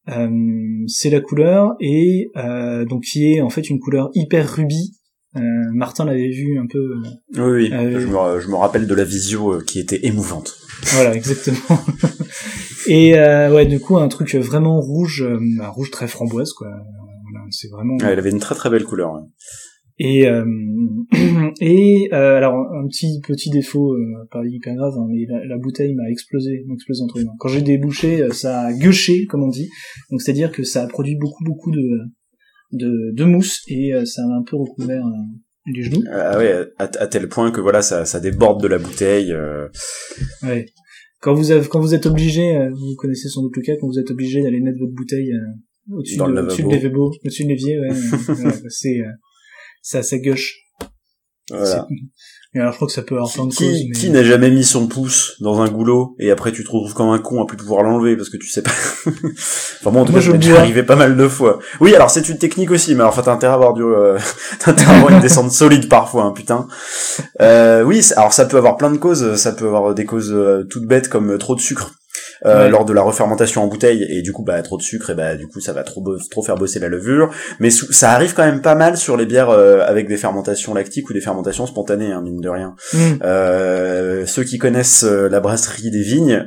Euh, 0.09 0.83
c'est 0.87 1.09
la 1.09 1.21
couleur 1.21 1.75
et 1.79 2.29
euh, 2.35 2.83
donc 2.83 3.03
qui 3.03 3.31
est 3.31 3.41
en 3.41 3.49
fait 3.49 3.69
une 3.69 3.79
couleur 3.79 4.09
hyper 4.13 4.47
rubis. 4.55 4.99
Euh, 5.35 5.41
Martin 5.73 6.05
l'avait 6.05 6.29
vu 6.29 6.59
un 6.59 6.67
peu. 6.67 6.79
oui, 7.35 7.51
oui. 7.51 7.69
Je 7.69 8.07
me, 8.07 8.39
je, 8.39 8.47
me, 8.47 8.55
rappelle 8.55 8.87
de 8.87 8.95
la 8.95 9.03
visio 9.03 9.59
qui 9.65 9.79
était 9.79 10.05
émouvante. 10.05 10.55
Voilà, 10.93 11.15
exactement. 11.15 11.79
et 12.87 13.13
ouais, 13.13 13.65
du 13.65 13.79
coup 13.79 13.97
un 13.97 14.07
truc 14.07 14.35
vraiment 14.35 14.79
rouge, 14.79 15.25
un 15.61 15.67
rouge 15.69 15.91
très 15.91 16.07
framboise 16.07 16.53
quoi. 16.53 16.67
Voilà, 16.67 17.45
c'est 17.51 17.69
vraiment. 17.69 17.97
elle 18.01 18.19
avait 18.19 18.31
une 18.31 18.39
très 18.39 18.55
très 18.55 18.69
belle 18.69 18.83
couleur. 18.83 19.23
Et 19.99 20.27
euh, 20.27 20.43
et 21.61 22.09
euh, 22.13 22.37
alors 22.37 22.55
un 22.55 22.87
petit 22.87 23.21
petit 23.21 23.49
défaut 23.51 23.93
euh, 23.93 24.27
pas 24.31 24.41
hyper 24.43 24.75
grave, 24.75 24.93
hein, 24.97 25.07
mais 25.09 25.25
la, 25.47 25.57
bouteille 25.57 25.93
m'a 25.93 26.09
explosé, 26.09 26.63
m'a 26.67 26.73
explosé 26.73 27.03
entre 27.03 27.19
les 27.19 27.25
mains. 27.25 27.35
Quand 27.39 27.49
j'ai 27.49 27.61
débouché, 27.61 28.27
ça 28.31 28.61
a 28.61 28.73
gueuché 28.73 29.25
comme 29.27 29.43
on 29.43 29.49
dit. 29.49 29.69
Donc 30.09 30.21
c'est 30.21 30.31
à 30.31 30.33
dire 30.33 30.51
que 30.51 30.63
ça 30.63 30.83
a 30.83 30.87
produit 30.87 31.15
beaucoup 31.15 31.43
beaucoup 31.43 31.71
de 31.71 31.87
de, 32.73 33.13
de 33.13 33.23
mousse 33.23 33.61
et 33.67 33.93
ça 34.05 34.25
m'a 34.27 34.35
un 34.35 34.43
peu 34.43 34.57
recouvert 34.57 35.03
les 35.65 35.83
genoux. 35.83 36.03
Ah 36.11 36.37
ouais, 36.37 36.67
à, 36.77 37.07
tel 37.07 37.29
point 37.29 37.51
que 37.51 37.61
voilà 37.61 37.81
ça 37.81 38.05
ça 38.05 38.19
déborde 38.19 38.61
de 38.61 38.67
la 38.67 38.77
bouteille. 38.77 39.33
Ouais. 40.43 40.65
Quand 41.21 41.33
vous 41.33 41.51
avez, 41.51 41.65
quand 41.67 41.79
vous 41.79 41.93
êtes 41.93 42.05
obligé, 42.05 42.67
vous 42.69 42.95
connaissez 42.97 43.29
sans 43.29 43.43
doute 43.43 43.55
le 43.55 43.61
cas, 43.61 43.73
quand 43.79 43.87
vous 43.87 43.99
êtes 43.99 44.11
obligé 44.11 44.41
d'aller 44.41 44.59
mettre 44.59 44.79
votre 44.79 44.93
bouteille 44.93 45.31
au-dessus 45.89 46.17
de, 46.17 46.23
l'évier, 46.23 46.91
au-dessus 47.23 47.43
de 47.43 47.49
l'évier, 47.49 47.79
ouais, 47.79 47.89
c'est 48.69 49.01
ça, 49.81 50.03
ça 50.03 50.17
gauche. 50.19 50.57
Voilà. 51.49 51.87
Et 52.55 52.59
alors 52.59 52.71
je 52.71 52.77
crois 52.77 52.87
que 52.87 52.93
ça 52.93 53.01
peut 53.01 53.15
avoir 53.15 53.31
plein 53.31 53.45
de 53.45 53.53
qui, 53.53 53.65
causes. 53.65 53.83
Mais... 53.87 53.91
Qui 53.91 54.09
n'a 54.11 54.23
jamais 54.23 54.51
mis 54.51 54.63
son 54.63 54.87
pouce 54.87 55.35
dans 55.39 55.61
un 55.61 55.69
goulot 55.69 56.15
et 56.19 56.29
après 56.29 56.51
tu 56.51 56.63
te 56.63 56.69
retrouves 56.69 56.93
comme 56.93 57.09
un 57.09 57.17
con 57.17 57.41
à 57.41 57.47
plus 57.47 57.57
pouvoir 57.57 57.81
l'enlever 57.81 58.15
parce 58.15 58.29
que 58.29 58.37
tu 58.37 58.47
sais 58.47 58.61
pas. 58.61 58.71
enfin 59.05 59.91
bon, 59.91 60.01
en 60.01 60.05
tout 60.05 60.13
cas, 60.13 60.21
ça 60.21 60.31
m'est 60.31 60.51
arrivé 60.51 60.83
pas 60.83 60.95
mal 60.95 61.17
de 61.17 61.27
fois. 61.27 61.57
Oui, 61.79 61.95
alors 61.95 62.11
c'est 62.11 62.29
une 62.29 62.37
technique 62.37 62.69
aussi, 62.69 62.93
mais 62.93 63.01
alors 63.01 63.13
enfin 63.13 63.23
t'as 63.23 63.33
intérêt 63.33 63.53
à 63.53 63.55
avoir 63.55 63.73
du, 63.73 63.83
euh... 63.83 64.19
t'as 64.59 64.71
intérêt 64.71 64.93
à 64.93 64.97
avoir 64.97 65.13
une 65.13 65.21
descente 65.21 65.51
solide 65.51 65.89
parfois, 65.89 66.25
hein, 66.25 66.31
putain. 66.31 66.67
Euh, 67.41 67.83
oui, 67.83 68.07
alors 68.15 68.33
ça 68.33 68.45
peut 68.45 68.57
avoir 68.57 68.77
plein 68.77 68.91
de 68.91 68.97
causes. 68.97 69.35
Ça 69.35 69.51
peut 69.53 69.65
avoir 69.65 69.95
des 69.95 70.05
causes 70.05 70.31
euh, 70.31 70.67
toutes 70.69 70.85
bêtes 70.85 71.09
comme 71.09 71.31
euh, 71.31 71.37
trop 71.37 71.55
de 71.55 71.61
sucre 71.61 71.91
euh, 72.45 72.69
lors 72.69 72.85
de 72.85 72.93
la 72.93 73.01
refermentation 73.01 73.63
en 73.63 73.67
bouteille 73.67 74.05
et 74.09 74.21
du 74.21 74.33
coup 74.33 74.43
bah 74.43 74.61
trop 74.61 74.77
de 74.77 74.81
sucre 74.81 75.09
et 75.11 75.15
bah 75.15 75.35
du 75.35 75.47
coup 75.47 75.59
ça 75.59 75.73
va 75.73 75.83
trop 75.83 76.03
trop 76.29 76.43
faire 76.43 76.55
bosser 76.55 76.79
la 76.79 76.89
levure. 76.89 77.29
Mais 77.59 77.69
ça 77.69 78.11
arrive 78.11 78.33
quand 78.33 78.43
même 78.43 78.61
pas 78.61 78.75
mal 78.75 78.97
sur 78.97 79.17
les 79.17 79.25
bières 79.25 79.49
euh, 79.49 79.81
avec 79.85 80.07
des 80.07 80.17
fermentations 80.17 80.73
lactiques 80.73 81.09
ou 81.09 81.13
des 81.13 81.21
fermentations 81.21 81.65
spontanées 81.65 82.11
hein, 82.11 82.21
mine 82.21 82.41
de 82.41 82.49
rien. 82.49 82.75
Mm. 82.93 82.97
euh, 83.23 84.25
ceux 84.25 84.43
qui 84.43 84.57
connaissent 84.57 85.03
euh, 85.03 85.29
la 85.29 85.39
brasserie 85.39 85.91
des 85.91 86.01
vignes 86.01 86.45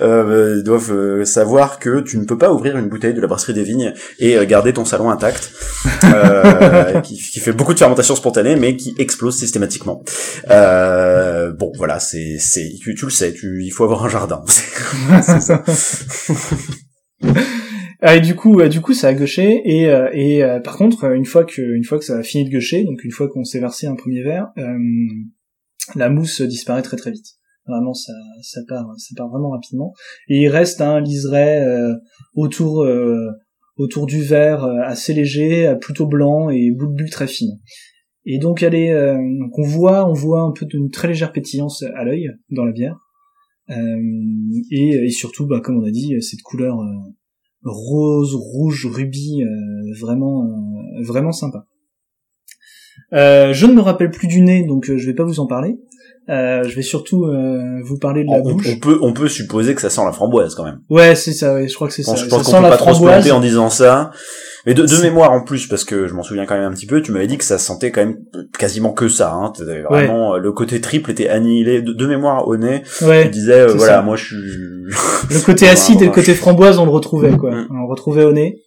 doivent 0.00 1.24
savoir 1.24 1.78
que 1.78 2.00
tu 2.00 2.18
ne 2.18 2.24
peux 2.24 2.38
pas 2.38 2.52
ouvrir 2.52 2.76
une 2.76 2.88
bouteille 2.88 3.14
de 3.14 3.20
la 3.20 3.26
brasserie 3.26 3.54
des 3.54 3.62
vignes 3.62 3.92
et 4.18 4.44
garder 4.46 4.72
ton 4.72 4.84
salon 4.84 5.10
intact. 5.10 5.50
Qui, 7.02 7.16
qui, 7.16 7.40
fait 7.40 7.52
beaucoup 7.52 7.72
de 7.72 7.78
fermentation 7.78 8.14
spontanée 8.14 8.56
mais 8.56 8.76
qui 8.76 8.94
explose 8.98 9.36
systématiquement. 9.36 10.02
Bon 10.48 11.72
voilà 11.76 11.98
c'est 12.00 12.36
c'est 12.38 12.72
tu, 12.80 12.94
tu 12.94 13.04
le 13.04 13.10
sais 13.10 13.32
tu 13.32 13.64
il 13.64 13.70
faut 13.70 13.84
avoir 13.84 14.04
un 14.04 14.08
jardin 14.08 14.42
c'est 15.22 15.40
ça. 15.40 15.64
Ah, 18.02 18.16
et 18.16 18.20
du 18.20 18.34
coup, 18.34 18.62
du 18.68 18.80
coup, 18.80 18.94
ça 18.94 19.08
a 19.08 19.14
gauché. 19.14 19.60
Et, 19.64 19.90
euh, 19.90 20.08
et 20.12 20.42
euh, 20.42 20.60
par 20.60 20.76
contre, 20.76 21.04
une 21.12 21.26
fois 21.26 21.44
que, 21.44 21.60
une 21.60 21.84
fois 21.84 21.98
que 21.98 22.04
ça 22.04 22.16
a 22.16 22.22
fini 22.22 22.48
de 22.48 22.50
gaucher, 22.50 22.84
donc 22.84 23.04
une 23.04 23.10
fois 23.10 23.28
qu'on 23.28 23.44
s'est 23.44 23.60
versé 23.60 23.86
un 23.86 23.94
premier 23.94 24.22
verre, 24.22 24.48
euh, 24.56 24.78
la 25.94 26.08
mousse 26.08 26.40
disparaît 26.40 26.82
très 26.82 26.96
très 26.96 27.10
vite. 27.10 27.26
Vraiment, 27.66 27.92
ça, 27.92 28.12
ça 28.42 28.62
part, 28.66 28.86
ça 28.96 29.14
part 29.16 29.28
vraiment 29.28 29.50
rapidement. 29.50 29.92
Et 30.28 30.40
il 30.40 30.48
reste 30.48 30.80
un 30.80 31.00
liseré 31.00 31.62
autour, 32.34 32.86
autour 33.76 34.06
du 34.06 34.22
verre, 34.22 34.64
assez 34.64 35.12
léger, 35.12 35.76
plutôt 35.80 36.06
blanc 36.06 36.48
et 36.48 36.70
bout 36.70 36.86
de 36.86 36.94
bulle 36.94 37.10
très 37.10 37.26
fine. 37.28 37.58
Et 38.24 38.38
donc, 38.38 38.62
elle 38.62 38.74
est, 38.74 38.92
donc 39.14 39.56
on 39.58 39.62
voit, 39.62 40.08
on 40.08 40.14
voit 40.14 40.40
un 40.40 40.52
peu 40.52 40.66
d'une 40.66 40.90
très 40.90 41.06
légère 41.08 41.32
pétillance 41.32 41.84
à 41.94 42.02
l'œil 42.02 42.30
dans 42.50 42.64
la 42.64 42.72
bière. 42.72 42.96
Euh, 43.70 44.62
et, 44.70 45.10
surtout, 45.10 45.46
bah, 45.46 45.60
comme 45.60 45.78
on 45.78 45.84
a 45.84 45.90
dit, 45.90 46.20
cette 46.22 46.42
couleur 46.42 46.80
euh, 46.80 46.86
rose, 47.64 48.34
rouge, 48.34 48.86
rubis, 48.86 49.42
euh, 49.42 49.94
vraiment, 50.00 50.48
vraiment 51.02 51.32
sympa. 51.32 51.66
je 53.12 53.66
ne 53.66 53.72
me 53.72 53.80
rappelle 53.80 54.10
plus 54.10 54.28
du 54.28 54.40
nez, 54.40 54.64
donc 54.64 54.86
je 54.86 55.06
vais 55.06 55.14
pas 55.14 55.24
vous 55.24 55.40
en 55.40 55.46
parler. 55.46 55.78
Euh, 56.30 56.62
je 56.62 56.76
vais 56.76 56.82
surtout 56.82 57.24
euh, 57.24 57.80
vous 57.82 57.98
parler 57.98 58.22
de 58.22 58.30
la 58.30 58.38
on, 58.38 58.52
bouche. 58.52 58.68
On 58.72 58.78
peut, 58.78 58.98
on 59.02 59.12
peut 59.12 59.28
supposer 59.28 59.74
que 59.74 59.80
ça 59.80 59.90
sent 59.90 60.02
la 60.04 60.12
framboise 60.12 60.54
quand 60.54 60.64
même. 60.64 60.80
Ouais, 60.88 61.16
c'est 61.16 61.32
ça. 61.32 61.54
Ouais, 61.54 61.66
je 61.66 61.74
crois 61.74 61.88
que 61.88 61.94
c'est 61.94 62.04
ça. 62.04 62.14
Je 62.14 62.26
pense 62.26 62.44
qu'on 62.44 62.62
peut 62.62 62.68
pas 62.68 62.76
transplanter 62.76 63.32
en 63.32 63.40
disant 63.40 63.68
ça. 63.68 64.12
Mais 64.66 64.74
de, 64.74 64.84
de 64.84 65.02
mémoire 65.02 65.32
en 65.32 65.42
plus, 65.42 65.66
parce 65.66 65.84
que 65.84 66.06
je 66.06 66.14
m'en 66.14 66.22
souviens 66.22 66.44
quand 66.44 66.54
même 66.54 66.70
un 66.70 66.72
petit 66.72 66.86
peu, 66.86 67.00
tu 67.00 67.12
m'avais 67.12 67.26
dit 67.26 67.38
que 67.38 67.44
ça 67.44 67.58
sentait 67.58 67.90
quand 67.90 68.04
même 68.04 68.18
quasiment 68.58 68.92
que 68.92 69.08
ça. 69.08 69.32
Hein. 69.32 69.52
Vraiment, 69.88 70.36
le 70.36 70.52
côté 70.52 70.80
triple 70.80 71.10
était 71.10 71.28
annihilé. 71.28 71.82
De, 71.82 71.92
de 71.92 72.06
mémoire 72.06 72.46
au 72.46 72.56
nez, 72.56 72.82
ouais, 73.02 73.24
tu 73.24 73.30
disais, 73.30 73.60
euh, 73.60 73.72
voilà, 73.74 74.02
moi 74.02 74.16
je 74.16 74.26
suis... 74.26 74.36
le 74.36 75.44
côté 75.44 75.68
acide 75.68 76.02
et 76.02 76.06
le 76.06 76.10
côté 76.10 76.34
framboise, 76.34 76.78
on 76.78 76.84
le 76.84 76.90
retrouvait, 76.90 77.36
quoi. 77.36 77.50
Mm. 77.50 77.68
On 77.70 77.80
le 77.80 77.88
retrouvait 77.88 78.24
au 78.24 78.32
nez. 78.32 78.62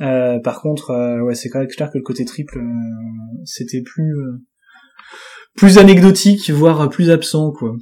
Euh, 0.00 0.38
par 0.40 0.62
contre, 0.62 0.90
euh, 0.90 1.20
ouais, 1.20 1.34
c'est 1.34 1.50
quand 1.50 1.58
même 1.58 1.68
clair 1.68 1.90
que 1.90 1.98
le 1.98 2.04
côté 2.04 2.24
triple, 2.24 2.58
c'était 3.44 3.82
plus 3.82 4.14
plus 5.56 5.78
anecdotique, 5.78 6.50
voire 6.50 6.88
plus 6.88 7.10
absent, 7.10 7.52
quoi. 7.52 7.76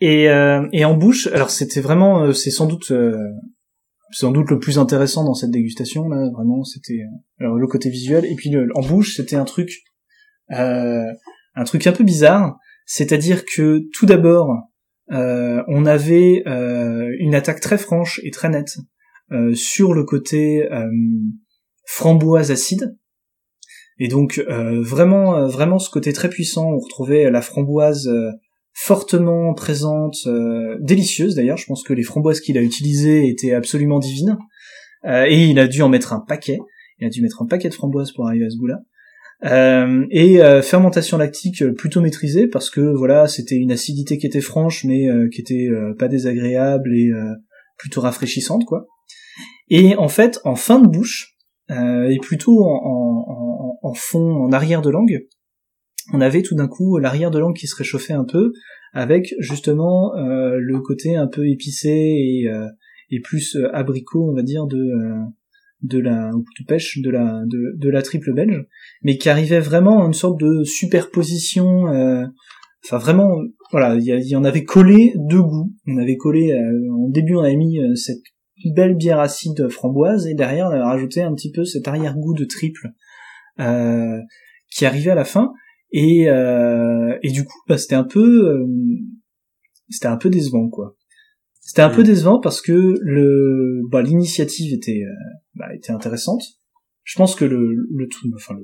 Et, 0.00 0.24
et 0.72 0.84
en 0.84 0.94
bouche, 0.94 1.28
alors 1.28 1.50
c'était 1.50 1.80
vraiment, 1.80 2.32
c'est 2.32 2.50
sans 2.50 2.66
doute 2.66 2.92
sans 4.14 4.30
doute 4.30 4.50
le 4.50 4.58
plus 4.58 4.78
intéressant 4.78 5.24
dans 5.24 5.34
cette 5.34 5.50
dégustation 5.50 6.08
là 6.08 6.30
vraiment 6.32 6.62
c'était 6.62 7.00
euh, 7.00 7.44
alors 7.44 7.56
le 7.56 7.66
côté 7.66 7.90
visuel. 7.90 8.24
Et 8.24 8.34
puis 8.36 8.50
le, 8.50 8.68
en 8.74 8.82
bouche 8.82 9.16
c'était 9.16 9.36
un 9.36 9.44
truc 9.44 9.82
euh, 10.52 11.12
un 11.54 11.64
truc 11.64 11.86
un 11.86 11.92
peu 11.92 12.04
bizarre. 12.04 12.56
C'est-à-dire 12.86 13.44
que 13.44 13.82
tout 13.92 14.06
d'abord 14.06 14.54
euh, 15.12 15.62
on 15.68 15.84
avait 15.84 16.42
euh, 16.46 17.10
une 17.18 17.34
attaque 17.34 17.60
très 17.60 17.78
franche 17.78 18.20
et 18.22 18.30
très 18.30 18.48
nette 18.48 18.76
euh, 19.32 19.54
sur 19.54 19.94
le 19.94 20.04
côté 20.04 20.70
euh, 20.70 20.86
framboise 21.86 22.50
acide 22.50 22.96
et 23.98 24.08
donc 24.08 24.44
vraiment 24.48 25.46
vraiment 25.46 25.78
ce 25.78 25.88
côté 25.88 26.12
très 26.12 26.28
puissant 26.28 26.72
on 26.72 26.78
retrouvait 26.78 27.30
la 27.30 27.42
framboise 27.42 28.10
fortement 28.74 29.54
présente, 29.54 30.18
euh, 30.26 30.76
délicieuse 30.80 31.36
d'ailleurs. 31.36 31.56
Je 31.56 31.66
pense 31.66 31.82
que 31.82 31.92
les 31.92 32.02
framboises 32.02 32.40
qu'il 32.40 32.58
a 32.58 32.62
utilisées 32.62 33.28
étaient 33.28 33.54
absolument 33.54 34.00
divines. 34.00 34.36
Euh, 35.06 35.26
et 35.28 35.44
il 35.44 35.58
a 35.58 35.68
dû 35.68 35.80
en 35.82 35.88
mettre 35.88 36.12
un 36.12 36.20
paquet. 36.20 36.58
Il 36.98 37.06
a 37.06 37.10
dû 37.10 37.22
mettre 37.22 37.40
un 37.40 37.46
paquet 37.46 37.68
de 37.68 37.74
framboises 37.74 38.12
pour 38.12 38.26
arriver 38.26 38.46
à 38.46 38.50
ce 38.50 38.56
goût-là. 38.56 38.80
Euh, 39.44 40.06
et 40.10 40.38
fermentation 40.62 41.18
lactique 41.18 41.64
plutôt 41.76 42.00
maîtrisée 42.00 42.46
parce 42.46 42.70
que 42.70 42.80
voilà 42.80 43.26
c'était 43.26 43.56
une 43.56 43.72
acidité 43.72 44.16
qui 44.16 44.26
était 44.26 44.40
franche 44.40 44.84
mais 44.84 45.06
qui 45.30 45.40
était 45.40 45.68
pas 45.98 46.08
désagréable 46.08 46.94
et 46.94 47.10
plutôt 47.76 48.00
rafraîchissante 48.00 48.64
quoi. 48.64 48.86
Et 49.68 49.96
en 49.96 50.08
fait 50.08 50.40
en 50.44 50.54
fin 50.54 50.78
de 50.78 50.86
bouche 50.86 51.36
et 51.68 52.16
plutôt 52.22 52.64
en, 52.64 53.26
en, 53.28 53.53
fond 53.92 54.44
en 54.44 54.52
arrière 54.52 54.80
de 54.80 54.88
langue, 54.88 55.26
on 56.12 56.20
avait 56.20 56.42
tout 56.42 56.54
d'un 56.54 56.68
coup 56.68 56.98
l'arrière 56.98 57.30
de 57.30 57.38
langue 57.38 57.56
qui 57.56 57.66
se 57.66 57.76
réchauffait 57.76 58.12
un 58.12 58.24
peu, 58.24 58.52
avec 58.92 59.34
justement 59.38 60.14
euh, 60.16 60.56
le 60.58 60.80
côté 60.80 61.16
un 61.16 61.26
peu 61.26 61.48
épicé 61.48 61.90
et, 61.90 62.48
euh, 62.48 62.68
et 63.10 63.20
plus 63.20 63.56
euh, 63.56 63.74
abricot, 63.74 64.30
on 64.30 64.34
va 64.34 64.42
dire, 64.42 64.66
de 64.66 64.92
de 65.82 65.98
la 65.98 66.30
de 66.30 66.64
pêche 66.66 67.00
de 67.02 67.10
la 67.10 67.42
de, 67.46 67.76
de, 67.76 67.90
la 67.90 68.00
triple 68.00 68.32
belge, 68.32 68.64
mais 69.02 69.18
qui 69.18 69.28
arrivait 69.28 69.60
vraiment 69.60 70.02
à 70.02 70.06
une 70.06 70.14
sorte 70.14 70.40
de 70.40 70.64
superposition. 70.64 71.84
Enfin 72.84 72.98
vraiment, 72.98 73.38
voilà, 73.70 73.96
il 73.96 74.04
y, 74.04 74.36
en 74.36 74.44
avait 74.44 74.64
collé 74.64 75.14
deux 75.16 75.42
goûts. 75.42 75.72
On 75.86 75.96
avait 75.98 76.16
collé 76.16 76.54
en 76.90 77.08
début, 77.08 77.34
on 77.34 77.40
avait 77.40 77.56
mis 77.56 77.78
cette 77.96 78.22
belle 78.74 78.94
bière 78.94 79.20
acide 79.20 79.68
framboise 79.68 80.26
et 80.26 80.34
derrière 80.34 80.68
on 80.68 80.70
avait 80.70 80.82
rajouté 80.82 81.22
un 81.22 81.34
petit 81.34 81.50
peu 81.50 81.64
cet 81.64 81.88
arrière-goût 81.88 82.34
de 82.34 82.44
triple 82.44 82.88
qui 83.56 84.86
arrivait 84.86 85.10
à 85.10 85.14
la 85.14 85.24
fin 85.24 85.52
et, 85.96 86.28
euh, 86.28 87.16
et 87.22 87.30
du 87.30 87.44
coup, 87.44 87.56
bah, 87.68 87.78
c'était 87.78 87.94
un 87.94 88.02
peu, 88.02 88.48
euh, 88.48 88.66
c'était 89.88 90.08
un 90.08 90.16
peu 90.16 90.28
décevant, 90.28 90.68
quoi. 90.68 90.96
C'était 91.60 91.82
un 91.82 91.88
peu 91.90 92.00
mm. 92.02 92.06
décevant 92.06 92.40
parce 92.40 92.60
que 92.60 92.96
le, 93.00 93.80
bah, 93.92 94.02
l'initiative 94.02 94.74
était, 94.74 95.04
euh, 95.04 95.14
bah, 95.54 95.72
était 95.72 95.92
intéressante. 95.92 96.42
Je 97.04 97.16
pense 97.16 97.36
que 97.36 97.44
le, 97.44 97.86
le 97.94 98.08
enfin, 98.34 98.56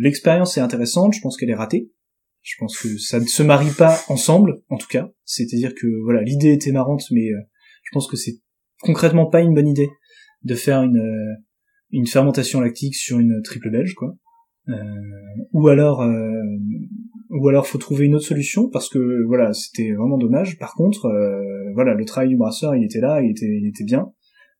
l'expérience 0.00 0.58
est 0.58 0.60
intéressante. 0.60 1.14
Je 1.14 1.20
pense 1.20 1.36
qu'elle 1.36 1.50
est 1.50 1.54
ratée. 1.54 1.92
Je 2.40 2.56
pense 2.58 2.76
que 2.76 2.98
ça 2.98 3.20
ne 3.20 3.26
se 3.26 3.44
marie 3.44 3.70
pas 3.70 4.00
ensemble, 4.08 4.60
en 4.68 4.76
tout 4.76 4.88
cas. 4.88 5.08
C'est-à-dire 5.24 5.74
que 5.76 5.86
voilà, 6.02 6.20
l'idée 6.22 6.52
était 6.52 6.72
marrante, 6.72 7.04
mais 7.12 7.28
euh, 7.28 7.38
je 7.84 7.90
pense 7.92 8.08
que 8.10 8.16
c'est 8.16 8.40
concrètement 8.80 9.26
pas 9.26 9.40
une 9.40 9.54
bonne 9.54 9.68
idée 9.68 9.90
de 10.42 10.56
faire 10.56 10.82
une 10.82 11.00
une 11.92 12.06
fermentation 12.06 12.60
lactique 12.60 12.96
sur 12.96 13.20
une 13.20 13.40
triple 13.42 13.70
belge, 13.70 13.94
quoi. 13.94 14.16
Euh, 14.68 14.74
ou 15.52 15.66
alors 15.68 16.02
euh, 16.02 16.30
ou 17.30 17.48
alors 17.48 17.66
faut 17.66 17.78
trouver 17.78 18.06
une 18.06 18.14
autre 18.14 18.26
solution 18.26 18.68
parce 18.68 18.88
que 18.88 19.24
voilà 19.26 19.52
c'était 19.52 19.92
vraiment 19.92 20.18
dommage. 20.18 20.58
Par 20.58 20.74
contre 20.74 21.06
euh, 21.06 21.72
voilà 21.74 21.94
le 21.94 22.04
travail 22.04 22.28
du 22.28 22.36
brasseur 22.36 22.76
il 22.76 22.84
était 22.84 23.00
là 23.00 23.22
il 23.22 23.30
était 23.30 23.58
il 23.60 23.66
était 23.66 23.84
bien 23.84 24.12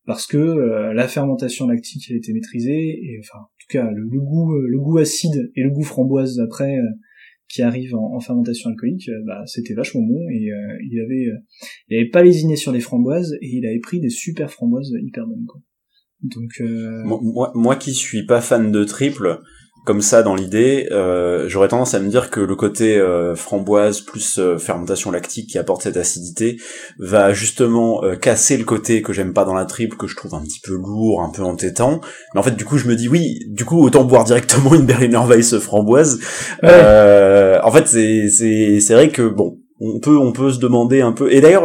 parce 0.05 0.27
que 0.27 0.39
la 0.39 1.07
fermentation 1.07 1.69
lactique 1.69 2.07
elle 2.11 2.17
était 2.17 2.33
maîtrisée 2.33 2.99
et 3.05 3.21
enfin 3.21 3.39
en 3.39 3.51
tout 3.61 3.69
cas 3.71 3.89
le, 3.93 4.05
goût 4.19 4.53
le 4.59 4.81
goût 4.81 4.99
acide 4.99 5.53
et 5.55 5.63
le 5.63 5.71
goût 5.71 5.85
framboise 5.85 6.41
après 6.41 6.77
qui 7.49 7.63
arrive 7.63 7.95
en, 7.95 8.19
fermentation 8.19 8.71
alcoolique 8.71 9.09
bah 9.25 9.43
c'était 9.47 9.75
vachement 9.75 10.03
bon 10.03 10.29
et 10.29 10.51
il 10.91 11.01
avait 11.01 11.29
il 11.87 11.97
avait 11.99 12.09
pas 12.09 12.25
lésiné 12.25 12.57
sur 12.57 12.73
les 12.73 12.81
framboises 12.81 13.39
et 13.41 13.47
il 13.47 13.65
avait 13.65 13.79
pris 13.79 14.01
des 14.01 14.11
super 14.11 14.51
framboises 14.51 14.93
hyper 15.01 15.25
bonnes 15.25 15.47
quoi. 15.47 15.61
Donc 16.23 16.61
euh... 16.61 17.03
moi, 17.05 17.53
moi 17.55 17.77
qui 17.77 17.95
suis 17.95 18.27
pas 18.27 18.41
fan 18.41 18.71
de 18.71 18.85
triple, 18.85 19.41
comme 19.85 20.01
ça 20.01 20.23
dans 20.23 20.37
l'idée, 20.37 20.89
euh, 20.93 21.49
j'aurais 21.49 21.69
tendance 21.69 21.95
à 21.95 22.01
me 22.01 22.09
dire 22.09 22.31
que 22.31 22.39
le 22.39 22.55
côté 22.55 22.97
euh, 22.99 23.35
framboise 23.35 24.01
plus 24.01 24.39
euh, 24.39 24.57
fermentation 24.57 25.11
lactique 25.11 25.51
qui 25.51 25.59
apporte 25.59 25.83
cette 25.83 25.97
acidité 25.97 26.57
va 26.99 27.33
justement 27.33 28.05
euh, 28.05 28.15
casser 28.15 28.57
le 28.57 28.65
côté 28.65 29.03
que 29.03 29.13
j'aime 29.13 29.33
pas 29.33 29.45
dans 29.45 29.55
la 29.55 29.65
triple, 29.65 29.97
que 29.97 30.07
je 30.07 30.15
trouve 30.15 30.35
un 30.35 30.43
petit 30.43 30.61
peu 30.61 30.75
lourd, 30.75 31.23
un 31.23 31.31
peu 31.31 31.43
entêtant. 31.43 32.01
Mais 32.33 32.41
en 32.41 32.45
fait, 32.45 32.55
du 32.55 32.65
coup, 32.65 32.79
je 32.79 32.87
me 32.87 32.95
dis 32.95 33.09
oui, 33.09 33.41
du 33.49 33.65
coup, 33.65 33.85
autant 33.85 34.05
boire 34.05 34.23
directement 34.23 34.73
une 34.75 34.87
Berliner 34.87 35.21
Weiss 35.27 35.59
framboise. 35.59 36.21
Ouais. 36.63 37.59
en 37.63 37.71
fait, 37.73 37.89
c'est 37.89 38.29
c'est 38.29 38.79
c'est 38.81 38.95
vrai 38.95 39.09
que 39.09 39.29
bon. 39.29 39.59
On 39.85 39.99
peut, 39.99 40.17
on 40.17 40.31
peut 40.31 40.53
se 40.53 40.61
demander 40.61 41.01
un 41.01 41.11
peu. 41.11 41.33
Et 41.33 41.41
d'ailleurs, 41.41 41.65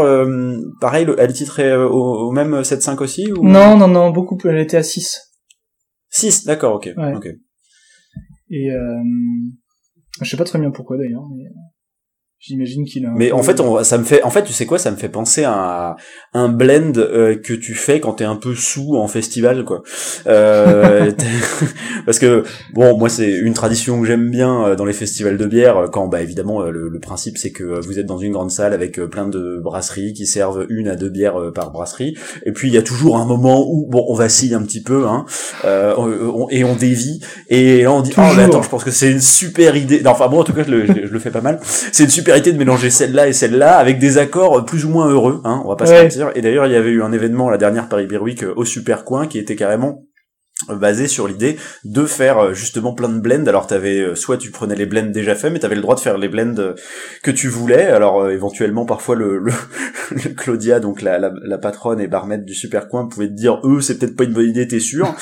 pareil, 0.82 1.06
elle 1.20 1.34
titrait 1.34 1.76
au, 1.76 2.30
au 2.30 2.32
même 2.32 2.62
7.5 2.62 3.04
aussi 3.04 3.32
ou... 3.32 3.48
Non, 3.48 3.78
non, 3.78 3.88
non, 3.88 4.10
beaucoup 4.10 4.38
plus. 4.38 4.50
Elle 4.50 4.58
était 4.58 4.78
à 4.78 4.82
6. 4.82 5.22
6, 6.10 6.46
d'accord, 6.46 6.74
ok. 6.74 6.90
Ouais. 6.98 7.14
ok. 7.16 7.28
Et 8.50 8.72
euh, 8.72 9.04
je 10.22 10.30
sais 10.30 10.38
pas 10.38 10.46
très 10.46 10.60
bien 10.60 10.72
pourquoi 10.72 10.98
d'ailleurs, 10.98 11.28
mais 11.36 11.46
j'imagine 12.40 12.86
qu'il 12.86 13.06
a. 13.06 13.10
Mais 13.16 13.32
en 13.32 13.44
fait, 13.44 13.60
on, 13.60 13.84
ça 13.84 13.98
me 13.98 14.04
fait, 14.04 14.24
en 14.24 14.30
fait, 14.30 14.44
tu 14.44 14.54
sais 14.54 14.66
quoi, 14.66 14.78
ça 14.80 14.92
me 14.92 14.98
fait 14.98 15.10
penser 15.10 15.44
à 15.44 15.96
un 16.34 16.50
blend 16.50 16.94
euh, 16.98 17.36
que 17.36 17.54
tu 17.54 17.74
fais 17.74 18.00
quand 18.00 18.14
t'es 18.14 18.26
un 18.26 18.36
peu 18.36 18.56
sous 18.56 18.96
en 18.96 19.08
festival, 19.08 19.66
quoi. 19.66 19.84
Euh, 20.28 21.12
parce 22.06 22.20
que 22.20 22.44
bon, 22.74 22.98
moi, 22.98 23.10
c'est 23.10 23.32
une 23.32 23.54
tradition 23.54 24.00
que 24.02 24.08
j'aime 24.08 24.30
bien 24.30 24.66
euh, 24.66 24.76
dans 24.76 24.86
les 24.86 24.94
festivals 24.94 25.38
de 25.38 25.46
bière. 25.46 25.88
Quand, 25.92 26.08
bah, 26.08 26.22
évidemment, 26.22 26.62
le, 26.62 26.90
le 26.90 27.00
principe, 27.00 27.38
c'est 27.38 27.52
que 27.52 27.64
vous 27.64 28.00
êtes 28.00 28.06
dans 28.06 28.18
une 28.18 28.34
grande 28.34 28.52
salle 28.52 28.74
avec 28.74 29.00
plein 29.06 29.28
de 29.28 29.60
brasseries 29.64 30.14
qui 30.14 30.26
servent 30.26 30.66
une 30.70 30.88
à 30.88 30.96
deux 30.96 31.10
bières 31.10 31.52
par 31.54 31.72
brasserie. 31.72 32.16
Et 32.46 32.52
puis, 32.52 32.68
il 32.68 32.74
y 32.74 32.78
a 32.78 32.82
toujours 32.82 33.18
un 33.18 33.26
moment 33.26 33.66
où, 33.68 33.88
bon, 33.88 34.06
on 34.08 34.14
vacille 34.14 34.54
un 34.54 34.62
petit 34.62 34.82
peu, 34.82 35.08
hein, 35.08 35.26
euh, 35.66 35.96
on, 35.98 36.48
et 36.50 36.64
on 36.64 36.76
dévie. 36.76 37.20
Et 37.50 37.84
là, 37.84 37.92
on 37.92 38.02
dit, 38.02 38.12
toujours. 38.12 38.30
oh, 38.32 38.36
mais 38.36 38.44
attends, 38.44 38.62
je 38.62 38.70
pense 38.70 38.84
que 38.84 38.92
c'est 38.92 39.12
une 39.12 39.22
super 39.22 39.76
idée. 39.76 40.02
Non, 40.02 40.12
enfin 40.12 40.28
bon, 40.28 40.42
en 40.42 40.44
tout 40.44 40.54
cas, 40.54 40.64
je 40.64 40.72
le, 40.72 40.86
je, 40.86 40.94
je 41.08 41.14
le 41.14 41.20
fais 41.20 41.32
pas 41.32 41.42
mal. 41.42 41.60
C'est 41.64 42.04
une 42.04 42.10
super 42.10 42.27
de 42.28 42.58
mélanger 42.58 42.90
celle-là 42.90 43.28
et 43.28 43.34
celle-là 43.34 43.78
avec 43.78 44.00
des 44.00 44.18
accords 44.18 44.66
plus 44.66 44.86
ou 44.86 44.90
moins 44.90 45.10
heureux, 45.10 45.42
hein, 45.44 45.62
on 45.66 45.70
va 45.70 45.76
pas 45.76 45.90
ouais. 45.90 46.10
se 46.10 46.20
mentir. 46.20 46.32
Et 46.36 46.42
d'ailleurs, 46.42 46.66
il 46.68 46.74
y 46.74 46.76
avait 46.76 46.90
eu 46.90 47.02
un 47.02 47.12
événement 47.12 47.50
la 47.50 47.58
dernière 47.58 47.90
Paris 47.90 48.08
Beer 48.08 48.22
Week 48.22 48.44
au 48.56 48.66
Super 48.66 49.04
Coin 49.04 49.28
qui 49.28 49.40
était 49.40 49.56
carrément 49.56 50.04
basé 50.70 51.08
sur 51.08 51.28
l'idée 51.28 51.58
de 51.84 52.06
faire 52.06 52.54
justement 52.54 52.94
plein 52.94 53.10
de 53.10 53.20
blends. 53.20 53.46
Alors 53.46 53.68
t'avais 53.68 54.16
soit 54.16 54.38
tu 54.38 54.52
prenais 54.52 54.76
les 54.76 54.86
blends 54.86 55.12
déjà 55.12 55.36
faits, 55.36 55.54
mais 55.54 55.60
t'avais 55.60 55.76
le 55.76 55.82
droit 55.82 55.96
de 55.96 56.00
faire 56.00 56.18
les 56.18 56.28
blends 56.28 56.74
que 57.24 57.32
tu 57.32 57.48
voulais. 57.48 57.86
Alors 57.86 58.22
euh, 58.22 58.30
éventuellement 58.32 58.86
parfois 58.86 59.16
le, 59.16 59.38
le, 59.38 59.52
le, 60.12 60.30
Claudia, 60.34 60.80
donc 60.80 61.02
la, 61.02 61.20
la, 61.20 61.32
la 61.44 61.58
patronne 61.58 62.00
et 62.00 62.08
barmaid 62.08 62.44
du 62.44 62.56
super 62.56 62.88
coin, 62.88 63.08
pouvait 63.08 63.28
te 63.28 63.34
dire 63.34 63.62
eux 63.64 63.82
c'est 63.82 64.00
peut-être 64.00 64.16
pas 64.16 64.24
une 64.24 64.34
bonne 64.34 64.50
idée, 64.50 64.68
t'es 64.68 64.80
sûr. 64.80 65.14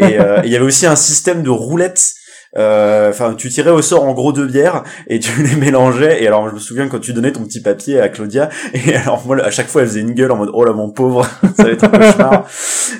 et 0.00 0.18
euh, 0.18 0.40
il 0.44 0.50
y 0.50 0.56
avait 0.56 0.66
aussi 0.66 0.86
un 0.86 0.96
système 0.96 1.42
de 1.42 1.50
roulettes 1.50 2.14
enfin 2.56 3.30
euh, 3.30 3.34
tu 3.36 3.48
tirais 3.48 3.70
au 3.70 3.80
sort 3.80 4.04
en 4.04 4.12
gros 4.12 4.32
deux 4.32 4.46
bières 4.46 4.82
et 5.06 5.20
tu 5.20 5.42
les 5.42 5.56
mélangeais. 5.56 6.22
Et 6.22 6.26
alors 6.26 6.48
je 6.48 6.54
me 6.54 6.58
souviens 6.58 6.88
quand 6.88 6.98
tu 6.98 7.12
donnais 7.12 7.32
ton 7.32 7.44
petit 7.44 7.60
papier 7.60 8.00
à 8.00 8.08
Claudia. 8.08 8.48
Et 8.74 8.94
alors 9.04 9.24
moi 9.26 9.42
à 9.44 9.50
chaque 9.50 9.68
fois 9.68 9.82
elle 9.82 9.88
faisait 9.88 10.00
une 10.00 10.12
gueule 10.12 10.32
en 10.32 10.36
mode 10.36 10.50
oh 10.52 10.64
là 10.64 10.72
mon 10.72 10.90
pauvre. 10.90 11.26
Ça 11.56 11.64
va 11.64 11.70
être 11.70 11.84
un 11.84 11.88
cauchemar. 11.88 12.48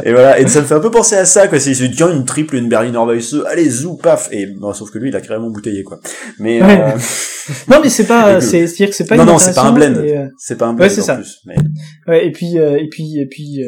Et 0.04 0.12
voilà. 0.12 0.38
Et 0.38 0.46
ça 0.46 0.60
me 0.60 0.66
fait 0.66 0.74
un 0.74 0.80
peu 0.80 0.90
penser 0.90 1.16
à 1.16 1.24
ça 1.24 1.48
quoi. 1.48 1.58
C'est 1.58 1.72
il 1.72 1.90
tiens 1.90 2.10
une 2.10 2.24
triple 2.24 2.56
une 2.56 2.68
Berliner 2.68 2.98
Weisse 2.98 3.34
allez 3.48 3.68
zou 3.68 3.96
paf. 3.96 4.28
Et 4.32 4.46
bon, 4.46 4.72
sauf 4.72 4.90
que 4.90 4.98
lui 4.98 5.08
il 5.08 5.16
a 5.16 5.20
carrément 5.20 5.50
bouteillé 5.50 5.82
quoi. 5.82 6.00
Mais 6.38 6.62
ouais. 6.62 6.80
euh... 6.82 6.98
non 7.68 7.78
mais 7.82 7.88
c'est 7.88 8.06
pas 8.06 8.40
c'est 8.40 8.66
c'est 8.66 8.76
dire 8.76 8.88
que 8.90 8.94
c'est 8.94 9.06
pas 9.06 9.16
non 9.16 9.24
non 9.24 9.38
c'est 9.38 9.54
pas 9.54 9.64
un 9.64 9.72
blend. 9.72 9.94
euh... 9.96 10.28
c'est 10.38 10.56
pas 10.56 10.66
un 10.66 10.74
blend 10.74 10.84
ouais, 10.84 10.90
c'est 10.90 11.02
ça. 11.02 11.16
plus 11.16 11.40
mais... 11.46 11.56
ouais 12.06 12.26
et 12.26 12.30
puis 12.30 12.58
euh, 12.58 12.78
et 12.78 12.88
puis 12.88 13.18
et 13.18 13.26
puis 13.26 13.60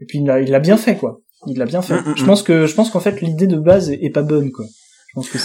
et 0.00 0.04
puis 0.06 0.18
il 0.18 0.50
l'a 0.50 0.60
bien 0.60 0.76
fait 0.76 0.96
quoi. 0.96 1.20
Il 1.46 1.58
l'a 1.58 1.64
bien 1.64 1.80
fait. 1.80 1.94
Mm, 1.94 2.10
mm, 2.10 2.14
je 2.16 2.24
pense 2.24 2.42
que 2.42 2.66
je 2.66 2.74
pense 2.74 2.90
qu'en 2.90 3.00
fait 3.00 3.22
l'idée 3.22 3.46
de 3.46 3.56
base 3.56 3.90
est, 3.90 3.98
est 4.02 4.10
pas 4.10 4.22
bonne 4.22 4.52
quoi 4.52 4.66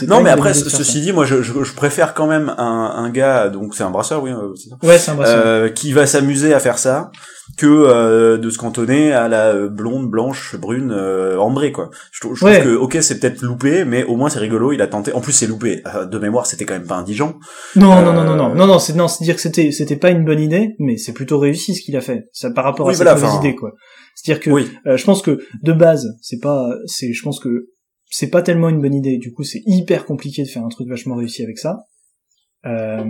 non, 0.08 0.22
mais 0.22 0.30
après, 0.30 0.54
ceci 0.54 1.02
dit, 1.02 1.12
moi, 1.12 1.26
je, 1.26 1.42
je, 1.42 1.64
je, 1.64 1.74
préfère 1.74 2.14
quand 2.14 2.28
même 2.28 2.54
un, 2.58 2.94
un 2.96 3.10
gars, 3.10 3.50
donc 3.50 3.74
c'est 3.76 3.84
un 3.84 3.90
brasseur, 3.90 4.22
oui. 4.22 4.32
Euh, 4.32 4.54
ouais, 4.88 4.98
c'est 5.00 5.12
un 5.12 5.16
brasseur. 5.16 5.42
Euh, 5.46 5.70
qui 5.70 5.92
va 5.92 6.06
s'amuser 6.06 6.54
à 6.54 6.60
faire 6.60 6.78
ça, 6.78 7.10
que 7.58 7.66
euh, 7.66 8.38
de 8.38 8.50
se 8.52 8.58
cantonner 8.60 9.12
à 9.12 9.28
la 9.28 9.68
blonde, 9.68 10.10
blanche, 10.10 10.56
brune, 10.56 10.92
euh, 10.92 11.38
ambrée, 11.38 11.72
quoi. 11.72 11.90
Je, 12.12 12.20
je 12.34 12.40
trouve 12.46 12.64
que, 12.64 12.76
ok, 12.76 12.98
c'est 13.02 13.20
peut-être 13.20 13.42
loupé, 13.42 13.86
mais 13.86 14.04
au 14.04 14.16
moins 14.16 14.30
c'est 14.30 14.40
rigolo. 14.40 14.72
Il 14.72 14.82
a 14.82 14.88
tenté. 14.88 15.14
En 15.14 15.22
plus, 15.22 15.32
c'est 15.34 15.48
loupé. 15.48 15.82
Euh, 15.96 16.06
De 16.06 16.20
mémoire, 16.20 16.46
c'était 16.46 16.66
quand 16.66 16.76
même 16.76 16.86
pas 16.88 16.96
indigent. 16.98 17.34
Non, 17.76 17.88
non, 17.90 17.98
Euh, 18.10 18.14
non, 18.14 18.24
non, 18.24 18.36
non, 18.36 18.56
non, 18.56 18.68
non, 18.68 18.80
c'est 18.80 18.94
non, 18.94 19.08
c'est 19.08 19.24
dire 19.24 19.36
que 19.36 19.42
c'était, 19.42 19.72
c'était 19.72 19.96
pas 19.98 20.12
une 20.12 20.26
bonne 20.26 20.40
idée, 20.40 20.76
mais 20.80 20.98
c'est 20.98 21.14
plutôt 21.14 21.40
réussi 21.40 21.74
ce 21.76 21.82
qu'il 21.82 21.96
a 21.98 22.02
fait. 22.02 22.26
Ça 22.34 22.52
par 22.52 22.64
rapport 22.66 22.86
Oui, 22.86 22.94
à 22.94 22.98
voilà, 22.98 23.16
mauvaise 23.16 23.30
enfin, 23.30 23.40
idée, 23.40 23.56
quoi. 23.56 23.72
C'est-à-dire 24.16 24.42
que 24.44 24.50
Oui. 24.52 24.72
euh, 24.88 24.96
je 24.96 25.04
pense 25.06 25.22
que 25.22 25.40
de 25.64 25.74
base, 25.74 26.06
c'est 26.22 26.40
pas, 26.40 26.68
c'est, 26.86 27.12
je 27.14 27.22
pense 27.24 27.40
que 27.40 27.50
c'est 28.10 28.30
pas 28.30 28.42
tellement 28.42 28.70
une 28.70 28.82
bonne 28.82 28.94
idée. 28.94 29.18
Du 29.18 29.34
coup, 29.34 29.44
c'est 29.44 29.62
hyper 29.66 30.06
compliqué 30.06 30.44
de 30.44 30.48
faire 30.48 30.64
un 30.64 30.70
truc 30.70 30.88
vachement 30.88 31.16
réussi 31.16 31.44
avec 31.44 31.58
ça. 31.58 31.80
Euh, 32.66 33.04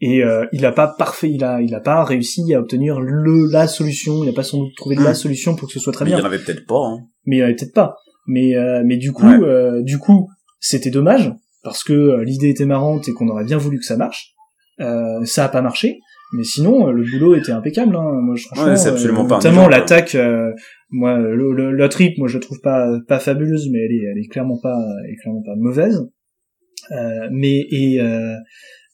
et 0.00 0.22
euh, 0.22 0.46
il 0.52 0.64
a 0.64 0.70
pas 0.70 0.86
parfait, 0.86 1.28
il 1.30 1.42
a, 1.42 1.60
il 1.60 1.74
a 1.74 1.80
pas 1.80 2.04
réussi 2.04 2.54
à 2.54 2.60
obtenir 2.60 3.00
le 3.00 3.50
la 3.50 3.66
solution. 3.66 4.22
Il 4.22 4.28
a 4.28 4.32
pas 4.32 4.44
sans 4.44 4.58
doute 4.58 4.74
trouvé 4.76 4.94
la 4.96 5.10
Hmm. 5.10 5.14
solution 5.14 5.56
pour 5.56 5.66
que 5.68 5.74
ce 5.74 5.80
soit 5.80 5.92
très 5.92 6.04
mais 6.04 6.12
il 6.12 6.14
y 6.14 6.16
bien. 6.16 6.24
en 6.24 6.26
avait 6.28 6.38
peut-être 6.38 6.66
pas. 6.66 6.78
Hein. 6.86 6.98
Mais 7.26 7.36
il 7.36 7.38
y 7.40 7.42
en 7.42 7.46
avait 7.46 7.56
peut-être 7.56 7.74
pas. 7.74 7.96
Mais 8.28 8.54
euh, 8.56 8.82
mais 8.84 8.96
du 8.98 9.10
coup, 9.12 9.26
Ouais. 9.26 9.82
du 9.82 9.98
coup, 9.98 10.28
c'était 10.60 10.90
dommage 10.90 11.32
parce 11.64 11.82
que 11.82 12.20
l'idée 12.22 12.48
était 12.50 12.64
marrante 12.66 13.08
et 13.08 13.12
qu'on 13.12 13.26
aurait 13.28 13.44
bien 13.44 13.58
voulu 13.58 13.78
que 13.78 13.84
ça 13.84 13.96
marche. 13.96 14.34
Ça 14.78 15.44
a 15.44 15.48
pas 15.48 15.62
marché. 15.62 15.98
Mais 16.34 16.44
sinon, 16.44 16.86
le 16.86 17.04
boulot 17.04 17.34
était 17.34 17.52
impeccable. 17.52 17.94
Hein. 17.94 18.10
Moi, 18.22 18.36
je- 18.36 18.46
franchement, 18.46 18.64
Ouais, 18.72 18.86
absolument 18.86 19.26
pas 19.26 19.34
Notamment 19.36 19.68
l'attaque. 19.68 20.16
Moi, 20.92 21.18
le, 21.18 21.52
le- 21.52 21.72
la 21.72 21.88
trip, 21.88 22.16
moi, 22.18 22.28
je 22.28 22.34
la 22.38 22.40
trouve 22.42 22.60
pas 22.60 22.98
pas 23.08 23.18
fabuleuse, 23.18 23.68
mais 23.72 23.80
elle 23.80 23.92
est, 23.92 24.04
elle 24.12 24.18
est 24.18 24.28
clairement 24.28 24.58
pas, 24.60 24.78
elle 25.04 25.12
est 25.12 25.16
clairement 25.16 25.42
pas 25.42 25.56
mauvaise. 25.56 26.08
Euh, 26.92 27.28
mais 27.32 27.66
et 27.70 28.00
euh, 28.00 28.34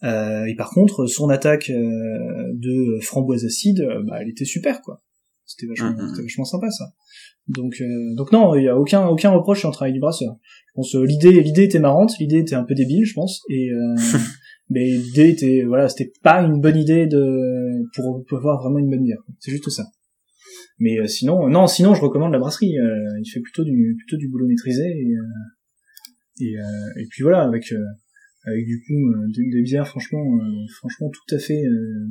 euh, 0.05 0.45
et 0.45 0.55
par 0.55 0.71
contre, 0.71 1.07
son 1.07 1.29
attaque 1.29 1.71
euh, 1.71 2.53
de 2.55 2.99
framboise 3.03 3.45
acide, 3.45 3.81
euh, 3.81 4.03
bah, 4.07 4.19
elle 4.21 4.29
était 4.29 4.45
super, 4.45 4.81
quoi. 4.83 5.03
C'était 5.45 5.67
vachement, 5.67 5.91
Mhm. 5.91 6.09
c'était 6.11 6.23
vachement 6.23 6.45
sympa, 6.45 6.71
ça. 6.71 6.85
Donc, 7.49 7.81
euh, 7.81 8.15
donc 8.15 8.31
non, 8.33 8.55
il 8.55 8.65
y 8.65 8.69
a 8.69 8.79
aucun 8.79 9.07
aucun 9.07 9.31
reproche 9.31 9.61
sur 9.61 9.71
le 9.71 9.75
travail 9.75 9.95
du 9.95 10.01
brasseur. 10.01 10.37
Je 10.69 10.73
pense 10.75 10.95
l'idée 10.95 11.41
l'idée 11.43 11.65
était 11.65 11.79
marrante, 11.81 12.13
l'idée 12.21 12.39
était 12.39 12.55
un 12.55 12.65
peu 12.65 12.75
débile, 12.75 13.05
je 13.07 13.15
pense, 13.15 13.41
et 13.49 13.71
euh, 13.73 13.95
mais 14.71 14.85
l'idée 14.85 15.31
était 15.31 15.65
voilà, 15.67 15.89
c'était 15.89 16.13
pas 16.23 16.43
une 16.43 16.61
bonne 16.61 16.77
idée 16.77 17.07
de 17.07 17.83
pour 17.97 18.23
pouvoir 18.29 18.61
vraiment 18.63 18.79
une 18.79 18.91
bonne 18.91 19.03
bière. 19.03 19.23
C'est 19.41 19.51
juste 19.51 19.71
ça. 19.71 19.85
Mais 20.81 20.99
euh, 21.01 21.07
sinon, 21.07 21.49
non, 21.49 21.67
sinon 21.67 21.95
je 21.95 22.01
recommande 22.01 22.33
la 22.33 22.39
brasserie. 22.39 22.79
euh, 22.79 23.19
il 23.23 23.29
fait 23.29 23.41
plutôt 23.41 23.65
du 23.65 23.97
plutôt 23.99 24.17
du 24.17 24.29
boulot 24.29 24.47
maîtrisé 24.47 24.85
et 24.85 25.15
euh, 25.17 26.41
et, 26.41 26.57
euh, 26.59 27.01
et 27.03 27.07
puis 27.11 27.23
voilà 27.25 27.43
avec 27.43 27.73
euh, 27.73 27.85
avec 28.47 28.65
du 28.65 28.81
coup 28.87 29.11
euh, 29.11 29.27
des, 29.37 29.51
des 29.51 29.63
bières 29.63 29.89
franchement 29.89 30.23
euh, 30.37 30.67
franchement 30.79 31.11
tout 31.11 31.35
à 31.35 31.39
fait 31.39 31.61
euh, 31.65 32.07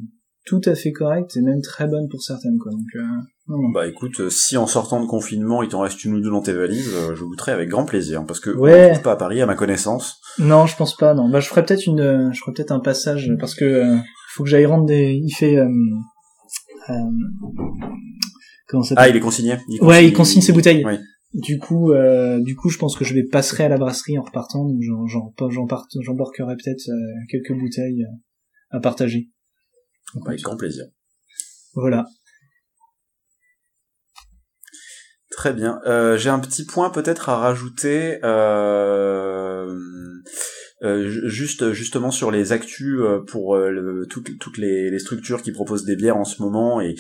tout 0.46 0.62
à 0.66 0.76
fait 0.76 0.92
correctes 0.92 1.36
et 1.38 1.42
même 1.42 1.62
très 1.62 1.88
bonnes 1.88 2.08
pour 2.10 2.22
certaines 2.22 2.58
quoi. 2.58 2.72
Donc 2.72 2.88
euh, 2.96 3.02
non, 3.50 3.62
non. 3.62 3.70
Bah 3.70 3.88
écoute, 3.88 4.20
euh, 4.20 4.30
si 4.30 4.58
en 4.58 4.68
sortant 4.68 5.02
de 5.02 5.08
confinement 5.08 5.64
il 5.64 5.70
t'en 5.70 5.80
reste 5.80 6.04
une 6.04 6.16
ou 6.16 6.20
deux 6.22 6.30
dans 6.30 6.42
tes 6.42 6.52
valises, 6.54 6.92
euh, 6.94 7.16
je 7.16 7.24
goûterai 7.24 7.54
avec 7.54 7.70
grand 7.70 7.86
plaisir 7.86 8.26
parce 8.26 8.42
que 8.42 8.50
Ouais. 8.50 8.74
on 8.74 8.88
ne 8.90 8.94
trouve 8.96 9.04
pas 9.04 9.14
à 9.14 9.18
Paris 9.18 9.42
à 9.42 9.46
ma 9.46 9.56
connaissance. 9.56 10.20
Non, 10.40 10.66
je 10.66 10.76
pense 10.76 10.96
pas. 10.98 11.14
Non, 11.14 11.30
bah 11.30 11.40
je 11.40 11.48
ferai 11.48 11.64
peut-être 11.66 11.86
une, 11.88 12.02
euh, 12.02 12.30
je 12.34 12.40
ferai 12.42 12.52
peut-être 12.54 12.72
un 12.74 12.82
passage 12.82 13.32
parce 13.40 13.56
que 13.56 13.64
euh, 13.64 13.96
faut 14.34 14.44
que 14.44 14.50
j'aille 14.50 14.66
rendre 14.66 14.86
des. 14.86 15.14
Il 15.24 15.32
fait. 15.32 15.58
Euh, 15.58 15.70
euh, 16.90 16.94
comment 18.68 18.84
ça 18.84 18.96
Ah, 18.98 19.10
il 19.10 19.16
est 19.16 19.20
consigné. 19.20 19.58
Ouais, 19.82 20.08
il 20.08 20.14
consigne 20.14 20.42
ses 20.42 20.54
bouteilles. 20.54 20.84
Oui. 20.86 20.98
Du 21.34 21.60
coup, 21.60 21.92
euh, 21.92 22.40
du 22.42 22.56
coup, 22.56 22.70
je 22.70 22.78
pense 22.78 22.96
que 22.96 23.04
je 23.04 23.14
vais 23.14 23.24
passerai 23.24 23.66
à 23.66 23.70
la 23.70 23.78
brasserie 23.78 24.18
en 24.18 24.24
repartant, 24.24 24.66
donc 24.66 24.80
j'embarquerai 24.82 26.56
peut-être 26.56 26.90
euh, 26.90 27.26
quelques 27.30 27.54
bouteilles 27.54 28.04
euh, 28.04 28.78
à 28.78 28.80
partager. 28.80 29.30
Bah, 30.16 30.22
avec 30.28 30.42
grand 30.42 30.58
plaisir. 30.58 30.86
Voilà. 31.74 32.06
Très 35.30 35.54
bien. 35.54 35.80
Euh, 35.86 36.18
J'ai 36.18 36.30
un 36.30 36.40
petit 36.40 36.66
point 36.66 36.90
peut-être 36.90 37.30
à 37.30 37.38
rajouter. 37.38 38.18
Euh... 38.24 39.68
euh, 40.84 41.10
ju- 41.10 41.28
juste 41.30 41.72
justement 41.72 42.12
sur 42.12 42.30
les 42.30 42.52
actus 42.52 43.00
euh, 43.00 43.20
pour 43.26 43.56
euh, 43.56 44.06
toutes, 44.10 44.38
toutes 44.40 44.58
les, 44.60 44.98
structures 45.00 45.42
qui 45.42 45.52
proposent 45.52 45.86
des 45.86 45.96
bières 45.96 46.18
en 46.18 46.24
ce 46.26 46.42
moment 46.42 46.82
et 46.82 46.94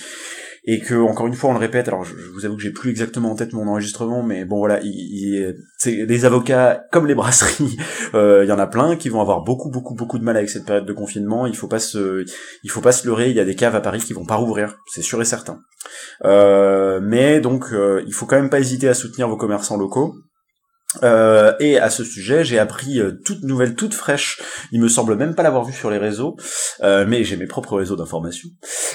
et 0.69 0.79
que 0.79 0.95
encore 0.95 1.27
une 1.27 1.33
fois 1.35 1.51
on 1.51 1.53
le 1.53 1.59
répète 1.59 1.87
alors 1.87 2.03
je, 2.03 2.13
vous 2.33 2.45
avoue 2.45 2.57
que 2.57 2.61
j'ai 2.63 2.71
plus 2.71 2.89
exactement 2.89 3.31
en 3.31 3.35
tête 3.35 3.53
mon 3.53 3.67
enregistrement 3.67 4.23
mais 4.23 4.45
bon 4.45 4.57
voilà 4.57 4.79
il, 4.83 4.89
il- 4.91 5.55
c'est 5.77 6.05
les 6.05 6.25
avocats 6.25 6.83
comme 6.91 7.05
les 7.07 7.15
brasseries 7.15 7.77
il 8.13 8.45
y 8.47 8.51
en 8.51 8.59
a 8.59 8.67
plein 8.67 8.95
qui 8.95 9.09
vont 9.09 9.21
avoir 9.21 9.43
beaucoup 9.43 9.69
beaucoup 9.69 9.93
beaucoup 9.95 10.17
de 10.17 10.23
mal 10.23 10.37
avec 10.37 10.49
cette 10.49 10.65
période 10.65 10.85
de 10.85 10.93
confinement. 10.93 11.45
Il 11.45 11.55
faut 11.55 11.67
pas 11.67 11.79
se 11.79 12.25
il 12.63 12.69
faut 12.71 12.81
pas 12.81 12.91
se 12.91 13.05
leurrer 13.07 13.29
il 13.29 13.35
y 13.35 13.39
a 13.39 13.45
des 13.45 13.55
caves 13.55 13.75
à 13.75 13.81
Paris 13.81 13.99
qui 13.99 14.13
vont 14.13 14.25
pas 14.25 14.35
rouvrir 14.35 14.77
c'est 14.91 15.01
sûr 15.03 15.21
et 15.21 15.25
certain. 15.25 15.61
Mais 16.23 17.39
donc 17.39 17.65
il 18.05 18.13
faut 18.13 18.25
quand 18.25 18.37
même 18.37 18.49
pas 18.49 18.59
hésiter 18.59 18.87
à 18.89 18.93
soutenir 18.93 19.27
vos 19.29 19.37
commerçants 19.37 19.77
locaux 19.77 20.15
euh, 21.03 21.53
et 21.59 21.79
à 21.79 21.89
ce 21.89 22.03
sujet, 22.03 22.43
j'ai 22.43 22.59
appris 22.59 22.99
euh, 22.99 23.19
toute 23.25 23.43
nouvelle, 23.43 23.75
toute 23.75 23.93
fraîche. 23.93 24.41
Il 24.71 24.81
me 24.81 24.87
semble 24.87 25.15
même 25.15 25.35
pas 25.35 25.43
l'avoir 25.43 25.63
vu 25.63 25.73
sur 25.73 25.89
les 25.89 25.97
réseaux, 25.97 26.35
euh, 26.81 27.05
mais 27.07 27.23
j'ai 27.23 27.37
mes 27.37 27.47
propres 27.47 27.77
réseaux 27.77 27.95
d'information. 27.95 28.49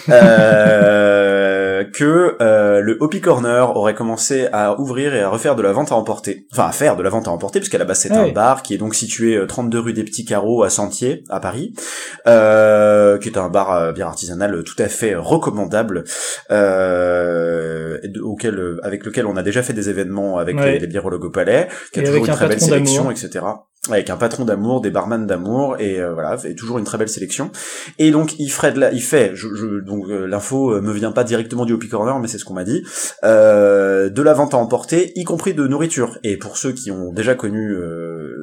Euh, 2.00 2.78
que 2.78 2.82
le 2.82 2.96
Hopi 3.00 3.20
Corner 3.20 3.76
aurait 3.76 3.94
commencé 3.94 4.48
à 4.52 4.80
ouvrir 4.80 5.14
et 5.14 5.20
à 5.20 5.28
refaire 5.28 5.56
de 5.56 5.62
la 5.62 5.72
vente 5.72 5.92
à 5.92 5.96
emporter. 5.96 6.46
Enfin, 6.52 6.66
à 6.66 6.72
faire 6.72 6.96
de 6.96 7.02
la 7.02 7.10
vente 7.10 7.28
à 7.28 7.30
emporter, 7.30 7.60
puisqu'à 7.60 7.78
la 7.78 7.84
base 7.84 8.00
c'est 8.00 8.12
un 8.12 8.28
bar 8.28 8.62
qui 8.62 8.74
est 8.74 8.78
donc 8.78 8.94
situé 8.94 9.38
32 9.46 9.78
rue 9.78 9.92
des 9.92 10.04
Petits 10.04 10.24
Carreaux 10.24 10.62
à 10.62 10.70
Sentier, 10.70 11.24
à 11.28 11.40
Paris, 11.40 11.74
qui 12.24 12.30
est 12.30 13.36
un 13.36 13.48
bar 13.48 13.92
bien 13.92 14.06
artisanal 14.06 14.62
tout 14.64 14.80
à 14.82 14.88
fait 14.88 15.14
recommandable, 15.14 16.04
auquel, 18.22 18.78
avec 18.82 19.04
lequel 19.04 19.26
on 19.26 19.36
a 19.36 19.42
déjà 19.42 19.62
fait 19.62 19.72
des 19.72 19.88
événements 19.88 20.38
avec 20.38 20.58
les, 20.60 20.78
les 20.78 20.86
biérologues 20.86 21.24
au 21.24 21.30
palais, 21.30 21.68
qui 21.92 22.00
a 22.00 22.02
toujours 22.02 22.26
une 22.26 22.32
très 22.32 22.48
belle 22.48 22.60
sélection, 22.60 23.10
etc 23.10 23.40
avec 23.90 24.10
un 24.10 24.16
patron 24.16 24.44
d'amour, 24.44 24.80
des 24.80 24.90
barman 24.90 25.26
d'amour 25.26 25.76
et 25.80 26.00
euh, 26.00 26.12
voilà, 26.12 26.38
et 26.44 26.54
toujours 26.54 26.78
une 26.78 26.84
très 26.84 26.98
belle 26.98 27.08
sélection. 27.08 27.50
Et 27.98 28.12
donc 28.12 28.38
il 28.38 28.48
ferait 28.48 28.70
de 28.70 28.78
la, 28.78 28.92
il 28.92 29.02
fait, 29.02 29.32
je, 29.34 29.48
je 29.56 29.80
donc 29.80 30.08
euh, 30.08 30.24
l'info 30.26 30.72
euh, 30.72 30.80
me 30.80 30.92
vient 30.92 31.10
pas 31.10 31.24
directement 31.24 31.64
du 31.64 31.72
Hopi 31.72 31.88
Corner, 31.88 32.16
mais 32.20 32.28
c'est 32.28 32.38
ce 32.38 32.44
qu'on 32.44 32.54
m'a 32.54 32.62
dit, 32.62 32.84
de 33.24 34.22
la 34.22 34.34
vente 34.34 34.54
à 34.54 34.56
emporter, 34.56 35.12
y 35.16 35.24
compris 35.24 35.52
de 35.52 35.66
nourriture. 35.66 36.16
Et 36.22 36.36
pour 36.36 36.58
ceux 36.58 36.70
qui 36.70 36.92
ont 36.92 37.12
déjà 37.12 37.34
connu 37.34 37.76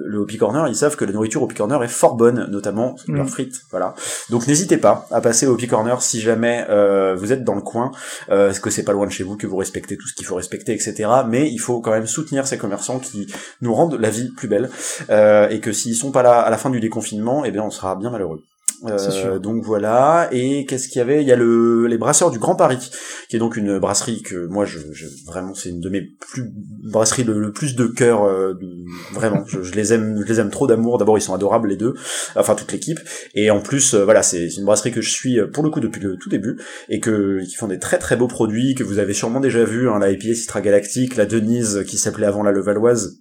le 0.09 0.19
Hopi 0.19 0.37
Corner, 0.37 0.67
ils 0.67 0.75
savent 0.75 0.95
que 0.95 1.05
la 1.05 1.11
nourriture 1.11 1.41
au 1.41 1.45
Hopi 1.45 1.55
Corner 1.55 1.83
est 1.83 1.87
fort 1.87 2.15
bonne, 2.15 2.47
notamment 2.49 2.95
mm. 3.07 3.15
leurs 3.15 3.29
frites. 3.29 3.61
Voilà. 3.71 3.95
Donc 4.29 4.47
n'hésitez 4.47 4.77
pas 4.77 5.07
à 5.11 5.21
passer 5.21 5.47
au 5.47 5.53
Hopi 5.53 5.67
Corner 5.67 6.01
si 6.01 6.19
jamais 6.19 6.65
vous 7.17 7.31
êtes 7.31 7.43
dans 7.43 7.55
le 7.55 7.61
coin, 7.61 7.91
parce 8.27 8.59
que 8.59 8.69
c'est 8.69 8.83
pas 8.83 8.93
loin 8.93 9.05
de 9.05 9.11
chez 9.11 9.23
vous, 9.23 9.37
que 9.37 9.47
vous 9.47 9.57
respectez 9.57 9.97
tout 9.97 10.07
ce 10.07 10.13
qu'il 10.13 10.25
faut 10.25 10.35
respecter, 10.35 10.73
etc. 10.73 11.09
Mais 11.27 11.49
il 11.49 11.59
faut 11.59 11.79
quand 11.79 11.91
même 11.91 12.07
soutenir 12.07 12.47
ces 12.47 12.57
commerçants 12.57 12.99
qui 12.99 13.27
nous 13.61 13.73
rendent 13.73 13.99
la 13.99 14.09
vie 14.09 14.29
plus 14.29 14.47
belle. 14.47 14.69
Euh, 15.09 15.49
et 15.49 15.59
que 15.59 15.71
s'ils 15.71 15.95
sont 15.95 16.11
pas 16.11 16.23
là 16.23 16.39
à 16.39 16.49
la 16.49 16.57
fin 16.57 16.69
du 16.69 16.79
déconfinement, 16.79 17.45
eh 17.45 17.51
bien 17.51 17.63
on 17.63 17.71
sera 17.71 17.95
bien 17.95 18.09
malheureux. 18.09 18.43
Euh, 18.85 19.39
donc 19.39 19.63
voilà. 19.63 20.29
Et 20.31 20.65
qu'est-ce 20.65 20.87
qu'il 20.87 20.99
y 20.99 21.01
avait? 21.01 21.21
Il 21.21 21.27
y 21.27 21.31
a 21.31 21.35
le 21.35 21.87
les 21.87 21.97
brasseurs 21.97 22.31
du 22.31 22.39
Grand 22.39 22.55
Paris, 22.55 22.89
qui 23.29 23.35
est 23.35 23.39
donc 23.39 23.57
une 23.57 23.79
brasserie 23.79 24.21
que 24.21 24.45
moi 24.47 24.65
je, 24.65 24.79
je 24.91 25.07
vraiment 25.25 25.53
c'est 25.53 25.69
une 25.69 25.81
de 25.81 25.89
mes 25.89 26.01
plus 26.01 26.49
brasseries 26.91 27.23
le, 27.23 27.51
plus 27.51 27.75
de 27.75 27.87
cœur. 27.87 28.23
Euh, 28.23 28.53
vraiment, 29.13 29.43
je, 29.47 29.71
les 29.73 29.93
aime, 29.93 30.21
je 30.25 30.31
les 30.31 30.39
aime 30.39 30.49
trop 30.49 30.67
d'amour. 30.67 30.97
D'abord 30.97 31.17
ils 31.17 31.21
sont 31.21 31.33
adorables 31.33 31.67
les 31.67 31.77
deux, 31.77 31.93
enfin 32.35 32.55
toute 32.55 32.71
l'équipe. 32.71 32.99
Et 33.35 33.51
en 33.51 33.59
plus 33.59 33.93
euh, 33.93 34.03
voilà 34.03 34.23
c'est 34.23 34.47
une 34.47 34.65
brasserie 34.65 34.91
que 34.91 35.01
je 35.01 35.09
suis 35.09 35.39
pour 35.53 35.63
le 35.63 35.69
coup 35.69 35.79
depuis 35.79 36.01
le 36.01 36.15
tout 36.17 36.29
début 36.29 36.59
et 36.89 36.99
que 36.99 37.43
qui 37.45 37.55
font 37.55 37.67
des 37.67 37.79
très 37.79 37.99
très 37.99 38.15
beaux 38.15 38.27
produits 38.27 38.75
que 38.75 38.83
vous 38.83 38.99
avez 38.99 39.13
sûrement 39.13 39.39
déjà 39.39 39.63
vu. 39.63 39.89
Hein, 39.89 39.99
la 39.99 40.11
IPA 40.11 40.35
Citra 40.35 40.61
Galactique, 40.61 41.15
la 41.15 41.25
Denise 41.25 41.83
qui 41.85 41.97
s'appelait 41.97 42.27
avant 42.27 42.43
la 42.43 42.51
Levalloise 42.51 43.19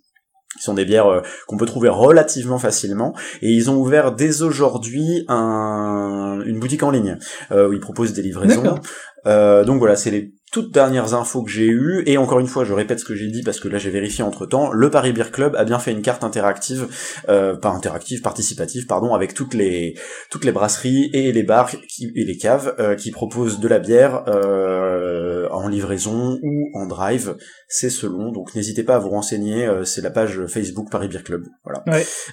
qui 0.56 0.62
sont 0.62 0.74
des 0.74 0.84
bières 0.84 1.06
euh, 1.06 1.20
qu'on 1.46 1.56
peut 1.56 1.66
trouver 1.66 1.88
relativement 1.88 2.58
facilement. 2.58 3.14
Et 3.42 3.50
ils 3.50 3.70
ont 3.70 3.76
ouvert 3.76 4.12
dès 4.12 4.42
aujourd'hui 4.42 5.24
un, 5.28 6.40
une 6.46 6.58
boutique 6.58 6.82
en 6.82 6.90
ligne 6.90 7.18
euh, 7.50 7.68
où 7.68 7.72
ils 7.72 7.80
proposent 7.80 8.12
des 8.12 8.22
livraisons. 8.22 8.80
Euh, 9.26 9.64
donc 9.64 9.78
voilà 9.78 9.96
c'est 9.96 10.10
les 10.10 10.32
toutes 10.50 10.72
dernières 10.72 11.14
infos 11.14 11.42
que 11.42 11.50
j'ai 11.50 11.66
eues 11.66 12.02
et 12.06 12.18
encore 12.18 12.40
une 12.40 12.46
fois 12.46 12.64
je 12.64 12.72
répète 12.72 13.00
ce 13.00 13.04
que 13.04 13.14
j'ai 13.14 13.28
dit 13.28 13.42
parce 13.42 13.60
que 13.60 13.68
là 13.68 13.78
j'ai 13.78 13.90
vérifié 13.90 14.24
entre 14.24 14.46
temps 14.46 14.72
le 14.72 14.90
Paris 14.90 15.12
Beer 15.12 15.30
Club 15.30 15.54
a 15.56 15.64
bien 15.64 15.78
fait 15.78 15.92
une 15.92 16.02
carte 16.02 16.24
interactive 16.24 16.88
euh, 17.28 17.56
pas 17.56 17.70
interactive 17.70 18.22
participative 18.22 18.86
pardon 18.86 19.14
avec 19.14 19.34
toutes 19.34 19.54
les 19.54 19.94
toutes 20.30 20.44
les 20.44 20.52
brasseries 20.52 21.10
et 21.12 21.32
les 21.32 21.42
bars 21.42 21.70
qui, 21.88 22.12
et 22.14 22.24
les 22.24 22.36
caves 22.36 22.74
euh, 22.78 22.94
qui 22.94 23.10
proposent 23.10 23.60
de 23.60 23.68
la 23.68 23.78
bière 23.78 24.24
euh, 24.28 25.48
en 25.50 25.68
livraison 25.68 26.38
ou 26.42 26.70
en 26.74 26.86
drive. 26.86 27.36
C'est 27.68 27.90
selon 27.90 28.32
donc 28.32 28.54
n'hésitez 28.54 28.84
pas 28.84 28.96
à 28.96 28.98
vous 28.98 29.10
renseigner 29.10 29.66
euh, 29.66 29.84
c'est 29.84 30.02
la 30.02 30.10
page 30.10 30.46
Facebook 30.46 30.90
Paris 30.90 31.08
Beer 31.08 31.22
Club 31.22 31.44
voilà. 31.64 31.84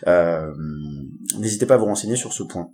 Euh, 0.08 0.52
n'hésitez 1.40 1.66
pas 1.66 1.76
à 1.76 1.78
vous 1.78 1.86
renseigner 1.86 2.16
sur 2.16 2.34
ce 2.34 2.44
point 2.44 2.70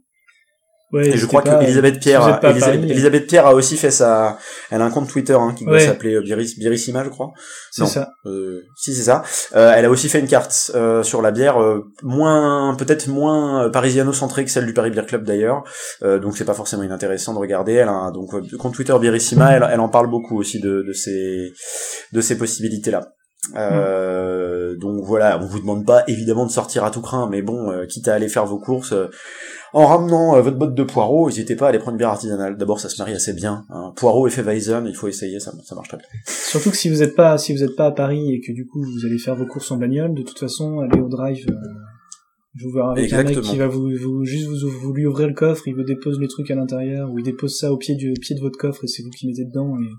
Ouais, 0.94 1.08
et 1.08 1.18
je 1.18 1.26
crois 1.26 1.42
que 1.42 1.64
Elisabeth 1.64 2.00
Pierre, 2.00 2.40
Elisabeth, 2.44 3.28
Pierre 3.28 3.48
a 3.48 3.54
aussi 3.54 3.78
fait 3.78 3.92
sa, 3.92 4.38
elle 4.70 4.82
a 4.82 4.86
un 4.86 4.90
compte 4.92 5.10
Twitter 5.10 5.38
hein, 5.40 5.54
qui 5.58 5.64
doit 5.66 5.80
s'appeler 5.80 6.16
euh, 6.16 6.22
Biris, 6.22 6.58
Birissima, 6.58 7.04
je 7.04 7.10
crois. 7.10 7.32
C'est 7.72 7.86
ça. 7.86 8.10
Euh, 8.26 8.62
si 8.76 8.94
c'est 8.94 9.04
ça. 9.04 9.24
Euh, 9.56 9.74
elle 9.76 9.86
a 9.86 9.90
aussi 9.90 10.10
fait 10.10 10.20
une 10.20 10.28
carte 10.28 10.72
euh, 10.76 11.02
sur 11.04 11.22
la 11.22 11.32
bière, 11.32 11.62
euh, 11.62 11.86
moins, 12.04 12.76
peut-être 12.76 13.08
moins 13.08 13.70
parisiano-centrée 13.70 14.44
que 14.44 14.52
celle 14.52 14.66
du 14.66 14.74
Paris 14.74 14.92
Beer 14.92 15.06
Club 15.06 15.24
d'ailleurs. 15.24 15.64
donc 16.02 16.38
c'est 16.38 16.46
pas 16.46 16.54
forcément 16.54 16.84
inintéressant 16.84 17.34
de 17.34 17.40
regarder. 17.40 17.74
Elle 17.74 17.88
a 17.88 17.94
un, 17.94 18.12
donc 18.12 18.30
compte 18.58 18.74
Twitter 18.74 18.96
Birissima, 19.00 19.54
elle, 19.54 19.68
elle 19.72 19.80
en 19.80 19.90
parle 19.90 20.10
beaucoup 20.10 20.38
aussi 20.38 20.60
de, 20.60 20.84
de 20.86 20.94
ces, 20.94 21.54
de 22.12 22.22
ces 22.22 22.38
possibilités 22.38 22.92
là. 22.92 23.02
Euh, 23.56 24.76
Donc 24.78 25.04
voilà, 25.04 25.40
on 25.42 25.46
vous 25.46 25.60
demande 25.60 25.86
pas 25.86 26.04
évidemment 26.08 26.46
de 26.46 26.52
sortir 26.52 26.84
à 26.84 26.92
tout 26.92 27.02
craint, 27.02 27.28
mais 27.30 27.42
bon, 27.42 27.86
quitte 27.88 28.08
à 28.08 28.14
aller 28.14 28.30
faire 28.30 28.46
vos 28.46 28.60
courses, 28.60 28.94
en 29.74 29.86
ramenant 29.88 30.36
euh, 30.36 30.42
votre 30.42 30.58
botte 30.58 30.76
de 30.76 30.84
poireaux, 30.84 31.30
n'hésitez 31.30 31.56
pas 31.56 31.68
à 31.68 31.70
aller 31.70 31.80
prendre 31.80 31.94
une 31.94 31.98
bière 31.98 32.10
artisanale. 32.10 32.58
D'abord, 32.58 32.80
ça 32.80 32.90
se 32.90 33.02
marie 33.02 33.14
assez 33.14 33.34
bien. 33.34 33.66
Hein. 33.70 33.94
Poireau 33.96 34.28
et 34.28 34.32
Weizen, 34.32 34.86
il 34.88 34.96
faut 34.96 35.08
essayer, 35.08 35.40
ça, 35.40 35.54
ça 35.64 35.76
marche 35.76 35.88
très 35.88 35.98
bien. 35.98 36.08
Surtout 36.26 36.72
que 36.72 36.78
si 36.78 36.90
vous 36.90 36.98
n'êtes 36.98 37.16
pas, 37.16 37.38
si 37.38 37.54
vous 37.54 37.64
êtes 37.64 37.76
pas 37.76 37.88
à 37.88 37.92
Paris 37.92 38.34
et 38.34 38.42
que 38.42 38.52
du 38.52 38.68
coup 38.68 38.82
vous 38.82 39.06
allez 39.06 39.18
faire 39.18 39.36
vos 39.36 39.46
courses 39.46 39.72
en 39.72 39.78
bagnole, 39.78 40.14
de 40.14 40.24
toute 40.24 40.40
façon, 40.40 40.80
allez 40.80 41.00
au 41.00 41.08
drive. 41.08 41.46
Euh, 41.50 41.56
je 42.56 42.66
vous 42.66 42.74
verrai 42.74 43.00
avec 43.00 43.14
un 43.14 43.24
mec 43.24 43.40
qui 43.40 43.58
va 43.58 43.68
vous, 43.68 43.90
vous 43.96 44.26
juste 44.26 44.50
vous, 44.50 44.70
vous, 44.70 44.94
lui 44.94 45.06
ouvrir 45.06 45.30
le 45.30 45.34
coffre, 45.34 45.66
il 45.68 45.76
vous 45.76 45.84
dépose 45.84 46.20
les 46.20 46.28
trucs 46.28 46.52
à 46.52 46.56
l'intérieur, 46.56 47.10
ou 47.10 47.20
il 47.20 47.24
dépose 47.24 47.58
ça 47.58 47.72
au 47.72 47.78
pied 47.78 47.96
du 47.96 48.12
pied 48.20 48.36
de 48.36 48.42
votre 48.42 48.58
coffre 48.58 48.84
et 48.84 48.88
c'est 48.88 49.04
vous 49.04 49.10
qui 49.10 49.28
mettez 49.28 49.46
dedans 49.46 49.78
et 49.80 49.90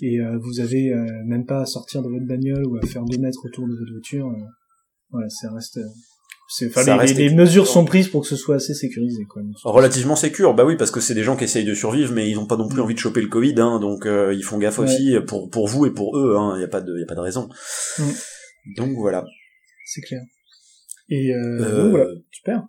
et 0.00 0.20
euh, 0.20 0.38
vous 0.38 0.60
avez 0.60 0.90
même 1.26 1.44
pas 1.44 1.60
à 1.60 1.66
sortir 1.66 2.02
de 2.02 2.08
votre 2.08 2.24
bagnole 2.24 2.64
ou 2.66 2.78
à 2.78 2.86
faire 2.86 3.04
deux 3.04 3.18
mètres 3.18 3.44
autour 3.44 3.66
de 3.66 3.74
votre 3.74 3.92
voiture. 3.92 4.32
voilà, 5.10 5.28
ça 5.28 5.52
reste 5.52 5.78
les, 6.60 7.30
mesures 7.30 7.66
sont 7.66 7.84
prises 7.84 8.08
pour 8.08 8.22
que 8.22 8.26
ce 8.26 8.36
soit 8.36 8.56
assez 8.56 8.74
sécurisé. 8.74 9.24
Quoi. 9.24 9.42
Relativement 9.64 10.16
sécure, 10.16 10.54
bah 10.54 10.64
oui, 10.64 10.76
parce 10.76 10.90
que 10.90 11.00
c'est 11.00 11.14
des 11.14 11.22
gens 11.22 11.36
qui 11.36 11.44
essayent 11.44 11.64
de 11.64 11.74
survivre, 11.74 12.12
mais 12.12 12.28
ils 12.28 12.34
n'ont 12.34 12.46
pas 12.46 12.56
non 12.56 12.68
plus 12.68 12.78
mm. 12.78 12.84
envie 12.84 12.94
de 12.94 12.98
choper 12.98 13.20
le 13.22 13.28
Covid, 13.28 13.54
hein, 13.58 13.80
donc 13.80 14.06
euh, 14.06 14.34
ils 14.34 14.42
font 14.42 14.58
gaffe 14.58 14.78
aussi 14.78 15.16
pour 15.26 15.50
pour 15.50 15.68
vous 15.68 15.86
et 15.86 15.90
pour 15.90 16.16
eux. 16.16 16.34
Il 16.34 16.38
hein, 16.38 16.58
n'y 16.58 16.64
a 16.64 16.68
pas 16.68 16.80
de 16.80 16.98
y 16.98 17.02
a 17.02 17.06
pas 17.06 17.14
de 17.14 17.20
raison. 17.20 17.48
Mm. 17.98 18.02
Donc 18.76 18.96
voilà. 18.96 19.24
C'est 19.84 20.00
clair. 20.00 20.22
Et 21.08 21.34
euh, 21.34 21.60
euh, 21.60 21.90
voilà, 21.90 22.06
super. 22.30 22.66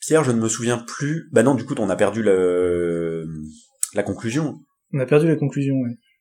Pierre, 0.00 0.24
je 0.24 0.32
ne 0.32 0.40
me 0.40 0.48
souviens 0.48 0.78
plus. 0.78 1.28
Bah 1.32 1.42
non, 1.42 1.54
du 1.54 1.64
coup, 1.64 1.74
on 1.78 1.90
a 1.90 1.96
perdu 1.96 2.22
le 2.22 3.26
la 3.94 4.02
conclusion. 4.02 4.60
On 4.92 5.00
a 5.00 5.06
perdu 5.06 5.28
la 5.28 5.36
conclusion. 5.36 5.74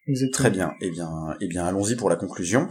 Exactement. 0.07 0.31
Très 0.33 0.49
bien. 0.49 0.73
Eh 0.81 0.89
bien, 0.89 1.09
eh 1.39 1.47
bien, 1.47 1.65
allons-y 1.65 1.95
pour 1.95 2.09
la 2.09 2.15
conclusion. 2.15 2.67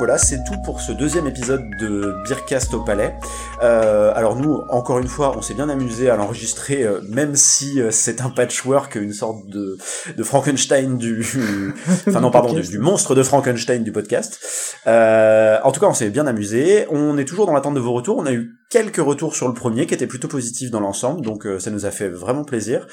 Voilà, 0.00 0.16
c'est 0.16 0.44
tout 0.44 0.56
pour 0.64 0.80
ce 0.80 0.92
deuxième 0.92 1.26
épisode 1.26 1.76
de 1.78 2.14
Beercast 2.26 2.72
au 2.72 2.80
Palais. 2.80 3.14
Euh, 3.62 4.14
alors 4.14 4.34
nous, 4.34 4.62
encore 4.70 4.98
une 4.98 5.06
fois, 5.06 5.36
on 5.36 5.42
s'est 5.42 5.52
bien 5.52 5.68
amusé 5.68 6.08
à 6.08 6.16
l'enregistrer, 6.16 6.84
euh, 6.84 7.02
même 7.06 7.36
si 7.36 7.82
euh, 7.82 7.90
c'est 7.90 8.22
un 8.22 8.30
patchwork, 8.30 8.94
une 8.94 9.12
sorte 9.12 9.46
de, 9.48 9.76
de 10.16 10.22
Frankenstein 10.22 10.96
du... 10.96 11.22
enfin 12.08 12.20
non, 12.22 12.30
pardon, 12.30 12.54
du, 12.54 12.78
monstre 12.78 13.14
de 13.14 13.22
Frankenstein 13.22 13.84
du 13.84 13.92
podcast. 13.92 14.40
en 14.86 15.70
tout 15.70 15.80
cas, 15.80 15.86
on 15.86 15.92
s'est 15.92 16.08
bien 16.08 16.26
amusé. 16.26 16.86
On 16.88 17.18
est 17.18 17.26
toujours 17.26 17.44
dans 17.44 17.52
l'attente 17.52 17.74
de 17.74 17.80
vos 17.80 17.92
retours. 17.92 18.16
On 18.16 18.24
a 18.24 18.32
eu 18.32 18.59
quelques 18.70 18.98
retours 18.98 19.34
sur 19.34 19.48
le 19.48 19.54
premier 19.54 19.86
qui 19.86 19.94
étaient 19.94 20.06
plutôt 20.06 20.28
positifs 20.28 20.70
dans 20.70 20.80
l'ensemble, 20.80 21.22
donc 21.22 21.46
ça 21.58 21.70
nous 21.70 21.86
a 21.86 21.90
fait 21.90 22.08
vraiment 22.08 22.44
plaisir. 22.44 22.86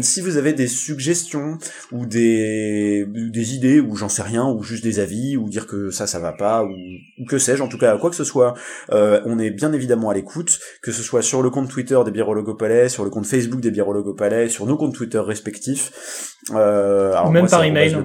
si 0.00 0.20
vous 0.20 0.36
avez 0.36 0.52
des 0.52 0.66
suggestions 0.66 1.58
ou 1.92 2.06
des, 2.06 3.04
des 3.06 3.54
idées, 3.54 3.80
ou 3.80 3.96
j'en 3.96 4.08
sais 4.08 4.22
rien, 4.22 4.48
ou 4.48 4.62
juste 4.62 4.82
des 4.82 4.98
avis, 4.98 5.36
ou 5.36 5.48
dire 5.48 5.66
que 5.66 5.90
ça, 5.90 6.06
ça 6.06 6.18
va 6.18 6.32
pas, 6.32 6.64
ou, 6.64 7.24
que 7.26 7.38
sais-je, 7.38 7.62
en 7.62 7.68
tout 7.68 7.78
cas, 7.78 7.96
quoi 7.98 8.10
que 8.10 8.16
ce 8.16 8.24
soit, 8.24 8.54
on 8.90 9.38
est 9.38 9.50
bien 9.50 9.72
évidemment 9.72 10.10
à 10.10 10.14
l'écoute, 10.14 10.58
que 10.82 10.90
ce 10.90 11.02
soit 11.02 11.22
sur 11.22 11.42
le 11.42 11.50
compte 11.50 11.68
Twitter 11.68 11.98
des 12.04 12.10
Biérologues 12.10 12.56
Palais, 12.58 12.88
sur 12.88 13.04
le 13.04 13.10
compte 13.10 13.26
Facebook 13.26 13.60
des 13.60 13.70
Biérologues 13.70 14.16
Palais, 14.16 14.48
sur 14.48 14.66
nos 14.66 14.76
comptes 14.76 14.94
Twitter 14.94 15.18
respectifs. 15.18 16.34
Euh, 16.54 17.12
alors 17.12 17.28
Ou 17.28 17.32
même 17.32 17.48
par 17.48 17.64
email 17.64 17.96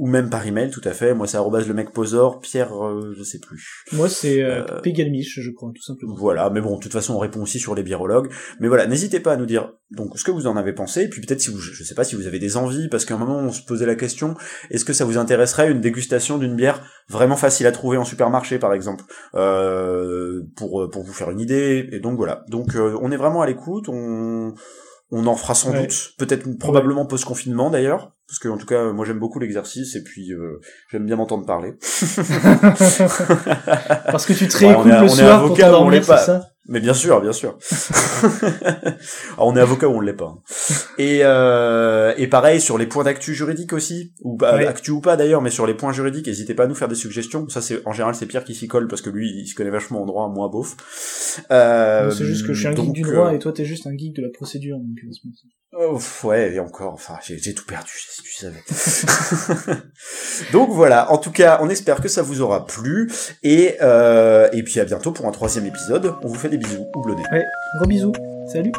ou 0.00 0.06
même 0.06 0.30
par 0.30 0.46
email, 0.46 0.70
tout 0.70 0.80
à 0.84 0.92
fait. 0.92 1.12
Moi, 1.12 1.26
c'est 1.26 1.36
arrobase 1.36 1.68
le 1.68 1.74
mec 1.74 1.92
posor, 1.92 2.40
Pierre, 2.40 2.72
euh, 2.72 3.12
je 3.14 3.22
sais 3.22 3.38
plus. 3.38 3.84
Moi, 3.92 4.08
c'est 4.08 4.42
euh, 4.42 4.64
euh 4.64 4.80
je 4.82 5.50
crois, 5.50 5.70
tout 5.74 5.82
simplement. 5.82 6.14
Voilà, 6.16 6.48
mais 6.48 6.62
bon, 6.62 6.76
de 6.76 6.80
toute 6.80 6.94
façon, 6.94 7.16
on 7.16 7.18
répond 7.18 7.42
aussi 7.42 7.58
sur 7.58 7.74
les 7.74 7.82
birologues. 7.82 8.32
Mais 8.60 8.68
voilà, 8.68 8.86
n'hésitez 8.86 9.20
pas 9.20 9.34
à 9.34 9.36
nous 9.36 9.44
dire 9.44 9.74
donc 9.90 10.18
ce 10.18 10.24
que 10.24 10.30
vous 10.30 10.46
en 10.46 10.56
avez 10.56 10.72
pensé, 10.72 11.02
et 11.02 11.08
puis 11.08 11.20
peut-être 11.20 11.42
si 11.42 11.50
vous, 11.50 11.58
je 11.58 11.84
sais 11.84 11.94
pas 11.94 12.04
si 12.04 12.16
vous 12.16 12.26
avez 12.26 12.38
des 12.38 12.56
envies, 12.56 12.88
parce 12.88 13.04
qu'à 13.04 13.14
un 13.14 13.18
moment, 13.18 13.36
on 13.36 13.52
se 13.52 13.62
posait 13.62 13.84
la 13.84 13.94
question, 13.94 14.36
est-ce 14.70 14.86
que 14.86 14.94
ça 14.94 15.04
vous 15.04 15.18
intéresserait 15.18 15.70
une 15.70 15.82
dégustation 15.82 16.38
d'une 16.38 16.56
bière 16.56 16.82
vraiment 17.10 17.36
facile 17.36 17.66
à 17.66 17.72
trouver 17.72 17.98
en 17.98 18.04
supermarché, 18.06 18.58
par 18.58 18.72
exemple, 18.72 19.04
euh, 19.34 20.40
pour 20.56 20.88
pour 20.90 21.02
vous 21.02 21.12
faire 21.12 21.30
une 21.30 21.40
idée. 21.40 21.90
Et 21.92 22.00
donc 22.00 22.16
voilà. 22.16 22.46
Donc 22.48 22.74
euh, 22.74 22.96
on 23.02 23.12
est 23.12 23.18
vraiment 23.18 23.42
à 23.42 23.46
l'écoute. 23.46 23.90
On 23.90 24.54
on 25.12 25.26
en 25.26 25.34
fera 25.34 25.54
sans 25.54 25.72
doute, 25.72 26.12
peut-être 26.18 26.48
probablement 26.58 27.04
post-confinement 27.04 27.70
d'ailleurs, 27.70 28.12
parce 28.30 28.38
que 28.38 28.48
en 28.48 28.56
tout 28.56 28.66
cas 28.66 28.92
moi 28.92 29.04
j'aime 29.04 29.18
beaucoup 29.18 29.40
l'exercice 29.40 29.96
et 29.96 30.04
puis 30.04 30.32
euh, 30.32 30.60
j'aime 30.88 31.04
bien 31.04 31.16
m'entendre 31.16 31.44
parler. 31.44 31.72
parce 34.06 34.24
que 34.24 34.32
tu 34.32 34.46
te 34.46 34.56
réécoutes 34.56 34.86
le 34.86 35.08
soir 35.08 35.44
pour 35.44 35.58
t'endormir, 35.58 36.04
c'est 36.04 36.16
ça? 36.16 36.52
Mais 36.72 36.78
bien 36.78 36.94
sûr, 36.94 37.20
bien 37.20 37.32
sûr. 37.32 37.58
Alors, 39.34 39.48
on 39.48 39.56
est 39.56 39.60
avocat 39.60 39.88
ou 39.88 39.96
on 39.96 40.00
l'est 40.00 40.12
pas. 40.12 40.36
Et, 40.98 41.20
euh, 41.24 42.14
et 42.16 42.28
pareil 42.28 42.60
sur 42.60 42.78
les 42.78 42.86
points 42.86 43.02
d'actu 43.02 43.34
juridique 43.34 43.72
aussi, 43.72 44.12
ou 44.22 44.36
bah, 44.36 44.54
Ouais. 44.54 44.66
actu 44.66 44.92
ou 44.92 45.00
pas 45.00 45.16
d'ailleurs, 45.16 45.42
mais 45.42 45.50
sur 45.50 45.66
les 45.66 45.74
points 45.74 45.92
juridiques, 45.92 46.28
n'hésitez 46.28 46.54
pas 46.54 46.64
à 46.64 46.66
nous 46.68 46.76
faire 46.76 46.86
des 46.86 46.94
suggestions. 46.94 47.48
Ça 47.48 47.60
c'est 47.60 47.84
en 47.86 47.92
général 47.92 48.14
c'est 48.14 48.26
Pierre 48.26 48.44
qui 48.44 48.54
s'y 48.54 48.68
colle 48.68 48.86
parce 48.86 49.02
que 49.02 49.10
lui 49.10 49.32
il 49.36 49.46
se 49.48 49.56
connaît 49.56 49.70
vachement 49.70 50.00
en 50.02 50.06
droit, 50.06 50.28
moi 50.28 50.48
beauf. 50.48 50.76
Euh, 51.50 52.12
c'est 52.12 52.24
juste 52.24 52.46
que 52.46 52.52
je 52.52 52.60
suis 52.60 52.68
un 52.68 52.70
geek 52.70 52.84
donc, 52.86 52.94
du 52.94 53.02
droit 53.02 53.30
euh, 53.30 53.32
et 53.32 53.38
toi 53.40 53.52
t'es 53.52 53.64
juste 53.64 53.88
un 53.88 53.96
geek 53.96 54.14
de 54.14 54.22
la 54.22 54.28
procédure. 54.30 54.76
Donc. 54.76 54.98
Oh, 55.72 56.00
ouais, 56.24 56.54
et 56.54 56.58
encore, 56.58 56.92
enfin, 56.94 57.14
j'ai 57.24 57.38
j'ai 57.38 57.54
tout 57.54 57.64
perdu, 57.64 57.92
si 57.94 58.22
tu 58.22 58.34
savais. 58.34 58.58
Donc 60.52 60.70
voilà, 60.70 61.12
en 61.12 61.18
tout 61.18 61.30
cas, 61.30 61.60
on 61.62 61.68
espère 61.68 62.00
que 62.00 62.08
ça 62.08 62.22
vous 62.22 62.40
aura 62.40 62.66
plu, 62.66 63.08
et, 63.44 63.76
euh, 63.80 64.48
et 64.52 64.64
puis 64.64 64.80
à 64.80 64.84
bientôt 64.84 65.12
pour 65.12 65.26
un 65.26 65.30
troisième 65.30 65.66
épisode. 65.66 66.14
On 66.24 66.28
vous 66.28 66.34
fait 66.34 66.48
des 66.48 66.56
bisous, 66.60 66.86
houblonnés. 66.94 67.22
Ouais, 67.32 67.44
gros 67.76 67.86
bisous. 67.86 68.12
Salut. 68.52 68.72